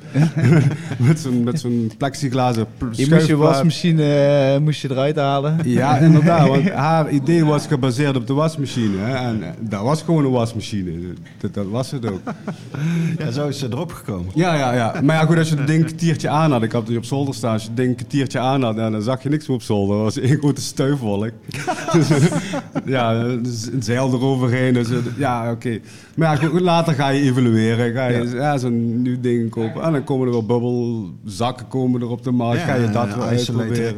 met 1.06 1.20
zo'n 1.20 1.42
met 1.42 1.60
zo'n 1.60 1.90
plexiglazen 1.98 2.66
pl- 2.78 2.86
Je 2.90 3.06
moest 3.10 3.26
je 3.26 3.36
wasmachine 3.36 4.14
eh, 4.54 4.60
moest 4.60 4.80
je 4.80 4.90
eruit 4.90 5.16
halen. 5.16 5.58
Ja, 5.64 5.96
inderdaad. 5.98 6.48
Want 6.48 6.70
haar 6.70 7.10
idee 7.10 7.44
was 7.44 7.66
gebaseerd 7.66 8.16
op 8.16 8.26
de 8.26 8.32
wasmachine. 8.34 8.98
Hè? 8.98 9.14
En 9.14 9.42
eh, 9.42 9.48
dat 9.60 9.82
was 9.82 10.02
gewoon 10.02 10.24
een 10.24 10.30
wasmachine. 10.30 10.92
Dat, 11.40 11.54
dat 11.54 11.66
was 11.66 11.90
het 11.90 12.06
ook. 12.10 12.20
Ja, 13.18 13.30
zo 13.30 13.48
is 13.48 13.58
ze 13.58 13.66
erop 13.70 13.92
gekomen. 13.92 14.30
Ja, 14.34 14.54
ja, 14.54 14.74
ja. 14.74 15.00
Maar 15.02 15.16
ja, 15.16 15.24
goed, 15.24 15.36
als 15.38 15.48
je 15.48 15.56
het 15.56 15.66
ding 15.66 15.80
een 15.80 15.86
kwartiertje 15.86 16.28
aan 16.28 16.52
had. 16.52 16.62
Ik 16.62 16.72
had 16.72 16.88
het 16.88 16.96
op 16.96 17.04
zolder 17.04 17.34
staan. 17.34 17.52
Als 17.52 17.62
je 17.62 17.68
het 17.68 17.76
ding 17.76 17.88
een 17.88 17.94
kwartiertje 17.96 18.38
aan 18.38 18.62
had, 18.62 18.76
dan 18.76 19.02
zag 19.02 19.22
je 19.22 19.28
niks 19.28 19.46
meer 19.46 19.56
op 19.56 19.62
zolder. 19.62 19.96
Dat 19.96 20.04
was 20.04 20.18
één 20.18 20.38
grote 20.38 20.60
stuifwolk. 20.72 21.30
dus, 21.92 22.08
ja, 22.84 23.24
dus 23.36 23.66
een 23.72 23.82
zeil 23.82 24.12
eroverheen. 24.12 24.74
Dus, 24.74 24.88
ja, 25.16 25.50
oké. 25.50 25.80
Maar 26.14 26.42
ja, 26.42 26.48
goed, 26.48 26.60
later 26.60 26.94
ga 26.94 27.08
je 27.08 27.22
evalueren. 27.22 27.92
Ga 27.92 28.06
je 28.06 28.28
ja. 28.28 28.58
zo'n 28.58 29.02
nieuw 29.02 29.20
ding 29.20 29.50
kopen. 29.50 29.82
En 29.82 29.92
dan 29.92 30.04
komen 30.04 30.26
er 30.26 30.32
wel 30.32 30.46
bubbelzakken 30.46 31.68
komen 31.68 32.00
er 32.00 32.08
op 32.08 32.22
de 32.22 32.30
markt. 32.30 32.60
Ja, 32.60 32.66
ga 32.66 32.74
je 32.74 32.90
dat 32.90 33.14
wel 33.14 33.24
uitproberen. 33.24 33.94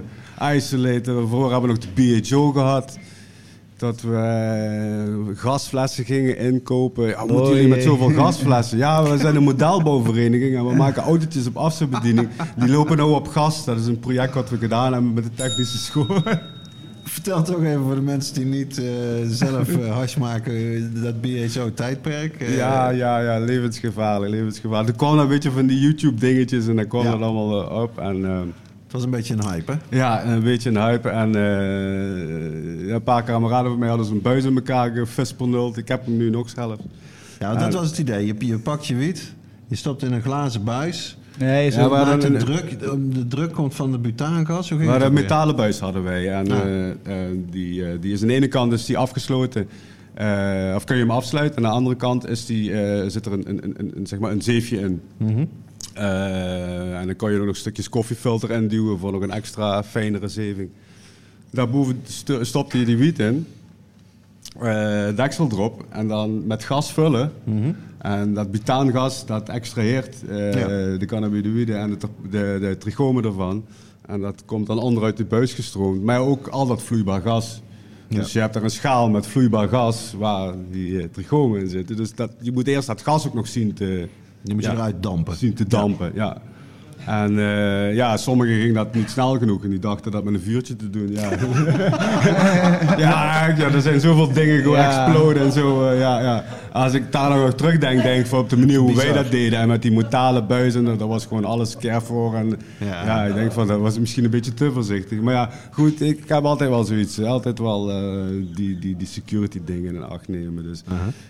Isolator. 0.53 1.29
Vroeger 1.29 1.51
hebben 1.51 1.70
we 1.70 1.77
nog 1.77 1.95
de 1.95 2.20
BHO 2.20 2.53
gehad. 2.53 2.99
Dat 3.77 4.01
we 4.01 4.16
eh, 4.16 5.39
gasflessen 5.39 6.05
gingen 6.05 6.39
inkopen. 6.39 7.07
Ja, 7.07 7.25
moeten 7.25 7.55
jullie 7.55 7.68
met 7.68 7.83
zoveel 7.83 8.11
gasflessen? 8.11 8.79
Ja, 8.79 9.03
we 9.03 9.18
zijn 9.18 9.37
een 9.37 9.43
modelbouwvereniging 9.43 10.57
en 10.57 10.66
we 10.66 10.75
maken 10.75 11.03
autootjes 11.03 11.47
op 11.47 11.57
afstandsbediening. 11.57 12.29
Die 12.57 12.68
lopen 12.68 12.97
nou 12.97 13.14
op 13.14 13.29
gas. 13.29 13.64
Dat 13.64 13.79
is 13.79 13.87
een 13.87 13.99
project 13.99 14.35
wat 14.35 14.51
we 14.51 14.57
gedaan 14.57 14.93
hebben 14.93 15.12
met 15.12 15.25
de 15.25 15.35
technische 15.35 15.79
school. 15.79 16.22
Vertel 17.05 17.42
toch 17.42 17.62
even 17.64 17.82
voor 17.82 17.94
de 17.94 18.00
mensen 18.00 18.34
die 18.34 18.44
niet 18.44 18.78
eh, 18.78 18.84
zelf 19.26 19.68
eh, 19.76 19.92
hash 19.96 20.16
maken, 20.16 20.52
eh, 20.52 21.02
dat 21.02 21.20
BHO-tijdperk. 21.20 22.48
ja, 22.48 22.88
ja, 22.88 23.18
ja, 23.18 23.38
levensgevaarlijk, 23.38 24.30
levensgevaarlijk. 24.30 24.88
Er 24.88 24.96
kwamen 24.96 25.18
een 25.18 25.28
beetje 25.28 25.50
van 25.50 25.66
die 25.66 25.80
YouTube-dingetjes 25.80 26.66
en 26.66 26.76
dan 26.76 26.86
kwam 26.86 27.05
dat 27.05 27.20
allemaal 27.20 27.82
op. 27.82 27.98
En, 27.98 28.22
Het 28.22 28.92
was 28.92 29.05
een 29.05 29.11
beetje 29.11 29.34
een 29.34 29.48
hype, 29.48 29.72
hè? 29.72 29.96
ja, 29.96 30.24
een 30.24 30.42
beetje 30.42 30.70
een 30.70 30.76
hype. 30.76 31.09
En 31.09 31.34
een 31.34 33.02
paar 33.02 33.22
kameraden 33.22 33.70
van 33.70 33.78
mij 33.78 33.88
hadden 33.88 34.07
zo'n 34.07 34.20
buis 34.22 34.44
in 34.44 34.55
elkaar 34.55 34.90
gefispernuld. 34.90 35.76
Ik 35.76 35.88
heb 35.88 36.05
hem 36.05 36.16
nu 36.16 36.30
nog 36.30 36.50
zelf. 36.50 36.78
Ja, 37.38 37.55
dat 37.55 37.74
was 37.74 37.86
het 37.88 37.98
idee. 37.98 38.26
Je, 38.26 38.34
je 38.38 38.59
pakt 38.59 38.86
je 38.86 38.94
wiet, 38.94 39.34
je 39.68 39.76
stopt 39.76 40.02
in 40.02 40.12
een 40.12 40.22
glazen 40.22 40.64
buis. 40.64 41.16
Nee, 41.39 41.70
zo 41.70 41.80
Ja, 41.80 41.89
hadden 41.89 42.35
een 42.35 42.39
druk, 42.39 42.80
de 43.14 43.26
druk 43.28 43.53
komt 43.53 43.74
van 43.74 43.91
de 43.93 43.99
butaangas. 43.99 44.70
Maar 44.70 45.03
een 45.03 45.12
metalen 45.12 45.57
buis 45.57 45.78
hadden 45.78 46.03
wij. 46.03 46.32
En 46.32 46.51
Ah. 46.51 46.59
eh, 46.61 46.91
eh, 46.91 47.39
die, 47.51 47.85
eh, 47.87 47.93
die 48.01 48.12
is 48.12 48.22
aan 48.22 48.28
de 48.28 48.35
ene 48.35 48.49
kant 48.49 48.72
is 48.72 48.85
die 48.85 48.99
afgesloten. 48.99 49.68
of 50.74 50.85
kun 50.85 50.97
je 50.97 51.03
hem 51.03 51.11
afsluiten. 51.11 51.57
En 51.59 51.64
aan 51.64 51.70
de 51.70 51.76
andere 51.76 51.97
kant 51.97 52.28
is 52.28 52.47
die, 52.47 52.70
zit 53.11 53.26
er 53.26 53.32
een, 53.32 53.49
een, 53.49 53.64
een, 53.78 53.93
een, 53.97 54.07
zeg 54.07 54.18
maar 54.18 54.30
een 54.32 54.43
zeefje 54.43 54.78
in. 54.80 55.01
Mhm. 55.16 55.45
En 55.95 57.07
dan 57.07 57.16
kan 57.16 57.32
je 57.32 57.39
er 57.39 57.47
nog 57.47 57.57
stukjes 57.57 57.89
koffiefilter 57.89 58.51
in 58.51 58.68
duwen 58.68 58.99
voor 58.99 59.12
nog 59.12 59.22
een 59.22 59.30
extra 59.30 59.82
fijnere 59.82 60.28
zeving. 60.28 60.68
Daarboven 61.51 62.01
st- 62.07 62.39
stopte 62.41 62.78
je 62.78 62.85
die 62.85 62.97
wiet 62.97 63.18
in. 63.18 63.47
Eh, 64.61 65.16
deksel 65.16 65.48
erop 65.52 65.84
en 65.90 66.09
dan 66.09 66.46
met 66.46 66.64
gas 66.64 66.92
vullen. 66.92 67.32
Mhm. 67.44 67.72
En 67.98 68.34
dat 68.34 68.50
butaangas, 68.50 69.26
dat 69.26 69.48
extraheert 69.48 70.28
eh, 70.28 70.52
Ja. 70.52 70.66
de 70.98 71.05
cannabinoïden 71.07 71.78
en 71.78 71.90
de, 71.90 71.98
de, 72.30 72.57
de 72.61 72.76
trichomen 72.78 73.24
ervan. 73.24 73.64
En 74.07 74.20
dat 74.20 74.42
komt 74.44 74.66
dan 74.66 74.78
onderuit 74.78 75.16
de 75.16 75.24
buis 75.24 75.52
gestroomd. 75.52 76.02
Maar 76.02 76.20
ook 76.20 76.46
al 76.48 76.66
dat 76.66 76.82
vloeibaar 76.82 77.20
gas. 77.20 77.62
Dus 78.09 78.32
je 78.32 78.38
hebt 78.40 78.55
er 78.57 78.64
een 78.64 78.70
schaal 78.70 79.11
met 79.11 79.26
vloeibaar 79.26 79.68
gas 79.68 80.14
waar 80.18 80.55
die 80.70 80.98
eh, 81.00 81.05
trichomen 81.12 81.61
in 81.61 81.68
zitten. 81.68 81.96
Dus 81.96 82.14
dat, 82.14 82.30
je 82.40 82.52
moet 82.52 82.66
eerst 82.66 82.86
dat 82.86 83.02
gas 83.02 83.26
ook 83.26 83.34
nog 83.34 83.48
zien 83.48 83.72
te, 83.74 84.09
Je 84.42 84.55
moet 84.55 84.64
je 84.64 84.70
eruit 84.70 85.02
dampen. 85.02 85.36
zien 85.36 85.55
te 85.55 85.66
dampen. 85.66 86.11
Ja. 86.14 86.42
En 87.07 87.38
eh, 87.38 87.94
ja, 87.94 88.16
sommigen 88.16 88.55
gingen 88.57 88.74
dat 88.74 88.94
niet 88.94 89.11
snel 89.11 89.38
genoeg 89.38 89.64
en 89.64 89.70
die 89.70 89.78
dachten 89.78 90.11
dat 90.12 90.24
met 90.24 90.34
een 90.34 90.40
vuurtje 90.40 90.76
te 90.76 90.90
doen. 90.90 91.12
Ja, 91.12 91.30
ja, 92.98 93.46
ja 93.57 93.70
er 93.72 93.82
zijn 93.82 94.00
zoveel 94.00 94.32
dingen 94.32 94.62
gewoon 94.62 94.76
Ja. 94.78 95.05
exploden 95.07 95.42
en 95.42 95.52
zo. 95.52 95.88
eh, 95.90 95.98
ja, 95.98 96.20
ja. 96.20 96.44
Als 96.72 96.92
ik 96.94 97.12
daar 97.12 97.30
nog 97.38 97.55
terugdenk, 97.55 98.02
denk 98.02 98.20
ik 98.20 98.26
van 98.26 98.38
op 98.38 98.50
de 98.50 98.57
manier 98.57 98.78
hoe 98.78 98.94
wij 98.96 99.12
dat 99.12 99.30
deden. 99.30 99.59
En 99.59 99.68
met 99.68 99.82
die 99.82 99.92
metalen 99.92 100.46
buizen, 100.46 100.84
dat 100.84 100.98
was 101.09 101.26
gewoon 101.26 101.44
alles 101.44 101.76
careful. 101.76 102.34
En 102.34 102.59
Ja. 102.78 103.05
ja. 103.05 103.24
ik 103.24 103.34
denk 103.34 103.52
van 103.52 103.66
dat 103.66 103.80
was 103.80 103.98
misschien 103.98 104.24
een 104.24 104.30
beetje 104.30 104.55
te 104.55 104.72
voorzichtig. 104.72 105.20
Maar 105.20 105.34
ja, 105.34 105.50
goed, 105.70 106.00
ik 106.00 106.22
heb 106.28 106.44
altijd 106.44 106.70
wel 106.70 106.84
zoiets. 106.84 107.22
Altijd 107.22 107.59
wel 107.59 107.90
eh, 107.90 107.96
die, 108.55 108.78
die, 108.78 108.96
die 108.96 109.07
security 109.07 109.61
dingen 109.64 109.94
in 109.94 110.02
acht 110.02 110.28
nemen. 110.28 110.62
Dus 110.62 110.82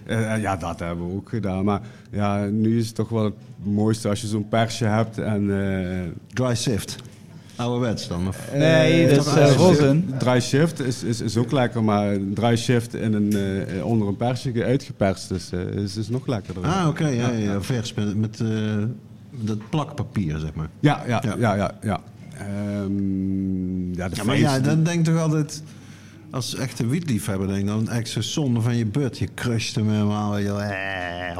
eh, 0.07 0.41
ja, 0.43 0.57
dat 0.57 0.79
hebben 0.79 1.07
we 1.09 1.15
ook 1.15 1.29
gedaan. 1.29 1.65
Maar 1.65 1.81
ja, 2.11 2.45
nu 2.45 2.79
is 2.79 2.87
het 2.87 2.95
toch 2.95 3.09
wel 3.09 3.33
mooiste 3.65 4.09
als 4.09 4.21
je 4.21 4.27
zo'n 4.27 4.49
persje 4.49 4.85
hebt 4.85 5.19
en... 5.19 5.51
eh, 5.71 5.99
Dry 6.33 6.55
sift. 6.55 6.97
Ouderwets 7.57 8.09
dan. 8.09 8.29
Of? 8.29 8.49
Nee, 8.55 9.09
dat 9.15 9.27
is 9.27 9.35
eh, 9.35 9.47
een- 9.47 9.55
rozen. 9.55 10.15
Dry 10.19 10.41
shift 10.41 10.81
is, 10.81 11.03
is, 11.03 11.21
is 11.21 11.37
ook 11.37 11.53
lekker, 11.53 11.85
maar 11.85 12.17
dry 12.35 12.57
shift 12.57 12.95
in 12.95 13.13
een, 13.13 13.33
eh, 13.67 13.85
onder 13.87 14.09
een 14.09 14.17
persje 14.17 14.65
uitgeperst 14.65 15.31
is, 15.31 15.51
eh, 15.53 15.61
is, 15.61 15.97
is 15.97 16.09
nog 16.09 16.27
lekkerder. 16.27 16.65
Ah, 16.65 16.89
oké. 16.89 17.07
ja, 17.09 17.31
ja, 17.31 17.61
vers 17.63 17.95
met, 17.95 18.17
met 18.17 18.41
eh, 18.41 18.49
dat 19.31 19.59
plakpapier, 19.71 20.39
zeg 20.39 20.55
maar. 20.55 20.69
Ja, 20.81 21.03
ja, 21.07 21.23
Ja. 21.27 21.35
ja, 21.39 21.55
ja. 21.55 21.71
ja, 21.83 22.01
Ehm, 22.39 23.95
ja, 23.95 24.09
de 24.09 24.17
Ja, 24.17 24.25
maar 24.25 24.39
ja, 24.39 24.59
dan 24.59 24.83
denk 24.83 24.99
ik 24.99 25.05
toch 25.05 25.23
altijd... 25.23 25.63
Als 26.31 26.55
echte 26.55 26.87
wietliefhebber 26.87 27.47
denk 27.47 27.61
ik 27.61 27.67
dan 27.67 27.89
echt 27.89 28.09
zo 28.09 28.21
zonde 28.21 28.61
van 28.61 28.77
je 28.77 28.87
but. 28.87 29.19
Je 29.19 29.29
crusht 29.35 29.75
hem 29.75 29.91
helemaal. 29.91 30.39
Je, 30.39 30.49
eh, 30.53 31.37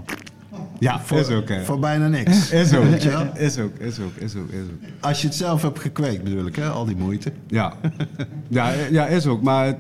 ja, 0.79 1.01
voor, 1.01 1.19
is 1.19 1.29
ook. 1.29 1.49
hè. 1.49 1.65
voor 1.65 1.79
bijna 1.79 2.09
niks. 2.09 2.51
Is 2.53 2.75
ook, 2.75 2.85
je 2.85 2.97
is 2.99 3.15
ook, 3.15 3.35
is 3.37 3.59
ook, 3.59 3.77
is 3.79 3.99
ook, 3.99 4.19
is 4.21 4.35
ook. 4.37 4.51
Als 5.01 5.21
je 5.21 5.27
het 5.27 5.37
zelf 5.37 5.63
hebt 5.63 5.79
gekweekt 5.79 6.23
bedoel 6.25 6.47
ik, 6.47 6.57
hè? 6.57 6.69
al 6.69 6.85
die 6.85 6.97
moeite. 6.97 7.33
Ja. 7.47 7.73
ja, 8.49 8.73
ja, 8.91 9.07
is 9.07 9.27
ook. 9.27 9.43
Maar 9.43 9.77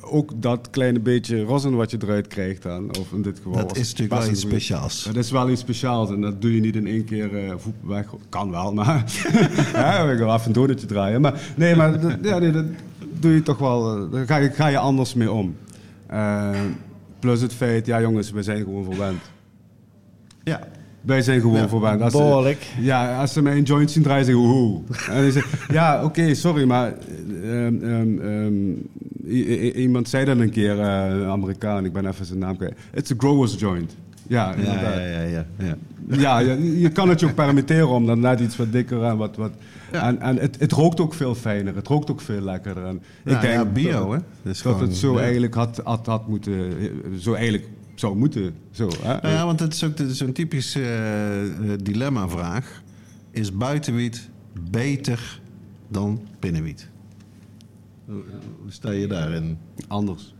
ook 0.00 0.30
dat 0.36 0.68
kleine 0.70 1.00
beetje 1.00 1.42
rosin 1.42 1.74
wat 1.76 1.90
je 1.90 1.98
eruit 2.02 2.26
krijgt 2.26 2.62
dan, 2.62 2.96
of 2.98 3.12
in 3.12 3.22
dit 3.22 3.36
geval... 3.36 3.52
Dat 3.66 3.76
is 3.76 3.90
natuurlijk 3.90 4.20
wel 4.20 4.30
iets 4.30 4.40
speciaals. 4.40 5.04
Dat 5.04 5.16
is 5.16 5.30
wel 5.30 5.50
iets 5.50 5.60
speciaals 5.60 6.10
en 6.10 6.20
dat 6.20 6.40
doe 6.42 6.54
je 6.54 6.60
niet 6.60 6.76
in 6.76 6.86
één 6.86 7.04
keer 7.04 7.30
voep 7.56 7.74
weg. 7.82 8.06
Kan 8.28 8.50
wel, 8.50 8.72
maar 8.74 9.04
ja, 9.72 10.10
ik 10.10 10.18
wil 10.18 10.34
even 10.34 10.46
een 10.46 10.52
donutje 10.52 10.86
draaien. 10.86 11.20
Maar 11.20 11.40
nee, 11.56 11.76
maar 11.76 12.00
dat, 12.00 12.16
ja, 12.22 12.38
nee, 12.38 12.50
dat 12.50 12.64
doe 13.20 13.32
je 13.34 13.42
toch 13.42 13.58
wel. 13.58 13.96
eh, 14.04 14.12
Daar 14.12 14.26
ga 14.26 14.36
je, 14.36 14.50
ga 14.50 14.66
je 14.66 14.78
anders 14.78 15.14
mee 15.14 15.30
om. 15.32 15.56
Eh, 16.06 16.50
plus 17.18 17.40
het 17.40 17.52
feit, 17.54 17.86
ja 17.86 18.00
jongens, 18.00 18.30
we 18.30 18.42
zijn 18.42 18.58
gewoon 18.58 18.84
verwend. 18.84 19.20
Ja. 20.44 20.60
Wij 21.00 21.22
zijn 21.22 21.40
gewoon 21.40 21.56
Ja, 21.56 21.68
verwend. 21.68 22.00
Als 22.02 22.12
ze- 22.12 22.18
Behoorlijk. 22.18 22.66
ja, 22.80 23.20
als 23.20 23.32
ze 23.32 23.42
mij 23.42 23.56
een 23.56 23.62
joint 23.62 23.90
zien 23.90 24.02
draaien, 24.02 24.24
zeggen 24.24 24.44
hoe. 24.44 24.80
En 25.10 25.26
ik, 25.26 25.46
ja, 25.72 26.04
oké, 26.04 26.34
sorry, 26.34 26.64
maar 26.64 26.92
ehm, 27.42 27.82
ehm, 27.82 28.18
ehm, 28.18 29.76
iemand 29.76 30.08
zei 30.08 30.24
dat 30.24 30.38
een 30.38 30.50
keer, 30.50 30.80
eh, 30.80 31.06
een 31.08 31.24
Amerikaan, 31.24 31.84
ik 31.84 31.92
ben 31.92 32.06
even 32.06 32.24
zijn 32.26 32.38
naam 32.38 32.56
kwijt. 32.56 32.74
It's 32.94 33.10
a 33.10 33.14
grower's 33.18 33.54
joint. 33.58 33.96
Ja, 34.26 34.48
Ja, 34.48 34.54
inderdaad. 34.54 34.94
ja, 34.94 35.00
ja, 35.00 35.22
ja, 35.58 35.76
ja. 36.08 36.38
Je, 36.38 36.80
je 36.80 36.88
kan 36.90 37.08
het 37.08 37.20
je 37.20 37.26
ook 37.26 37.34
permitteren 37.34 37.88
om 37.88 38.06
dan 38.06 38.20
net 38.20 38.40
iets 38.40 38.56
wat 38.56 38.72
dikker 38.72 39.02
en 39.02 39.16
wat... 39.16 39.36
wat 39.36 39.52
Ja. 39.92 40.06
En, 40.06 40.20
en 40.20 40.36
het, 40.38 40.56
het 40.58 40.72
rookt 40.72 41.00
ook 41.00 41.14
veel 41.14 41.34
fijner, 41.34 41.74
het 41.76 41.86
rookt 41.88 42.10
ook 42.10 42.20
veel 42.20 42.40
lekkerder. 42.40 42.84
En 42.86 43.02
Ja, 43.24 43.34
ik 43.34 43.40
denk 43.40 43.72
bio, 43.72 43.90
dat, 44.10 44.10
hè? 44.12 44.18
Dat, 44.52 44.60
dat 44.62 44.80
het 44.80 44.96
zo 44.96 45.16
eigenlijk 45.16 45.54
had, 45.54 45.80
had, 45.84 46.06
had 46.06 46.28
moeten... 46.28 46.72
Zo 47.18 47.32
eigenlijk 47.34 47.68
zou 47.94 48.16
moeten. 48.16 48.54
Zo, 48.70 48.88
hè? 49.02 49.20
Nou 49.20 49.34
ja, 49.34 49.44
want 49.44 49.60
het 49.60 49.72
is 49.72 49.84
ook 49.84 49.92
zo'n 50.08 50.32
typisch 50.32 50.74
eh, 50.74 51.44
eh, 51.44 51.78
dilemma-vraag. 51.82 52.82
Is 53.30 53.52
buitenwiet 53.52 54.28
beter 54.70 55.40
dan 55.88 56.26
binnenwiet? 56.40 56.88
Hoe 58.06 58.22
sta 58.68 58.90
je 58.90 59.06
daarin? 59.06 59.58
Anders. 59.88 60.33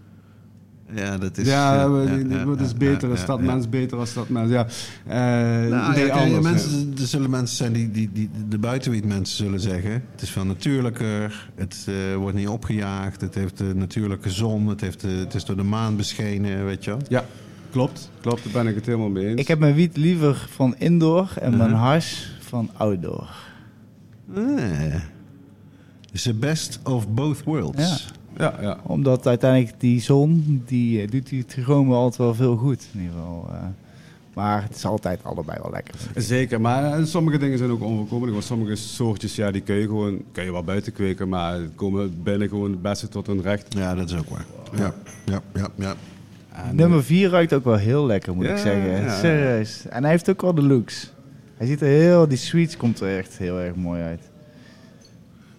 Ja, 0.95 1.19
dat 1.19 1.39
is... 1.39 1.47
ja, 1.47 1.75
ja, 1.75 1.83
ja, 2.29 2.45
wat 2.45 2.61
is 2.61 2.71
ja, 2.71 2.77
beter 2.77 3.09
ja, 3.09 3.15
als 3.15 3.27
dat 3.27 3.39
ja. 3.39 3.45
mens, 3.45 3.69
beter 3.69 3.99
als 3.99 4.15
dat 4.15 4.29
mens. 4.29 4.51
Ja, 4.51 4.67
Eh, 5.07 5.17
Nou, 5.71 5.99
ja, 5.99 6.09
anders, 6.15 6.43
mensen, 6.45 6.93
er 7.01 7.07
zullen 7.07 7.31
mensen 7.31 7.57
zijn 7.57 7.73
die, 7.73 7.91
die, 7.91 8.11
die 8.13 8.31
de 8.49 8.59
buitenwiet 8.59 9.05
mensen 9.05 9.37
zullen 9.37 9.61
zeggen. 9.61 9.93
Het 9.93 10.23
is 10.23 10.31
veel 10.31 10.45
natuurlijker, 10.45 11.49
het 11.55 11.87
eh, 11.89 12.17
wordt 12.17 12.37
niet 12.37 12.49
opgejaagd, 12.49 13.21
het 13.21 13.35
heeft 13.35 13.59
de 13.59 13.73
natuurlijke 13.75 14.31
zon, 14.31 14.67
het, 14.67 14.81
heeft 14.81 15.01
de, 15.01 15.09
het 15.09 15.35
is 15.35 15.45
door 15.45 15.57
de 15.57 15.63
maan 15.63 15.97
beschenen, 15.97 16.65
weet 16.65 16.85
je 16.85 16.91
wel. 16.91 17.01
Ja, 17.09 17.25
klopt. 17.71 18.11
Klopt, 18.21 18.43
daar 18.45 18.53
ben 18.63 18.67
ik 18.67 18.75
het 18.75 18.87
helemaal 18.87 19.09
mee 19.11 19.27
eens. 19.27 19.41
Ik 19.41 19.49
heb 19.49 19.59
mijn 19.59 19.75
wiet 19.75 19.97
liever 19.97 20.47
van 20.51 20.75
indoor 20.79 21.33
en 21.41 21.57
mijn 21.57 21.71
Mhm. 21.71 21.79
hash 21.81 22.23
van 22.41 22.71
outdoor. 22.77 23.31
Eh. 24.35 24.95
It's 26.13 26.23
the 26.23 26.35
best 26.35 26.81
of 26.85 27.09
both 27.09 27.43
worlds. 27.45 28.13
Ja, 28.37 28.55
ja. 28.61 28.79
Omdat 28.83 29.27
uiteindelijk 29.27 29.75
die 29.81 30.01
zon, 30.01 30.63
die 30.67 31.03
eh, 31.03 31.11
doet 31.11 31.29
die 31.29 31.41
het 31.41 31.57
gewoon 31.61 31.89
wel 31.89 31.99
altijd 31.99 32.19
wel 32.19 32.35
veel 32.35 32.57
goed. 32.57 32.87
In 32.93 33.01
ieder 33.01 33.15
geval. 33.17 33.49
eh. 33.53 33.57
maar 34.35 34.63
het 34.63 34.77
is 34.77 34.85
altijd 34.85 35.21
allebei 35.25 35.59
wel 35.63 35.71
lekker. 35.71 35.95
Zeker, 36.17 36.61
maar 36.61 36.99
eh, 36.99 37.05
sommige 37.05 37.39
dingen 37.39 37.59
zijn 37.59 37.71
ook 37.71 37.83
onvoorkomelijk. 37.83 38.33
Want 38.33 38.45
sommige 38.45 38.75
soortjes, 38.75 39.35
ja, 39.37 39.51
die 39.51 39.61
kun 39.63 39.75
je 39.75 39.87
gewoon 39.87 40.23
kun 40.33 40.45
je 40.45 40.53
wel 40.53 40.65
buiten 40.65 40.93
kweken, 40.93 41.29
maar 41.29 41.59
komen 41.75 42.23
binnen 42.23 42.49
gewoon 42.49 42.71
het 42.71 42.83
beste 42.83 43.09
tot 43.09 43.27
hun 43.27 43.43
recht. 43.43 43.75
Ja, 43.75 43.95
dat 43.95 44.11
is 44.11 44.17
ook 44.19 44.29
waar. 44.29 44.45
Ja, 44.77 44.95
ja, 45.25 45.41
ja. 45.55 45.69
ja. 45.75 45.95
En, 46.53 46.77
Nummer 46.77 47.05
4 47.05 47.31
ruikt 47.31 47.53
ook 47.53 47.65
wel 47.65 47.77
heel 47.77 48.07
lekker, 48.07 48.35
moet 48.35 48.45
Ja, 48.45 48.51
ik 48.53 48.59
zeggen. 48.59 49.03
ja. 49.03 49.19
Serieus. 49.19 49.87
En 49.89 50.03
hij 50.03 50.11
heeft 50.11 50.31
ook 50.31 50.41
wel 50.43 50.55
de 50.55 50.63
looks. 50.63 51.13
Hij 51.57 51.67
ziet 51.67 51.81
er 51.81 51.87
heel, 51.89 52.29
die 52.29 52.39
sweets 52.39 52.77
komt 52.77 53.01
er 53.01 53.19
echt 53.19 53.39
heel 53.39 53.61
erg 53.61 53.75
mooi 53.75 54.03
uit. 54.03 54.21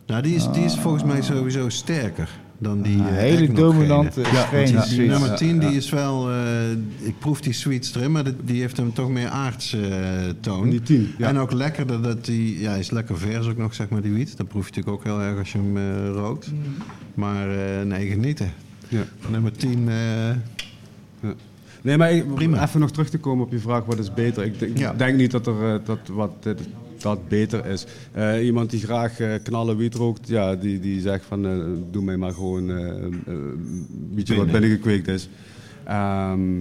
Nou, 0.07 0.21
die 0.21 0.35
is, 0.35 0.51
die 0.51 0.63
is 0.63 0.75
volgens 0.77 1.03
mij 1.03 1.21
sowieso 1.21 1.69
sterker 1.69 2.29
dan 2.57 2.81
die 2.81 2.97
Een 2.97 3.07
eh, 3.07 3.15
hele 3.15 3.51
dominante 3.53 4.21
Want 4.21 4.89
die, 4.89 4.99
nummer 5.09 5.35
10 5.35 5.59
die 5.59 5.69
Ja. 5.69 5.75
is 5.75 5.89
wel... 5.89 6.31
eh, 6.31 6.71
ik 6.99 7.19
proef 7.19 7.41
die 7.41 7.53
sweets 7.53 7.95
erin, 7.95 8.11
maar 8.11 8.23
die, 8.23 8.33
die 8.43 8.61
heeft 8.61 8.77
hem 8.77 8.93
toch 8.93 9.09
meer 9.09 9.27
aardse 9.27 9.87
eh, 9.87 10.33
toon. 10.39 10.69
Die 10.69 10.81
10, 10.81 11.13
ja. 11.17 11.27
En 11.27 11.37
ook 11.37 11.51
lekkerder 11.51 12.01
dat 12.01 12.25
die... 12.25 12.59
Ja, 12.59 12.69
hij 12.69 12.79
is 12.79 12.89
lekker 12.91 13.17
vers 13.17 13.47
ook 13.47 13.57
nog, 13.57 13.73
zeg 13.73 13.89
maar, 13.89 14.01
die 14.01 14.11
wiet. 14.13 14.37
Dat 14.37 14.47
proef 14.47 14.67
je 14.69 14.71
natuurlijk 14.75 14.97
ook 14.97 15.03
heel 15.03 15.21
erg 15.21 15.37
als 15.39 15.51
je 15.51 15.57
hem 15.57 15.77
rookt. 16.13 16.51
Maar 17.13 17.49
eh, 17.49 17.85
nee, 17.85 18.07
genieten. 18.07 18.51
Ja. 18.87 19.03
Nummer 19.31 19.51
10... 19.51 19.89
eh, 19.89 21.33
Nee, 21.81 21.97
maar 21.97 22.11
ik- 22.13 22.33
Prima. 22.35 22.63
even 22.63 22.79
nog 22.79 22.91
terug 22.91 23.09
te 23.09 23.17
komen 23.17 23.45
op 23.45 23.51
je 23.51 23.59
vraag, 23.59 23.85
wat 23.85 23.99
is 23.99 24.13
beter? 24.13 24.43
Ik, 24.45 24.59
denk- 24.59 24.71
ik 24.71 24.77
Ja. 24.77 24.93
denk 24.93 25.17
niet 25.17 25.31
dat, 25.31 25.47
er, 25.47 25.81
dat, 25.85 25.99
wat, 26.11 26.31
dit- 26.43 26.59
dat 26.97 27.27
beter 27.27 27.65
is. 27.65 27.85
Eh, 28.11 28.45
iemand 28.45 28.69
die 28.69 28.79
graag 28.79 29.19
eh, 29.19 29.33
knallen 29.43 29.77
wiet 29.77 29.95
rookt, 29.95 30.27
ja, 30.27 30.55
die, 30.55 30.79
die 30.79 31.01
zegt 31.01 31.25
van, 31.25 31.45
eh, 31.45 31.51
doe 31.91 32.03
mij 32.03 32.17
maar 32.17 32.33
gewoon 32.33 32.69
eh, 32.71 32.85
wietje 34.13 34.35
wat 34.35 34.43
Binnen. 34.43 34.51
binnengekweekt 34.61 35.07
is. 35.07 35.29
Ehm, 35.83 36.57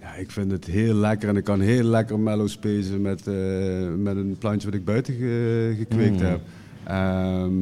ja, 0.00 0.14
ik 0.18 0.30
vind 0.30 0.50
het 0.50 0.64
heel 0.64 0.94
lekker 0.94 1.28
en 1.28 1.36
ik 1.36 1.44
kan 1.44 1.60
heel 1.60 1.84
lekker 1.84 2.18
mellow 2.18 2.48
spacen 2.48 3.00
met, 3.02 3.26
met 3.98 4.16
een 4.16 4.36
plantje 4.38 4.66
wat 4.70 4.76
ik 4.78 4.84
buiten 4.84 5.14
ge- 5.14 5.74
gekweekt 5.78 6.20
Mm. 6.20 6.26
heb. 6.26 6.40
Ehm, 6.84 7.52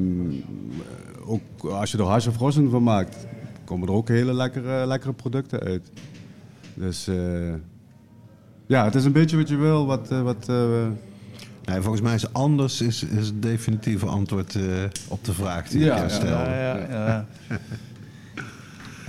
ook 1.25 1.41
als 1.71 1.91
je 1.91 1.99
er 1.99 2.05
hash 2.05 2.27
of 2.27 2.37
rosin 2.39 2.71
van 2.71 2.83
maakt, 2.83 3.17
komen 3.65 3.89
er 3.89 3.95
ook 3.95 4.09
hele 4.09 4.35
lekkere, 4.35 4.87
lekkere 4.87 5.13
producten 5.13 5.61
uit. 5.61 5.91
Dus 6.75 7.09
eh, 7.09 7.55
ja, 8.67 8.85
het 8.85 8.95
is 8.95 9.05
een 9.05 9.13
beetje 9.13 9.37
wat 9.37 9.49
je 9.49 9.57
wil. 9.57 9.87
Wat, 9.87 10.09
wat, 10.09 10.49
nee, 11.65 11.81
volgens 11.81 12.03
mij 12.03 12.15
is 12.15 12.33
anders 12.33 12.81
is, 12.81 13.05
is 13.05 13.27
het 13.27 13.43
definitieve 13.43 14.07
antwoord 14.07 14.55
eh, 14.55 14.63
op 15.09 15.25
de 15.25 15.33
vraag 15.33 15.69
die 15.69 15.81
Ja, 15.81 15.87
ik 15.87 15.99
jou 15.99 16.09
ja, 16.09 16.15
stelde. 16.15 16.51
Ja, 16.51 16.77
ja, 16.77 16.87
ja. 16.89 17.27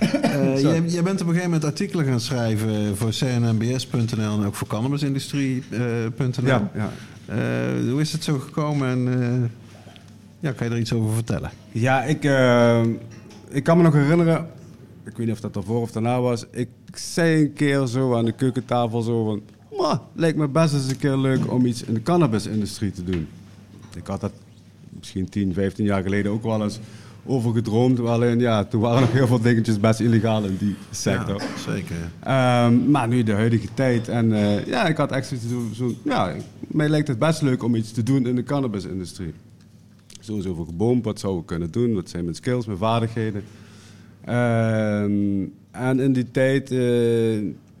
Eh, 0.00 0.60
jij, 0.62 0.82
jij 0.86 1.02
bent 1.02 1.20
op 1.20 1.26
een 1.26 1.34
gegeven 1.34 1.50
moment 1.50 1.64
artikelen 1.64 2.04
gaan 2.04 2.20
schrijven 2.20 2.96
voor 2.96 3.10
cnnbs.nl 3.10 4.40
en 4.40 4.46
ook 4.46 4.54
voor 4.54 4.68
cannabisindustrie.nl. 4.68 6.46
ja, 6.46 6.70
ja. 6.74 6.90
Eh, 7.26 7.90
hoe 7.90 8.00
is 8.00 8.12
het 8.12 8.24
zo 8.24 8.38
gekomen 8.38 8.88
en 8.88 9.22
eh, 9.22 9.50
ja, 10.40 10.52
kan 10.52 10.66
je 10.66 10.72
er 10.72 10.80
iets 10.80 10.92
over 10.92 11.14
vertellen? 11.14 11.50
ja 11.72 12.02
ik, 12.02 12.24
eh, 12.24 12.82
ik 13.48 13.64
kan 13.64 13.76
me 13.76 13.82
nog 13.82 13.92
herinneren, 13.92 14.46
ik 15.04 15.16
weet 15.16 15.26
niet 15.26 15.34
of 15.34 15.40
dat 15.40 15.54
daarvoor 15.54 15.80
of 15.80 15.92
daarna 15.92 16.20
was. 16.20 16.44
Ik 16.50 16.68
zei 16.92 17.42
een 17.42 17.52
keer 17.52 17.86
zo 17.86 18.16
aan 18.16 18.24
de 18.24 18.32
keukentafel 18.32 19.02
zo 19.02 19.24
van... 19.24 19.42
"Maar, 19.78 20.00
lijkt 20.12 20.38
me 20.38 20.48
best 20.48 20.74
eens 20.74 20.88
een 20.88 20.98
keer 20.98 21.16
leuk 21.16 21.52
om 21.52 21.66
iets 21.66 21.82
in 21.82 21.94
de 21.94 22.02
cannabisindustrie 22.02 22.90
te 22.90 23.04
doen. 23.04 23.28
Ik 23.96 24.06
had 24.06 24.20
dat 24.20 24.32
misschien 24.98 25.28
10, 25.28 25.54
15 25.54 25.84
jaar 25.84 26.02
geleden 26.02 26.32
ook 26.32 26.42
wel 26.42 26.62
eens 26.62 26.80
over 27.24 27.52
gedroomd. 27.52 28.00
Alleen 28.00 28.38
ja, 28.38 28.64
toen 28.64 28.80
waren 28.80 29.00
nog 29.00 29.12
heel 29.12 29.26
veel 29.26 29.40
dingetjes 29.40 29.80
best 29.80 30.00
illegaal 30.00 30.44
in 30.44 30.56
die 30.58 30.76
sector. 30.90 31.40
Ja, 31.40 31.72
zeker. 31.72 31.96
Ehm, 32.20 32.90
maar 32.90 33.08
nu 33.08 33.22
de 33.22 33.32
huidige 33.32 33.68
tijd. 33.74 34.08
En 34.08 34.32
eh, 34.32 34.66
ja, 34.66 34.86
ik 34.86 34.96
had 34.96 35.12
echt 35.12 35.26
zoiets 35.26 35.48
zo, 35.48 35.68
zo, 35.74 35.94
ja, 36.04 36.34
mij 36.60 36.88
lijkt 36.88 37.08
het 37.08 37.18
best 37.18 37.42
leuk 37.42 37.62
om 37.62 37.74
iets 37.74 37.92
te 37.92 38.02
doen 38.02 38.26
in 38.26 38.36
de 38.36 38.42
cannabisindustrie. 38.42 39.34
Sowieso 40.20 40.54
voor 40.54 40.66
geboomd, 40.66 41.04
wat 41.04 41.20
zouden 41.20 41.42
we 41.42 41.48
kunnen 41.48 41.70
doen? 41.70 41.94
Wat 41.94 42.10
zijn 42.10 42.24
mijn 42.24 42.36
skills, 42.36 42.66
mijn 42.66 42.78
vaardigheden? 42.78 43.44
Ehm, 44.24 45.44
en 45.70 46.00
in 46.00 46.12
die 46.12 46.30
tijd, 46.30 46.70
eh, 46.70 46.78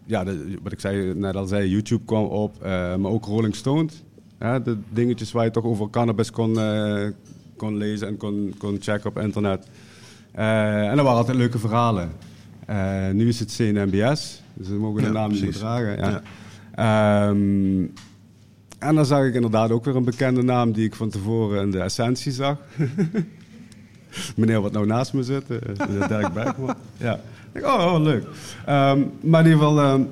ja, 0.04 0.24
de- 0.24 0.58
wat 0.62 0.72
ik 0.72 0.80
zei, 0.80 1.14
net 1.14 1.36
al 1.36 1.46
zei, 1.46 1.68
YouTube 1.70 2.04
kwam 2.04 2.24
op, 2.24 2.62
eh, 2.62 2.70
maar 2.96 3.10
ook 3.10 3.24
Rolling 3.24 3.54
Stone. 3.54 3.88
Ja, 4.40 4.58
de 4.58 4.76
dingetjes 4.90 5.32
waar 5.32 5.44
je 5.44 5.50
toch 5.50 5.64
over 5.64 5.90
cannabis 5.90 6.30
kon, 6.30 6.58
eh, 6.58 7.06
kon 7.56 7.76
lezen 7.76 8.08
en 8.08 8.16
kon, 8.16 8.54
kon 8.58 8.76
checken 8.80 9.10
op 9.10 9.18
internet. 9.18 9.66
Eh, 10.32 10.88
en 10.88 10.96
dat 10.96 11.04
waren 11.04 11.18
altijd 11.18 11.36
leuke 11.36 11.58
verhalen. 11.58 12.10
Nu 13.12 13.28
is 13.28 13.38
het 13.40 13.52
CNMBS, 13.54 14.42
dus 14.54 14.68
we 14.68 14.74
mogen 14.74 15.00
de 15.00 15.06
Ja, 15.06 15.12
naam 15.12 15.30
niet 15.30 15.52
dragen. 15.52 15.96
Ja. 15.96 16.22
Ehm, 16.74 17.82
en 18.78 18.94
dan 18.94 19.06
zag 19.06 19.24
ik 19.26 19.34
inderdaad 19.34 19.70
ook 19.70 19.84
weer 19.84 19.96
een 19.96 20.04
bekende 20.04 20.42
naam 20.42 20.72
die 20.72 20.84
ik 20.84 20.94
van 20.94 21.08
tevoren 21.08 21.62
in 21.62 21.70
de 21.70 21.78
essentie 21.80 22.32
zag. 22.32 22.58
Meneer 24.36 24.60
wat 24.60 24.72
nou 24.72 24.86
naast 24.86 25.12
me 25.12 25.22
zit, 25.22 25.42
eh, 25.48 25.86
meneer 25.88 26.08
Dirk 26.08 26.32
Bergman. 26.32 26.74
Ja. 26.96 27.20
Ik 27.52 27.66
oh, 27.66 27.92
oh, 27.94 28.02
leuk. 28.02 28.24
Ehm, 28.66 29.00
maar 29.20 29.40
in 29.44 29.50
ieder 29.50 29.62
geval, 29.62 29.80
ehm, 29.80 30.02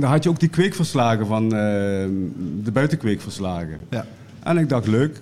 dan 0.00 0.10
had 0.10 0.22
je 0.22 0.28
ook 0.28 0.40
die 0.40 0.48
kweekverslagen 0.48 1.26
van 1.26 1.42
ehm, 1.44 2.10
de 2.64 2.70
buitenkweekverslagen. 2.72 3.78
Ja. 3.90 4.06
En 4.42 4.58
ik 4.58 4.68
dacht, 4.68 4.86
leuk, 4.86 5.20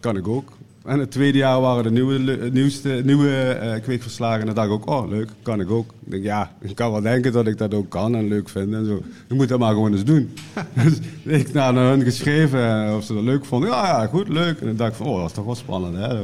kan 0.00 0.16
ik 0.16 0.28
ook. 0.28 0.52
En 0.84 0.98
het 0.98 1.10
tweede 1.10 1.38
jaar 1.38 1.60
waren 1.60 1.82
de 1.82 1.90
nieuwe, 1.90 2.18
le- 2.18 2.48
nieuwste, 2.52 3.00
nieuwe 3.04 3.30
eh, 3.52 3.82
kweekverslagen. 3.82 4.40
En 4.40 4.46
dan 4.46 4.54
dacht 4.54 4.66
ik 4.68 4.72
ook, 4.74 4.88
oh 4.88 5.08
leuk, 5.08 5.28
kan 5.42 5.60
ik 5.60 5.70
ook. 5.70 5.90
Ik 6.04 6.10
denk, 6.10 6.24
ja, 6.24 6.52
ik 6.60 6.74
kan 6.74 6.92
wel 6.92 7.00
denken 7.00 7.32
dat 7.32 7.46
ik 7.46 7.58
dat 7.58 7.74
ook 7.74 7.88
kan 7.90 8.14
en 8.14 8.28
leuk 8.28 8.48
vind 8.48 8.72
en 8.74 8.84
zo. 8.86 8.96
Ik 9.28 9.36
moet 9.36 9.48
dat 9.48 9.58
maar 9.58 9.72
gewoon 9.72 9.92
eens 9.92 10.04
doen. 10.04 10.30
dus 10.82 10.98
ik 11.24 11.52
naar 11.52 11.74
hun 11.74 12.02
geschreven 12.02 12.86
eh, 12.86 12.96
of 12.96 13.04
ze 13.04 13.14
dat 13.14 13.22
leuk 13.22 13.44
vonden. 13.44 13.70
Ja, 13.70 13.86
ja, 13.86 14.06
goed, 14.06 14.28
leuk. 14.28 14.60
En 14.60 14.66
dan 14.66 14.76
dacht 14.76 14.90
ik 14.90 14.96
van, 14.96 15.06
oh, 15.06 15.16
dat 15.16 15.26
is 15.26 15.32
toch 15.32 15.44
wel 15.44 15.54
spannend, 15.54 15.96
hè. 15.96 16.18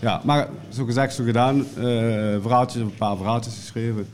Ja, 0.00 0.20
maar 0.24 0.48
zo 0.68 0.84
gezegd, 0.84 1.14
zo 1.14 1.24
gedaan. 1.24 1.58
eh 1.60 1.84
verhaaltjes, 2.40 2.82
een 2.82 2.94
paar 2.98 3.16
verhaaltjes 3.16 3.54
geschreven. 3.54 4.06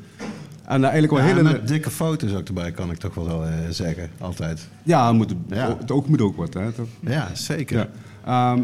En 0.64 0.82
eigenlijk 0.82 1.12
wel 1.12 1.22
Ja, 1.22 1.26
hele... 1.26 1.42
met 1.42 1.68
dikke 1.68 1.90
foto's 1.90 2.32
ook 2.32 2.46
erbij, 2.48 2.70
kan 2.70 2.90
ik 2.90 2.96
toch 2.96 3.14
wel 3.14 3.44
eh, 3.44 3.52
zeggen. 3.70 4.10
Altijd. 4.18 4.68
Ja, 4.82 5.12
moet, 5.12 5.34
Ja. 5.48 5.76
Het 5.78 5.90
ook 5.90 6.08
moet 6.08 6.20
ook 6.20 6.36
wat, 6.36 6.54
hè. 6.54 6.72
Toch? 6.72 6.86
Ja, 7.00 7.30
zeker. 7.34 7.88
Ja. 8.24 8.52
Ehm, 8.52 8.62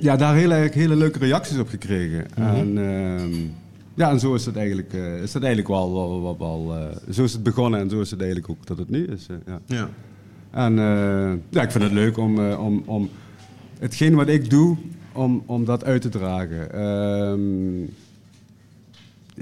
ja, 0.00 0.16
daar 0.16 0.34
hele, 0.34 0.70
hele 0.72 0.96
leuke 0.96 1.18
reacties 1.18 1.58
op 1.58 1.68
gekregen. 1.68 2.34
En, 2.34 2.78
ehm, 2.78 3.34
ja, 3.94 4.10
en 4.10 4.20
zo 4.20 4.34
is 4.34 4.46
het 4.46 4.56
eigenlijk, 4.56 4.92
eh, 4.92 5.22
is 5.22 5.34
het 5.34 5.42
eigenlijk 5.42 5.72
wel, 5.74 5.92
wel, 5.92 6.22
wel, 6.22 6.36
wel, 6.38 6.88
zo 7.10 7.24
is 7.24 7.32
het 7.32 7.42
begonnen 7.42 7.80
en 7.80 7.90
zo 7.90 8.00
is 8.00 8.10
het 8.10 8.20
eigenlijk 8.20 8.50
ook 8.50 8.66
dat 8.66 8.78
het 8.78 8.90
nu 8.90 9.06
is. 9.06 9.26
ja. 9.46 9.60
Ja. 9.66 9.88
En 10.50 10.74
ja, 11.48 11.62
ik 11.62 11.70
vind 11.70 11.84
het 11.84 11.92
leuk 11.92 12.16
om, 12.16 12.52
om, 12.54 12.82
om 12.86 13.10
hetgeen 13.78 14.14
wat 14.14 14.28
ik 14.28 14.50
doe, 14.50 14.76
om, 15.12 15.42
om 15.46 15.64
dat 15.64 15.84
uit 15.84 16.02
te 16.02 16.08
dragen. 16.08 16.72
Ehm, 16.72 17.82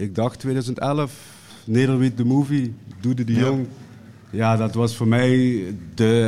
ik 0.05 0.15
dacht 0.15 0.39
2011, 0.39 1.13
Nederwiet 1.65 2.17
de 2.17 2.25
Movie, 2.25 2.75
Doede 3.01 3.25
de. 3.25 3.33
Jong. 3.33 3.67
Ja, 4.31 4.57
dat 4.57 4.75
was 4.75 4.97
voor 4.97 5.09
mij 5.09 5.63
de 5.95 6.23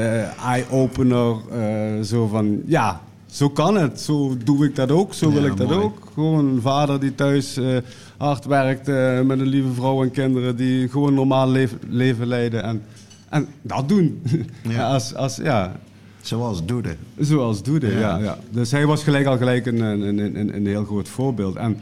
eye-opener. 0.44 1.36
eh, 1.50 2.00
zo 2.00 2.26
van, 2.26 2.62
ja, 2.66 3.00
zo 3.26 3.50
kan 3.50 3.74
het. 3.76 4.00
Zo 4.00 4.36
doe 4.44 4.64
ik 4.64 4.74
dat 4.76 4.90
ook. 4.90 5.14
Zo 5.14 5.32
wil 5.32 5.42
Ja, 5.44 5.50
ik 5.50 5.56
dat 5.56 5.68
mooi. 5.68 5.80
ook. 5.80 6.08
Gewoon 6.14 6.46
een 6.46 6.60
vader 6.60 7.00
die 7.00 7.14
thuis 7.14 7.56
eh, 7.56 7.76
hard 8.16 8.44
werkt 8.44 8.88
eh, 8.88 9.20
met 9.20 9.40
een 9.40 9.46
lieve 9.46 9.72
vrouw 9.72 10.02
en 10.02 10.10
kinderen 10.10 10.56
die 10.56 10.88
gewoon 10.88 11.14
normaal 11.14 11.48
leef- 11.50 11.76
leven 11.88 12.26
leiden. 12.26 12.62
En, 12.62 12.82
en 13.28 13.46
dat 13.62 13.88
doen. 13.88 14.22
Ja. 14.68 14.88
als, 14.92 15.14
als, 15.14 15.36
ja, 15.36 15.72
Zoals 16.22 16.64
Doede. 16.64 16.96
zoals 17.18 17.62
Doede, 17.62 17.86
Ja. 17.90 17.98
ja. 17.98 18.18
Ja, 18.18 18.38
Dus 18.50 18.70
hij 18.70 18.86
was 18.86 19.02
gelijk 19.04 19.26
al 19.26 19.36
gelijk 19.36 19.66
een, 19.66 19.80
een, 19.80 20.18
een, 20.18 20.54
een, 20.56 20.66
heel 20.66 20.84
groot 20.84 21.08
voorbeeld. 21.08 21.56
En 21.56 21.80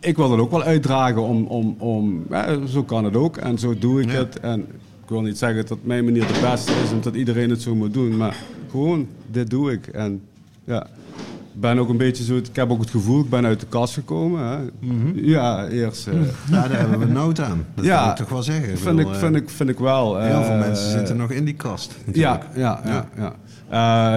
ik 0.00 0.16
wil 0.16 0.28
dat 0.28 0.38
ook 0.38 0.50
wel 0.50 0.62
uitdragen 0.62 1.22
om, 1.22 1.46
om, 1.46 1.74
om 1.78 2.24
ja, 2.30 2.66
zo 2.66 2.82
kan 2.82 3.04
het 3.04 3.16
ook 3.16 3.36
en 3.36 3.58
zo 3.58 3.78
doe 3.78 4.02
ik 4.02 4.10
Ja. 4.10 4.16
het. 4.18 4.40
En 4.40 4.60
ik 5.02 5.08
wil 5.08 5.20
niet 5.20 5.38
zeggen 5.38 5.66
dat 5.66 5.78
mijn 5.82 6.04
manier 6.04 6.26
de 6.26 6.38
beste 6.50 6.72
is 6.84 6.90
en 6.90 7.00
dat 7.00 7.14
iedereen 7.14 7.50
het 7.50 7.62
zo 7.62 7.74
moet 7.74 7.92
doen, 7.92 8.16
maar 8.16 8.36
gewoon, 8.70 9.06
dit 9.30 9.50
doe 9.50 9.72
ik. 9.72 9.86
En 9.86 10.22
ja, 10.64 10.86
ben 11.52 11.78
ook 11.78 11.88
een 11.88 11.96
beetje 11.96 12.24
zo, 12.24 12.36
ik 12.36 12.46
heb 12.52 12.70
ook 12.70 12.80
het 12.80 12.90
gevoel, 12.90 13.20
ik 13.20 13.30
ben 13.30 13.44
uit 13.46 13.60
de 13.60 13.66
kast 13.66 13.94
gekomen. 13.94 14.46
Hè. 14.46 14.56
Ja, 15.14 15.68
eerst. 15.68 16.06
eh, 16.06 16.14
Ja, 16.50 16.68
daar 16.68 16.78
hebben 16.78 16.98
we 16.98 17.04
nood 17.06 17.40
aan. 17.40 17.64
Dat 17.74 17.84
Ja, 17.84 18.00
kan 18.02 18.10
ik 18.10 18.16
toch 18.16 18.28
wel 18.28 18.42
zeggen. 18.42 18.70
Ik 18.72 18.78
vind, 18.78 18.96
bedoel, 18.96 19.10
ik, 19.10 19.16
eh, 19.16 19.22
vind, 19.22 19.36
ik, 19.36 19.50
vind 19.50 19.68
ik 19.70 19.78
wel. 19.78 20.18
Heel 20.20 20.42
veel 20.42 20.52
Eh, 20.54 20.58
mensen 20.60 20.90
zitten 20.90 21.16
nog 21.16 21.30
in 21.30 21.44
die 21.44 21.54
kast. 21.54 21.92
Ja, 22.12 22.32
natuurlijk. 22.32 22.56
ja, 22.56 22.80
ja. 22.84 23.08
ja. 23.16 23.34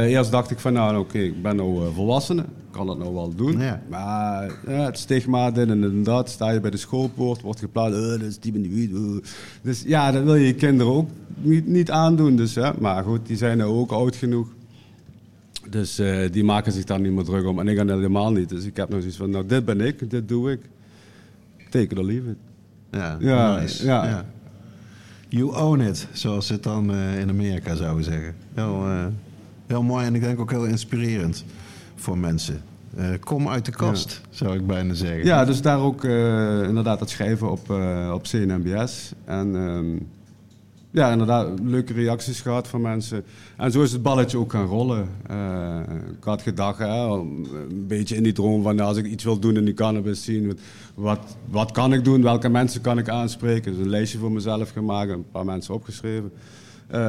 Eh, 0.02 0.12
eerst 0.12 0.32
dacht 0.32 0.52
ik 0.52 0.60
van, 0.60 0.74
nou 0.74 0.98
oké, 0.98 1.18
ik 1.18 1.42
ben 1.42 1.56
nou 1.56 1.86
eh, 1.86 1.94
volwassene, 1.96 2.42
ik 2.42 2.48
kan 2.72 2.88
dat 2.88 2.98
nou 2.98 3.14
wel 3.14 3.36
doen. 3.36 3.60
Ja. 3.60 3.82
Maar 3.90 4.50
het 4.66 4.98
stigma, 5.00 5.52
dit 5.52 5.70
en 5.70 5.84
en 5.84 6.04
dat, 6.04 6.30
sta 6.30 6.50
je 6.52 6.60
bij 6.60 6.72
de 6.72 6.78
schoolpoort, 6.78 7.42
wordt 7.42 7.60
geplaatst, 7.60 7.98
eh, 8.00 8.08
dat 8.10 8.22
is 8.22 8.40
die 8.40 8.54
individu. 8.56 8.96
eh. 8.96 9.26
Dus 9.62 9.84
ja, 9.86 10.12
dat 10.12 10.24
wil 10.24 10.36
je 10.36 10.46
je 10.46 10.54
kinderen 10.56 10.94
ook 10.94 11.10
niet, 11.42 11.68
niet 11.68 11.92
aandoen. 11.92 12.36
Dus, 12.36 12.56
hè. 12.56 12.70
Maar 12.80 13.04
goed, 13.04 13.20
die 13.28 13.38
zijn 13.38 13.58
nou 13.58 13.72
ook 13.72 13.92
oud 13.92 14.16
genoeg. 14.16 14.48
Dus 15.70 16.00
eh, 16.00 16.32
die 16.32 16.44
maken 16.44 16.72
zich 16.72 16.84
daar 16.84 17.00
niet 17.00 17.12
meer 17.12 17.24
druk 17.24 17.46
om. 17.46 17.60
En 17.60 17.68
ik 17.68 17.78
dan 17.78 17.90
helemaal 17.90 18.32
niet. 18.32 18.50
Dus 18.50 18.66
ik 18.66 18.78
heb 18.78 18.90
nog 18.90 19.00
zoiets 19.00 19.18
van, 19.18 19.30
nou 19.30 19.46
dit 19.46 19.66
ben 19.66 19.82
ik, 19.82 20.10
dit 20.10 20.30
doe 20.30 20.52
ik. 20.52 20.60
Take 21.70 21.86
it 21.86 21.98
or 21.98 22.04
leave 22.06 22.30
it. 22.30 22.38
Ja, 22.92 23.18
Ja, 23.20 23.60
nice. 23.60 23.86
ja. 23.86 24.06
Ja. 24.08 24.26
You 25.30 25.56
own 25.56 25.80
it, 25.80 26.08
zoals 26.12 26.48
ze 26.48 26.54
het 26.54 26.64
dan 26.64 26.94
eh, 26.94 27.20
in 27.20 27.30
Amerika 27.30 27.76
zouden 27.76 28.04
zeggen. 28.04 28.36
Heel, 28.54 28.86
eh, 28.86 29.06
heel 29.68 29.84
mooi 29.84 30.06
en 30.06 30.16
ik 30.16 30.22
denk 30.22 30.40
ook 30.40 30.52
heel 30.52 30.66
inspirerend 30.66 31.46
voor 31.96 32.18
mensen. 32.18 32.62
Kom 33.20 33.50
uit 33.50 33.66
de 33.66 33.72
kast, 33.72 34.22
zou 34.30 34.56
ik 34.56 34.68
bijna 34.68 34.94
zeggen. 34.94 35.26
Ja, 35.26 35.46
dus 35.46 35.62
daar 35.62 35.80
ook 35.80 36.04
inderdaad 36.68 37.00
het 37.00 37.10
schrijven 37.10 37.52
op, 37.52 37.70
op 38.14 38.24
CNMBS. 38.24 39.12
En 39.26 39.56
ehm, 39.56 39.86
ja, 40.96 41.12
inderdaad 41.12 41.48
leuke 41.64 41.94
reacties 41.94 42.42
gehad 42.42 42.68
van 42.68 42.82
mensen. 42.82 43.24
En 43.58 43.72
zo 43.72 43.82
is 43.82 43.92
het 43.92 44.02
balletje 44.02 44.38
ook 44.38 44.52
gaan 44.52 44.66
rollen. 44.66 45.08
Eh, 45.28 45.80
ik 46.18 46.24
had 46.24 46.42
gedacht, 46.42 46.78
hè, 46.78 46.86
een 46.86 47.86
beetje 47.88 48.16
in 48.16 48.24
die 48.24 48.34
droom 48.34 48.64
van 48.64 48.80
als 48.80 48.98
ik 48.98 49.06
iets 49.06 49.24
wil 49.24 49.40
doen 49.40 49.58
in 49.58 49.66
die 49.66 49.74
cannabis 49.74 50.24
zien, 50.24 50.58
wat, 50.96 51.38
wat, 51.50 51.72
kan 51.72 51.94
ik 51.94 52.04
doen, 52.04 52.22
welke 52.22 52.50
mensen 52.50 52.82
kan 52.82 52.98
ik 52.98 53.10
aanspreken. 53.10 53.72
Dus 53.72 53.82
een 53.82 53.90
lijstje 53.90 54.18
voor 54.18 54.32
mezelf 54.32 54.72
gemaakt, 54.72 55.12
een 55.12 55.26
paar 55.32 55.46
mensen 55.46 55.74
opgeschreven. 55.74 56.32
Eh, 56.88 57.00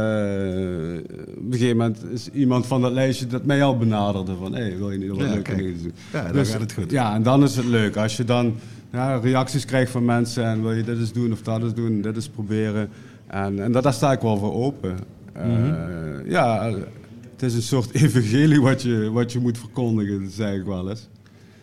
op 1.36 1.52
een 1.52 1.52
gegeven 1.52 1.76
moment 1.76 2.04
is 2.12 2.28
iemand 2.28 2.66
van 2.66 2.80
dat 2.80 2.92
lijstje 2.92 3.26
dat 3.26 3.44
mij 3.44 3.62
al 3.62 3.76
benaderde 3.76 4.34
van, 4.34 4.54
hey, 4.54 4.76
wil 4.76 4.90
je 4.90 4.98
niet 4.98 5.08
wat 5.08 5.18
Ja, 5.18 5.32
leuke 5.32 5.54
dingen 5.54 5.82
doen? 5.82 5.92
Ja, 6.12 6.22
dan 6.22 6.32
Dus 6.32 6.50
gaat 6.50 6.60
het 6.60 6.72
goed. 6.72 6.90
Ja, 6.90 7.14
en 7.14 7.22
dan 7.22 7.42
is 7.42 7.56
het 7.56 7.66
leuk. 7.66 7.96
Als 7.96 8.16
je 8.16 8.24
dan 8.24 8.54
ja, 8.92 9.16
reacties 9.16 9.64
krijgt 9.64 9.90
van 9.90 10.04
mensen 10.04 10.44
en 10.44 10.62
wil 10.62 10.72
je 10.72 10.82
dit 10.82 10.98
eens 10.98 11.12
doen 11.12 11.32
of 11.32 11.42
dat 11.42 11.62
eens 11.62 11.74
doen, 11.74 12.00
dit 12.00 12.14
eens 12.14 12.28
proberen. 12.28 12.88
En, 13.26 13.62
en 13.62 13.72
dat, 13.72 13.82
daar 13.82 13.92
sta 13.92 14.12
ik 14.12 14.20
wel 14.20 14.36
voor 14.38 14.52
open. 14.54 14.96
Eh, 15.32 15.46
Mhm. 15.46 16.30
ja, 16.30 16.70
het 17.32 17.42
is 17.42 17.54
een 17.54 17.62
soort 17.62 17.92
evangelie 18.02 18.60
wat 18.60 18.82
je, 18.82 19.10
wat 19.12 19.32
je 19.32 19.38
moet 19.38 19.58
verkondigen, 19.58 20.30
zeg 20.30 20.54
ik 20.54 20.64
wel 20.64 20.90
eens. 20.90 21.08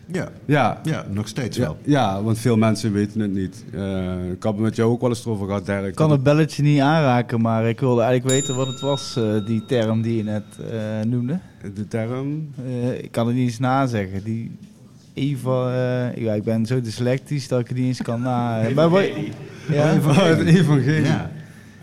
ja. 0.06 0.28
Ja, 0.44 0.80
Ja, 0.82 1.04
nog 1.10 1.28
steeds 1.28 1.58
wel. 1.58 1.76
ja, 1.84 2.22
want 2.22 2.38
veel 2.38 2.56
mensen 2.56 2.92
weten 2.92 3.20
het 3.20 3.32
niet. 3.32 3.64
Eh, 3.72 4.30
ik 4.30 4.42
had 4.42 4.52
het 4.52 4.62
met 4.62 4.76
jou 4.76 4.90
ook 4.90 5.00
wel 5.00 5.10
eens 5.10 5.24
erover 5.24 5.46
gehad, 5.46 5.66
Dirk. 5.66 5.86
Ik 5.86 5.94
kan 5.94 6.10
het 6.10 6.22
belletje 6.22 6.62
niet 6.62 6.80
aanraken, 6.80 7.40
maar 7.40 7.68
ik 7.68 7.80
wilde 7.80 8.02
eigenlijk 8.02 8.34
weten 8.40 8.54
wat 8.56 8.66
het 8.66 8.80
was, 8.80 9.16
eh, 9.16 9.46
die 9.46 9.64
term 9.66 10.02
die 10.02 10.16
je 10.16 10.22
net 10.22 10.44
noemde. 11.06 11.38
De 11.74 11.88
term... 11.88 12.48
Ik 13.00 13.10
kan 13.12 13.26
het 13.26 13.36
niet 13.36 13.44
eens 13.48 13.58
nazeggen. 13.58 14.24
Die 14.24 14.50
Eva, 15.14 15.72
ja, 16.16 16.32
ik 16.32 16.42
ben 16.44 16.66
zo 16.66 16.80
dyslectisch 16.80 17.48
dat 17.48 17.60
ik 17.60 17.68
het 17.68 17.76
niet 17.76 17.86
eens 17.86 18.02
kan 18.02 18.20
na... 18.22 18.62
maar 18.74 18.88
wat- 18.88 19.08
ja? 19.68 19.94
Oh, 20.06 20.16
het 20.24 20.40
evangelie. 20.46 21.04
Ja. 21.04 21.30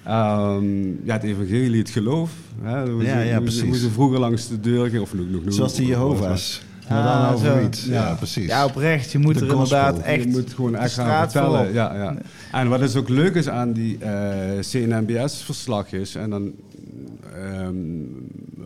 Ehm, 0.06 0.88
ja, 1.06 1.14
het 1.14 1.24
evangelie, 1.24 1.80
het 1.80 1.89
geloof. 1.89 2.32
Hè, 2.62 2.91
hoe, 2.91 3.04
Ja, 3.04 3.20
ze, 3.22 3.26
ja, 3.26 3.26
hoe 3.26 3.34
ze- 3.36 3.41
precies. 3.41 3.62
hoe 3.62 3.78
ze 3.78 3.89
vroeger 3.89 4.20
langs 4.20 4.47
de 4.47 4.60
deur 4.60 4.86
gingen, 4.86 5.02
of 5.02 5.14
nog, 5.14 5.26
nog, 5.30 5.43
nog 5.43 5.54
Zoals 5.54 5.76
die 5.76 5.86
Jehovah's. 5.88 6.62
Maar 6.89 6.99
Ah, 7.08 7.22
dan 7.24 7.34
over 7.34 7.64
iets. 7.64 7.86
Ja, 7.86 7.93
Ja. 7.93 8.14
precies. 8.16 8.45
Ja, 8.45 8.66
oprecht. 8.66 9.12
Je 9.12 9.20
moet 9.20 9.34
De 9.39 9.45
er 9.45 9.52
inderdaad 9.52 9.99
echt... 9.99 10.24
Je 10.24 10.30
moet 10.30 10.54
gewoon 10.54 10.76
echt 10.76 10.93
gaan 10.93 11.30
vertellen. 11.30 11.74
Ja, 11.74 11.95
ja. 11.95 12.18
En 12.52 12.70
wat 12.70 12.82
is 12.82 12.95
ook 12.95 13.10
leuk 13.10 13.36
is 13.36 13.49
aan 13.49 13.72
die 13.74 13.97
eh 13.97 14.60
CNMBS-verslagjes, 14.60 16.16
en 16.16 16.30
dan 16.30 16.52
ehm, 17.36 17.76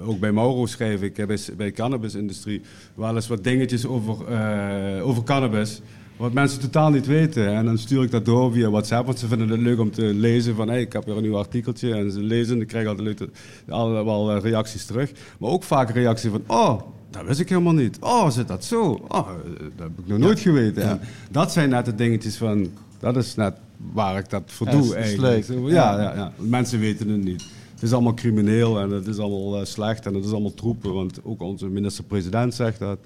ook 0.06 0.20
bij 0.20 0.32
Mauro 0.32 0.66
schrijf 0.66 1.02
ik 1.02 1.14
bij, 1.28 1.38
bij 1.58 1.66
de 1.68 1.72
cannabisindustrie 1.72 2.62
wel 2.96 3.16
eens 3.16 3.28
wat 3.28 3.44
dingetjes 3.44 3.86
over, 3.86 4.16
eh, 4.28 5.08
over 5.08 5.24
cannabis. 5.24 5.82
Wat 6.18 6.34
mensen 6.34 6.60
totaal 6.60 6.90
niet 6.90 7.06
weten. 7.06 7.48
En 7.48 7.66
dan 7.66 7.78
stuur 7.78 8.04
ik 8.04 8.12
dat 8.12 8.26
door 8.26 8.52
via 8.52 8.70
WhatsApp. 8.70 9.06
Want 9.06 9.20
ze 9.20 9.28
vinden 9.28 9.50
het 9.50 9.60
leuk 9.60 9.80
om 9.80 9.92
te 9.92 10.02
lezen 10.02 10.56
van... 10.56 10.68
Hey, 10.68 10.82
ik 10.82 10.94
heb 10.94 11.06
weer 11.06 11.16
een 11.16 11.22
nieuw 11.22 11.38
artikeltje. 11.38 11.94
En 11.94 12.12
ze 12.12 12.20
lezen 12.20 12.56
en 12.56 12.62
ik 12.62 12.68
krijg 12.68 12.88
altijd 12.88 13.08
leuk, 13.08 13.30
al 13.70 14.06
wel 14.06 14.32
eh, 14.32 14.42
reacties 14.42 14.86
terug. 14.86 15.12
Maar 15.40 15.50
ook 15.50 15.64
vaak 15.64 15.90
reactie 15.90 16.30
van... 16.30 16.44
Oh, 16.48 16.82
dat 17.10 17.26
wist 17.26 17.40
ik 17.40 17.50
helemaal 17.50 17.74
niet. 17.74 17.98
Oh, 18.00 18.30
zit 18.30 18.48
dat 18.48 18.64
zo? 18.64 18.92
Oh, 19.08 19.28
dat 19.58 19.88
heb 19.88 20.00
ik 20.00 20.08
nog 20.08 20.18
nooit 20.18 20.40
geweten. 20.40 20.84
En 20.84 21.00
dat 21.32 21.52
zijn 21.52 21.70
net 21.70 21.86
de 21.86 21.96
dingetjes 21.96 22.36
van... 22.36 22.72
Dat 23.00 23.18
is 23.18 23.36
net 23.36 23.54
waar 23.94 24.18
ik 24.18 24.30
dat 24.30 24.44
voor 24.46 24.70
doe 24.70 24.82
dat 24.82 24.90
is 24.90 24.94
eigenlijk. 24.94 25.48
leuk. 25.48 25.72
Ja, 25.72 26.02
ja, 26.02 26.16
ja. 26.16 26.32
Mensen 26.38 26.80
weten 26.80 27.10
het 27.10 27.24
niet. 27.24 27.44
Het 27.74 27.84
is 27.84 27.94
allemaal 27.94 28.14
crimineel 28.14 28.80
en 28.80 28.90
het 28.90 29.08
is 29.08 29.18
allemaal 29.18 29.60
eh, 29.60 29.66
slecht 29.66 30.06
en 30.06 30.14
het 30.14 30.26
is 30.26 30.32
allemaal 30.32 30.54
troepen. 30.54 30.94
Want 30.94 31.20
ook 31.24 31.42
onze 31.42 31.68
minister-president 31.68 32.54
zegt 32.54 32.80
dat. 32.80 32.98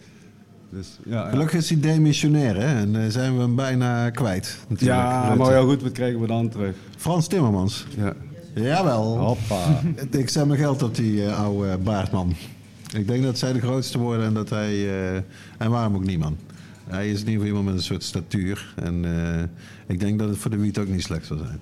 Dus, 0.71 0.99
ja, 1.05 1.23
ja. 1.23 1.29
Gelukkig 1.29 1.57
is 1.59 1.69
hij 1.69 1.79
demissionair, 1.79 2.55
hè? 2.55 2.79
En 2.79 2.95
eh, 3.03 3.09
zijn 3.09 3.35
we 3.35 3.41
hem 3.41 3.55
bijna 3.55 4.09
kwijt. 4.09 4.57
natuurlijk. 4.67 4.99
Ja, 4.99 5.21
Rutte. 5.27 5.37
maar 5.43 5.51
ja 5.53 5.61
goed, 5.61 5.81
wat 5.81 5.91
krijgen 5.91 6.19
we 6.21 6.27
dan 6.27 6.49
terug? 6.49 6.75
Frans 6.97 7.27
Timmermans. 7.27 7.85
Ja. 7.97 8.13
Jawel. 8.55 9.17
Hoppa. 9.17 9.81
Ik 10.19 10.29
zet 10.29 10.45
mijn 10.45 10.59
geld 10.59 10.83
op 10.83 10.95
die 10.95 11.25
eh, 11.25 11.39
oude 11.39 11.77
baardman. 11.77 12.35
Ik 12.93 13.07
denk 13.07 13.23
dat 13.23 13.37
zij 13.37 13.53
de 13.53 13.59
grootste 13.59 13.97
worden 13.99 14.25
en 14.25 14.33
dat 14.33 14.49
hij... 14.49 14.73
eh, 14.73 15.15
en 15.57 15.69
waarom 15.69 15.95
ook 15.95 16.05
niet, 16.05 16.19
man? 16.19 16.37
Hij 16.87 17.05
is 17.11 17.19
in 17.21 17.27
ieder 17.27 17.31
geval 17.31 17.47
iemand 17.47 17.65
met 17.65 17.75
een 17.75 17.81
soort 17.83 18.03
statuur. 18.03 18.73
En 18.75 19.05
eh, 19.05 19.43
ik 19.87 19.99
denk 19.99 20.19
dat 20.19 20.29
het 20.29 20.37
voor 20.37 20.51
de 20.51 20.57
wiet 20.57 20.77
ook 20.77 20.87
niet 20.87 21.03
slecht 21.03 21.25
zal 21.25 21.37
zijn. 21.37 21.59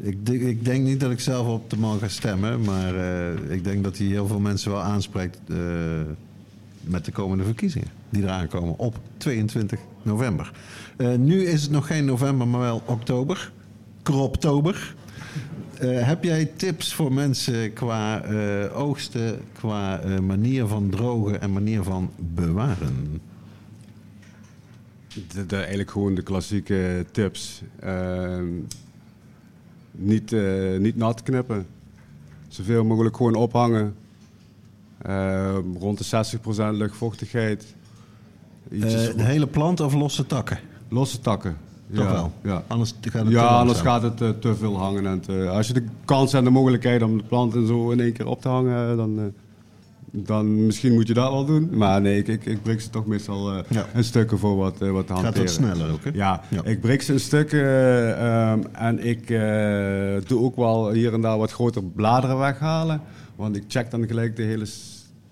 Ik, 0.00 0.26
denk- 0.26 0.40
ik 0.42 0.64
denk 0.64 0.84
niet 0.84 1.00
dat 1.00 1.10
ik 1.10 1.20
zelf 1.20 1.46
op 1.48 1.70
de 1.70 1.76
man 1.78 1.98
ga 1.98 2.08
stemmen. 2.08 2.60
Maar 2.60 2.94
eh, 2.94 3.54
ik 3.54 3.64
denk 3.64 3.84
dat 3.84 3.98
hij 3.98 4.06
heel 4.06 4.26
veel 4.26 4.40
mensen 4.40 4.70
wel 4.70 4.80
aanspreekt... 4.82 5.38
met 6.80 7.04
de 7.04 7.12
komende 7.12 7.44
verkiezingen. 7.44 7.88
Die 8.10 8.22
eraan 8.22 8.48
komen 8.48 8.78
op 8.78 8.98
22 9.16 9.80
november. 10.02 10.52
Eh, 10.96 11.14
nu 11.14 11.44
is 11.44 11.62
het 11.62 11.70
nog 11.70 11.86
geen 11.86 12.04
november, 12.04 12.48
maar 12.48 12.60
wel 12.60 12.82
oktober. 12.86 13.52
Kroptober. 14.02 14.94
Eh, 15.78 16.06
heb 16.06 16.24
jij 16.24 16.44
tips 16.44 16.94
voor 16.94 17.12
mensen 17.12 17.72
qua 17.72 18.22
eh, 18.22 18.78
oogsten, 18.78 19.40
qua 19.52 20.00
manier 20.20 20.66
van 20.66 20.90
drogen 20.90 21.40
en 21.40 21.52
manier 21.52 21.82
van 21.82 22.10
bewaren? 22.16 23.20
Eigenlijk 25.50 25.90
gewoon 25.90 26.14
de 26.14 26.22
klassieke 26.22 27.06
tips. 27.10 27.62
Ehm, 27.80 28.46
niet, 29.90 30.34
niet 30.78 30.96
nat 30.96 31.22
knippen. 31.22 31.66
Zoveel 32.48 32.84
mogelijk 32.84 33.16
gewoon 33.16 33.34
ophangen. 33.34 33.94
Ehm, 35.02 35.76
rond 35.78 35.98
de 35.98 36.04
60% 36.04 36.76
luchtvochtigheid. 36.76 37.74
Eh, 38.70 38.80
de 38.80 39.12
hele 39.16 39.46
plant 39.46 39.80
of 39.80 39.94
losse 39.94 40.26
takken? 40.26 40.58
losse 40.88 41.20
takken. 41.20 41.56
Toch 41.94 42.04
ja, 42.04 42.12
wel? 42.12 42.32
Ja. 42.42 42.62
Anders 42.66 42.94
gaat 43.00 43.22
het 43.24 43.32
Ja, 43.32 43.48
te 43.48 43.54
anders 43.54 43.80
gaat 43.80 44.02
het 44.02 44.20
eh, 44.20 44.28
te 44.28 44.54
veel 44.54 44.78
hangen. 44.78 45.06
En 45.06 45.20
te- 45.20 45.48
als 45.48 45.66
je 45.66 45.72
de 45.72 45.84
kans 46.04 46.32
en 46.32 46.44
de 46.44 46.50
mogelijkheid 46.50 47.02
om 47.02 47.16
de 47.18 47.24
planten 47.24 47.66
zo 47.66 47.90
in 47.90 48.00
één 48.00 48.12
keer 48.12 48.26
op 48.26 48.40
te 48.40 48.48
hangen, 48.48 48.96
dan, 48.96 49.18
eh, 49.18 49.24
dan 50.10 50.66
misschien 50.66 50.92
moet 50.92 51.06
je 51.08 51.14
dat 51.14 51.30
wel 51.30 51.44
doen. 51.44 51.68
Maar 51.76 52.00
nee, 52.00 52.18
ik, 52.18 52.28
ik, 52.28 52.44
ik 52.46 52.62
breek 52.62 52.80
ze 52.80 52.90
toch 52.90 53.06
meestal 53.06 53.52
eh, 53.52 53.58
Ja. 53.68 53.86
in 53.94 54.04
stukken 54.04 54.38
voor 54.38 54.56
wat, 54.56 54.80
eh, 54.82 54.90
wat 54.90 55.06
te 55.06 55.12
Gaat 55.12 55.22
hanteren. 55.22 55.46
wat 55.46 55.54
sneller 55.56 55.92
ook, 55.92 56.04
hè? 56.04 56.10
Ja, 56.14 56.42
Ja. 56.48 56.64
ik 56.64 56.80
breek 56.80 57.02
ze 57.02 57.12
in 57.12 57.20
stukken 57.20 57.60
eh, 57.64 58.50
ehm, 58.50 58.60
en 58.72 59.04
ik 59.06 59.30
eh, 59.30 60.28
doe 60.28 60.40
ook 60.40 60.56
wel 60.56 60.90
hier 60.90 61.12
en 61.12 61.20
daar 61.20 61.38
wat 61.38 61.52
grotere 61.52 61.84
bladeren 61.86 62.38
weghalen. 62.38 63.00
Want 63.36 63.56
ik 63.56 63.64
check 63.68 63.90
dan 63.90 64.06
gelijk 64.06 64.36
de 64.36 64.42
hele, 64.42 64.64
eh, 64.64 64.70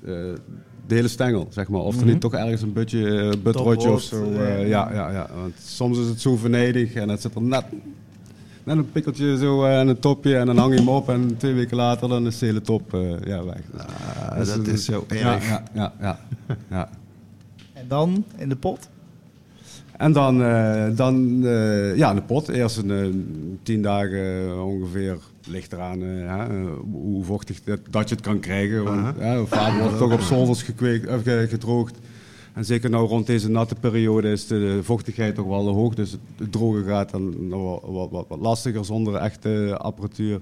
de 0.01 0.95
hele 0.95 1.09
stengel, 1.09 1.47
zeg 1.51 1.69
maar. 1.69 1.81
Of 1.81 1.95
er 1.95 2.01
Mhm. 2.03 2.11
niet 2.11 2.21
toch 2.21 2.35
ergens 2.35 2.63
een 2.63 2.73
butje, 2.73 3.19
eh, 3.21 3.43
butrotje 3.43 3.91
of 3.91 4.01
zo. 4.03 4.33
Eh, 4.33 4.61
eh, 4.61 4.69
ja, 4.69 4.93
ja, 4.93 5.11
ja. 5.11 5.27
Want 5.41 5.55
soms 5.65 5.99
is 5.99 6.07
het 6.09 6.21
zo 6.21 6.37
venedig 6.37 6.95
en 6.95 7.09
het 7.09 7.21
zit 7.21 7.35
er 7.35 7.43
net, 7.43 7.65
net 8.65 8.77
een 8.77 8.91
pikkeltje 8.93 9.37
zo 9.39 9.65
eh, 9.65 9.81
en 9.81 9.89
een 9.89 9.99
topje. 9.99 10.37
En 10.37 10.47
dan 10.47 10.57
hang 10.57 10.73
je 10.73 10.79
hem 10.79 10.89
op 10.89 11.09
en 11.09 11.37
twee 11.37 11.55
weken 11.55 11.77
later 11.77 12.09
dan 12.09 12.27
is 12.27 12.39
de 12.39 12.47
hele 12.47 12.61
top 12.61 12.95
eh, 12.95 13.21
ja, 13.25 13.45
weg. 13.45 13.61
Ah, 13.77 14.39
Dus, 14.39 14.49
dat 14.49 14.67
eh, 14.67 14.73
is 14.73 14.85
zo 14.85 15.05
Ja, 15.09 15.35
erg. 15.35 15.49
ja, 15.49 15.63
ja, 15.75 15.93
ja, 16.01 16.19
ja. 16.71 16.89
En 17.73 17.85
dan 17.89 18.25
in 18.37 18.49
de 18.49 18.57
pot? 18.57 18.89
En 19.99 20.13
dan, 20.13 20.43
eh, 20.43 20.87
dan 20.97 21.47
eh, 21.47 21.97
ja, 21.97 22.15
de 22.15 22.23
pot. 22.23 22.49
Eerst 22.49 22.77
een 22.77 22.91
eh, 22.91 23.07
tien 23.63 23.83
dagen 23.83 24.65
ongeveer. 24.65 25.19
Ligt 25.47 25.73
eraan 25.73 26.03
hoe 26.91 27.25
vochtig 27.25 27.63
dat, 27.65 27.81
dat 27.91 28.09
je 28.09 28.15
het 28.15 28.25
kan 28.25 28.41
krijgen. 28.41 28.85
Want 28.85 29.17
vaak 29.49 29.73
wordt 29.73 29.91
het 29.91 29.99
toch 29.99 30.13
op 30.13 30.21
zolders 30.21 30.63
gekweekt, 30.63 31.09
gedroogd. 31.51 31.99
En 32.55 32.65
zeker 32.65 32.91
nou 32.91 33.09
rond 33.09 33.27
deze 33.27 33.51
natte 33.51 33.75
periode 33.75 34.31
is 34.31 34.47
de 34.47 34.79
vochtigheid 34.83 35.35
toch 35.35 35.47
wel 35.47 35.69
hoog. 35.69 35.95
Dus 35.95 36.11
het 36.37 36.53
drogen 36.53 36.85
gaat 36.85 37.11
dan 37.11 37.49
wat, 37.83 38.11
wat, 38.11 38.25
wat 38.29 38.41
lastiger 38.41 38.85
zonder 38.85 39.15
echte 39.15 39.77
apparatuur. 39.79 40.41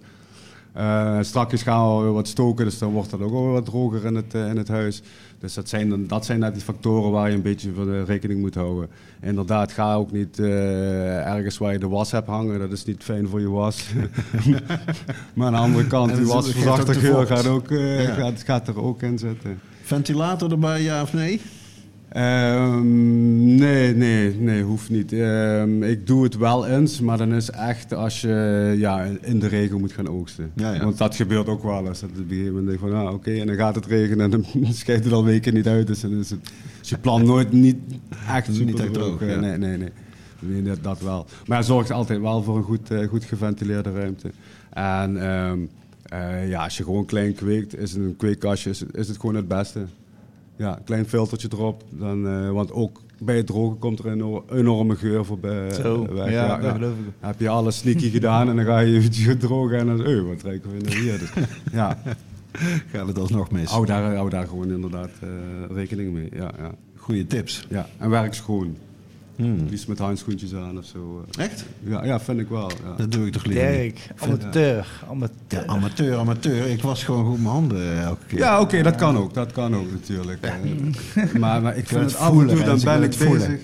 Uh, 0.78 1.18
straks 1.20 1.62
gaan 1.62 1.96
we 1.96 2.02
weer 2.02 2.12
wat 2.12 2.28
stoken, 2.28 2.64
dus 2.64 2.78
dan 2.78 2.92
wordt 2.92 3.10
het 3.10 3.20
ook 3.20 3.30
wel 3.30 3.46
wat 3.46 3.64
droger 3.64 4.04
in 4.04 4.14
het, 4.14 4.34
uh, 4.34 4.48
in 4.48 4.56
het 4.56 4.68
huis. 4.68 5.02
Dus 5.38 5.54
dat 5.54 5.68
zijn, 5.68 5.88
dan, 5.88 6.06
dat 6.06 6.24
zijn 6.24 6.38
net 6.38 6.54
die 6.54 6.62
factoren 6.62 7.10
waar 7.10 7.28
je 7.28 7.34
een 7.34 7.42
beetje 7.42 7.72
voor 7.72 8.04
rekening 8.04 8.40
moet 8.40 8.54
houden. 8.54 8.88
Inderdaad, 9.20 9.72
ga 9.72 9.94
ook 9.94 10.12
niet 10.12 10.38
uh, 10.38 11.26
ergens 11.26 11.58
waar 11.58 11.72
je 11.72 11.78
de 11.78 11.88
was 11.88 12.10
hebt 12.10 12.26
hangen. 12.26 12.58
Dat 12.58 12.72
is 12.72 12.84
niet 12.84 13.02
fijn 13.02 13.28
voor 13.28 13.40
je 13.40 13.50
was. 13.50 13.86
maar 15.34 15.46
aan 15.46 15.52
de 15.52 15.58
andere 15.58 15.86
kant, 15.86 16.16
die 16.16 16.26
wasverzachter 16.26 16.94
geur 16.94 17.26
gaat, 17.26 17.46
ook, 17.46 17.68
ja. 17.68 18.14
gaat, 18.14 18.42
gaat 18.42 18.68
er 18.68 18.82
ook 18.82 19.02
in 19.02 19.18
zitten. 19.18 19.60
Ventilator 19.82 20.50
erbij, 20.50 20.82
ja 20.82 21.02
of 21.02 21.12
nee? 21.12 21.40
Um, 22.16 23.54
nee, 23.54 23.94
nee, 23.94 24.34
nee, 24.34 24.62
hoeft 24.62 24.90
niet. 24.90 25.12
Um, 25.12 25.82
ik 25.82 26.06
doe 26.06 26.22
het 26.22 26.36
wel 26.36 26.66
eens, 26.66 27.00
maar 27.00 27.18
dan 27.18 27.32
is 27.32 27.50
echt 27.50 27.94
als 27.94 28.20
je 28.20 28.74
ja, 28.78 29.06
in 29.20 29.38
de 29.38 29.46
regen 29.46 29.80
moet 29.80 29.92
gaan 29.92 30.08
oogsten. 30.08 30.50
Ja, 30.54 30.72
ja. 30.72 30.84
Want 30.84 30.98
dat 30.98 31.16
gebeurt 31.16 31.48
ook 31.48 31.62
wel 31.62 31.86
eens. 31.86 32.00
Dat 32.00 32.10
op 32.10 32.16
een 32.16 32.26
gegeven 32.28 32.46
moment 32.46 32.66
denk 32.66 32.78
van, 32.78 32.94
ah, 32.94 33.14
oké, 33.14 33.32
en 33.32 33.46
dan 33.46 33.56
gaat 33.56 33.74
het 33.74 33.86
regenen 33.86 34.24
en 34.24 34.30
dan 34.30 34.44
schijnt 34.74 35.04
het 35.04 35.12
al 35.12 35.24
weken 35.24 35.54
niet 35.54 35.66
uit. 35.66 35.86
Dus 35.86 36.02
het, 36.02 36.12
dus 36.12 36.88
je 36.88 36.98
plan 36.98 37.24
nooit 37.24 37.52
niet 37.52 37.76
echt 38.28 38.46
super 38.46 38.64
niet 38.64 38.80
echt 38.80 38.92
droog. 38.92 39.20
Ja. 39.20 39.40
Nee, 39.40 39.58
nee, 39.58 39.76
nee. 39.76 39.90
nee 40.40 40.62
dat, 40.62 40.82
dat, 40.82 41.00
wel. 41.00 41.26
Maar 41.46 41.64
zorgt 41.64 41.90
altijd 41.90 42.20
wel 42.20 42.42
voor 42.42 42.56
een 42.56 42.62
goed, 42.62 42.90
uh, 42.90 43.08
goed 43.08 43.24
geventileerde 43.24 43.92
ruimte. 43.92 44.30
En 44.72 45.30
um, 45.30 45.68
uh, 46.12 46.48
ja, 46.48 46.64
als 46.64 46.76
je 46.76 46.84
gewoon 46.84 47.04
klein 47.04 47.34
kweekt, 47.34 47.78
is 47.78 47.94
een 47.94 48.14
kweekkastje 48.16 48.70
is, 48.70 48.82
is 48.92 49.08
het 49.08 49.18
gewoon 49.18 49.34
het 49.34 49.48
beste. 49.48 49.86
Ja, 50.56 50.78
klein 50.84 51.06
filtertje 51.06 51.48
erop. 51.52 51.84
Dan, 51.90 52.26
uh, 52.26 52.50
want 52.50 52.72
ook 52.72 53.00
bij 53.18 53.36
het 53.36 53.46
drogen 53.46 53.78
komt 53.78 53.98
er 53.98 54.06
een 54.06 54.42
enorme 54.50 54.96
geur 54.96 55.24
voorbij. 55.24 55.72
Zo, 55.72 56.14
weg. 56.14 56.30
Ja, 56.30 56.72
geloof 56.72 56.92
ik. 56.92 57.12
Heb 57.20 57.40
je 57.40 57.48
alles 57.48 57.76
sneaky 57.76 58.10
gedaan 58.10 58.48
en 58.48 58.56
dan 58.56 58.64
ga 58.64 58.78
je 58.78 58.94
eventjes 58.96 59.34
drogen 59.38 59.78
en 59.78 59.86
dan, 59.86 60.06
oh, 60.06 60.28
wat 60.28 60.42
ruiken 60.42 60.70
we 60.70 60.84
nou 60.84 60.96
hier? 60.96 61.18
Dus, 61.18 61.30
ja. 61.72 61.98
Gaat 62.92 63.06
het 63.06 63.18
alsnog 63.18 63.50
mis? 63.50 63.70
Hou 63.70 63.86
daar, 63.86 64.14
hou 64.14 64.30
daar 64.30 64.46
gewoon 64.46 64.70
inderdaad 64.70 65.10
uh, 65.24 65.76
rekening 65.76 66.12
mee. 66.12 66.28
Ja, 66.32 66.50
ja. 66.58 66.70
Goeie 66.96 67.26
tips. 67.26 67.66
Ja, 67.68 67.86
en 67.98 68.10
werk 68.10 68.34
schoon. 68.34 68.76
Hmm. 69.36 69.66
Liefst 69.70 69.88
met 69.88 69.98
handschoentjes 69.98 70.54
aan 70.54 70.78
of 70.78 70.84
zo. 70.84 71.24
eh. 71.36 71.44
Echt? 71.44 71.64
Ja, 71.82 72.04
ja 72.04 72.20
vind 72.20 72.40
ik 72.40 72.48
wel. 72.48 72.70
Ja. 72.84 72.96
Dat 72.96 73.12
doe 73.12 73.26
ik 73.26 73.32
toch 73.32 73.44
liever. 73.44 73.70
Dirk, 73.70 74.08
amateur, 74.18 74.86
amateur. 75.10 75.60
Ja, 75.60 75.64
amateur, 75.66 76.16
amateur. 76.16 76.66
Ik 76.66 76.82
was 76.82 77.04
gewoon 77.04 77.24
goed 77.26 77.38
mijn 77.38 77.48
handen 77.50 78.02
elke 78.02 78.26
keer. 78.26 78.38
Ja, 78.38 78.60
oké, 78.60 78.82
dat 78.82 78.94
kan 78.94 79.16
ook. 79.16 79.34
Dat 79.34 79.52
kan 79.52 79.74
ook 79.76 79.90
natuurlijk. 79.90 80.38
Eh, 80.42 80.52
maar, 81.40 81.62
maar 81.62 81.76
ik 81.76 81.86
vind 81.86 82.00
het 82.00 82.10
het 82.12 82.20
af 82.20 82.26
en 82.30 82.32
toe, 82.38 82.46
voelen, 82.56 82.66
dan 82.66 82.80
ben 82.84 83.02
ik 83.02 83.12
voelen. 83.12 83.48
bezig. 83.50 83.60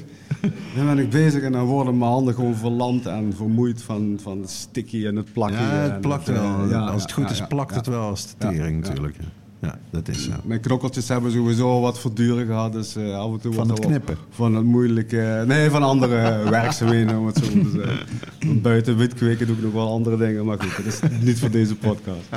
Dan 0.77 0.86
ben 0.86 0.99
ik 0.99 1.11
bezig 1.11 1.43
en 1.43 1.53
dan 1.53 1.65
worden 1.65 1.99
mijn 1.99 2.11
handen 2.11 2.35
gewoon 2.35 2.55
verlamd 2.55 3.07
en 3.07 3.32
vermoeid 3.36 3.82
van, 3.82 4.19
van 4.23 4.40
het 4.40 4.51
sticky 4.51 5.07
en 5.07 5.16
het 5.16 5.32
plakken. 5.32 5.61
Ja, 5.61 5.69
het 5.69 6.01
plakt 6.01 6.28
eh, 6.28 6.35
wel. 6.35 6.69
ja, 6.69 6.78
als 6.78 7.03
het 7.03 7.12
goed 7.12 7.24
ja, 7.24 7.31
is, 7.31 7.43
plakt 7.49 7.70
ja. 7.70 7.77
het 7.77 7.86
wel 7.86 8.01
als 8.09 8.27
de 8.27 8.35
tering 8.39 8.82
ja. 8.85 8.89
natuurlijk. 8.89 9.16
Ja. 9.62 9.78
Dat 9.90 10.09
is 10.09 10.24
zo. 10.24 10.32
Mijn 10.44 10.60
knokkeltjes 10.60 11.09
hebben 11.09 11.32
sowieso 11.32 11.80
wat 11.80 11.98
verduren 11.98 12.47
gehad, 12.47 12.72
dus 12.72 12.97
eh, 12.97 13.18
af 13.18 13.32
en 13.32 13.40
toe 13.40 13.52
Van 13.52 13.70
het 13.70 13.80
knippen? 13.80 14.16
Van 14.30 14.55
het 14.55 14.64
moeilijke, 14.64 15.44
nee, 15.47 15.70
van 15.70 15.82
andere 15.82 16.39
werkzaamheden 16.51 17.18
om 17.18 17.26
het 17.26 17.36
zo 17.36 17.43
te 17.43 17.70
zeggen. 17.74 18.06
Want 18.40 18.62
buiten 18.62 18.97
wit 18.97 19.14
kweken 19.14 19.47
doe 19.47 19.56
ik 19.56 19.62
nog 19.62 19.72
wel 19.72 19.90
andere 19.90 20.16
dingen, 20.16 20.44
maar 20.44 20.60
goed, 20.60 20.76
dat 20.76 20.86
is 20.86 21.01
niet 21.20 21.39
voor 21.39 21.51
deze 21.51 21.76
podcast. 21.76 22.28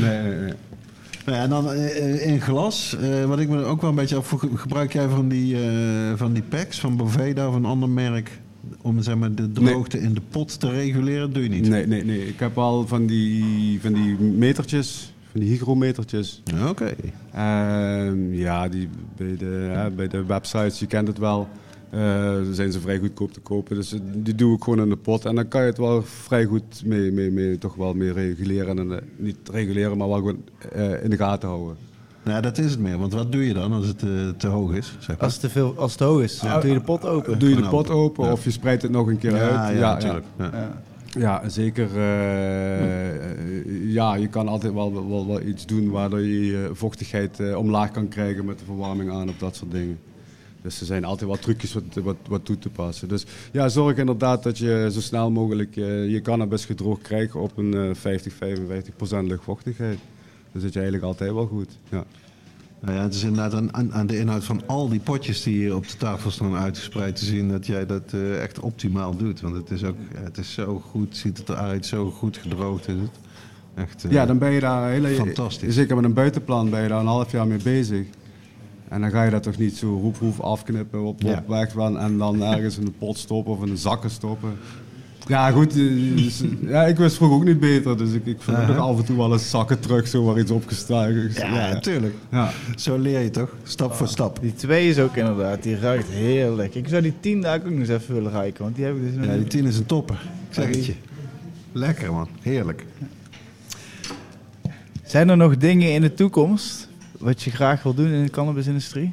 Nee, 0.00 0.22
nee, 0.22 0.38
nee. 0.38 0.52
Nou 1.26 1.38
ja, 1.38 1.44
en 1.44 1.50
dan 1.50 1.72
eh, 1.72 2.26
in 2.26 2.40
glas, 2.40 2.96
eh, 3.00 3.24
wat 3.24 3.38
ik 3.38 3.48
me 3.48 3.64
ook 3.64 3.80
wel 3.80 3.90
een 3.90 3.96
beetje 3.96 4.16
afvroeg, 4.16 4.44
gebruik 4.54 4.92
jij 4.92 5.08
van 5.08 5.28
die, 5.28 5.56
eh, 5.56 6.12
van 6.16 6.32
die 6.32 6.42
packs 6.42 6.80
van 6.80 6.96
Boveda 6.96 7.48
of 7.48 7.54
een 7.54 7.64
ander 7.64 7.88
merk 7.88 8.40
om 8.82 9.02
zeg 9.02 9.16
maar, 9.16 9.34
de 9.34 9.52
droogte 9.52 10.00
in 10.00 10.14
de 10.14 10.20
pot 10.30 10.60
te 10.60 10.70
reguleren? 10.70 11.32
Doe 11.32 11.42
je 11.42 11.48
niet? 11.48 11.68
Nee, 11.68 11.86
nee, 11.86 12.04
nee. 12.04 12.28
Ik 12.28 12.40
heb 12.40 12.58
al 12.58 12.86
van 12.86 13.06
die, 13.06 13.80
van 13.80 13.92
die 13.92 14.16
metertjes, 14.18 15.12
van 15.36 15.44
die 15.44 15.54
hygrometertjes. 15.54 16.42
Oké. 16.68 16.92
Ehm, 17.32 18.32
ja, 18.32 18.68
die 18.68 18.88
bij 19.16 19.36
de, 19.36 19.90
bij 19.96 20.08
de 20.08 20.24
websites, 20.24 20.78
je 20.78 20.86
kent 20.86 21.08
het 21.08 21.18
wel. 21.18 21.48
eh, 21.90 22.34
zijn 22.52 22.72
ze 22.72 22.80
vrij 22.80 22.98
goedkoop 22.98 23.32
te 23.32 23.40
kopen. 23.40 23.76
Dus 23.76 23.92
eh, 23.92 24.00
die 24.14 24.34
doe 24.34 24.56
ik 24.56 24.62
gewoon 24.62 24.80
in 24.80 24.88
de 24.88 24.96
pot. 24.96 25.24
En 25.24 25.34
dan 25.34 25.48
kan 25.48 25.60
je 25.60 25.66
het 25.66 25.78
wel 25.78 26.02
vrij 26.02 26.44
goed 26.44 26.82
mee, 26.84 27.12
mee, 27.12 27.30
mee, 27.30 27.58
toch 27.58 27.74
wel 27.74 27.94
mee 27.94 28.12
reguleren. 28.12 28.78
En, 28.78 28.92
eh, 28.92 28.98
niet 29.16 29.36
reguleren, 29.52 29.96
maar 29.96 30.08
wel 30.08 30.16
gewoon 30.16 30.42
eh, 30.72 31.04
in 31.04 31.10
de 31.10 31.16
gaten 31.16 31.48
houden. 31.48 31.76
Nou, 32.24 32.42
dat 32.42 32.58
is 32.58 32.70
het 32.70 32.80
meer. 32.80 32.98
Want 32.98 33.12
wat 33.12 33.32
doe 33.32 33.46
je 33.46 33.54
dan 33.54 33.72
als 33.72 33.86
het 33.86 34.02
eh, 34.02 34.28
te 34.36 34.46
hoog 34.46 34.72
is? 34.74 34.96
Zeg 34.98 35.06
maar? 35.08 35.24
Als 35.24 35.32
het 35.32 35.40
te 35.42 35.48
veel, 35.50 35.74
als 35.76 35.92
het 35.92 36.00
hoog 36.00 36.22
is, 36.22 36.40
Ja. 36.40 36.60
doe 36.60 36.70
je 36.70 36.76
de 36.78 36.84
pot 36.84 37.04
open. 37.04 37.38
Doe 37.38 37.48
je 37.48 37.56
de 37.56 37.68
pot 37.68 37.90
open 37.90 38.24
Ja. 38.24 38.32
of 38.32 38.44
je 38.44 38.50
spreidt 38.50 38.82
het 38.82 38.90
nog 38.90 39.06
een 39.06 39.18
keer 39.18 39.34
ja, 39.36 39.64
uit. 39.66 39.78
ja, 39.78 39.92
natuurlijk. 39.92 40.24
Ja. 41.18 41.48
Zeker. 41.48 41.88
eh, 41.96 43.92
Ja, 43.92 44.14
je 44.14 44.28
kan 44.28 44.48
altijd 44.48 44.72
wel, 44.72 45.08
wel, 45.08 45.26
wel 45.26 45.40
iets 45.40 45.66
doen 45.66 45.90
waardoor 45.90 46.20
je 46.20 46.70
vochtigheid 46.72 47.40
eh, 47.40 47.56
omlaag 47.56 47.90
kan 47.90 48.08
krijgen 48.08 48.44
met 48.44 48.58
de 48.58 48.64
verwarming 48.64 49.10
aan 49.10 49.28
of 49.28 49.36
dat 49.38 49.56
soort 49.56 49.70
dingen. 49.70 49.98
Dus 50.62 50.80
er 50.80 50.86
zijn 50.86 51.04
altijd 51.04 51.30
wel 51.30 51.38
trucjes 51.38 51.72
wat, 51.72 51.82
wat, 52.02 52.16
wat 52.28 52.44
toe 52.44 52.58
te 52.58 52.68
passen. 52.68 53.08
Dus 53.08 53.26
ja, 53.52 53.68
zorg 53.68 53.96
inderdaad 53.96 54.42
dat 54.42 54.58
je 54.58 54.88
zo 54.92 55.00
snel 55.00 55.30
mogelijk 55.30 55.76
eh, 55.76 56.10
je 56.10 56.20
cannabis 56.22 56.64
gedroogd 56.64 57.02
krijgt 57.02 57.34
op 57.34 57.56
een 57.56 57.74
eh, 57.74 57.94
50, 57.94 58.32
55 58.32 58.96
procent 58.96 59.28
luchtvochtigheid. 59.28 59.98
Dan 60.52 60.60
zit 60.60 60.72
je 60.72 60.78
eigenlijk 60.80 61.08
altijd 61.08 61.32
wel 61.32 61.46
goed. 61.46 61.78
Ja. 61.90 62.04
Nou 62.80 62.96
ja, 62.96 63.02
het 63.02 63.14
is 63.14 63.22
inderdaad 63.22 63.54
aan, 63.54 63.74
aan, 63.74 63.92
aan 63.94 64.06
de 64.06 64.18
inhoud 64.18 64.44
van 64.44 64.62
al 64.66 64.88
die 64.88 65.00
potjes 65.00 65.42
die 65.42 65.56
hier 65.56 65.74
op 65.76 65.88
de 65.88 65.96
tafel 65.96 66.30
staan 66.30 66.54
uitgespreid 66.54 67.16
te 67.16 67.24
zien 67.24 67.48
dat 67.48 67.66
jij 67.66 67.86
dat 67.86 68.12
eh, 68.12 68.42
echt 68.42 68.60
optimaal 68.60 69.16
doet. 69.16 69.40
Want 69.40 69.54
het 69.56 69.70
is 69.70 69.84
ook, 69.84 69.96
het 70.14 70.38
is 70.38 70.52
zo 70.52 70.82
goed, 70.90 71.16
ziet 71.16 71.38
het 71.38 71.48
eruit, 71.48 71.86
zo 71.86 72.10
goed 72.10 72.36
gedroogd 72.36 72.88
is 72.88 72.94
het. 72.94 73.10
Echt, 73.74 74.04
eh, 74.04 74.10
Ja, 74.10 74.26
dan 74.26 74.38
ben 74.38 74.50
je 74.50 74.60
daar 74.60 74.90
hele, 74.90 75.08
Fantastisch. 75.08 75.74
Zeker 75.74 75.96
met 75.96 76.04
een 76.04 76.12
buitenplan 76.12 76.70
ben 76.70 76.82
je 76.82 76.88
daar 76.88 77.00
een 77.00 77.06
half 77.06 77.32
jaar 77.32 77.46
mee 77.46 77.62
bezig. 77.62 78.06
En 78.88 79.00
dan 79.00 79.10
ga 79.10 79.22
je 79.24 79.30
dat 79.30 79.42
toch 79.42 79.58
niet 79.58 79.76
zo 79.76 80.12
roep 80.20 80.40
afknippen, 80.40 81.02
op, 81.02 81.22
Ja. 81.22 81.44
weg 81.48 81.72
van 81.72 81.98
en 81.98 82.18
dan 82.18 82.42
ergens 82.42 82.78
in 82.78 82.84
de 82.84 82.90
pot 82.90 83.18
stoppen 83.18 83.52
of 83.52 83.62
in 83.62 83.68
de 83.70 83.76
zakken 83.76 84.10
stoppen. 84.10 84.56
Ja, 85.26 85.50
goed. 85.50 85.70
eh, 85.76 86.16
dus, 86.16 86.42
ja, 86.66 86.84
ik 86.84 86.96
wist 86.96 87.16
vroeger 87.16 87.36
ook 87.36 87.44
niet 87.44 87.60
beter, 87.60 87.96
dus 87.98 88.12
ik, 88.12 88.26
ik 88.26 88.36
vind 88.42 88.56
Uh-huh. 88.58 88.70
ook 88.84 88.90
af 88.92 88.98
en 88.98 89.04
toe 89.04 89.16
wel 89.16 89.32
eens 89.32 89.50
zakken 89.50 89.80
terug, 89.80 90.08
zo 90.08 90.24
waar 90.24 90.38
iets 90.38 90.50
opgestaan 90.50 91.08
is. 91.10 91.36
ja, 91.36 91.48
natuurlijk. 91.72 92.14
ja. 92.30 92.50
Zo 92.76 92.96
leer 92.98 93.20
je 93.20 93.30
toch? 93.30 93.54
Stap 93.62 93.94
voor 93.94 94.08
stap. 94.08 94.38
Die 94.40 94.54
twee 94.54 94.88
is 94.88 94.98
ook 94.98 95.16
inderdaad, 95.16 95.62
die 95.62 95.78
ruikt 95.78 96.08
heerlijk. 96.08 96.74
Ik 96.74 96.88
zou 96.88 97.02
die 97.02 97.14
tien 97.20 97.40
daar 97.40 97.56
ook 97.58 97.64
nog 97.70 97.78
eens 97.78 97.88
even 97.88 98.14
willen 98.14 98.32
ruiken, 98.32 98.62
want 98.64 98.76
die 98.76 98.84
heb 98.84 98.96
ik 98.96 99.02
dus 99.02 99.14
nog 99.14 99.24
Ja, 99.26 99.34
die 99.36 99.46
tien 99.46 99.64
is 99.66 99.78
een 99.78 99.86
topper. 99.86 100.18
Ik 100.48 100.54
zeg 100.54 100.66
het 100.66 100.86
je. 100.86 100.94
Lekker 101.72 102.12
man, 102.12 102.28
heerlijk. 102.40 102.84
Zijn 105.04 105.28
er 105.28 105.36
nog 105.36 105.56
dingen 105.56 105.92
in 105.92 106.00
de 106.00 106.14
toekomst 106.14 106.88
wat 107.18 107.42
je 107.42 107.50
graag 107.50 107.82
wil 107.82 107.94
doen 107.94 108.08
in 108.10 108.22
de 108.24 108.30
cannabisindustrie? 108.30 109.12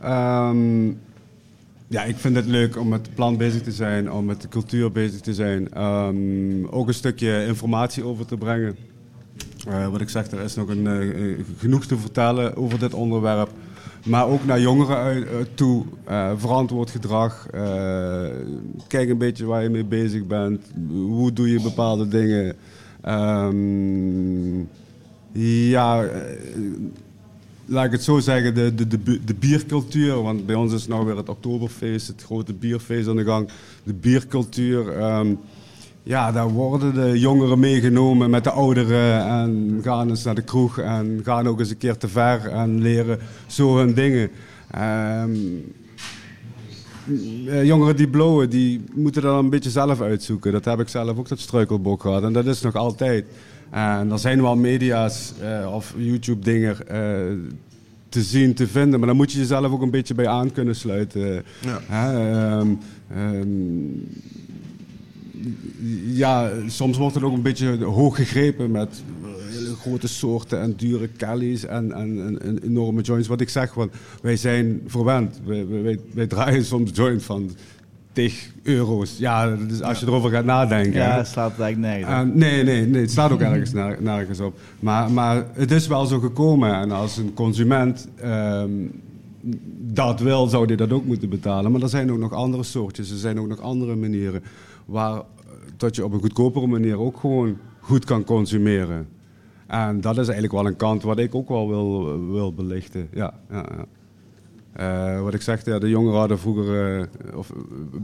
Ehm, 0.00 0.86
ja, 1.92 2.04
ik 2.04 2.16
vind 2.16 2.36
het 2.36 2.46
leuk 2.46 2.78
om 2.78 2.88
met 2.88 3.06
het 3.06 3.14
plan 3.14 3.36
bezig 3.36 3.62
te 3.62 3.72
zijn, 3.72 4.12
om 4.12 4.24
met 4.24 4.42
de 4.42 4.48
cultuur 4.48 4.92
bezig 4.92 5.20
te 5.20 5.34
zijn. 5.34 5.72
Ehm, 5.72 6.66
ook 6.70 6.88
een 6.88 6.94
stukje 6.94 7.46
informatie 7.46 8.04
over 8.04 8.26
te 8.26 8.36
brengen. 8.36 8.76
Eh, 9.68 9.88
wat 9.88 10.00
ik 10.00 10.08
zeg, 10.08 10.30
er 10.30 10.40
is 10.40 10.54
nog 10.54 10.68
een, 10.68 10.86
eh, 10.86 11.44
genoeg 11.58 11.86
te 11.86 11.96
vertellen 11.96 12.56
over 12.56 12.78
dit 12.78 12.94
onderwerp. 12.94 13.50
Maar 14.06 14.26
ook 14.26 14.44
naar 14.44 14.60
jongeren 14.60 15.16
eh, 15.16 15.36
toe. 15.54 15.84
verantwoord 16.36 16.90
gedrag. 16.90 17.46
kijk 18.86 19.08
een 19.08 19.18
beetje 19.18 19.44
waar 19.44 19.62
je 19.62 19.68
mee 19.68 19.84
bezig 19.84 20.26
bent. 20.26 20.60
Hoe 20.88 21.32
doe 21.32 21.50
je 21.50 21.62
bepaalde 21.62 22.08
dingen. 22.08 22.56
Ehm, 23.00 24.58
ja, 25.70 26.04
laat 27.72 27.84
ik 27.84 27.92
het 27.92 28.02
zo 28.02 28.18
zeggen, 28.18 28.54
de, 28.54 28.74
de, 28.74 28.86
de, 28.86 29.24
de 29.24 29.34
biercultuur. 29.34 30.22
Want 30.22 30.46
bij 30.46 30.54
ons 30.54 30.72
is 30.72 30.86
nou 30.86 31.06
weer 31.06 31.16
het 31.16 31.28
Oktoberfeest, 31.28 32.06
het 32.06 32.22
grote 32.22 32.52
bierfeest 32.52 33.08
aan 33.08 33.16
de 33.16 33.24
gang. 33.24 33.48
De 33.82 33.94
biercultuur. 33.94 34.98
ehm, 34.98 35.34
ja, 36.02 36.32
daar 36.32 36.48
worden 36.48 36.94
de 36.94 37.18
jongeren 37.18 37.58
meegenomen 37.58 38.30
met 38.30 38.44
de 38.44 38.50
ouderen. 38.50 39.26
En 39.26 39.80
gaan 39.82 40.08
eens 40.08 40.24
naar 40.24 40.34
de 40.34 40.42
kroeg 40.42 40.78
en 40.78 41.20
gaan 41.24 41.48
ook 41.48 41.58
eens 41.58 41.70
een 41.70 41.76
keer 41.76 41.96
te 41.96 42.08
ver 42.08 42.46
en 42.46 42.80
leren 42.80 43.18
zo 43.46 43.76
hun 43.76 43.94
dingen. 43.94 44.30
Ehm, 44.70 45.36
eh, 47.46 47.64
jongeren 47.64 47.96
die 47.96 48.08
blowen, 48.08 48.50
die 48.50 48.84
moeten 48.94 49.22
dat 49.22 49.38
een 49.38 49.50
beetje 49.50 49.70
zelf 49.70 50.00
uitzoeken. 50.00 50.52
Dat 50.52 50.64
heb 50.64 50.80
ik 50.80 50.88
zelf 50.88 51.18
ook 51.18 51.28
dat 51.28 51.38
struikelblok 51.38 52.00
gehad. 52.00 52.22
En 52.22 52.32
dat 52.32 52.46
is 52.46 52.60
nog 52.60 52.74
altijd. 52.74 53.26
En 53.72 54.10
er 54.10 54.18
zijn 54.18 54.42
wel 54.42 54.56
media's 54.56 55.32
eh, 55.40 55.72
of 55.74 55.94
YouTube-dingen 55.96 56.88
eh, 56.88 56.98
te 58.08 58.22
zien, 58.22 58.54
te 58.54 58.66
vinden. 58.66 58.98
Maar 58.98 59.08
dan 59.08 59.16
moet 59.16 59.32
je 59.32 59.38
jezelf 59.38 59.72
ook 59.72 59.82
een 59.82 59.90
beetje 59.90 60.14
bij 60.14 60.28
aan 60.28 60.52
kunnen 60.52 60.74
sluiten. 60.76 61.42
Ja. 61.60 61.80
Hè, 61.86 62.30
ehm, 62.58 62.74
ehm, 63.14 63.48
ja, 66.06 66.50
soms 66.66 66.96
wordt 66.98 67.14
het 67.14 67.24
ook 67.24 67.32
een 67.32 67.42
beetje 67.42 67.84
hoog 67.84 68.16
gegrepen 68.16 68.70
met 68.70 69.02
hele 69.50 69.74
grote 69.74 70.08
soorten 70.08 70.60
en 70.60 70.74
dure 70.76 71.08
Kellys 71.16 71.64
en, 71.64 71.92
en, 71.92 72.26
en- 72.26 72.42
en 72.42 72.58
enorme 72.62 73.00
joints. 73.02 73.28
Wat 73.28 73.40
ik 73.40 73.48
zeg, 73.48 73.74
want 73.74 73.92
wij 74.22 74.36
zijn 74.36 74.80
verwend. 74.86 75.40
Wij, 75.44 75.66
wij, 75.68 75.82
wij- 75.82 75.98
wij 76.14 76.26
draaien 76.26 76.64
soms 76.64 76.90
joint 76.94 77.22
van 77.22 77.50
euro's. 78.62 79.18
Ja, 79.18 79.56
dus 79.56 79.82
als 79.82 80.00
je 80.00 80.06
erover 80.06 80.30
gaat 80.30 80.44
nadenken. 80.44 80.92
Ja, 81.00 81.16
het 81.16 81.26
slaat 81.26 81.58
eigenlijk 81.60 81.78
nergens 81.78 82.22
op. 82.22 82.28
Eh, 82.28 82.34
nee, 82.40 82.64
nee, 82.64 82.86
nee, 82.86 83.00
het 83.00 83.10
staat 83.10 83.30
ook 83.32 83.40
ergens 83.50 83.72
ner- 83.72 84.02
nergens 84.02 84.40
op. 84.40 84.58
Maar, 84.80 85.10
maar 85.10 85.44
het 85.52 85.70
is 85.70 85.86
wel 85.86 86.06
zo 86.06 86.18
gekomen. 86.18 86.74
En 86.74 86.90
als 86.90 87.16
een 87.16 87.34
consument 87.34 88.08
ehm, 88.16 88.70
dat 89.78 90.20
wil, 90.20 90.46
zou 90.46 90.66
die 90.66 90.76
dat 90.76 90.92
ook 90.92 91.04
moeten 91.04 91.28
betalen. 91.28 91.72
Maar 91.72 91.82
er 91.82 91.88
zijn 91.88 92.12
ook 92.12 92.18
nog 92.18 92.32
andere 92.32 92.62
soortjes. 92.62 93.10
Er 93.10 93.16
zijn 93.16 93.40
ook 93.40 93.48
nog 93.48 93.60
andere 93.60 93.96
manieren 93.96 94.42
waar, 94.84 95.14
eh, 95.16 95.22
dat 95.76 95.96
je 95.96 96.04
op 96.04 96.12
een 96.12 96.20
goedkopere 96.20 96.66
manier 96.66 96.98
ook 96.98 97.16
gewoon 97.16 97.56
goed 97.80 98.04
kan 98.04 98.24
consumeren. 98.24 99.06
En 99.66 100.00
dat 100.00 100.12
is 100.12 100.24
eigenlijk 100.24 100.52
wel 100.52 100.66
een 100.66 100.76
kant 100.76 101.02
wat 101.02 101.18
ik 101.18 101.34
ook 101.34 101.48
wel 101.48 101.68
wil, 101.68 102.18
wil 102.30 102.52
belichten. 102.54 103.08
Ja, 103.12 103.34
ja, 103.50 103.56
ja. 103.76 103.84
Eh, 104.72 105.20
wat 105.22 105.34
ik 105.34 105.42
zeg, 105.42 105.64
ja, 105.64 105.78
de 105.78 105.88
jongeren 105.88 106.18
hadden 106.18 106.38
vroeger, 106.38 107.00
eh, 107.00 107.36
of 107.38 107.52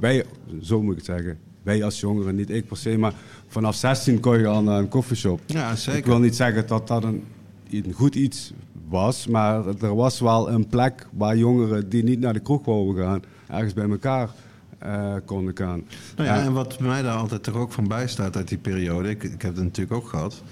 wij, 0.00 0.24
zo 0.62 0.82
moet 0.82 0.90
ik 0.90 0.96
het 0.96 1.06
zeggen, 1.06 1.38
wij 1.62 1.84
als 1.84 2.00
jongeren, 2.00 2.34
niet 2.34 2.50
ik 2.50 2.66
per 2.66 2.76
se, 2.76 2.98
maar 2.98 3.12
vanaf 3.46 3.74
16 3.74 4.20
kon 4.20 4.38
je 4.38 4.46
al 4.46 4.62
naar 4.62 4.78
een 4.78 4.88
koffieshop. 4.88 5.40
Ja, 5.46 5.76
zeker. 5.76 5.98
Ik 5.98 6.06
wil 6.06 6.18
niet 6.18 6.36
zeggen 6.36 6.66
dat 6.66 6.88
dat 6.88 7.04
een, 7.04 7.22
een 7.70 7.92
goed 7.92 8.14
iets 8.14 8.52
was, 8.88 9.26
maar 9.26 9.66
er 9.66 9.94
was 9.94 10.20
wel 10.20 10.50
een 10.50 10.66
plek 10.66 11.06
waar 11.12 11.36
jongeren 11.36 11.88
die 11.88 12.02
niet 12.02 12.20
naar 12.20 12.32
de 12.32 12.40
kroeg 12.40 12.64
wouden 12.64 13.04
gaan, 13.04 13.22
ergens 13.48 13.72
bij 13.74 13.88
elkaar 13.88 14.30
eh, 14.78 15.14
konden 15.24 15.56
gaan. 15.56 15.82
Nou 16.16 16.28
ja, 16.28 16.34
Ja. 16.36 16.42
en 16.44 16.52
wat 16.52 16.80
mij 16.80 17.02
daar 17.02 17.16
altijd 17.16 17.42
toch 17.42 17.56
ook 17.56 17.72
van 17.72 17.88
bijstaat 17.88 18.36
uit 18.36 18.48
die 18.48 18.58
periode, 18.58 19.08
ik, 19.10 19.22
ik 19.22 19.42
heb 19.42 19.54
het 19.54 19.64
natuurlijk 19.64 19.96
ook 20.02 20.08
gehad. 20.08 20.42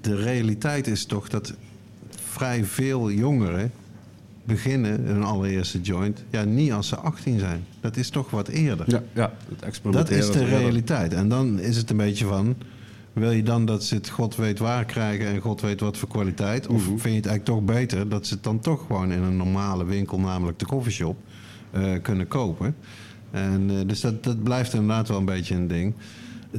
De 0.00 0.14
realiteit 0.16 0.86
is 0.86 1.04
toch 1.04 1.28
dat 1.28 1.54
vrij 2.08 2.64
veel 2.64 3.10
jongeren 3.10 3.70
beginnen 4.46 5.00
hun 5.00 5.22
allereerste 5.22 5.80
joint, 5.80 6.24
ja, 6.30 6.44
niet 6.44 6.72
als 6.72 6.88
ze 6.88 6.96
18 6.96 7.38
zijn. 7.38 7.64
Dat 7.80 7.96
is 7.96 8.10
toch 8.10 8.30
wat 8.30 8.48
eerder. 8.48 8.84
Ja, 8.88 9.02
ja, 9.12 9.32
het 9.48 9.58
dat 9.58 9.68
experimenteren. 9.68 10.18
is 10.18 10.30
de 10.30 10.44
realiteit. 10.44 11.14
En 11.14 11.28
dan 11.28 11.60
is 11.60 11.76
het 11.76 11.90
een 11.90 11.96
beetje 11.96 12.26
van, 12.26 12.56
wil 13.12 13.30
je 13.30 13.42
dan 13.42 13.64
dat 13.64 13.84
ze 13.84 13.94
het 13.94 14.08
god 14.08 14.36
weet 14.36 14.58
waar 14.58 14.84
krijgen 14.84 15.26
en 15.26 15.40
god 15.40 15.60
weet 15.60 15.80
wat 15.80 15.96
voor 15.96 16.08
kwaliteit? 16.08 16.66
Of 16.66 16.82
vind 16.82 17.02
je 17.02 17.08
het 17.08 17.26
eigenlijk 17.26 17.44
toch 17.44 17.62
beter 17.62 18.08
dat 18.08 18.26
ze 18.26 18.34
het 18.34 18.44
dan 18.44 18.60
toch 18.60 18.86
gewoon 18.86 19.12
in 19.12 19.22
een 19.22 19.36
normale 19.36 19.84
winkel, 19.84 20.20
namelijk 20.20 20.58
de 20.58 20.66
koffieshop, 20.66 21.16
eh, 21.70 21.92
kunnen 22.02 22.28
kopen? 22.28 22.74
En, 23.30 23.70
eh, 23.70 23.76
dus 23.86 24.00
dat, 24.00 24.24
dat 24.24 24.42
blijft 24.42 24.72
inderdaad 24.72 25.08
wel 25.08 25.18
een 25.18 25.24
beetje 25.24 25.54
een 25.54 25.68
ding. 25.68 25.94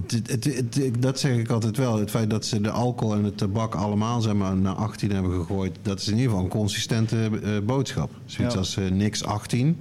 Het, 0.01 0.11
het, 0.31 0.43
het- 0.43 0.75
het- 0.75 1.01
dat 1.01 1.19
zeg 1.19 1.37
ik 1.37 1.49
altijd 1.49 1.77
wel. 1.77 1.99
Het 1.99 2.09
feit 2.09 2.29
dat 2.29 2.45
ze 2.45 2.61
de 2.61 2.69
alcohol 2.71 3.15
en 3.15 3.23
het 3.23 3.37
tabak 3.37 3.75
allemaal 3.75 4.21
zeg 4.21 4.33
maar, 4.33 4.55
naar 4.57 4.73
18 4.73 5.11
hebben 5.11 5.31
gegooid... 5.31 5.77
dat 5.81 5.99
is 5.99 6.07
in 6.07 6.13
ieder 6.13 6.29
geval 6.29 6.43
een 6.43 6.49
consistente 6.49 7.29
eh, 7.43 7.51
boodschap. 7.65 8.11
Zoiets 8.25 8.53
Ja. 8.53 8.59
als 8.59 8.77
eh, 8.77 8.89
niks 8.91 9.23
18, 9.23 9.77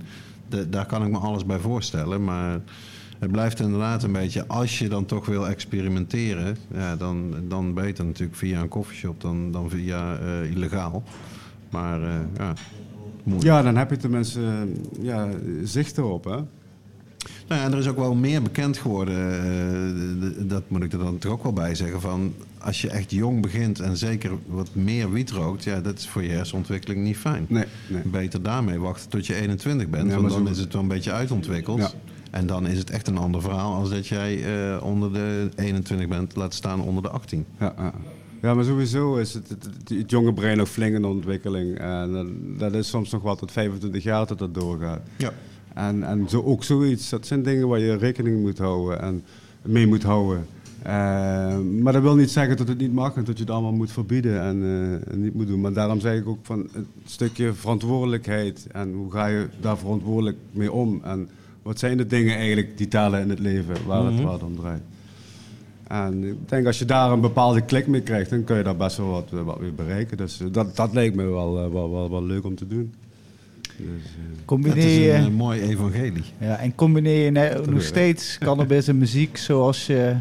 da- 0.49 0.65
daar 0.71 0.87
kan 0.87 1.05
ik 1.05 1.11
me 1.11 1.19
alles 1.19 1.47
bij 1.47 1.59
voorstellen. 1.59 2.25
Maar 2.25 2.61
het 3.19 3.31
blijft 3.33 3.61
inderdaad 3.61 4.03
een 4.03 4.13
beetje... 4.13 4.47
als 4.47 4.79
je 4.79 4.89
dan 4.89 5.05
toch 5.05 5.27
wil 5.27 5.49
experimenteren... 5.49 6.57
Ja, 6.75 6.97
dan, 6.97 7.35
dan 7.49 7.75
beter 7.75 8.05
natuurlijk 8.05 8.39
via 8.39 8.61
een 8.61 8.69
koffieshop 8.69 9.21
dan, 9.21 9.51
dan 9.53 9.71
via 9.71 10.19
eh, 10.19 10.51
illegaal. 10.51 11.03
Maar 11.71 12.01
ja, 12.37 12.53
moeilijk. 13.23 13.45
Ja, 13.51 13.63
dan 13.63 13.77
heb 13.77 13.91
je 13.91 13.97
tenminste 13.97 14.41
ja, 15.01 15.29
zicht 15.65 15.99
erop. 15.99 16.25
Hè? 16.25 16.37
Nou 17.49 17.61
ja, 17.61 17.71
er 17.71 17.79
is 17.79 17.89
ook 17.89 17.97
wel 17.97 18.15
meer 18.15 18.43
bekend 18.43 18.77
geworden, 18.79 19.17
eh, 19.43 20.49
dat 20.49 20.63
moet 20.69 20.83
ik 20.83 20.93
er 20.93 20.99
dan 20.99 21.19
toch 21.19 21.33
ook 21.33 21.43
wel 21.43 21.53
bij 21.53 21.75
zeggen, 21.75 22.01
van 22.01 22.35
als 22.59 22.81
je 22.81 22.89
echt 22.91 23.11
jong 23.11 23.43
begint 23.43 23.81
en 23.81 23.97
zeker 23.97 24.31
wat 24.47 24.69
meer 24.73 25.13
wiet 25.13 25.31
rookt, 25.31 25.65
ja, 25.65 25.81
dat 25.81 25.99
is 25.99 26.09
voor 26.09 26.23
je 26.23 26.31
hersenontwikkeling 26.31 27.05
niet 27.05 27.17
fijn. 27.17 27.47
Nee, 27.49 27.65
nee. 27.89 28.03
Beter 28.05 28.43
daarmee 28.43 28.79
wachten 28.79 29.11
tot 29.11 29.27
je 29.27 29.35
21 29.35 29.89
bent, 29.89 30.11
Ja, 30.11 30.17
want 30.21 30.29
dan 30.31 30.47
zo- 30.47 30.53
is 30.53 30.59
het 30.59 30.73
wel 30.73 30.83
een 30.83 30.89
beetje 30.89 31.13
uitontwikkeld. 31.13 31.79
Ja. 31.79 31.91
En 32.31 32.47
dan 32.47 32.67
is 32.67 32.79
het 32.79 32.91
echt 32.91 33.09
een 33.09 33.19
ander 33.19 33.41
verhaal 33.43 33.75
als 33.75 33.91
dat 33.91 34.07
jij 34.07 34.45
eh, 34.75 34.83
onder 34.83 35.13
de 35.13 35.49
21 35.57 36.09
bent, 36.09 36.37
laat 36.37 36.55
staan 36.55 36.81
onder 36.81 37.03
de 37.03 37.09
18. 37.09 37.45
Ja, 37.61 37.75
ja. 37.79 37.93
ja, 38.43 38.55
maar 38.55 38.65
sowieso 38.65 39.17
is 39.17 39.35
het, 39.35 39.49
het, 39.49 39.65
het, 39.65 39.89
het 39.99 40.11
jonge 40.11 40.33
brein 40.33 40.57
nog 40.57 40.69
flink 40.69 40.95
in 40.95 41.05
ontwikkeling. 41.05 41.79
En 41.79 42.13
dat, 42.13 42.27
dat 42.59 42.75
is 42.75 42.89
soms 42.89 43.11
nog 43.11 43.23
wel 43.23 43.37
tot 43.37 43.53
25 43.53 44.03
jaar 44.03 44.27
dat 44.27 44.39
dat 44.39 44.55
doorgaat. 44.55 45.01
Ja. 45.17 45.33
En, 45.77 46.03
en 46.03 46.29
zo, 46.29 46.43
ook 46.43 46.65
zoiets, 46.65 47.09
dat 47.09 47.27
zijn 47.27 47.43
dingen 47.43 47.69
waar 47.69 47.79
je 47.79 47.97
rekening 47.97 48.41
moet 48.41 48.59
houden 48.59 49.01
en 49.01 49.23
mee 49.63 49.87
moet 49.87 50.03
houden. 50.03 50.47
Eh, 50.83 51.59
maar 51.59 51.93
dat 51.93 52.03
wil 52.03 52.15
niet 52.15 52.31
zeggen 52.31 52.57
dat 52.57 52.69
het 52.69 52.79
niet 52.79 52.93
mag 52.93 53.15
en 53.15 53.25
dat 53.25 53.37
je 53.37 53.43
het 53.43 53.53
allemaal 53.53 53.73
moet 53.73 53.93
verbieden 53.93 54.41
en, 54.41 54.63
eh, 54.63 55.13
en 55.13 55.23
niet 55.23 55.35
moet 55.35 55.47
doen. 55.47 55.61
Maar 55.61 55.73
daarom 55.73 56.01
zeg 56.01 56.19
ik 56.19 56.29
ook 56.29 56.39
van 56.43 56.69
het 56.73 56.87
stukje 57.05 57.53
verantwoordelijkheid 57.53 58.67
en 58.73 58.93
hoe 58.93 59.11
ga 59.13 59.27
je 59.27 59.49
daar 59.61 59.79
verantwoordelijk 59.79 60.37
mee 60.51 60.73
om. 60.73 61.01
En 61.05 61.29
wat 61.63 61.79
zijn 61.79 61.97
de 61.97 62.07
dingen 62.07 62.37
eigenlijk 62.37 62.79
die 62.79 62.89
tellen 62.89 63.21
in 63.21 63.31
het 63.31 63.39
leven 63.39 63.75
waar 63.87 64.05
het 64.05 64.23
waar 64.23 64.33
het 64.33 64.43
om 64.43 64.57
draait. 64.57 64.83
En 65.87 66.25
ik 66.25 66.49
denk 66.49 66.67
als 66.67 66.79
je 66.79 66.85
daar 66.85 67.13
een 67.13 67.21
bepaalde 67.21 67.61
klik 67.61 67.87
mee 67.87 68.03
krijgt, 68.03 68.31
dan 68.31 68.45
kun 68.45 68.57
je 68.57 68.63
daar 68.63 68.77
best 68.77 68.97
wel 68.97 69.11
wat, 69.11 69.31
wat 69.31 69.61
mee 69.61 69.73
bereiken. 69.73 70.17
Dus 70.17 70.41
eh, 70.41 70.47
dat, 70.51 70.77
dat 70.77 70.93
lijkt 70.93 71.15
me 71.15 71.25
wel, 71.25 71.71
wel, 71.71 71.91
wel, 71.91 72.11
wel 72.11 72.25
leuk 72.25 72.45
om 72.45 72.55
te 72.55 72.67
doen. 72.67 72.95
Dus, 73.77 74.05
eh, 74.05 74.45
Combineer 74.45 74.87
is 74.87 74.97
je, 74.97 75.13
een 75.13 75.25
eh, 75.25 75.31
mooi 75.31 75.61
evangelie. 75.61 76.25
ja, 76.39 76.57
en 76.57 76.75
combineer 76.75 77.25
je 77.25 77.63
nog 77.71 77.83
steeds 77.83 78.39
cannabis 78.45 78.89
en 78.89 78.99
muziek 78.99 79.37
zoals 79.37 79.87
je 79.87 80.17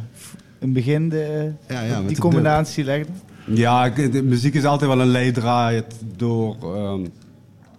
in 0.60 0.68
het 0.68 0.74
begin 0.74 1.10
de, 1.10 1.52
Ja, 1.70 1.82
ja, 1.82 2.02
die 2.02 2.16
de 2.16 2.22
combinatie 2.22 2.84
legde? 2.84 3.12
Ja, 3.46 3.90
de 3.90 4.24
muziek 4.24 4.54
is 4.54 4.66
altijd 4.66 4.90
wel 4.90 5.02
een 5.02 5.08
leidraad 5.08 5.86
door 6.16 6.56
ehm, 6.62 7.02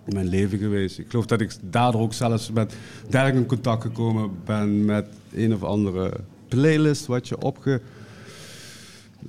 mijn 0.04 0.28
leven 0.28 0.58
geweest. 0.58 0.98
Ik 0.98 1.06
geloof 1.08 1.26
dat 1.26 1.40
ik 1.40 1.52
daardoor 1.70 2.00
ook 2.00 2.12
zelfs 2.12 2.50
met 2.50 2.74
Dirk 3.08 3.34
in 3.34 3.46
contact 3.46 3.82
gekomen 3.82 4.30
ben 4.44 4.84
met 4.84 5.06
een 5.34 5.54
of 5.54 5.62
andere 5.62 6.12
playlist 6.48 7.06
wat 7.06 7.28
je 7.28 7.40
opge... 7.40 7.80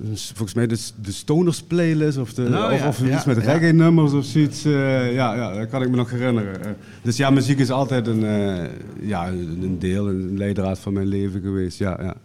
dus 0.00 0.26
Volgens 0.34 0.54
mij 0.54 0.66
de, 0.66 0.78
de 1.02 1.12
Stoners 1.12 1.62
playlist 1.62 2.18
of, 2.18 2.34
de, 2.34 2.42
Nou 2.42 2.72
of, 2.72 2.80
ja, 2.80 2.88
of 2.88 3.06
ja, 3.06 3.16
iets 3.16 3.24
met 3.24 3.38
reggae 3.38 3.72
nummers 3.72 4.12
of 4.12 4.24
zoiets. 4.24 4.64
eh, 4.64 5.12
ja, 5.14 5.34
ja, 5.34 5.52
dat 5.54 5.68
kan 5.68 5.82
ik 5.82 5.90
me 5.90 5.96
nog 5.96 6.10
herinneren. 6.10 6.64
Eh, 6.64 6.70
dus 7.02 7.16
ja, 7.16 7.30
muziek 7.30 7.58
is 7.58 7.70
altijd 7.70 8.06
een, 8.06 8.24
eh, 8.24 8.64
ja, 9.00 9.28
een 9.28 9.78
deel, 9.78 10.08
een 10.08 10.38
leidraad 10.38 10.78
van 10.78 10.92
mijn 10.92 11.06
leven 11.06 11.40
geweest. 11.40 11.78
Ja, 11.78 11.98
ja. 12.02 12.16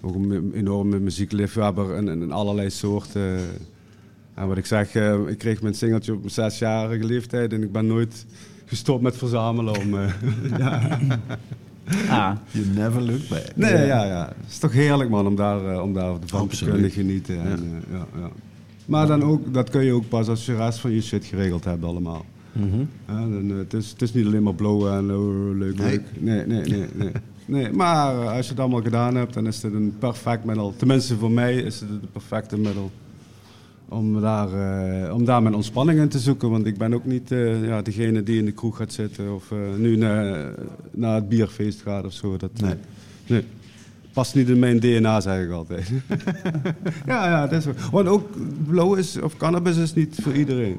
Ook 0.00 0.14
een 0.14 0.52
enorme 0.54 0.98
muziekliefhebber 0.98 1.94
en, 1.94 2.08
en, 2.08 2.22
en 2.22 2.32
allerlei 2.32 2.70
soorten. 2.70 3.38
En 4.34 4.48
wat 4.48 4.56
ik 4.56 4.66
zeg, 4.66 4.94
ik 5.26 5.38
kreeg 5.38 5.62
mijn 5.62 5.74
singeltje 5.74 6.12
op 6.12 6.18
mijn 6.18 6.30
zesjarige 6.30 7.04
leeftijd 7.04 7.52
en 7.52 7.62
ik 7.62 7.72
ben 7.72 7.86
nooit 7.86 8.26
gestopt 8.64 9.02
met 9.02 9.16
verzamelen. 9.16 9.78
Om, 9.78 9.94
ja. 10.58 10.98
Ah, 12.08 12.32
You 12.50 12.66
never 12.74 13.02
look 13.02 13.28
back. 13.28 13.46
Nee, 13.54 13.86
ja, 13.86 14.04
ja. 14.04 14.26
Het 14.26 14.50
is 14.50 14.58
toch 14.58 14.72
heerlijk 14.72 15.10
man 15.10 15.26
om 15.26 15.36
daar, 15.36 15.72
eh, 15.72 15.82
om 15.82 15.92
daar 15.92 16.14
van 16.24 16.48
te 16.48 16.64
kunnen 16.64 16.90
genieten. 16.90 17.40
En, 17.40 17.82
eh, 17.90 17.98
ja, 17.98 18.06
ja. 18.20 18.30
Maar 18.86 19.06
dan 19.06 19.22
ook, 19.22 19.54
dat 19.54 19.70
kun 19.70 19.84
je 19.84 19.92
ook 19.92 20.08
pas 20.08 20.28
als 20.28 20.46
je 20.46 20.52
de 20.52 20.58
rest 20.58 20.78
van 20.78 20.90
je 20.90 21.02
shit 21.02 21.24
geregeld 21.24 21.64
hebt 21.64 21.84
allemaal. 21.84 22.24
Mhm. 22.52 22.78
Ja, 23.06 23.20
dan, 23.20 23.50
eh, 23.50 23.56
het, 23.56 23.74
is, 23.74 23.90
het 23.90 24.02
is 24.02 24.12
niet 24.12 24.26
alleen 24.26 24.42
maar 24.42 24.54
blowen 24.54 24.92
en 24.92 25.14
oh, 25.14 25.56
leuk, 25.58 25.78
Nee. 25.78 25.90
leuk. 25.90 26.02
Nee, 26.18 26.46
nee, 26.46 26.60
nee. 26.60 26.86
nee. 26.94 27.10
nee 27.44 27.72
maar 27.72 28.28
als 28.28 28.44
je 28.44 28.50
het 28.50 28.60
allemaal 28.60 28.82
gedaan 28.82 29.14
hebt, 29.14 29.34
dan 29.34 29.46
is 29.46 29.62
het 29.62 29.72
een 29.72 29.94
perfect 29.98 30.44
middel. 30.44 30.74
Tenminste, 30.76 31.16
voor 31.16 31.30
mij 31.30 31.54
is 31.54 31.80
het 31.80 31.88
het 31.88 32.12
perfecte 32.12 32.58
middel. 32.58 32.90
Om 33.88 34.20
daar, 34.20 34.48
eh, 34.52 35.14
om 35.14 35.24
daar 35.24 35.42
mijn 35.42 35.54
ontspanning 35.54 36.00
in 36.00 36.08
te 36.08 36.18
zoeken. 36.18 36.50
Want 36.50 36.66
ik 36.66 36.76
ben 36.78 36.94
ook 36.94 37.04
niet 37.04 37.32
eh, 37.32 37.66
ja, 37.66 37.82
degene 37.82 38.22
die 38.22 38.38
in 38.38 38.44
de 38.44 38.52
kroeg 38.52 38.76
gaat 38.76 38.92
zitten 38.92 39.34
of 39.34 39.50
eh, 39.50 39.58
nu 39.78 39.96
naar, 39.96 40.54
naar 40.90 41.14
het 41.14 41.28
bierfeest 41.28 41.82
gaat 41.82 42.04
of 42.04 42.12
zo. 42.12 42.36
Dat, 42.36 42.50
Nee. 42.60 42.74
nee. 43.26 43.44
Past 44.12 44.34
niet 44.34 44.48
in 44.48 44.58
mijn 44.58 44.80
DNA, 44.80 45.20
zeg 45.20 45.44
ik 45.44 45.50
altijd. 45.50 45.92
ja, 47.06 47.26
ja, 47.28 47.46
dat 47.46 47.58
is 47.58 47.64
wel. 47.64 47.74
Want 47.90 48.08
ook 48.08 48.28
blow 48.66 48.98
is, 48.98 49.20
of 49.20 49.36
cannabis 49.36 49.76
is 49.76 49.94
niet 49.94 50.18
voor 50.22 50.32
iedereen. 50.32 50.76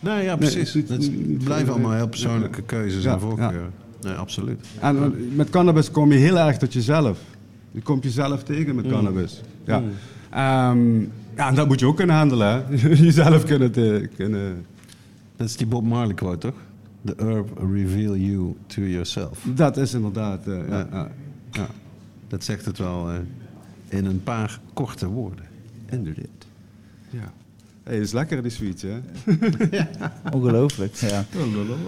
Nee, 0.00 0.24
ja, 0.24 0.36
Nee, 0.36 0.50
precies. 0.50 0.88
het 0.88 1.44
blijven 1.44 1.72
allemaal 1.72 1.92
heel 1.92 2.08
persoonlijke 2.08 2.62
keuzes 2.62 3.04
Ja, 3.04 3.12
en 3.12 3.20
voorkeuren. 3.20 3.70
Nee, 4.02 4.14
absoluut. 4.14 4.66
En 4.80 5.14
met 5.34 5.50
cannabis 5.50 5.90
kom 5.90 6.12
je 6.12 6.18
heel 6.18 6.38
erg 6.38 6.56
tot 6.56 6.72
jezelf. 6.72 7.18
Je 7.70 7.80
komt 7.82 8.02
jezelf 8.04 8.42
tegen 8.42 8.74
met 8.74 8.86
cannabis. 8.86 9.40
Ja. 9.64 9.82
Ehm, 10.30 11.04
ja, 11.36 11.48
en 11.48 11.54
dat 11.54 11.68
moet 11.68 11.80
je 11.80 11.86
ook 11.86 11.96
kunnen 11.96 12.16
handelen. 12.16 12.48
Hè? 12.48 12.88
jezelf 13.04 13.44
kunnen, 13.44 13.72
te, 13.72 14.08
kunnen... 14.16 14.66
Dat 15.36 15.48
is 15.48 15.56
die 15.56 15.66
Bob 15.66 15.84
Marley 15.84 16.14
quote, 16.14 16.38
toch? 16.38 16.60
The 17.04 17.14
herb 17.24 17.58
reveal 17.58 18.16
you 18.16 18.56
to 18.66 18.82
yourself. 18.82 19.46
Dat 19.54 19.76
is 19.76 19.94
inderdaad... 19.94 20.46
eh, 20.46 20.68
ja, 20.68 20.86
ja, 20.92 21.10
ja. 21.50 21.66
Dat 22.28 22.44
zegt 22.44 22.64
het 22.64 22.78
wel 22.78 23.10
eh, 23.10 23.16
in 23.88 24.04
een 24.04 24.22
paar 24.22 24.60
korte 24.72 25.06
woorden. 25.06 25.44
Inderdaad. 25.90 26.26
Ja. 27.10 27.32
Hey, 27.82 27.94
dat 27.94 28.04
is 28.04 28.12
lekker 28.12 28.42
die 28.42 28.50
sweet, 28.50 28.82
hè? 28.82 29.00
ongelooflijk. 30.36 30.94
Ja. 30.94 31.24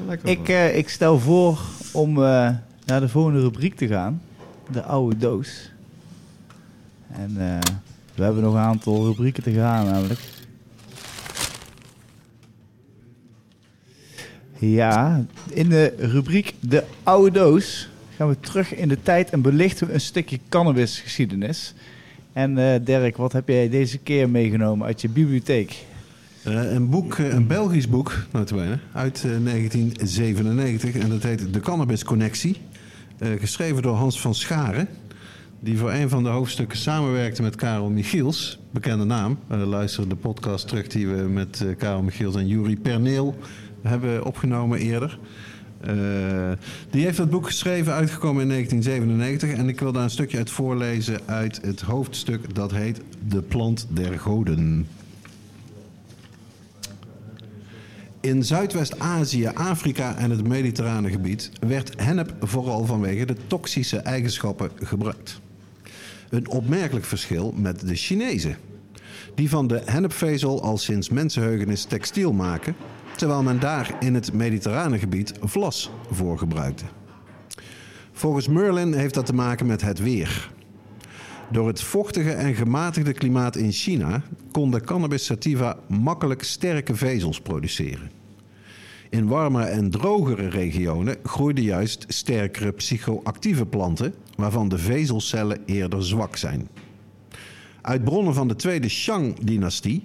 Lekker. 0.06 0.28
Ik, 0.28 0.48
eh, 0.48 0.76
ik 0.76 0.88
stel 0.88 1.18
voor 1.18 1.60
om 1.92 2.16
eh, 2.16 2.50
naar 2.84 3.00
de 3.00 3.08
volgende 3.08 3.40
rubriek 3.40 3.76
te 3.76 3.86
gaan. 3.86 4.22
De 4.70 4.82
oude 4.82 5.16
doos. 5.16 5.70
En 7.12 7.30
eh, 7.36 7.58
we 8.14 8.22
hebben 8.22 8.42
nog 8.42 8.54
een 8.54 8.60
aantal 8.60 9.04
rubrieken 9.04 9.42
te 9.42 9.52
gaan 9.52 9.86
namelijk. 9.86 10.20
Ja, 14.58 15.24
in 15.50 15.68
de 15.68 15.94
rubriek 15.98 16.54
De 16.60 16.84
Oude 17.02 17.30
Doos 17.30 17.88
gaan 18.16 18.28
we 18.28 18.40
terug 18.40 18.74
in 18.74 18.88
de 18.88 19.02
tijd 19.02 19.30
en 19.30 19.40
belichten 19.40 19.86
we 19.86 19.92
een 19.92 20.00
stukje 20.00 20.38
cannabisgeschiedenis. 20.48 21.74
En 22.32 22.58
eh, 22.58 22.80
Dirk, 22.84 23.16
wat 23.16 23.32
heb 23.32 23.48
jij 23.48 23.68
deze 23.68 23.98
keer 23.98 24.30
meegenomen 24.30 24.86
uit 24.86 25.00
je 25.00 25.08
bibliotheek? 25.08 25.84
Eh, 26.44 26.72
een 26.72 26.88
boek, 26.88 27.14
eh, 27.14 27.32
een 27.32 27.46
Belgisch 27.46 27.88
boek, 27.88 28.26
uit 28.92 29.24
eh, 29.24 29.30
1997. 29.42 30.94
En 30.94 31.08
dat 31.08 31.22
heet 31.22 31.52
De 31.52 31.60
Cannabis 31.60 32.04
Connectie. 32.04 32.56
Geschreven 33.38 33.82
door 33.82 33.94
Hans 33.94 34.20
van 34.20 34.34
Scharen. 34.34 34.88
Die 35.64 35.78
voor 35.78 35.92
een 35.92 36.08
van 36.08 36.22
de 36.22 36.28
hoofdstukken 36.28 36.78
samenwerkte 36.78 37.42
met 37.42 37.56
Karel 37.56 37.90
Michiels. 37.90 38.58
Bekende 38.70 39.04
naam. 39.04 39.38
Eh, 39.48 39.66
luister 39.66 40.08
de 40.08 40.16
podcast 40.16 40.68
terug 40.68 40.86
die 40.86 41.08
we 41.08 41.22
met 41.22 41.60
eh, 41.60 41.76
Karel 41.76 42.02
Michiels 42.02 42.34
en 42.34 42.46
Juri 42.46 42.78
Perneel 42.78 43.38
hebben 43.82 44.24
opgenomen 44.24 44.78
eerder. 44.78 45.18
Eh, 45.80 45.92
die 46.90 47.04
heeft 47.04 47.16
dat 47.16 47.30
boek 47.30 47.46
geschreven, 47.46 47.92
uitgekomen 47.92 48.42
in 48.42 48.48
1997. 48.48 49.58
En 49.58 49.68
ik 49.68 49.80
wil 49.80 49.92
daar 49.92 50.02
een 50.02 50.10
stukje 50.10 50.36
uit 50.36 50.50
voorlezen 50.50 51.20
uit 51.24 51.60
het 51.62 51.80
hoofdstuk 51.80 52.54
dat 52.54 52.70
heet 52.70 53.00
De 53.28 53.42
Plant 53.42 53.86
der 53.88 54.18
Goden. 54.18 54.86
In 58.20 58.44
Zuidwest-Azië, 58.44 59.46
Afrika 59.46 60.16
en 60.16 60.30
het 60.30 60.48
mediterrane 60.48 61.10
gebied 61.10 61.50
werd 61.60 61.92
hennep 61.96 62.34
vooral 62.40 62.84
vanwege 62.84 63.24
de 63.26 63.36
toxische 63.46 63.96
eigenschappen 63.96 64.70
gebruikt. 64.74 65.42
Een 66.28 66.48
opmerkelijk 66.48 67.06
verschil 67.06 67.52
met 67.56 67.88
de 67.88 67.94
Chinezen, 67.94 68.56
die 69.34 69.48
van 69.48 69.66
de 69.66 69.82
hennepvezel 69.84 70.62
al 70.62 70.78
sinds 70.78 71.08
mensenheugenis 71.08 71.84
textiel 71.84 72.32
maken, 72.32 72.76
terwijl 73.16 73.42
men 73.42 73.60
daar 73.60 73.96
in 74.00 74.14
het 74.14 74.32
mediterrane 74.32 74.98
gebied 74.98 75.32
vlas 75.40 75.90
voor 76.10 76.38
gebruikte. 76.38 76.84
Volgens 78.12 78.48
Merlin 78.48 78.92
heeft 78.92 79.14
dat 79.14 79.26
te 79.26 79.34
maken 79.34 79.66
met 79.66 79.82
het 79.82 79.98
weer. 79.98 80.50
Door 81.50 81.66
het 81.66 81.82
vochtige 81.82 82.32
en 82.32 82.54
gematigde 82.54 83.12
klimaat 83.12 83.56
in 83.56 83.72
China 83.72 84.22
kon 84.52 84.70
de 84.70 84.80
cannabis 84.80 85.24
sativa 85.24 85.76
makkelijk 85.88 86.42
sterke 86.42 86.96
vezels 86.96 87.40
produceren. 87.40 88.10
In 89.14 89.26
warmere 89.26 89.64
en 89.64 89.90
drogere 89.90 90.48
regionen 90.48 91.16
groeiden 91.22 91.64
juist 91.64 92.04
sterkere 92.08 92.72
psychoactieve 92.72 93.66
planten, 93.66 94.14
waarvan 94.36 94.68
de 94.68 94.78
vezelcellen 94.78 95.58
eerder 95.66 96.04
zwak 96.04 96.36
zijn. 96.36 96.68
Uit 97.80 98.04
bronnen 98.04 98.34
van 98.34 98.48
de 98.48 98.56
tweede 98.56 98.88
Shang-dynastie, 98.88 100.02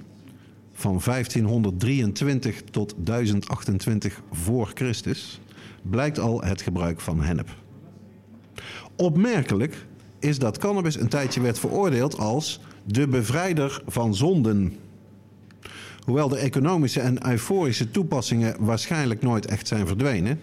van 0.73 1.02
1523 1.06 2.61
tot 2.72 2.94
1028 2.98 4.22
voor 4.31 4.72
Christus, 4.73 5.40
blijkt 5.81 6.19
al 6.19 6.41
het 6.41 6.61
gebruik 6.61 6.99
van 6.99 7.22
hennep. 7.22 7.49
Opmerkelijk 8.95 9.86
is 10.19 10.40
dat 10.40 10.57
cannabis 10.57 10.99
een 10.99 11.10
tijdje 11.10 11.41
werd 11.41 11.60
veroordeeld 11.60 12.18
als 12.18 12.60
de 12.86 13.07
bevrijder 13.07 13.81
van 13.88 14.15
zonden. 14.15 14.73
Hoewel 16.10 16.30
de 16.30 16.38
economische 16.38 16.99
en 16.99 17.27
euforische 17.30 17.91
toepassingen 17.91 18.56
waarschijnlijk 18.60 19.22
nooit 19.22 19.45
echt 19.45 19.68
zijn 19.68 19.88
verdwenen, 19.88 20.40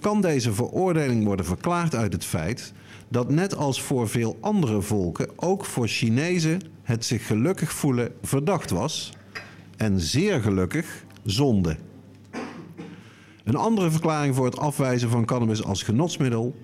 kan 0.00 0.20
deze 0.20 0.52
veroordeling 0.52 1.24
worden 1.24 1.46
verklaard 1.46 1.94
uit 1.94 2.12
het 2.12 2.24
feit 2.24 2.72
dat 3.08 3.30
net 3.30 3.56
als 3.56 3.82
voor 3.82 4.08
veel 4.08 4.36
andere 4.40 4.82
volken 4.82 5.28
ook 5.36 5.64
voor 5.64 5.88
Chinezen 5.88 6.60
het 6.82 7.04
zich 7.04 7.26
gelukkig 7.26 7.72
voelen 7.72 8.12
verdacht 8.22 8.70
was 8.70 9.12
en 9.76 10.00
zeer 10.00 10.40
gelukkig 10.40 11.04
zonde. 11.24 11.76
Een 13.44 13.56
andere 13.56 13.90
verklaring 13.90 14.34
voor 14.34 14.44
het 14.44 14.58
afwijzen 14.58 15.10
van 15.10 15.24
cannabis 15.24 15.64
als 15.64 15.82
genotsmiddel 15.82 16.56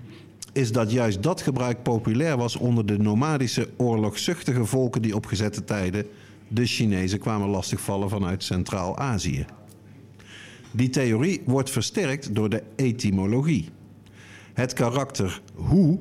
is 0.53 0.73
dat 0.73 0.91
juist 0.91 1.23
dat 1.23 1.43
gebruik 1.43 1.83
populair 1.83 2.37
was 2.37 2.57
onder 2.57 2.87
de 2.87 2.99
nomadische 2.99 3.69
oorlogzuchtige 3.77 4.65
volken 4.65 5.03
die 5.03 5.15
op 5.15 5.27
gezette 5.27 5.65
tijden 5.65 6.07
de 6.49 6.67
Chinezen 6.67 7.19
kwamen 7.19 7.49
lastigvallen 7.49 8.09
vanuit 8.09 8.43
Centraal-Azië. 8.43 9.45
Die 10.71 10.91
theorie 10.91 11.43
wordt 11.45 11.71
versterkt 11.71 12.35
door 12.35 12.49
de 12.49 12.63
etymologie. 12.77 13.69
Het 14.53 14.73
karakter 14.73 15.41
hoe, 15.55 15.99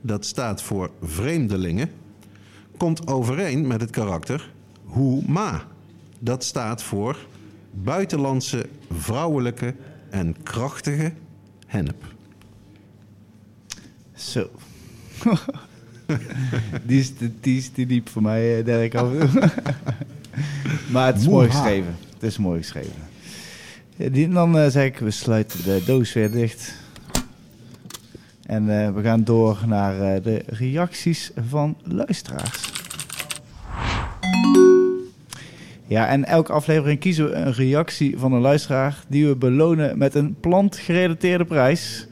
dat 0.00 0.26
staat 0.26 0.62
voor 0.62 0.90
vreemdelingen, 1.02 1.90
komt 2.76 3.06
overeen 3.06 3.66
met 3.66 3.80
het 3.80 3.90
karakter 3.90 4.52
ma, 5.26 5.66
dat 6.18 6.44
staat 6.44 6.82
voor 6.82 7.26
buitenlandse, 7.70 8.68
vrouwelijke 8.90 9.74
en 10.10 10.42
krachtige 10.42 11.12
hennep. 11.66 12.04
Zo. 14.14 14.50
die, 16.86 17.00
is 17.00 17.14
te, 17.14 17.30
die 17.40 17.58
is 17.58 17.68
te 17.68 17.86
diep 17.86 18.08
voor 18.08 18.22
mij, 18.22 18.58
eh, 18.58 18.64
Dirk. 18.64 18.94
af 18.94 19.12
en 19.12 19.30
toe. 19.30 19.50
maar 20.92 21.06
het 21.06 21.20
is 21.20 21.28
mooi 21.28 21.50
geschreven. 21.50 21.96
Het 22.14 22.22
is 22.22 22.38
mooi 22.38 22.58
geschreven. 22.58 22.92
Ja, 23.96 24.08
die- 24.08 24.28
dan 24.28 24.58
eh, 24.58 24.68
zeg 24.68 24.84
ik, 24.86 24.98
we 24.98 25.10
sluiten 25.10 25.62
de 25.64 25.82
doos 25.86 26.12
weer 26.12 26.30
dicht. 26.30 26.74
En 28.46 28.82
eh, 28.84 28.94
we 28.94 29.02
gaan 29.02 29.24
door 29.24 29.58
naar 29.66 30.00
eh, 30.14 30.22
de 30.22 30.42
reacties 30.46 31.30
van 31.48 31.76
luisteraars. 31.84 32.70
Ja, 35.86 36.06
en 36.06 36.24
elke 36.24 36.52
aflevering 36.52 37.00
kiezen 37.00 37.24
we 37.28 37.32
een 37.34 37.52
reactie 37.52 38.18
van 38.18 38.32
een 38.32 38.40
luisteraar 38.40 38.96
die 39.08 39.26
we 39.26 39.36
belonen 39.36 39.98
met 39.98 40.14
een 40.14 40.36
plantgerelateerde 40.40 41.44
prijs. 41.44 42.06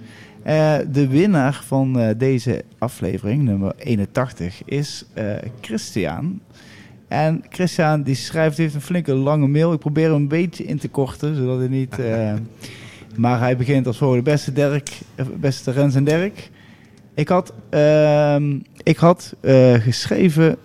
Eh, 0.46 0.76
de 0.90 1.08
winnaar 1.08 1.60
van 1.64 1.98
eh, 1.98 2.08
deze 2.16 2.64
aflevering, 2.78 3.42
nummer 3.42 3.72
81, 3.76 4.62
is 4.64 5.04
eh, 5.14 5.24
Christian. 5.60 6.40
En 7.08 7.44
Christian 7.48 8.02
die 8.02 8.14
schrijft, 8.14 8.56
heeft 8.56 8.74
een 8.74 8.80
flinke 8.80 9.14
lange 9.14 9.46
mail. 9.46 9.72
Ik 9.72 9.78
probeer 9.78 10.04
hem 10.04 10.14
een 10.14 10.28
beetje 10.28 10.64
in 10.64 10.78
te 10.78 10.88
korten, 10.88 11.36
zodat 11.36 11.58
hij 11.58 11.68
niet... 11.68 11.96
maar 13.22 13.38
hij 13.38 13.56
begint 13.56 13.86
als 13.86 13.98
volgende. 13.98 14.22
Beste 14.22 14.52
Dirk, 14.52 14.90
beste 15.36 15.70
Rens 15.70 15.94
en 15.94 16.04
Dirk. 16.04 16.50
Ik 17.14 17.28
had, 17.28 17.52
ehm, 17.70 18.58
ik 18.82 18.96
had 18.96 19.34
geschreven... 19.78 20.56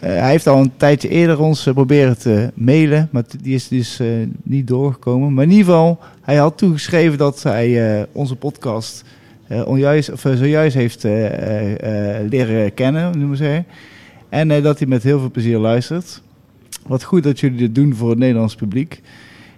eh, 0.00 0.08
hij 0.08 0.30
heeft 0.30 0.46
al 0.46 0.60
een 0.60 0.72
tijdje 0.76 1.08
eerder 1.08 1.40
ons 1.40 1.66
eh, 1.66 1.74
proberen 1.74 2.18
te 2.18 2.50
mailen, 2.54 3.08
maar 3.12 3.22
die 3.42 3.54
is 3.54 3.68
dus 3.68 4.00
eh, 4.00 4.08
niet 4.42 4.66
doorgekomen. 4.66 5.34
Maar 5.34 5.44
in 5.44 5.50
ieder 5.50 5.64
geval, 5.64 5.98
hij 6.20 6.36
had 6.36 6.58
toegeschreven 6.58 7.18
dat 7.18 7.42
hij 7.42 8.06
onze 8.12 8.36
podcast 8.36 9.04
onjuist, 9.64 10.12
of, 10.12 10.20
zojuist 10.20 10.74
heeft 10.74 11.02
leren 12.28 12.74
kennen, 12.74 13.18
noemen 13.18 13.36
ze. 13.36 13.64
En 14.28 14.62
dat 14.62 14.78
hij 14.78 14.88
met 14.88 15.02
heel 15.02 15.18
veel 15.18 15.30
plezier 15.30 15.58
luistert. 15.58 16.22
Wat 16.86 17.02
goed 17.02 17.22
dat 17.22 17.40
jullie 17.40 17.58
dit 17.58 17.74
doen 17.74 17.94
voor 17.94 18.10
het 18.10 18.18
Nederlands 18.18 18.54
publiek. 18.54 19.00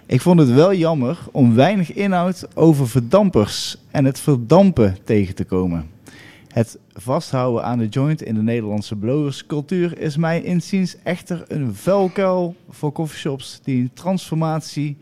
Ik 0.05 0.21
vond 0.21 0.39
het 0.39 0.53
wel 0.53 0.73
jammer 0.73 1.17
om 1.31 1.55
weinig 1.55 1.93
inhoud 1.93 2.47
over 2.53 2.89
verdampers 2.89 3.77
en 3.91 4.05
het 4.05 4.19
verdampen 4.19 4.97
tegen 5.03 5.35
te 5.35 5.43
komen. 5.43 5.92
Het 6.53 6.79
vasthouden 6.93 7.63
aan 7.63 7.77
de 7.77 7.87
joint 7.87 8.21
in 8.21 8.35
de 8.35 8.41
Nederlandse 8.41 8.95
blowerscultuur 8.95 9.97
is 9.97 10.17
mij 10.17 10.41
inziens 10.41 10.95
echter 11.03 11.45
een 11.47 11.75
vuilkuil 11.75 12.55
voor 12.69 12.91
coffeeshops 12.91 13.59
die 13.63 13.81
een 13.81 13.93
transformatie 13.93 14.97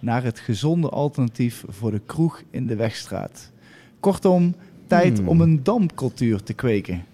naar 0.00 0.22
het 0.22 0.38
gezonde 0.38 0.88
alternatief 0.88 1.64
voor 1.68 1.90
de 1.90 2.00
kroeg 2.06 2.42
in 2.50 2.66
de 2.66 2.76
Wegstraat. 2.76 3.50
Kortom, 4.00 4.54
tijd 4.86 5.18
Hmm. 5.18 5.28
om 5.28 5.40
een 5.40 5.62
dampcultuur 5.62 6.42
te 6.42 6.52
kweken. 6.52 7.04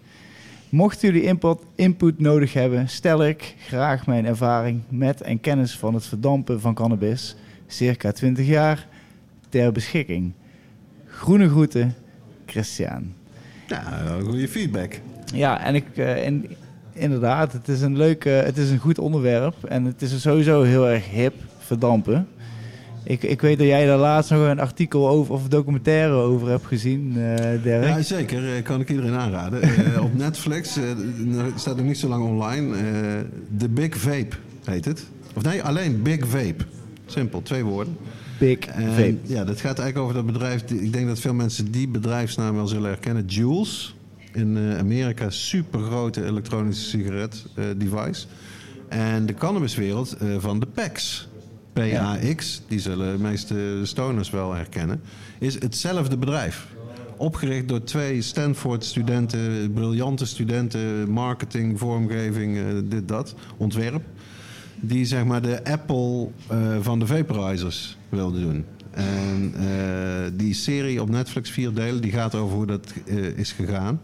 Mochten 0.69 1.09
jullie 1.09 1.29
input, 1.29 1.59
input 1.75 2.19
nodig 2.19 2.53
hebben, 2.53 2.89
stel 2.89 3.25
ik 3.25 3.55
graag 3.59 4.07
mijn 4.07 4.27
ervaring 4.27 4.83
met 4.89 5.21
en 5.21 5.41
kennis 5.41 5.79
van 5.79 5.95
het 5.95 6.07
verdampen 6.07 6.61
van 6.61 6.75
cannabis, 6.75 7.37
circa 7.67 8.13
20 8.13 8.47
jaar, 8.47 8.89
ter 9.49 9.73
beschikking. 9.73 10.33
Groene 11.07 11.49
groeten, 11.49 11.95
Christian. 12.47 13.25
Ja, 13.67 14.17
goede 14.25 14.49
feedback. 14.49 15.01
Ja, 15.35 15.65
en 15.65 15.75
ik, 15.75 15.85
eh, 15.95 16.27
en 16.27 16.45
inderdaad, 16.93 17.53
het 17.53 17.69
is 17.69 17.81
een 17.81 17.97
leuk, 17.97 18.25
het 18.25 18.59
is 18.59 18.71
een 18.71 18.79
goed 18.79 18.99
onderwerp 18.99 19.65
en 19.65 19.85
het 19.85 20.03
is 20.03 20.21
sowieso 20.21 20.63
heel 20.63 20.89
erg 20.89 21.11
hip, 21.11 21.35
verdampen. 21.59 22.29
Ik, 23.03 23.23
ik 23.23 23.41
weet 23.41 23.59
dat 23.59 23.67
jij 23.67 23.87
daar 23.87 23.99
laatst 23.99 24.31
nog 24.31 24.49
een 24.49 24.61
artikel 24.61 25.09
over 25.09 25.35
of 25.35 25.49
documentaire 25.49 26.13
over 26.15 26.49
hebt 26.49 26.67
gezien, 26.67 27.15
eh 27.17 27.63
Dirk. 27.63 27.85
Ja, 27.85 28.03
zeker. 28.03 28.57
Eh, 28.57 28.63
Kan 28.63 28.81
ik 28.81 28.91
iedereen 28.91 29.15
aanraden. 29.15 29.61
Op 30.03 30.15
Netflix, 30.15 30.77
nou, 31.17 31.53
staat 31.55 31.77
nog 31.77 31.87
niet 31.87 31.99
zo 31.99 32.09
lang 32.09 32.25
online. 32.25 32.75
The 33.59 33.69
Big 33.69 33.97
Vape 33.97 34.37
heet 34.65 34.85
het. 34.85 35.07
Of 35.35 35.43
nee, 35.43 35.63
alleen 35.63 36.03
Big 36.03 36.27
Vape. 36.27 36.65
Simpel, 37.07 37.43
twee 37.43 37.65
woorden. 37.65 37.97
Big 38.39 38.59
En. 38.59 39.21
Ja, 39.23 39.45
dat 39.45 39.61
gaat 39.61 39.79
eigenlijk 39.79 39.99
over 39.99 40.15
dat 40.15 40.27
bedrijf. 40.27 40.63
Ik 40.71 40.93
denk 40.93 41.07
dat 41.07 41.19
veel 41.19 41.35
mensen 41.35 41.71
die 41.71 41.89
bedrijfsnaam 41.89 42.55
wel 42.55 42.67
zullen 42.67 42.91
herkennen. 42.91 43.25
Jules. 43.25 43.95
In 44.33 44.57
eh, 44.57 44.79
Amerika 44.79 45.31
super 45.31 45.81
grote 45.81 46.25
elektronische 46.25 46.89
sigaret 46.89 47.45
eh, 47.55 47.65
device. 47.77 48.27
En 48.89 49.27
de 49.27 49.35
cannabiswereld 49.35 50.17
eh, 50.17 50.29
van 50.39 50.61
de 50.61 50.67
PAX. 50.67 51.29
PAX, 51.73 52.63
die 52.69 52.79
zullen 52.79 53.17
de 53.17 53.23
meeste 53.23 53.81
stoners 53.83 54.31
wel 54.31 54.55
herkennen. 54.55 55.01
Is 55.39 55.55
hetzelfde 55.55 56.17
bedrijf. 56.17 56.67
opgericht 57.17 57.69
door 57.69 57.85
twee 57.85 58.23
Stanford-studenten, 58.23 59.73
briljante 59.73 60.27
studenten, 60.27 61.11
marketing, 61.11 61.79
vormgeving, 61.79 62.59
dit, 62.89 63.09
dat, 63.09 63.35
ontwerp. 63.57 64.03
Die 64.81 65.05
zeg 65.05 65.25
maar 65.25 65.43
de 65.43 65.65
Apple 65.65 66.29
eh, 66.49 66.77
van 66.81 66.99
de 66.99 67.07
vaporizers 67.07 67.97
wilden 68.09 68.41
doen. 68.41 68.65
En 68.91 69.55
eh, 69.55 70.31
die 70.33 70.55
serie 70.55 71.03
op 71.03 71.09
Netflix, 71.09 71.51
vier 71.51 71.75
delen, 71.75 72.03
die 72.03 72.13
gaat 72.13 72.35
over 72.35 72.57
hoe 72.57 72.67
dat 72.67 72.93
eh, 73.07 73.17
is 73.17 73.53
gegaan. 73.53 74.01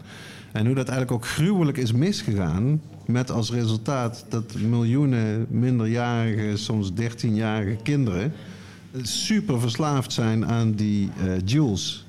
En 0.51 0.65
hoe 0.65 0.75
dat 0.75 0.87
eigenlijk 0.87 1.11
ook 1.11 1.27
gruwelijk 1.27 1.77
is 1.77 1.91
misgegaan. 1.91 2.81
Met 3.05 3.31
als 3.31 3.51
resultaat 3.51 4.25
dat 4.29 4.55
miljoenen 4.55 5.45
minderjarige, 5.49 6.57
soms 6.57 6.91
13-jarige 6.91 7.77
kinderen. 7.83 8.33
super 9.01 9.59
verslaafd 9.59 10.13
zijn 10.13 10.45
aan 10.45 10.71
die 10.71 11.09
Jules. 11.45 12.05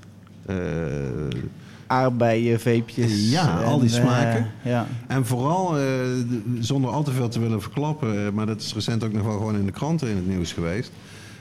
Aardbeien, 1.87 2.61
veepjes. 2.61 3.31
Ja, 3.31 3.63
al 3.63 3.79
die 3.79 3.89
en, 3.89 3.95
smaken. 3.95 4.51
eh, 4.63 4.71
ja. 4.71 4.87
en 5.07 5.27
vooral, 5.27 5.79
eh, 5.79 5.85
zonder 6.61 6.91
al 6.91 7.03
te 7.03 7.11
veel 7.11 7.29
te 7.29 7.41
willen 7.41 7.63
verklappen, 7.63 8.27
eh, 8.27 8.33
maar 8.33 8.47
dat 8.47 8.61
is 8.61 8.75
recent 8.75 9.05
ook 9.05 9.13
nog 9.13 9.23
wel 9.25 9.37
gewoon 9.37 9.57
in 9.57 9.67
de 9.67 9.73
kranten 9.73 10.09
in 10.09 10.17
het 10.17 10.29
nieuws 10.29 10.53
geweest. 10.53 10.91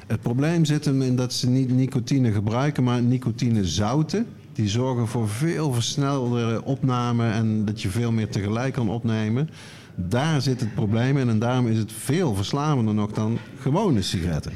Het 0.07 0.21
probleem 0.21 0.65
zit 0.65 0.85
hem 0.85 1.01
in 1.01 1.15
dat 1.15 1.33
ze 1.33 1.49
niet 1.49 1.69
nicotine 1.71 2.31
gebruiken, 2.31 2.83
maar 2.83 3.01
nicotinezouten. 3.01 4.25
Die 4.53 4.69
zorgen 4.69 5.07
voor 5.07 5.29
veel 5.29 5.73
versnelde 5.73 6.61
opname 6.63 7.29
en 7.29 7.65
dat 7.65 7.81
je 7.81 7.89
veel 7.89 8.11
meer 8.11 8.29
tegelijk 8.29 8.73
kan 8.73 8.89
opnemen. 8.89 9.49
Daar 9.95 10.41
zit 10.41 10.59
het 10.59 10.75
probleem 10.75 11.17
in 11.17 11.29
en 11.29 11.39
daarom 11.39 11.67
is 11.67 11.77
het 11.77 11.91
veel 11.91 12.35
verslavender 12.35 12.93
nog 12.93 13.11
dan 13.11 13.37
gewone 13.59 14.01
sigaretten. 14.01 14.51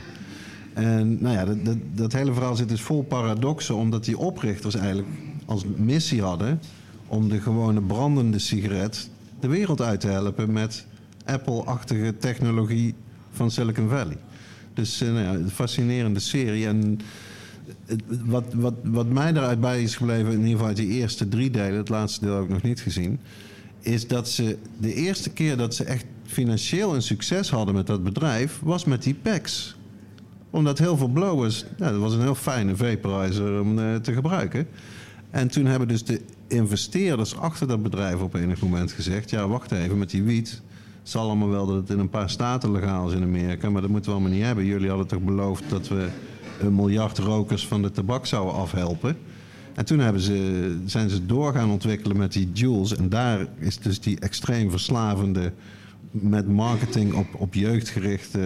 En 0.74 1.18
nou 1.22 1.36
ja, 1.36 1.46
dat, 1.46 1.66
dat, 1.66 1.78
dat 1.94 2.14
hele 2.14 2.34
verhaal 2.34 2.56
zit 2.56 2.70
dus 2.70 2.82
vol 2.82 3.04
paradoxen, 3.04 3.76
omdat 3.76 4.06
die 4.06 4.18
oprichters 4.18 4.76
eigenlijk 4.76 5.08
als 5.48 5.64
missie 5.76 6.22
hadden 6.22 6.60
om 7.08 7.30
de 7.30 7.42
gewone 7.42 7.82
brandende 7.82 8.40
sigaret 8.40 9.10
de 9.40 9.48
wereld 9.48 9.82
uit 9.82 10.00
te 10.00 10.08
helpen 10.08 10.52
met 10.52 10.86
Apple-achtige 11.26 12.18
technologie 12.18 12.96
van 13.32 13.52
Silicon 13.52 13.90
Valley. 13.90 14.18
Dus 14.74 15.02
eh, 15.02 15.14
nou 15.14 15.38
een 15.38 15.50
fascinerende 15.50 16.20
serie. 16.20 16.68
En 16.68 17.00
wat, 18.26 18.54
wat, 18.54 18.74
wat 18.84 19.08
mij 19.08 19.34
daaruit 19.34 19.62
bij 19.62 19.82
is 19.82 19.96
gebleven, 19.96 20.32
in 20.32 20.38
ieder 20.38 20.52
geval 20.52 20.68
uit 20.68 20.76
die 20.76 20.88
eerste 20.88 21.28
drie 21.28 21.50
delen, 21.50 21.78
het 21.78 21.90
laatste 21.90 22.26
deel 22.26 22.36
heb 22.36 22.44
ik 22.44 22.50
nog 22.50 22.62
niet 22.62 22.82
gezien, 22.82 23.20
is 23.80 24.08
dat 24.08 24.30
ze 24.30 24.58
de 24.80 24.94
eerste 24.94 25.30
keer 25.30 25.58
dat 25.58 25.76
ze 25.76 25.84
echt 25.84 26.06
financieel 26.26 26.96
een 26.96 27.02
succes 27.02 27.50
hadden 27.50 27.76
met 27.76 27.88
dat 27.88 28.04
bedrijf, 28.04 28.60
was 28.64 28.86
met 28.86 29.04
die 29.04 29.16
packs 29.16 29.76
omdat 30.50 30.78
heel 30.78 30.98
veel 30.98 31.08
blowers, 31.08 31.66
dat 31.78 31.96
was 31.96 32.14
een 32.14 32.22
heel 32.22 32.36
fijne 32.36 32.76
vaporizer 32.76 33.62
om 33.62 33.80
eh, 33.80 33.96
te 33.96 34.14
gebruiken. 34.14 34.68
En 35.30 35.48
toen 35.48 35.66
hebben 35.66 35.88
dus 35.88 36.04
de 36.04 36.22
investeerders 36.48 37.38
achter 37.38 37.68
dat 37.68 37.84
bedrijf 37.84 38.22
op 38.22 38.34
enig 38.34 38.62
moment 38.62 38.92
gezegd: 38.92 39.30
ja, 39.30 39.48
wacht 39.48 39.72
even 39.72 39.98
met 39.98 40.10
die 40.10 40.24
wiet. 40.24 40.62
Het 41.00 41.10
zal 41.16 41.26
allemaal 41.26 41.50
wel 41.50 41.66
dat 41.66 41.76
het 41.76 41.90
in 41.90 42.00
een 42.00 42.10
paar 42.10 42.30
staten 42.30 42.72
legaal 42.72 43.08
is 43.08 43.14
in 43.14 43.24
Amerika, 43.24 43.70
maar 43.70 43.82
dat 43.82 43.90
moeten 43.90 44.12
we 44.12 44.18
allemaal 44.18 44.36
niet 44.36 44.46
hebben. 44.46 44.66
Jullie 44.66 44.90
hadden 44.90 45.08
toch 45.08 45.22
beloofd 45.22 45.64
dat 45.70 45.88
we 45.88 46.08
een 46.60 46.76
miljard 46.76 47.18
rokers 47.18 47.68
van 47.68 47.82
de 47.82 47.92
tabak 47.92 48.26
zouden 48.26 48.56
afhelpen. 48.56 49.18
En 49.78 49.86
toen 49.86 50.00
hebben 50.00 50.22
ze, 50.22 50.78
zijn 50.86 51.10
ze 51.10 51.26
door 51.26 51.54
gaan 51.54 51.70
ontwikkelen 51.70 52.18
met 52.18 52.34
die 52.34 52.52
Jules. 52.54 52.96
En 52.96 53.10
daar 53.10 53.48
is 53.60 53.78
dus 53.78 54.00
die 54.00 54.20
extreem 54.20 54.72
verslavende, 54.72 55.52
met 56.12 56.48
marketing 56.48 57.14
op, 57.14 57.28
op 57.36 57.54
jeugd 57.54 57.90
gerichte 57.90 58.40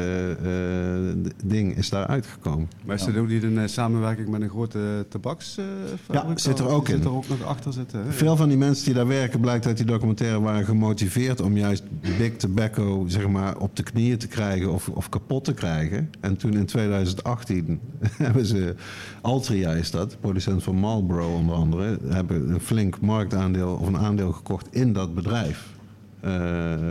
eh, 0.43 1.31
ding 1.43 1.77
is 1.77 1.89
daar 1.89 2.07
uitgekomen. 2.07 2.69
Maar 2.85 2.95
is 2.95 3.05
dat 3.05 3.17
ook 3.17 3.27
niet 3.27 3.43
een 3.43 3.57
eh, 3.57 3.67
samenwerking 3.67 4.27
met 4.27 4.41
een 4.41 4.49
grote 4.49 5.05
tabaksfabriek? 5.09 6.09
Ja, 6.11 6.37
zit 6.37 6.59
er 6.59 6.67
ook 6.67 6.89
in. 6.89 6.95
Zit 6.95 7.05
er 7.05 7.11
ook 7.11 7.27
nog 7.27 7.43
achter 7.43 7.73
zitten. 7.73 8.03
hè? 8.03 8.11
Veel 8.11 8.35
van 8.35 8.47
die 8.49 8.57
mensen 8.57 8.85
die 8.85 8.93
daar 8.93 9.07
werken, 9.07 9.39
blijkt 9.39 9.65
uit 9.65 9.77
die 9.77 9.85
documentaire, 9.85 10.41
waren 10.41 10.65
gemotiveerd 10.65 11.41
om 11.41 11.57
juist 11.57 11.83
Big 12.17 12.35
Tobacco 12.37 13.05
zeg 13.07 13.27
maar, 13.27 13.57
op 13.57 13.75
de 13.75 13.83
knieën 13.83 14.17
te 14.17 14.27
krijgen 14.27 14.71
of, 14.71 14.89
of 14.89 15.09
kapot 15.09 15.43
te 15.43 15.53
krijgen. 15.53 16.09
En 16.19 16.37
toen 16.37 16.53
in 16.53 16.65
2018 16.65 17.79
hebben 18.01 18.45
ze, 18.45 18.75
Altria 19.21 19.71
is 19.71 19.91
dat, 19.91 20.17
producent 20.19 20.63
van 20.63 20.75
Marlboro 20.75 21.35
onder 21.35 21.55
andere, 21.55 21.97
hebben 22.07 22.49
een 22.49 22.61
flink 22.61 22.99
marktaandeel 22.99 23.77
of 23.81 23.87
een 23.87 23.97
aandeel 23.97 24.31
gekocht 24.31 24.67
in 24.71 24.93
dat 24.93 25.15
bedrijf. 25.15 25.79
Eh, 26.21 26.31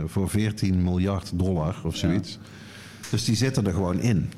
voor 0.05 0.29
14 0.29 0.83
miljard 0.83 1.31
dollar 1.33 1.75
of 1.85 1.95
zoiets. 1.95 2.39
Dus 3.09 3.25
die 3.25 3.35
zitten 3.35 3.65
er 3.67 3.73
gewoon 3.73 3.99
in. 3.99 4.29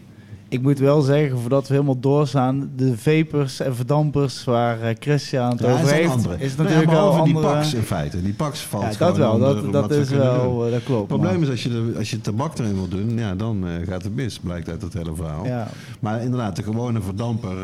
Ik 0.49 0.61
moet 0.61 0.79
wel 0.79 1.01
zeggen, 1.01 1.39
voordat 1.39 1.67
we 1.67 1.73
helemaal 1.73 1.99
doorstaan, 1.99 2.71
de 2.75 2.97
vapers 2.97 3.59
en 3.59 3.75
verdampers 3.75 4.43
waar 4.43 4.81
eh, 4.81 4.95
Christian 4.99 5.49
het 5.49 5.59
Ja, 5.59 5.71
over 5.73 5.91
heeft, 5.93 6.09
andere. 6.09 6.35
is 6.39 6.51
ja, 6.53 6.63
natuurlijk 6.63 6.91
wel 6.91 6.99
behalve 6.99 7.23
die 7.23 7.35
andere... 7.35 7.53
Pax 7.53 7.73
in 7.73 7.81
feite. 7.81 8.21
Die 8.21 8.33
Pax 8.33 8.59
valt 8.59 8.93
ja, 8.93 8.97
dat 8.99 9.17
wel, 9.17 9.39
dat, 9.39 9.71
dat 9.71 9.91
is 9.91 10.07
doen. 10.07 10.17
wel, 10.17 10.65
eh, 10.65 10.71
dat 10.71 10.83
klopt. 10.83 11.11
Het 11.11 11.19
probleem 11.19 11.41
is, 11.43 11.49
als 11.49 11.63
je, 11.63 11.69
de, 11.69 11.93
als 11.97 12.09
je 12.11 12.21
tabak 12.21 12.57
erin 12.57 12.73
wil 12.73 12.87
doen, 12.87 13.17
ja, 13.17 13.35
dan 13.35 13.65
gaat 13.87 14.03
het 14.03 14.15
mis, 14.15 14.39
blijkt 14.39 14.69
uit 14.69 14.81
het 14.81 14.93
hele 14.93 15.15
verhaal. 15.15 15.39
maar- 15.39 15.49
ja. 15.49 15.67
Maar 15.99 16.21
inderdaad, 16.21 16.55
de 16.55 16.63
gewone 16.63 17.01
verdamper, 17.01 17.55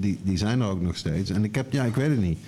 die, 0.00 0.18
die 0.22 0.36
zijn 0.36 0.60
er 0.60 0.68
ook 0.68 0.80
nog 0.82 0.96
steeds. 0.96 1.30
En 1.30 1.44
ik 1.44 1.54
heb, 1.54 1.72
ja, 1.72 1.84
ik 1.84 1.94
weet 1.94 2.08
het 2.10 2.20
niet. 2.20 2.38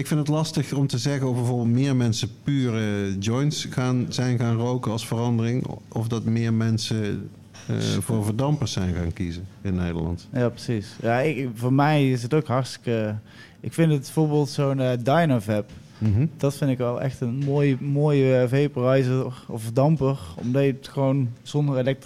Ik 0.00 0.06
vind 0.06 0.20
het 0.20 0.28
lastig 0.28 0.72
om 0.72 0.86
te 0.86 0.98
zeggen 0.98 1.28
of 1.28 1.34
bijvoorbeeld 1.34 1.68
meer 1.68 1.96
mensen 1.96 2.28
pure 2.44 3.18
joints 3.18 3.66
gaan, 3.70 4.06
zijn 4.08 4.38
gaan 4.38 4.56
roken 4.56 4.92
als 4.92 5.06
verandering. 5.06 5.66
Of 5.88 6.08
dat 6.08 6.24
meer 6.24 6.54
mensen 6.54 7.30
eh, 7.66 7.76
voor 7.76 8.24
verdampers 8.24 8.72
zijn 8.72 8.94
gaan 8.94 9.12
kiezen 9.12 9.46
in 9.62 9.74
Nederland. 9.74 10.28
Ja, 10.32 10.48
precies. 10.48 10.96
Ja, 11.02 11.18
ik, 11.18 11.48
voor 11.54 11.72
mij 11.72 12.10
is 12.10 12.22
het 12.22 12.34
ook 12.34 12.46
hartstikke... 12.46 13.14
Ik 13.60 13.72
vind 13.72 13.92
het 13.92 14.00
bijvoorbeeld 14.00 14.48
zo'n 14.48 14.80
eh 14.80 14.98
Dynavap. 15.02 15.70
Mhm. 15.98 16.26
Dat 16.36 16.56
vind 16.56 16.70
ik 16.70 16.78
wel 16.78 17.00
echt 17.00 17.20
een 17.20 17.42
mooie, 17.44 17.76
mooie 17.80 18.36
eh, 18.36 18.48
vaporizer 18.48 19.44
of 19.46 19.70
damper. 19.72 20.18
Omdat 20.36 20.62
je 20.62 20.72
het 20.72 20.88
gewoon 20.88 21.28
zonder 21.42 21.96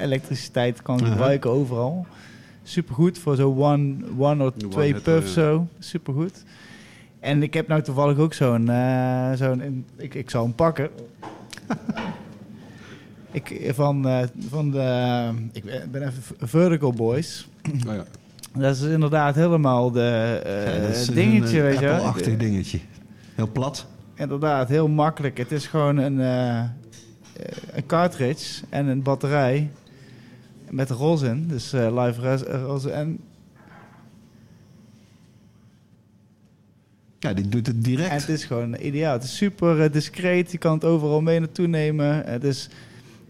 elektriciteit 0.00 0.82
kan 0.82 1.04
gebruiken 1.04 1.50
overal. 1.50 2.06
Supergoed 2.62 3.18
voor 3.18 3.36
zo'n 3.36 3.58
one, 3.58 3.94
one 4.18 4.44
of 4.44 4.52
twee 4.70 4.94
puffs 4.94 5.32
zo. 5.32 5.66
Supergoed. 5.78 6.44
En 7.20 7.42
ik 7.42 7.54
heb 7.54 7.68
nou 7.68 7.82
toevallig 7.82 8.18
ook 8.18 8.34
zo'n... 8.34 8.68
eh, 8.68 9.32
zo'n 9.32 9.84
ik, 9.96 10.14
ik 10.14 10.30
zal 10.30 10.42
hem 10.42 10.54
pakken. 10.54 10.90
ik, 13.30 13.70
van, 13.74 14.08
eh, 14.08 14.22
van 14.48 14.70
de... 14.70 15.28
Ik 15.52 15.64
ben- 15.90 16.02
even 16.02 16.22
Vertical 16.38 16.92
Boys. 16.92 17.48
Oh 17.88 17.94
ja. 17.94 18.04
Dat 18.58 18.76
is 18.76 18.82
inderdaad 18.82 19.34
helemaal 19.34 19.90
de 19.90 20.40
eh, 20.44 21.04
Ja, 21.06 21.12
dingetje, 21.12 21.56
een, 21.58 21.62
weet 21.64 21.78
je 21.78 21.84
wel. 21.86 22.12
Dingetje. 22.38 22.78
Heel 23.34 23.50
plat. 23.52 23.86
Inderdaad, 24.14 24.68
heel 24.68 24.88
makkelijk. 24.88 25.38
Het 25.38 25.52
is 25.52 25.66
gewoon 25.66 25.96
een, 25.96 26.18
een 26.18 27.86
cartridge 27.86 28.62
en 28.68 28.86
een 28.86 29.02
batterij 29.02 29.70
met 30.70 30.90
rosin. 30.90 31.44
Dus 31.48 31.72
eh 31.72 32.04
live 32.04 32.20
res- 32.20 32.42
rosin. 32.42 32.90
En, 32.90 33.18
Ja, 37.26 37.32
die 37.34 37.48
doet 37.48 37.66
het 37.66 37.84
direct. 37.84 38.10
en 38.10 38.16
het 38.16 38.28
is 38.28 38.44
gewoon 38.44 38.76
ideaal. 38.80 39.12
Het 39.12 39.22
is 39.24 39.36
super 39.36 39.82
eh, 39.82 39.92
discreet. 39.92 40.52
Je 40.52 40.58
kan 40.58 40.74
het 40.74 40.84
overal 40.84 41.20
mee 41.20 41.38
naartoe 41.38 41.66
nemen. 41.66 42.22
Het 42.26 42.44
is... 42.44 42.68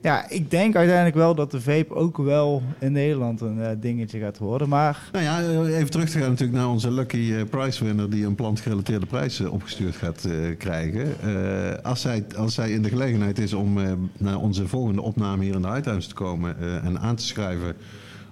Ja, 0.01 0.28
ik 0.31 0.51
denk 0.51 0.77
uiteindelijk 0.77 1.16
wel 1.16 1.35
dat 1.35 1.51
de 1.51 1.60
vape 1.60 1.94
ook 1.94 2.16
wel 2.16 2.62
in 2.78 2.93
Nederland 2.93 3.40
een 3.40 3.60
eh, 3.62 3.70
dingetje 3.81 4.18
gaat 4.18 4.39
worden. 4.39 4.68
Maar 4.68 5.09
Nou 5.12 5.24
ja, 5.24 5.40
even 5.66 5.90
terug 5.90 6.09
te 6.10 6.18
gaan 6.18 6.28
natuurlijk 6.31 6.59
naar 6.59 6.68
onze 6.68 6.90
lucky 6.93 7.32
eh, 7.32 7.43
prize 7.51 7.85
winner 7.85 8.10
die 8.10 8.27
een 8.27 8.35
plantgerelateerde 8.35 9.06
prijs 9.06 9.40
eh, 9.40 9.52
opgestuurd 9.52 9.97
gaat 9.97 10.24
eh, 10.24 10.32
krijgen. 10.59 11.20
Eh, 11.20 11.82
als, 11.82 12.01
zij, 12.01 12.24
als 12.36 12.55
zij 12.55 12.70
in 12.70 12.82
de 12.82 12.89
gelegenheid 12.89 13.39
is 13.39 13.52
om 13.52 13.78
eh, 13.78 13.93
naar 14.18 14.36
onze 14.39 14.68
volgende 14.68 15.02
opname 15.02 15.44
hier 15.44 15.55
in 15.55 15.62
de 15.62 15.68
Uithuis 15.68 16.06
te 16.06 16.14
komen 16.14 16.56
eh, 16.60 16.85
en 16.85 16.98
aan 16.98 17.16
te 17.16 17.24
schrijven 17.24 17.77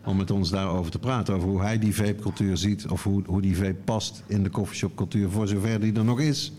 om 0.05 0.17
met 0.17 0.31
ons 0.31 0.51
daarover 0.51 0.91
te 0.91 0.99
praten, 0.99 1.35
over 1.35 1.49
hoe 1.49 1.61
hij 1.61 1.79
die 1.79 1.95
vape-cultuur 1.95 2.57
ziet 2.57 2.87
of 2.89 3.03
hoe, 3.03 3.23
hoe 3.27 3.41
die 3.41 3.57
vape 3.57 3.77
past 3.85 4.23
in 4.27 4.43
de 4.43 4.51
coffeeshop-cultuur 4.51 5.31
voor 5.31 5.49
zover 5.49 5.81
die 5.81 5.93
er 5.93 6.05
nog 6.05 6.21
is. 6.21 6.53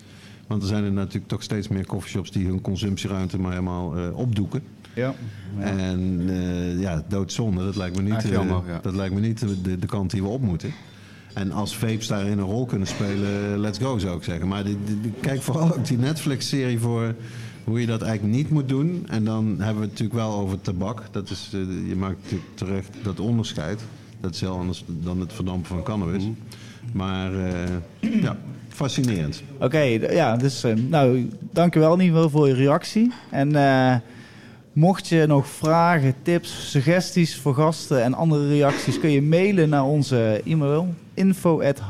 Want 0.48 0.62
er 0.62 0.68
zijn 0.68 0.84
er 0.84 0.92
natuurlijk 0.92 1.28
toch 1.28 1.44
steeds 1.44 1.68
meer 1.68 1.86
coffeeshops 1.86 2.32
die 2.32 2.46
hun 2.46 2.62
consumptieruimte 2.62 3.40
maar 3.40 3.52
helemaal 3.52 3.98
eh, 3.98 4.18
opdoeken. 4.18 4.64
ja, 4.94 5.14
En 5.60 6.24
eh, 6.30 6.80
ja, 6.80 7.04
doodzonde, 7.08 7.64
dat 7.66 7.76
lijkt 7.76 7.96
me 7.96 8.02
niet, 8.02 8.24
eh, 8.24 8.32
jammer, 8.32 8.62
ja. 8.68 8.80
dat 8.82 8.94
lijkt 8.96 9.14
me 9.14 9.20
niet 9.20 9.40
de, 9.64 9.80
de 9.80 9.88
kant 9.88 10.12
die 10.12 10.22
we 10.22 10.28
op 10.28 10.42
moeten. 10.42 10.72
En 11.34 11.52
als 11.52 11.78
vapes 11.78 12.08
daarin 12.08 12.38
een 12.38 12.44
rol 12.46 12.66
kunnen 12.66 12.88
spelen, 12.88 13.60
let's 13.60 13.80
go 13.80 13.98
zou 13.98 14.18
ik 14.18 14.24
zeggen. 14.24 14.48
Maar 14.48 14.64
die, 14.64 14.78
die- 14.86 15.02
die- 15.02 15.14
kijk 15.22 15.42
vooral 15.42 15.74
ook 15.74 15.86
die 15.88 15.98
Netflix-serie 15.98 16.80
voor 16.80 17.16
hoe 17.66 17.80
je 17.80 17.86
dat 17.86 18.02
eigenlijk 18.02 18.36
niet 18.36 18.50
moet 18.50 18.70
doen. 18.70 19.06
En 19.10 19.24
dan 19.24 19.46
hebben 19.46 19.76
we 19.76 19.82
het 19.82 19.90
natuurlijk 19.90 20.14
wel 20.20 20.34
over 20.34 20.62
tabak. 20.62 21.02
Dat 21.12 21.30
is, 21.30 21.50
eh, 21.54 21.60
je 21.88 21.96
maakt 21.96 22.18
natuurlijk 22.22 22.50
terecht 22.56 22.90
dat 23.04 23.20
onderscheid. 23.20 23.82
Dat 24.22 24.34
is 24.34 24.42
heel 24.42 24.58
anders 24.58 24.84
dan 24.88 25.20
het 25.20 25.34
verdampen 25.34 25.68
van 25.68 25.84
cannabis. 25.84 26.24
Mhm. 26.24 26.34
Maar 26.94 27.34
eh, 27.34 28.22
ja, 28.22 28.38
fascinerend. 28.70 29.44
Oké, 29.60 29.80
ja, 29.80 30.36
dus 30.36 30.64
eh, 30.64 30.74
nou, 30.76 31.30
dankjewel 31.52 31.94
in 31.94 32.00
ieder 32.00 32.16
geval 32.16 32.30
voor 32.30 32.48
je 32.48 32.54
reactie. 32.54 33.12
En 33.32 33.52
Mocht 34.76 35.08
je 35.08 35.26
nog 35.28 35.48
vragen, 35.48 36.16
tips, 36.22 36.72
suggesties 36.72 37.38
voor 37.38 37.54
gasten 37.54 38.04
en 38.04 38.14
andere 38.14 38.48
reacties, 38.48 39.00
kun 39.00 39.12
je 39.12 39.22
mailen 39.22 39.70
naar 39.70 39.84
onze 39.84 40.42
e-mail 40.46 40.94
info 41.14 41.62
at 41.62 41.82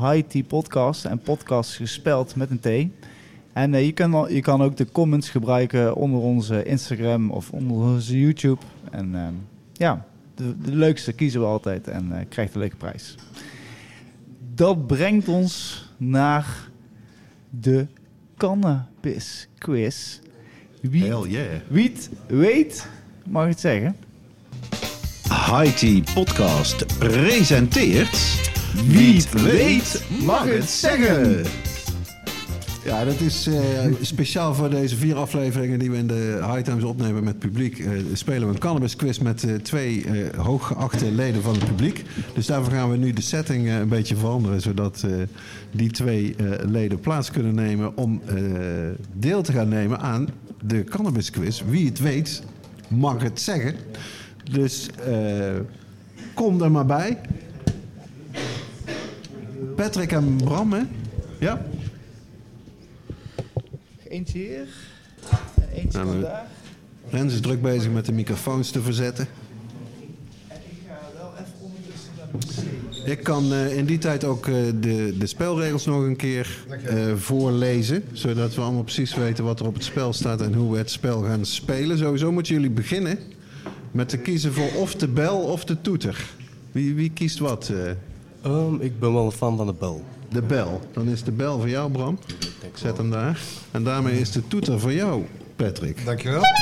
podcast 0.48 1.06
en 1.06 1.20
podcast 1.20 1.76
gespeld 1.76 2.36
met 2.36 2.50
een 2.50 2.60
T. 2.60 2.92
En 3.56 3.74
eh, 3.74 3.86
je, 3.86 3.92
kan, 3.92 4.34
je 4.34 4.42
kan 4.42 4.62
ook 4.62 4.78
de 4.78 4.92
comments 4.92 5.30
gebruiken 5.30 5.96
onder 5.96 6.20
onze 6.20 6.64
Instagram 6.64 7.32
of 7.32 7.52
onder 7.52 7.78
onze 7.78 8.20
YouTube. 8.20 8.62
En 8.92 9.16
ehm, 9.16 9.34
ja, 9.74 10.06
de, 10.36 10.60
de 10.62 10.76
leukste 10.76 11.14
kiezen 11.14 11.40
we 11.40 11.46
altijd 11.46 11.88
en 11.88 12.12
eh, 12.12 12.26
krijgt 12.30 12.54
een 12.54 12.60
leuke 12.60 12.76
prijs. 12.76 13.16
Dat 14.54 14.88
brengt 14.88 15.28
ons 15.28 15.86
naar 15.98 16.70
de 17.50 17.88
cannabis 18.38 19.48
quiz. 19.58 20.20
Wie, 20.82 21.30
yeah. 21.30 21.48
wie 21.68 21.90
het 21.90 22.10
weet, 22.28 22.88
mag 23.26 23.48
het 23.48 23.60
zeggen. 23.60 23.96
Haiti 25.28 26.04
Podcast 26.14 26.98
presenteert... 26.98 28.54
Wie 28.88 29.16
het 29.16 29.42
weet, 29.42 30.06
mag 30.24 30.46
het 30.46 30.70
zeggen. 30.70 31.46
Ja, 32.86 33.06
dat 33.06 33.20
is 33.20 33.48
eh, 33.48 33.56
speciaal 34.02 34.54
voor 34.54 34.70
deze 34.70 34.96
vier 34.96 35.16
afleveringen 35.16 35.80
die 35.80 35.92
we 35.92 35.98
in 35.98 36.08
de 36.08 36.40
High 36.52 36.62
Times 36.62 36.84
opnemen 36.84 37.24
met 37.24 37.40
publiek. 37.40 37.80
eh, 37.80 37.92
spelen 38.14 38.48
we 38.48 38.54
een 38.54 38.60
cannabis 38.60 38.96
quiz 38.96 39.18
met 39.18 39.44
eh, 39.44 39.56
twee 39.56 40.06
hooggeachte 40.36 41.12
leden 41.12 41.42
van 41.42 41.54
het 41.54 41.66
publiek. 41.66 42.04
Dus 42.34 42.46
daarvoor 42.46 42.74
gaan 42.74 42.92
we 42.92 42.98
nu 42.98 43.14
de 43.14 43.22
setting 43.22 43.70
een 43.70 43.88
beetje 43.90 44.16
veranderen. 44.16 44.62
Zodat 44.62 45.06
die 45.72 45.92
twee 45.92 46.36
leden 46.66 47.00
plaats 47.00 47.32
kunnen 47.32 47.56
nemen 47.56 47.98
om 47.98 48.22
deel 49.14 49.42
te 49.42 49.52
gaan 49.52 49.70
nemen 49.70 50.00
aan 50.00 50.28
de 50.66 50.84
cannabis 50.84 51.30
quiz. 51.30 51.62
Wie 51.70 51.86
het 51.86 52.00
weet, 52.00 52.44
mag 52.88 53.22
het 53.22 53.42
zeggen. 53.42 53.76
Dus 54.52 54.90
kom 56.34 56.62
er 56.62 56.72
maar 56.72 56.86
bij. 56.86 57.18
Patrick 59.76 60.12
en 60.12 60.36
Bram, 60.36 60.74
hè? 60.74 60.82
Ja? 61.40 61.66
Eentje 64.16 64.38
hier 64.40 64.68
en 65.62 65.70
eentje 65.82 66.04
maar- 66.04 66.20
daar. 66.20 66.48
Rens 67.10 67.34
is 67.34 67.40
druk 67.42 67.62
bezig 67.62 67.92
met 67.92 68.06
de 68.06 68.12
microfoons 68.12 68.72
te 68.72 68.82
verzetten. 68.82 69.28
En 70.48 70.58
ik 70.70 70.78
ga 70.88 70.98
wel 71.18 71.32
even 71.34 71.54
ondertussen 71.62 72.12
naar 72.18 72.28
de 72.32 73.02
wc. 73.02 73.18
Ik 73.18 73.24
kan 73.24 73.54
eh, 73.54 73.78
in 73.78 73.86
die 73.86 73.98
tijd 73.98 74.24
ook 74.24 74.48
eh, 74.48 74.54
de, 74.80 75.16
de 75.18 75.26
spelregels 75.28 75.86
nog 75.86 76.04
een 76.04 76.16
keer 76.16 76.66
eh, 76.86 77.14
voorlezen. 77.16 78.04
Zodat 78.12 78.56
we 78.56 78.62
allemaal 78.62 78.84
precies 78.84 79.16
weten 79.16 79.44
wat 79.44 79.60
er 79.60 79.66
op 79.66 79.74
het 79.74 79.84
spel 79.84 80.14
staat 80.14 80.42
en 80.42 80.54
hoe 80.54 80.72
we 80.72 80.78
het 80.78 80.92
spel 80.92 81.22
gaan 81.22 81.46
spelen. 81.46 81.98
Sowieso 81.98 82.32
moeten 82.32 82.54
jullie 82.54 82.70
beginnen 82.70 83.18
met 83.92 84.10
te 84.10 84.18
kiezen 84.18 84.54
voor 84.54 84.72
of 84.74 84.96
de 84.96 85.08
bel 85.08 85.38
of 85.38 85.66
de 85.66 85.82
toeter. 85.82 86.26
Wie, 86.72 86.94
wie 86.94 87.12
kiest 87.14 87.40
wat? 87.40 87.70
eh? 87.70 87.90
Ehm, 88.42 88.76
ik 88.80 89.00
ben 89.00 89.14
wel 89.14 89.26
een 89.26 89.32
fan 89.32 89.58
van 89.58 89.66
de 89.66 89.74
bel. 89.74 90.04
De 90.36 90.42
bel. 90.42 90.82
Dan 90.94 91.08
is 91.08 91.24
de 91.24 91.32
bel 91.32 91.60
voor 91.60 91.70
jou, 91.70 91.92
Bram. 91.92 92.20
Ik 92.62 92.78
zet 92.78 92.98
hem 92.98 93.12
daar. 93.12 93.40
En 93.72 93.84
daarmee 93.84 94.20
is 94.20 94.32
de 94.32 94.48
toeter 94.48 94.80
voor 94.80 94.94
jou, 94.94 95.26
Patrick. 95.56 96.06
Dankjewel. 96.06 96.42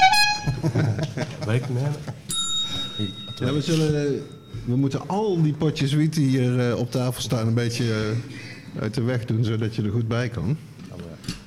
Ja, 3.39 3.53
we, 3.53 3.61
zullen, 3.61 4.21
we 4.65 4.75
moeten 4.75 5.07
al 5.07 5.41
die 5.41 5.53
potjes 5.53 5.93
wiet 5.93 6.13
die 6.13 6.27
hier 6.27 6.69
eh, 6.69 6.77
op 6.77 6.91
tafel 6.91 7.21
staan 7.21 7.47
een 7.47 7.53
beetje 7.53 7.93
eh, 7.93 8.81
uit 8.81 8.93
de 8.93 9.01
weg 9.01 9.25
doen, 9.25 9.43
zodat 9.43 9.75
je 9.75 9.81
er 9.81 9.91
goed 9.91 10.07
bij 10.07 10.29
kan. 10.29 10.57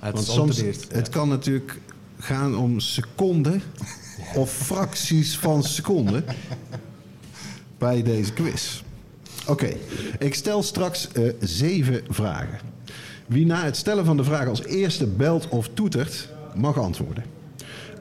Want 0.01 0.25
soms, 0.25 0.63
het 0.89 1.09
kan 1.09 1.29
natuurlijk 1.29 1.79
gaan 2.19 2.57
om 2.57 2.81
seconden 2.81 3.63
of 4.35 4.53
fracties 4.53 5.39
van 5.39 5.63
seconden 5.63 6.25
bij 7.79 8.03
deze 8.03 8.33
quiz. 8.33 8.83
Oké, 9.47 9.73
ik 10.19 10.35
stel 10.35 10.63
straks 10.63 11.09
eh, 11.13 11.23
zeven 11.41 12.03
vragen. 12.09 12.59
Wie 13.27 13.47
na 13.47 13.65
het 13.65 13.77
stellen 13.77 14.05
van 14.05 14.17
de 14.17 14.25
vraag 14.25 14.49
als 14.49 14.65
eerste 14.65 15.07
belt 15.07 15.49
of 15.49 15.69
toetert, 15.75 16.29
mag 16.55 16.79
antwoorden. 16.79 17.25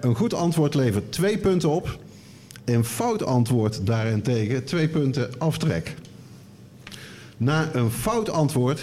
Een 0.02 0.16
goed 0.16 0.34
antwoord 0.34 0.74
levert 0.74 1.12
twee 1.12 1.38
punten 1.38 1.70
op. 1.70 2.00
Een 2.66 2.86
fout 2.86 3.24
antwoord 3.24 3.86
daarentegen 3.86 4.64
twee 4.64 4.88
punten 4.88 5.30
aftrek. 5.38 5.96
Na 7.38 7.70
een 7.74 7.92
fout 7.92 8.30
antwoord 8.30 8.82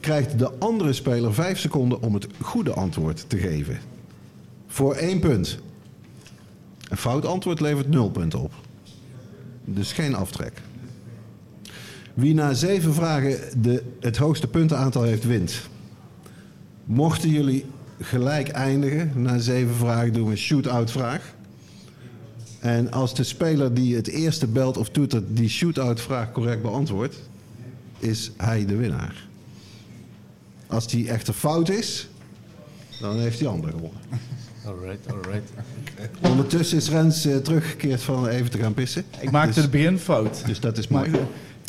krijgt 0.00 0.38
de 0.38 0.50
andere 0.58 0.92
speler 0.92 1.34
vijf 1.34 1.58
seconden 1.58 2.02
om 2.02 2.14
het 2.14 2.26
goede 2.40 2.72
antwoord 2.72 3.24
te 3.28 3.38
geven. 3.38 3.80
Voor 4.66 4.94
één 4.94 5.20
punt. 5.20 5.58
Een 6.88 6.96
fout 6.96 7.26
antwoord 7.26 7.60
levert 7.60 7.88
nul 7.88 8.10
punten 8.10 8.40
op. 8.40 8.52
Dus 9.64 9.92
geen 9.92 10.14
aftrek. 10.14 10.52
Wie 12.14 12.34
na 12.34 12.54
zeven 12.54 12.94
vragen 12.94 13.62
de, 13.62 13.82
het 14.00 14.16
hoogste 14.16 14.46
puntenaantal 14.46 15.02
heeft, 15.02 15.24
wint. 15.24 15.60
Mochten 16.84 17.28
jullie 17.30 17.64
gelijk 18.00 18.48
eindigen, 18.48 19.12
na 19.14 19.38
zeven 19.38 19.74
vragen 19.74 20.12
doen 20.12 20.24
we 20.24 20.30
een 20.30 20.36
shoot-out 20.36 20.90
vraag. 20.90 21.34
En 22.60 22.90
als 22.92 23.14
de 23.14 23.22
speler 23.24 23.74
die 23.74 23.96
het 23.96 24.08
eerste 24.08 24.46
belt 24.46 24.76
of 24.76 24.88
toetert 24.88 25.24
die 25.36 25.48
shoot-out 25.48 26.00
vraag 26.00 26.32
correct 26.32 26.62
beantwoordt, 26.62 27.16
is 27.98 28.30
hij 28.36 28.66
de 28.66 28.76
winnaar. 28.76 29.26
Als 30.66 30.88
die 30.88 31.08
echter 31.08 31.34
fout 31.34 31.68
is, 31.68 32.08
dan 33.00 33.18
heeft 33.18 33.38
die 33.38 33.48
andere 33.48 33.72
gewonnen. 33.72 34.00
Alright, 34.66 35.12
alright. 35.12 35.50
Ondertussen 36.22 36.76
is 36.76 36.88
Rens 36.88 37.24
eh, 37.24 37.36
teruggekeerd 37.36 38.02
van 38.02 38.26
even 38.26 38.50
te 38.50 38.58
gaan 38.58 38.74
pissen. 38.74 39.04
Ik 39.20 39.30
maakte 39.30 39.54
Dus- 39.54 39.62
de 39.64 39.70
beginfout. 39.70 40.42
Dus 40.46 40.60
dat 40.60 40.78
is 40.78 40.88
Maar 40.88 41.08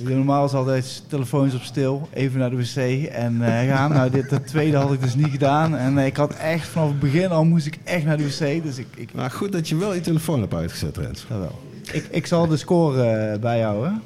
normaal 0.04 0.46
is 0.46 0.54
altijd 0.54 1.04
telefoons 1.08 1.54
op 1.56 1.62
stil, 1.62 2.08
even 2.14 2.40
naar 2.40 2.50
de 2.50 2.56
wc 2.56 3.06
en 3.06 3.42
eh, 3.42 3.76
gaan. 3.76 3.92
Nou, 3.92 4.10
dit 4.10 4.30
dat 4.30 4.48
tweede 4.48 4.78
had 4.78 4.94
ik 4.94 5.02
dus 5.02 5.16
niet 5.16 5.32
gedaan. 5.32 5.76
En 5.78 5.98
eh, 5.98 6.06
ik 6.06 6.16
had 6.16 6.34
echt 6.34 6.68
vanaf 6.68 6.88
het 6.90 7.00
begin 7.00 7.30
al 7.30 7.44
moest 7.46 7.66
ik 7.66 7.78
echt 7.84 8.06
naar 8.06 8.18
de 8.18 8.24
wc. 8.28 8.64
Dus 8.64 8.78
ik, 8.78 8.88
ik, 8.96 9.14
Maar 9.14 9.32
goed 9.32 9.52
dat 9.52 9.70
je 9.70 9.76
wel 9.76 9.94
je 9.94 10.02
telefoon 10.02 10.40
hebt 10.40 10.54
uitgezet, 10.54 10.98
Rens. 10.98 11.26
dat 11.30 11.40
wel. 11.40 11.60
Ik, 11.92 12.08
ik 12.12 12.26
zal 12.28 12.48
de 12.48 12.58
score 12.58 13.04
eh, 13.04 13.40
bijhouden. 13.40 14.02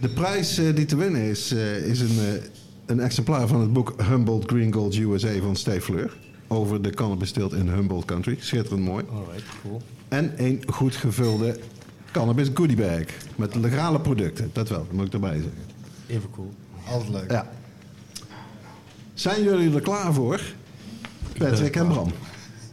De 0.00 0.08
prijs 0.08 0.58
eh, 0.58 0.74
die 0.74 0.84
te 0.84 0.96
winnen 0.96 1.20
is, 1.20 1.52
eh, 1.52 1.76
is 1.76 2.00
een, 2.00 2.18
eh, 2.18 2.42
een 2.86 3.00
exemplaar 3.00 3.46
van 3.46 3.60
het 3.60 3.72
boek 3.72 3.94
Humboldt 4.08 4.50
Green 4.50 4.72
Gold 4.72 4.96
USA 4.96 5.40
van 5.40 5.56
Steve 5.56 5.80
Fleur. 5.80 6.16
Over 6.46 6.82
de 6.82 6.90
cannabis 6.90 7.30
teelt 7.30 7.52
in 7.52 7.68
Humboldt 7.68 8.04
Country. 8.04 8.36
Schitterend 8.40 8.84
mooi. 8.84 9.04
Alright, 9.12 9.42
cool. 9.62 9.82
En 10.08 10.32
een 10.36 10.62
goed 10.66 10.96
gevulde 10.96 11.58
cannabis 12.18 12.48
goodie 12.54 12.76
bag. 12.76 13.04
Met 13.36 13.54
legale 13.54 14.00
producten. 14.00 14.50
Dat 14.52 14.68
wel, 14.68 14.78
dat 14.78 14.92
moet 14.92 15.06
ik 15.06 15.12
erbij 15.12 15.34
zeggen. 15.34 15.62
Even 16.06 16.30
cool. 16.30 16.54
Altijd 16.88 17.10
leuk. 17.10 17.30
Ja. 17.30 17.48
Zijn 19.14 19.42
jullie 19.42 19.74
er 19.74 19.80
klaar 19.80 20.12
voor? 20.12 20.40
Patrick 21.38 21.76
en 21.76 21.88
Bram. 21.88 22.12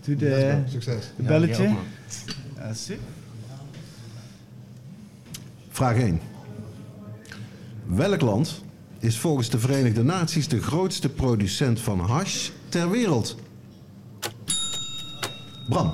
Doe 0.03 0.15
de, 0.15 0.61
Succes. 0.69 1.11
de 1.15 1.23
belletje. 1.23 1.63
Ja. 1.63 1.75
Ja. 2.57 2.95
Vraag 5.69 5.97
1. 5.97 6.19
Welk 7.85 8.21
land 8.21 8.61
is 8.99 9.19
volgens 9.19 9.49
de 9.49 9.59
Verenigde 9.59 10.03
Naties 10.03 10.47
de 10.47 10.61
grootste 10.61 11.09
producent 11.09 11.79
van 11.79 11.99
hash 11.99 12.49
ter 12.69 12.89
wereld? 12.89 13.37
Bram. 15.69 15.93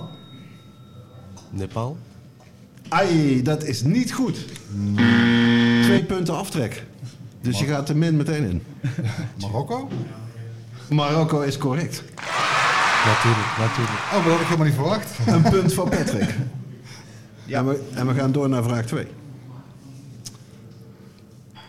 Nepal? 1.49 1.98
Ai, 2.92 3.42
dat 3.42 3.64
is 3.64 3.84
niet 3.84 4.14
goed. 4.14 4.38
Twee 5.84 6.04
punten 6.04 6.36
aftrek. 6.36 6.86
Dus 7.42 7.60
je 7.60 7.66
gaat 7.66 7.90
er 7.90 7.98
min 7.98 8.18
meteen 8.18 8.44
in. 8.44 8.64
Marokko? 9.42 9.90
Marokko 10.90 11.42
is 11.42 11.58
correct. 11.58 12.04
Natuurlijk, 13.06 13.58
natuurlijk. 13.58 14.00
Oh, 14.00 14.14
maar 14.14 14.24
dat 14.24 14.32
had 14.32 14.40
ik 14.40 14.46
helemaal 14.46 14.66
niet 14.66 14.76
verwacht. 14.76 15.18
Een 15.28 15.42
punt 15.42 15.74
van 15.74 15.90
Patrick. 15.90 16.36
Ja. 17.46 17.60
En, 17.60 17.68
we, 17.68 17.84
en 17.94 18.08
we 18.08 18.14
gaan 18.14 18.32
door 18.32 18.50
naar 18.50 18.64
vraag 18.64 18.86
2. 18.86 19.08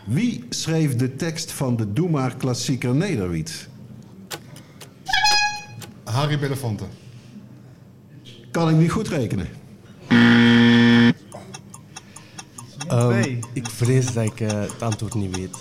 Wie 0.05 0.45
schreef 0.49 0.95
de 0.95 1.15
tekst 1.15 1.51
van 1.51 1.75
de 1.75 1.93
Doe 1.93 2.09
maar 2.09 2.35
klassieker 2.35 2.95
Nederwiet? 2.95 3.67
Harry 6.03 6.39
Belafonte. 6.39 6.83
Kan 8.51 8.69
ik 8.69 8.75
niet 8.75 8.91
goed 8.91 9.07
rekenen. 9.07 9.47
Ehm, 12.87 13.35
ik 13.53 13.69
vrees 13.69 14.13
dat 14.13 14.23
ik 14.23 14.39
eh, 14.39 14.61
het 14.61 14.81
antwoord 14.81 15.13
niet 15.13 15.35
weet. 15.35 15.57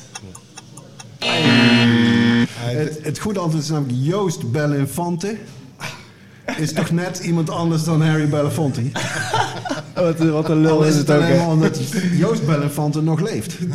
Het, 2.54 2.98
het 3.02 3.18
goede 3.18 3.38
antwoord 3.38 3.64
is 3.64 3.70
namelijk 3.70 3.98
Joost 4.02 4.50
Belinfante. 4.50 5.36
Is 6.56 6.72
toch 6.72 6.90
net 6.90 7.18
iemand 7.18 7.50
anders 7.50 7.84
dan 7.84 8.02
Harry 8.02 8.28
Belafonte? 8.28 8.82
Wat, 9.94 10.18
wat 10.18 10.48
een 10.48 10.60
lul 10.60 10.82
is 10.82 10.88
is 10.88 10.96
het 10.96 11.08
het 11.08 11.16
ook. 11.16 11.22
alleen 11.22 11.40
omdat 11.40 11.80
Joost 12.12 12.46
Belinfante 12.46 13.02
nog 13.02 13.20
leeft. 13.20 13.58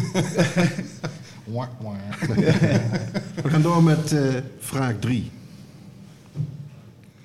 We 3.43 3.49
gaan 3.49 3.61
door 3.61 3.83
met 3.83 4.11
eh, 4.11 4.21
vraag 4.59 4.93
3. 4.99 5.31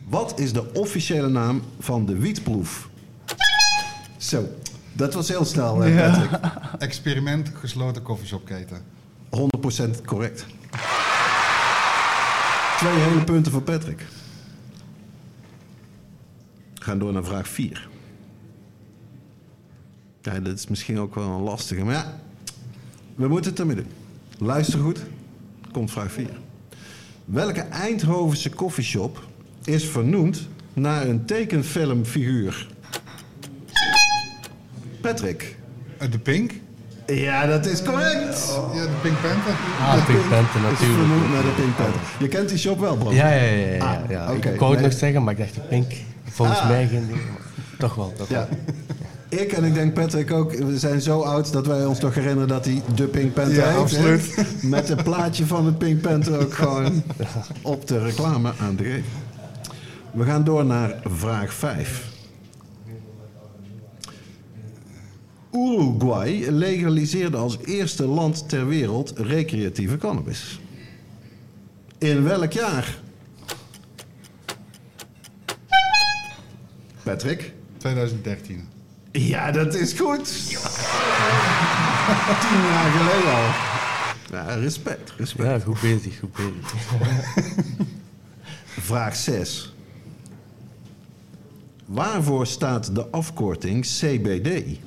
Wat 0.08 0.38
is 0.38 0.52
de 0.52 0.72
officiële 0.74 1.28
naam 1.28 1.62
van 1.78 2.06
de 2.06 2.16
wietproef? 2.16 2.88
Zo, 4.16 4.48
dat 4.92 5.14
was 5.14 5.28
heel 5.28 5.44
snel, 5.44 5.84
eh, 5.84 5.96
Patrick. 5.96 6.40
Experiment 6.78 7.50
gesloten 7.54 8.02
koffieshopketen. 8.02 8.82
100% 9.30 10.00
correct. 10.04 10.46
Twee 12.78 12.92
hele 12.92 13.24
punten 13.24 13.52
voor 13.52 13.62
Patrick. 13.62 14.06
We 16.74 16.84
gaan 16.84 16.98
door 16.98 17.12
naar 17.12 17.24
vraag 17.24 17.48
4. 17.48 17.88
Ja, 20.22 20.40
dat 20.40 20.58
is 20.58 20.66
misschien 20.66 20.98
ook 20.98 21.14
wel 21.14 21.28
een 21.28 21.42
lastige, 21.42 21.84
maar 21.84 21.94
ja, 21.94 22.20
we 23.14 23.28
moeten 23.28 23.50
het 23.50 23.60
ermee 23.60 23.76
doen. 23.76 23.90
Luister 24.38 24.80
goed, 24.80 25.00
komt 25.72 25.90
vraag 25.90 26.12
4. 26.12 26.30
Welke 27.24 27.60
Eindhovense 27.60 28.50
koffieshop 28.50 29.26
is 29.64 29.84
vernoemd 29.84 30.48
naar 30.72 31.08
een 31.08 31.24
tekenfilmfiguur? 31.24 32.68
Patrick. 35.02 35.56
Eh, 35.98 36.10
de 36.10 36.18
Pink. 36.18 36.52
Ja, 37.06 37.46
dat 37.46 37.66
is 37.66 37.82
correct. 37.82 38.54
Ja, 38.74 38.82
de 38.82 38.88
Pink 39.02 39.14
Panther. 39.20 39.54
Ah, 39.80 40.06
Pink 40.06 40.28
Panther 40.28 40.60
Is 40.60 40.70
natuurlijk. 40.70 40.98
vernoemd 40.98 41.32
naar 41.32 41.42
de 41.42 41.52
Pink 41.56 41.76
Panther. 41.76 42.00
Je 42.18 42.28
kent 42.28 42.48
die 42.48 42.58
shop 42.58 42.80
wel, 42.80 42.96
bro? 42.96 43.12
Ja, 43.12 43.28
ja, 43.28 43.42
ja. 43.42 43.74
ja, 43.76 44.02
ja, 44.08 44.24
Ah. 44.24 44.34
Ik 44.36 44.44
wou 44.44 44.70
het 44.72 44.80
Nee. 44.80 44.90
nog 44.90 44.98
zeggen, 44.98 45.22
maar 45.24 45.32
ik 45.32 45.38
dacht 45.38 45.54
de 45.54 45.60
Pink. 45.60 45.92
Volgens 46.24 46.62
mij 46.68 46.86
geen 46.88 47.06
ding. 47.06 47.20
Toch 47.78 47.94
wel, 47.94 48.12
toch 48.16 48.28
wel. 48.28 48.38
Ja. 48.40 48.48
Ik 49.28 49.52
en 49.52 49.64
ik 49.64 49.74
denk 49.74 49.94
Patrick 49.94 50.32
ook, 50.32 50.52
we 50.54 50.78
zijn 50.78 51.00
zo 51.00 51.20
oud 51.20 51.52
dat 51.52 51.66
wij 51.66 51.84
ons 51.84 52.00
nog 52.00 52.14
herinneren 52.14 52.48
dat 52.48 52.64
hij 52.64 52.82
de 52.94 53.04
Pink 53.06 53.34
Panther 53.34 53.54
Ja, 53.54 53.62
heet, 53.64 53.72
hè? 53.74 53.78
absoluut. 53.78 54.34
Met 54.62 54.88
een 54.88 55.02
plaatje 55.02 55.46
van 55.46 55.64
de 55.64 55.72
Pink 55.72 56.00
Panther 56.00 56.40
ook 56.40 56.54
gewoon 56.54 57.02
op 57.62 57.86
de 57.86 57.98
reclame 57.98 58.52
aan 58.60 58.76
te 58.76 58.84
geven. 58.84 59.04
We 60.10 60.24
gaan 60.24 60.44
door 60.44 60.64
naar 60.64 60.94
vraag 61.04 61.52
5. 61.54 62.10
Uruguay 65.52 66.46
legaliseerde 66.50 67.36
als 67.36 67.58
eerste 67.64 68.06
land 68.06 68.48
ter 68.48 68.66
wereld 68.66 69.12
recreatieve 69.16 69.96
cannabis. 69.96 70.60
In 71.98 72.22
welk 72.22 72.52
jaar? 72.52 72.98
Patrick? 77.02 77.52
2013. 77.76 78.68
Ja, 79.12 79.50
dat 79.50 79.74
is 79.74 79.92
goed. 79.92 80.24
Tien 82.40 82.62
jaar 82.62 82.90
geleden 82.90 83.34
al. 83.34 83.70
Ja, 84.30 84.54
respect, 84.54 85.12
respect. 85.16 85.48
Ja, 85.48 85.58
goed 85.58 85.80
bezig, 85.80 86.18
goed 86.18 86.32
bezig. 86.32 86.92
Vraag 88.88 89.16
6. 89.16 89.74
Waarvoor 91.86 92.46
staat 92.46 92.94
de 92.94 93.06
afkorting 93.10 93.84
CBD? 93.86 94.78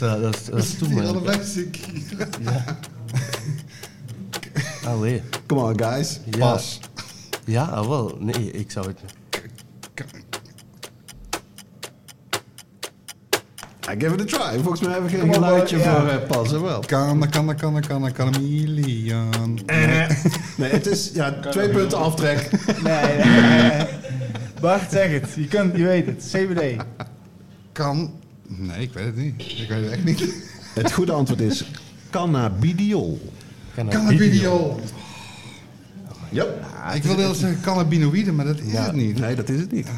Dat, 0.00 0.16
eh, 0.16 0.22
dat, 0.22 0.34
is- 0.34 0.44
dat 0.44 0.58
is 0.58 0.78
toen, 0.78 0.92
man. 0.94 1.06
allebei 1.06 1.44
ziek. 1.44 1.80
Allee. 4.86 5.22
Come 5.46 5.60
on, 5.62 5.80
guys. 5.82 6.20
Ja. 6.30 6.38
Pas. 6.38 6.80
Ja, 7.44 7.64
ah, 7.64 7.88
wel. 7.88 8.16
Nee, 8.18 8.50
ik 8.50 8.70
zou 8.70 8.86
het. 8.86 8.98
I 13.90 13.94
give 13.98 14.14
it 14.14 14.20
a 14.20 14.24
try. 14.24 14.60
Volgens 14.60 14.80
mij 14.80 14.92
hebben 14.92 15.10
we 15.10 15.16
geen 15.16 15.34
geluidje 15.34 15.78
ja. 15.78 16.00
voor 16.00 16.08
uh, 16.08 16.26
passen 16.26 16.62
wel. 16.62 16.80
Kan, 16.80 17.28
kan, 17.30 17.56
kan, 17.56 17.80
kan, 17.80 18.12
kan, 18.12 18.34
chameleon. 18.34 19.58
Nee, 20.56 20.70
het 20.70 20.86
is 20.86 21.10
ja, 21.14 21.40
twee 21.40 21.68
punten 21.68 21.98
aftrek. 21.98 22.50
Nee, 22.82 23.16
nee, 23.24 23.40
nee. 23.40 23.86
Bart, 24.60 24.90
zeg 24.90 25.10
het. 25.10 25.32
Je, 25.34 25.46
kunt, 25.46 25.76
je 25.76 25.84
weet 25.84 26.06
het. 26.06 26.28
CBD. 26.32 26.82
Kan. 27.72 28.19
Nee, 28.56 28.82
ik 28.82 28.92
weet 28.92 29.04
het 29.04 29.16
niet. 29.16 29.40
Ik 29.40 29.68
weet 29.68 29.82
het 29.84 29.90
echt 29.92 30.04
niet. 30.04 30.34
Het 30.74 30.92
goede 30.92 31.12
antwoord 31.12 31.40
is 31.40 31.64
cannabidiol. 32.10 33.32
Cannabidiol. 33.74 34.80
Yep. 36.30 36.64
Ik 36.94 37.02
wilde 37.02 37.22
wel 37.22 37.34
zeggen 37.34 37.60
cannabinoïden, 37.62 38.34
maar 38.34 38.44
dat 38.44 38.60
is 38.60 38.72
het 38.72 38.92
niet. 38.92 39.18
Nee, 39.18 39.34
dat 39.34 39.48
is 39.48 39.60
het 39.60 39.72
niet. 39.72 39.88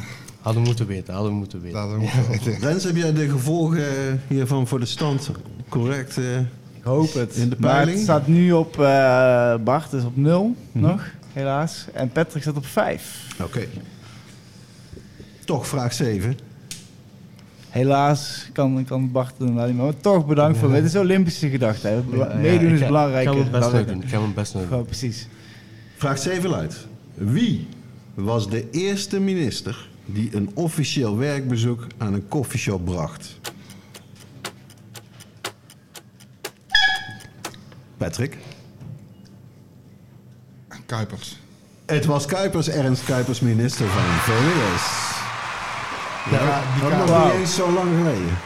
Hadden 0.40 0.62
we 0.62 0.68
moeten 0.68 0.86
weten, 0.86 1.14
hadden 1.14 1.32
we 1.32 1.38
moeten 1.38 1.60
weten. 1.60 1.78
Laten 1.78 1.92
we 1.94 2.00
moeten 2.00 2.28
weten. 2.28 2.58
Rens, 2.68 2.84
heb 2.84 2.96
jij 2.96 3.12
de 3.12 3.28
gevolgen 3.28 4.20
hiervan 4.28 4.66
voor 4.66 4.80
de 4.80 4.86
stand 4.86 5.30
correct? 5.68 6.18
eh? 6.18 6.38
Ik 6.38 6.82
hoop 6.88 7.12
het. 7.14 7.34
In 7.36 7.48
de 7.48 7.56
maar 7.58 7.70
peiling? 7.70 7.94
het 7.96 8.04
staat 8.04 8.26
nu 8.26 8.52
op... 8.52 8.80
eh, 8.80 9.54
Bart 9.64 9.92
is 9.92 10.04
op 10.04 10.16
0 10.16 10.56
nog, 10.72 11.04
helaas. 11.32 11.86
En 11.92 12.08
Patrick 12.10 12.42
staat 12.42 12.56
op 12.56 12.66
5. 12.66 13.26
Oké. 13.42 13.66
Toch 15.44 15.66
vraag 15.66 15.92
7. 15.92 16.38
Helaas 17.72 18.48
kan, 18.52 18.84
kan 18.84 19.12
Bart 19.12 19.28
het 19.28 19.40
inderdaad 19.40 19.66
niet 19.66 19.76
meer. 19.76 19.84
Maar 19.84 20.00
toch 20.00 20.26
bedankt 20.26 20.58
voor 20.58 20.72
Het 20.72 20.84
is 20.84 20.96
Olympische 20.96 21.48
gedachte. 21.48 21.88
Hè. 21.88 22.02
Meedoen 22.36 22.70
is 22.70 22.80
belangrijker. 22.80 23.36
Ik 23.36 23.44
ga 23.44 23.50
mijn 23.50 23.60
best 23.60 23.72
nog 23.72 23.86
doen. 23.86 24.04
Mijn 24.10 24.34
best 24.34 24.52
doen. 24.52 24.84
Precies. 24.84 25.28
Vraag 25.96 26.18
7 26.18 26.50
luidt. 26.50 26.86
Wie 27.14 27.68
was 28.14 28.50
de 28.50 28.70
eerste 28.70 29.20
minister 29.20 29.88
die 30.04 30.36
een 30.36 30.50
officieel 30.54 31.16
werkbezoek 31.16 31.86
aan 31.98 32.14
een 32.14 32.28
koffieshop 32.28 32.84
bracht? 32.84 33.40
Patrick? 37.96 38.38
Kuipers. 40.86 41.36
Het 41.86 42.04
was 42.04 42.26
Kuipers, 42.26 42.68
Ernst 42.68 43.04
Kuipers, 43.04 43.40
minister 43.40 43.86
van 43.86 44.02
VWS. 44.02 45.11
Ja, 46.30 46.60
die 46.74 46.84
ook 46.84 47.06
nog 47.06 47.24
niet 47.24 47.34
eens 47.34 47.54
zo 47.54 47.72
lang 47.72 47.88
geleden. 47.96 48.38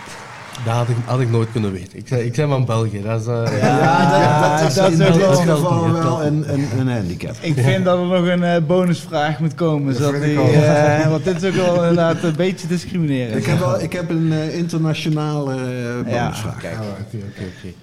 Dat 0.65 0.75
had 0.75 0.89
ik, 0.89 0.97
had 1.05 1.21
ik 1.21 1.31
nooit 1.31 1.53
kunnen 1.53 1.73
weten. 1.73 1.99
Ik 1.99 2.09
zei, 2.09 2.23
ik 2.23 2.35
zei 2.35 2.49
van 2.49 2.65
België. 2.65 3.03
Dat 3.03 3.21
is, 3.21 3.27
eh, 3.27 3.61
Ja, 3.61 4.51
dat, 4.51 4.59
dat 4.61 4.69
is 4.69 4.75
dat 4.75 4.91
in 4.91 4.99
dit 4.99 5.13
geval 5.39 5.93
wel 5.93 6.03
dat 6.03 6.21
een, 6.21 6.53
een, 6.53 6.69
een 6.79 6.89
handicap. 6.89 7.35
Ik 7.41 7.55
vind 7.55 7.85
dat 7.85 7.99
er 7.99 8.05
nog 8.07 8.27
een 8.27 8.43
eh, 8.43 8.63
bonusvraag 8.67 9.39
moet 9.39 9.55
komen. 9.55 9.93
Dat 9.93 10.03
Zodat 10.03 10.23
die, 10.23 10.41
eh, 10.41 11.09
want 11.09 11.25
dit 11.25 11.43
is 11.43 11.49
ook 11.49 11.55
wel 11.55 11.75
inderdaad 11.75 12.23
een 12.23 12.37
beetje 12.37 12.67
discriminerend. 12.67 13.37
Ik 13.37 13.47
heb, 13.47 13.59
wel, 13.59 13.81
ik 13.81 13.93
heb 13.93 14.11
een 14.11 14.33
internationale 14.53 15.55
Ja, 15.55 16.23
bonusvraag. 16.25 16.57
Oké, 16.57 16.69
oké, 17.01 17.25
oké. 17.39 17.75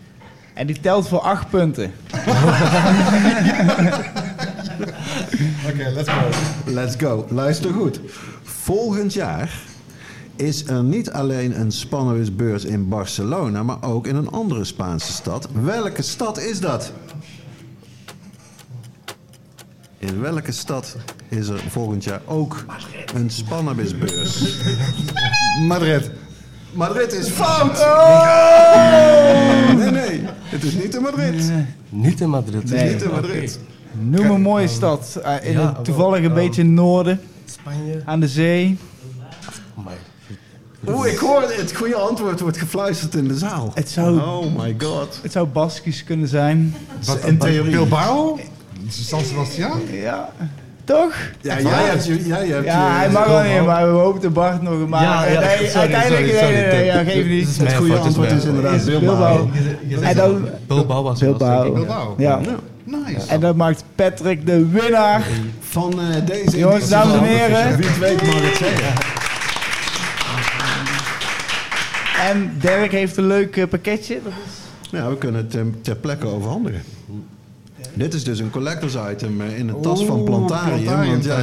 En 0.53 0.67
die 0.67 0.79
telt 0.79 1.07
voor 1.07 1.19
acht 1.19 1.49
punten. 1.49 1.91
Oké, 5.67 5.91
let's 5.95 6.09
go. 6.09 6.21
Let's 6.65 6.95
go. 6.97 7.25
Luister 7.29 7.73
goed. 7.73 7.99
Volgend 8.43 9.13
jaar 9.13 9.49
is 10.35 10.67
er 10.67 10.83
niet 10.83 11.11
alleen 11.11 11.59
een 11.59 11.71
Spannenwisbeurs 11.71 12.65
in 12.65 12.87
Barcelona, 12.89 13.63
maar 13.63 13.83
ook 13.83 14.07
in 14.07 14.15
een 14.15 14.29
andere 14.29 14.63
Spaanse 14.63 15.11
stad. 15.11 15.47
Welke 15.63 16.01
stad 16.01 16.39
is 16.39 16.59
dat? 16.59 16.91
In 19.97 20.21
welke 20.21 20.51
stad 20.51 20.95
is 21.29 21.47
er 21.47 21.59
volgend 21.69 22.03
jaar 22.03 22.21
ook 22.25 22.65
een 23.15 23.29
Spannenwisbeurs? 23.29 24.57
Madrid. 25.67 26.11
Madrid 26.73 27.13
is 27.13 27.27
fout! 27.29 27.77
Nee, 29.77 29.91
nee. 29.91 30.21
Het 30.43 30.63
is 30.63 30.73
niet 30.73 30.95
in 30.95 31.01
Madrid. 31.01 31.51
Niet 31.89 32.21
in 32.21 32.29
Madrid. 32.29 32.53
Het 32.61 32.71
is 32.71 32.79
Nee. 32.81 32.93
niet 32.93 33.01
in 33.01 33.09
Madrid. 33.11 33.59
Noem 33.99 34.29
een 34.31 34.41
mooie 34.41 34.67
stad. 34.67 35.19
eh, 35.23 35.45
in 35.45 35.51
ja, 35.51 35.73
het 35.75 35.85
toevallig 35.85 36.17
een 36.17 36.33
wel, 36.33 36.43
beetje 36.43 36.61
in 36.61 36.67
het 36.67 36.75
noorden, 36.75 37.19
Spanje. 37.45 38.01
aan 38.05 38.19
de 38.19 38.27
zee. 38.27 38.77
Maar, 39.73 39.93
Oeh, 40.87 41.11
ik 41.11 41.17
hoor 41.17 41.41
het 41.41 41.75
goede 41.75 41.95
antwoord 41.95 42.39
wordt 42.39 42.57
gefluisterd 42.57 43.15
in 43.15 43.27
de 43.27 43.37
zaal. 43.37 43.71
Het 43.73 43.89
zou, 43.89 44.19
Oh 44.19 44.45
my 44.57 44.75
god. 44.77 45.19
het 45.21 45.31
zou 45.31 45.47
Baskisch 45.47 46.03
kunnen 46.03 46.27
zijn. 46.27 46.75
Wat, 47.05 47.19
in 47.25 47.37
theorie. 47.37 47.71
Bilbao? 47.71 48.39
San 48.89 49.21
Sebastian? 49.25 49.81
Ja, 49.91 50.29
toch? 50.83 51.13
Ja, 51.41 51.59
jij 51.61 51.83
hebt 51.83 52.05
je... 52.05 52.27
Jij 52.27 52.47
hebt 52.47 52.65
Ja, 52.65 52.87
je- 52.87 52.97
hij 52.99 53.09
mag 53.09 53.25
wel 53.27 53.43
niet, 53.43 53.65
maar 53.65 53.91
we 53.93 53.97
hoopten 53.97 54.33
Bart 54.33 54.61
nog. 54.61 54.87
Maar 54.87 55.03
Ja, 55.03 55.25
ja, 55.25 55.39
nee, 55.39 55.57
sorry, 55.57 55.79
uiteindelijk, 55.79 56.25
sorry, 56.25 56.37
sorry. 56.39 56.53
nee, 56.75 56.85
ja, 56.85 57.03
geef 57.03 57.25
niet. 57.25 57.57
Het 57.57 57.73
goede 57.73 57.97
antwoord 57.97 58.31
is 58.31 58.43
inderdaad 58.45 58.85
Bilbao. 58.85 59.49
Bilbao. 59.83 60.01
En 60.09 60.15
dan 60.15 60.47
Bilbao 60.67 61.03
was 61.03 61.19
Bilbao. 61.19 61.71
Bilbao. 61.73 62.15
Ja. 62.17 62.39
Nice. 62.83 63.27
En 63.27 63.39
dat 63.39 63.55
maakt 63.55 63.83
Patrick 63.95 64.45
de 64.45 64.67
winnaar. 64.69 65.23
Van 65.59 65.93
eh, 65.99 66.25
deze 66.25 66.57
Jongens, 66.57 66.89
dames 66.89 67.13
en 67.15 67.23
heren. 67.23 67.77
Wie 67.77 67.85
het 67.87 67.97
weet 67.99 68.21
mag 68.25 68.35
het 68.41 68.57
zeggen. 68.57 69.12
En 72.29 72.51
Dirk 72.59 72.91
heeft 72.91 73.17
een 73.17 73.27
leuk 73.27 73.57
eh, 73.57 73.67
pakketje. 73.67 74.19
Dat 74.23 74.33
is... 74.45 74.89
Ja, 74.91 75.09
we 75.09 75.17
kunnen 75.17 75.43
het 75.43 75.55
eh, 75.55 75.61
ter 75.81 75.95
plekke 75.95 76.27
overhandigen. 76.27 76.81
Dit 77.93 78.13
is 78.13 78.23
dus 78.23 78.39
een 78.39 78.49
collectors 78.49 78.95
item 79.11 79.41
eh, 79.41 79.57
in 79.57 79.67
de 79.67 79.79
tas 79.81 79.99
Oeh, 79.99 80.07
van 80.07 80.23
Plantarium. 80.23 80.85
Want 80.85 81.23
ja, 81.23 81.39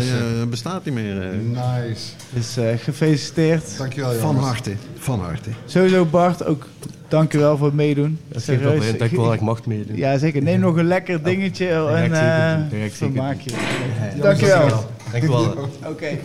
bestaat 0.48 0.84
niet 0.84 0.94
meer. 0.94 1.14
Nice. 1.42 2.10
Dus 2.30 2.56
gefeliciteerd. 2.82 3.78
Dankjewel, 3.78 4.14
jongens. 4.14 4.32
van 4.32 4.44
harte. 4.44 4.72
Van 4.98 5.20
harte. 5.20 5.50
Sowieso 5.64 6.04
Bart, 6.04 6.44
ook 6.44 6.66
dankjewel 7.08 7.56
voor 7.56 7.66
het 7.66 7.76
meedoen. 7.76 8.18
Dat 8.28 8.36
is 8.36 8.44
geen 8.44 8.60
probleem. 8.60 8.98
Dank 8.98 9.10
wel 9.10 9.24
dat 9.24 9.34
ik 9.34 9.40
mag 9.40 9.66
meedoen. 9.66 9.96
Ja, 9.96 10.18
zeker. 10.18 10.42
Neem 10.42 10.60
nog 10.60 10.76
een 10.76 10.86
lekker 10.86 11.22
dingetje 11.22 11.66
ik 11.66 11.88
en 11.88 12.12
eh. 12.12 12.54
Dat 12.54 12.64
ik 12.64 12.70
zeker 12.70 12.96
vermaak 12.96 13.40
je. 13.40 13.50
Ja, 13.50 14.22
Dankjewel. 14.22 14.90
Dankjewel. 15.10 15.68
Oké. 15.86 16.18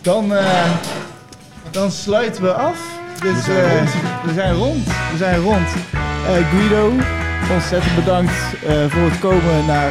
Dan, 0.00 0.34
eh, 0.34 0.70
dan 1.70 1.90
sluiten 1.90 2.42
we 2.42 2.52
af. 2.52 2.97
Dus, 3.22 3.46
We 3.46 3.52
zijn 3.52 3.64
eh, 3.64 3.72
rond. 3.72 3.94
we 4.24 4.32
zijn 4.32 4.54
rond. 4.54 4.84
We 5.12 5.16
zijn 5.16 5.40
rond. 5.40 5.68
Eh, 6.26 6.48
Guido, 6.50 6.92
ontzettend 7.52 7.94
bedankt 7.94 8.32
eh, 8.32 8.84
voor 8.88 9.02
het 9.10 9.18
komen 9.18 9.66
naar, 9.66 9.90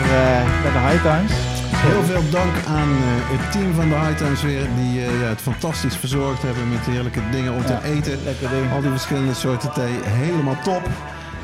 naar 0.63 0.73
de 0.73 0.79
High 0.87 1.01
Times. 1.01 1.31
Heel 1.75 2.03
veel 2.03 2.29
dank 2.29 2.55
aan 2.67 2.89
het 3.33 3.51
team 3.51 3.73
van 3.73 3.89
de 3.89 3.95
High 3.95 4.17
Times 4.17 4.41
weer, 4.41 4.67
die 4.75 5.01
ja, 5.01 5.29
het 5.29 5.41
fantastisch 5.41 5.95
verzorgd 5.95 6.41
hebben 6.41 6.69
met 6.69 6.85
heerlijke 6.85 7.21
dingen 7.31 7.53
om 7.53 7.65
te 7.65 7.77
eten. 7.83 8.19
Lekker 8.23 8.49
ding. 8.49 8.71
Al 8.71 8.81
die 8.81 8.91
verschillende 8.91 9.33
soorten 9.33 9.71
thee, 9.73 9.93
helemaal 10.03 10.57
top. 10.63 10.81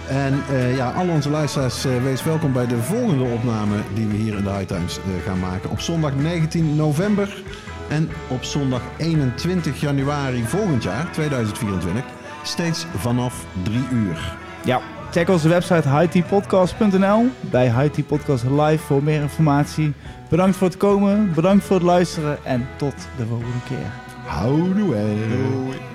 En 0.07 0.43
eh, 0.49 0.75
ja, 0.75 0.91
al 0.91 1.07
onze 1.07 1.29
luisteraars, 1.29 1.83
wees 2.03 2.23
welkom 2.23 2.53
bij 2.53 2.67
de 2.67 2.77
volgende 2.77 3.23
opname 3.23 3.75
die 3.93 4.07
we 4.07 4.15
hier 4.15 4.37
in 4.37 4.43
de 4.43 4.49
High 4.49 4.65
Times 4.65 4.99
gaan 5.25 5.39
maken. 5.39 5.69
Op 5.69 5.79
zondag 5.79 6.15
19 6.15 6.75
november 6.75 7.43
en 7.89 8.09
op 8.27 8.43
zondag 8.43 8.81
21 8.97 9.79
januari 9.79 10.43
volgend 10.43 10.83
jaar, 10.83 11.11
2024. 11.11 12.03
Steeds 12.43 12.85
vanaf 12.97 13.45
3 13.63 13.87
uur. 13.91 14.35
Ja, 14.65 14.81
check 15.11 15.29
onze 15.29 15.49
website 15.49 15.89
hightpodcast.nl 15.89 17.25
bij 17.39 17.71
High 17.71 18.01
Podcast 18.07 18.43
Live 18.43 18.83
voor 18.83 19.03
meer 19.03 19.21
informatie. 19.21 19.93
Bedankt 20.29 20.55
voor 20.55 20.67
het 20.67 20.77
komen, 20.77 21.33
bedankt 21.33 21.63
voor 21.65 21.75
het 21.75 21.85
luisteren 21.85 22.45
en 22.45 22.67
tot 22.77 22.95
de 23.17 23.25
volgende 23.25 23.63
keer. 23.67 23.91
Houdoe. 24.25 25.92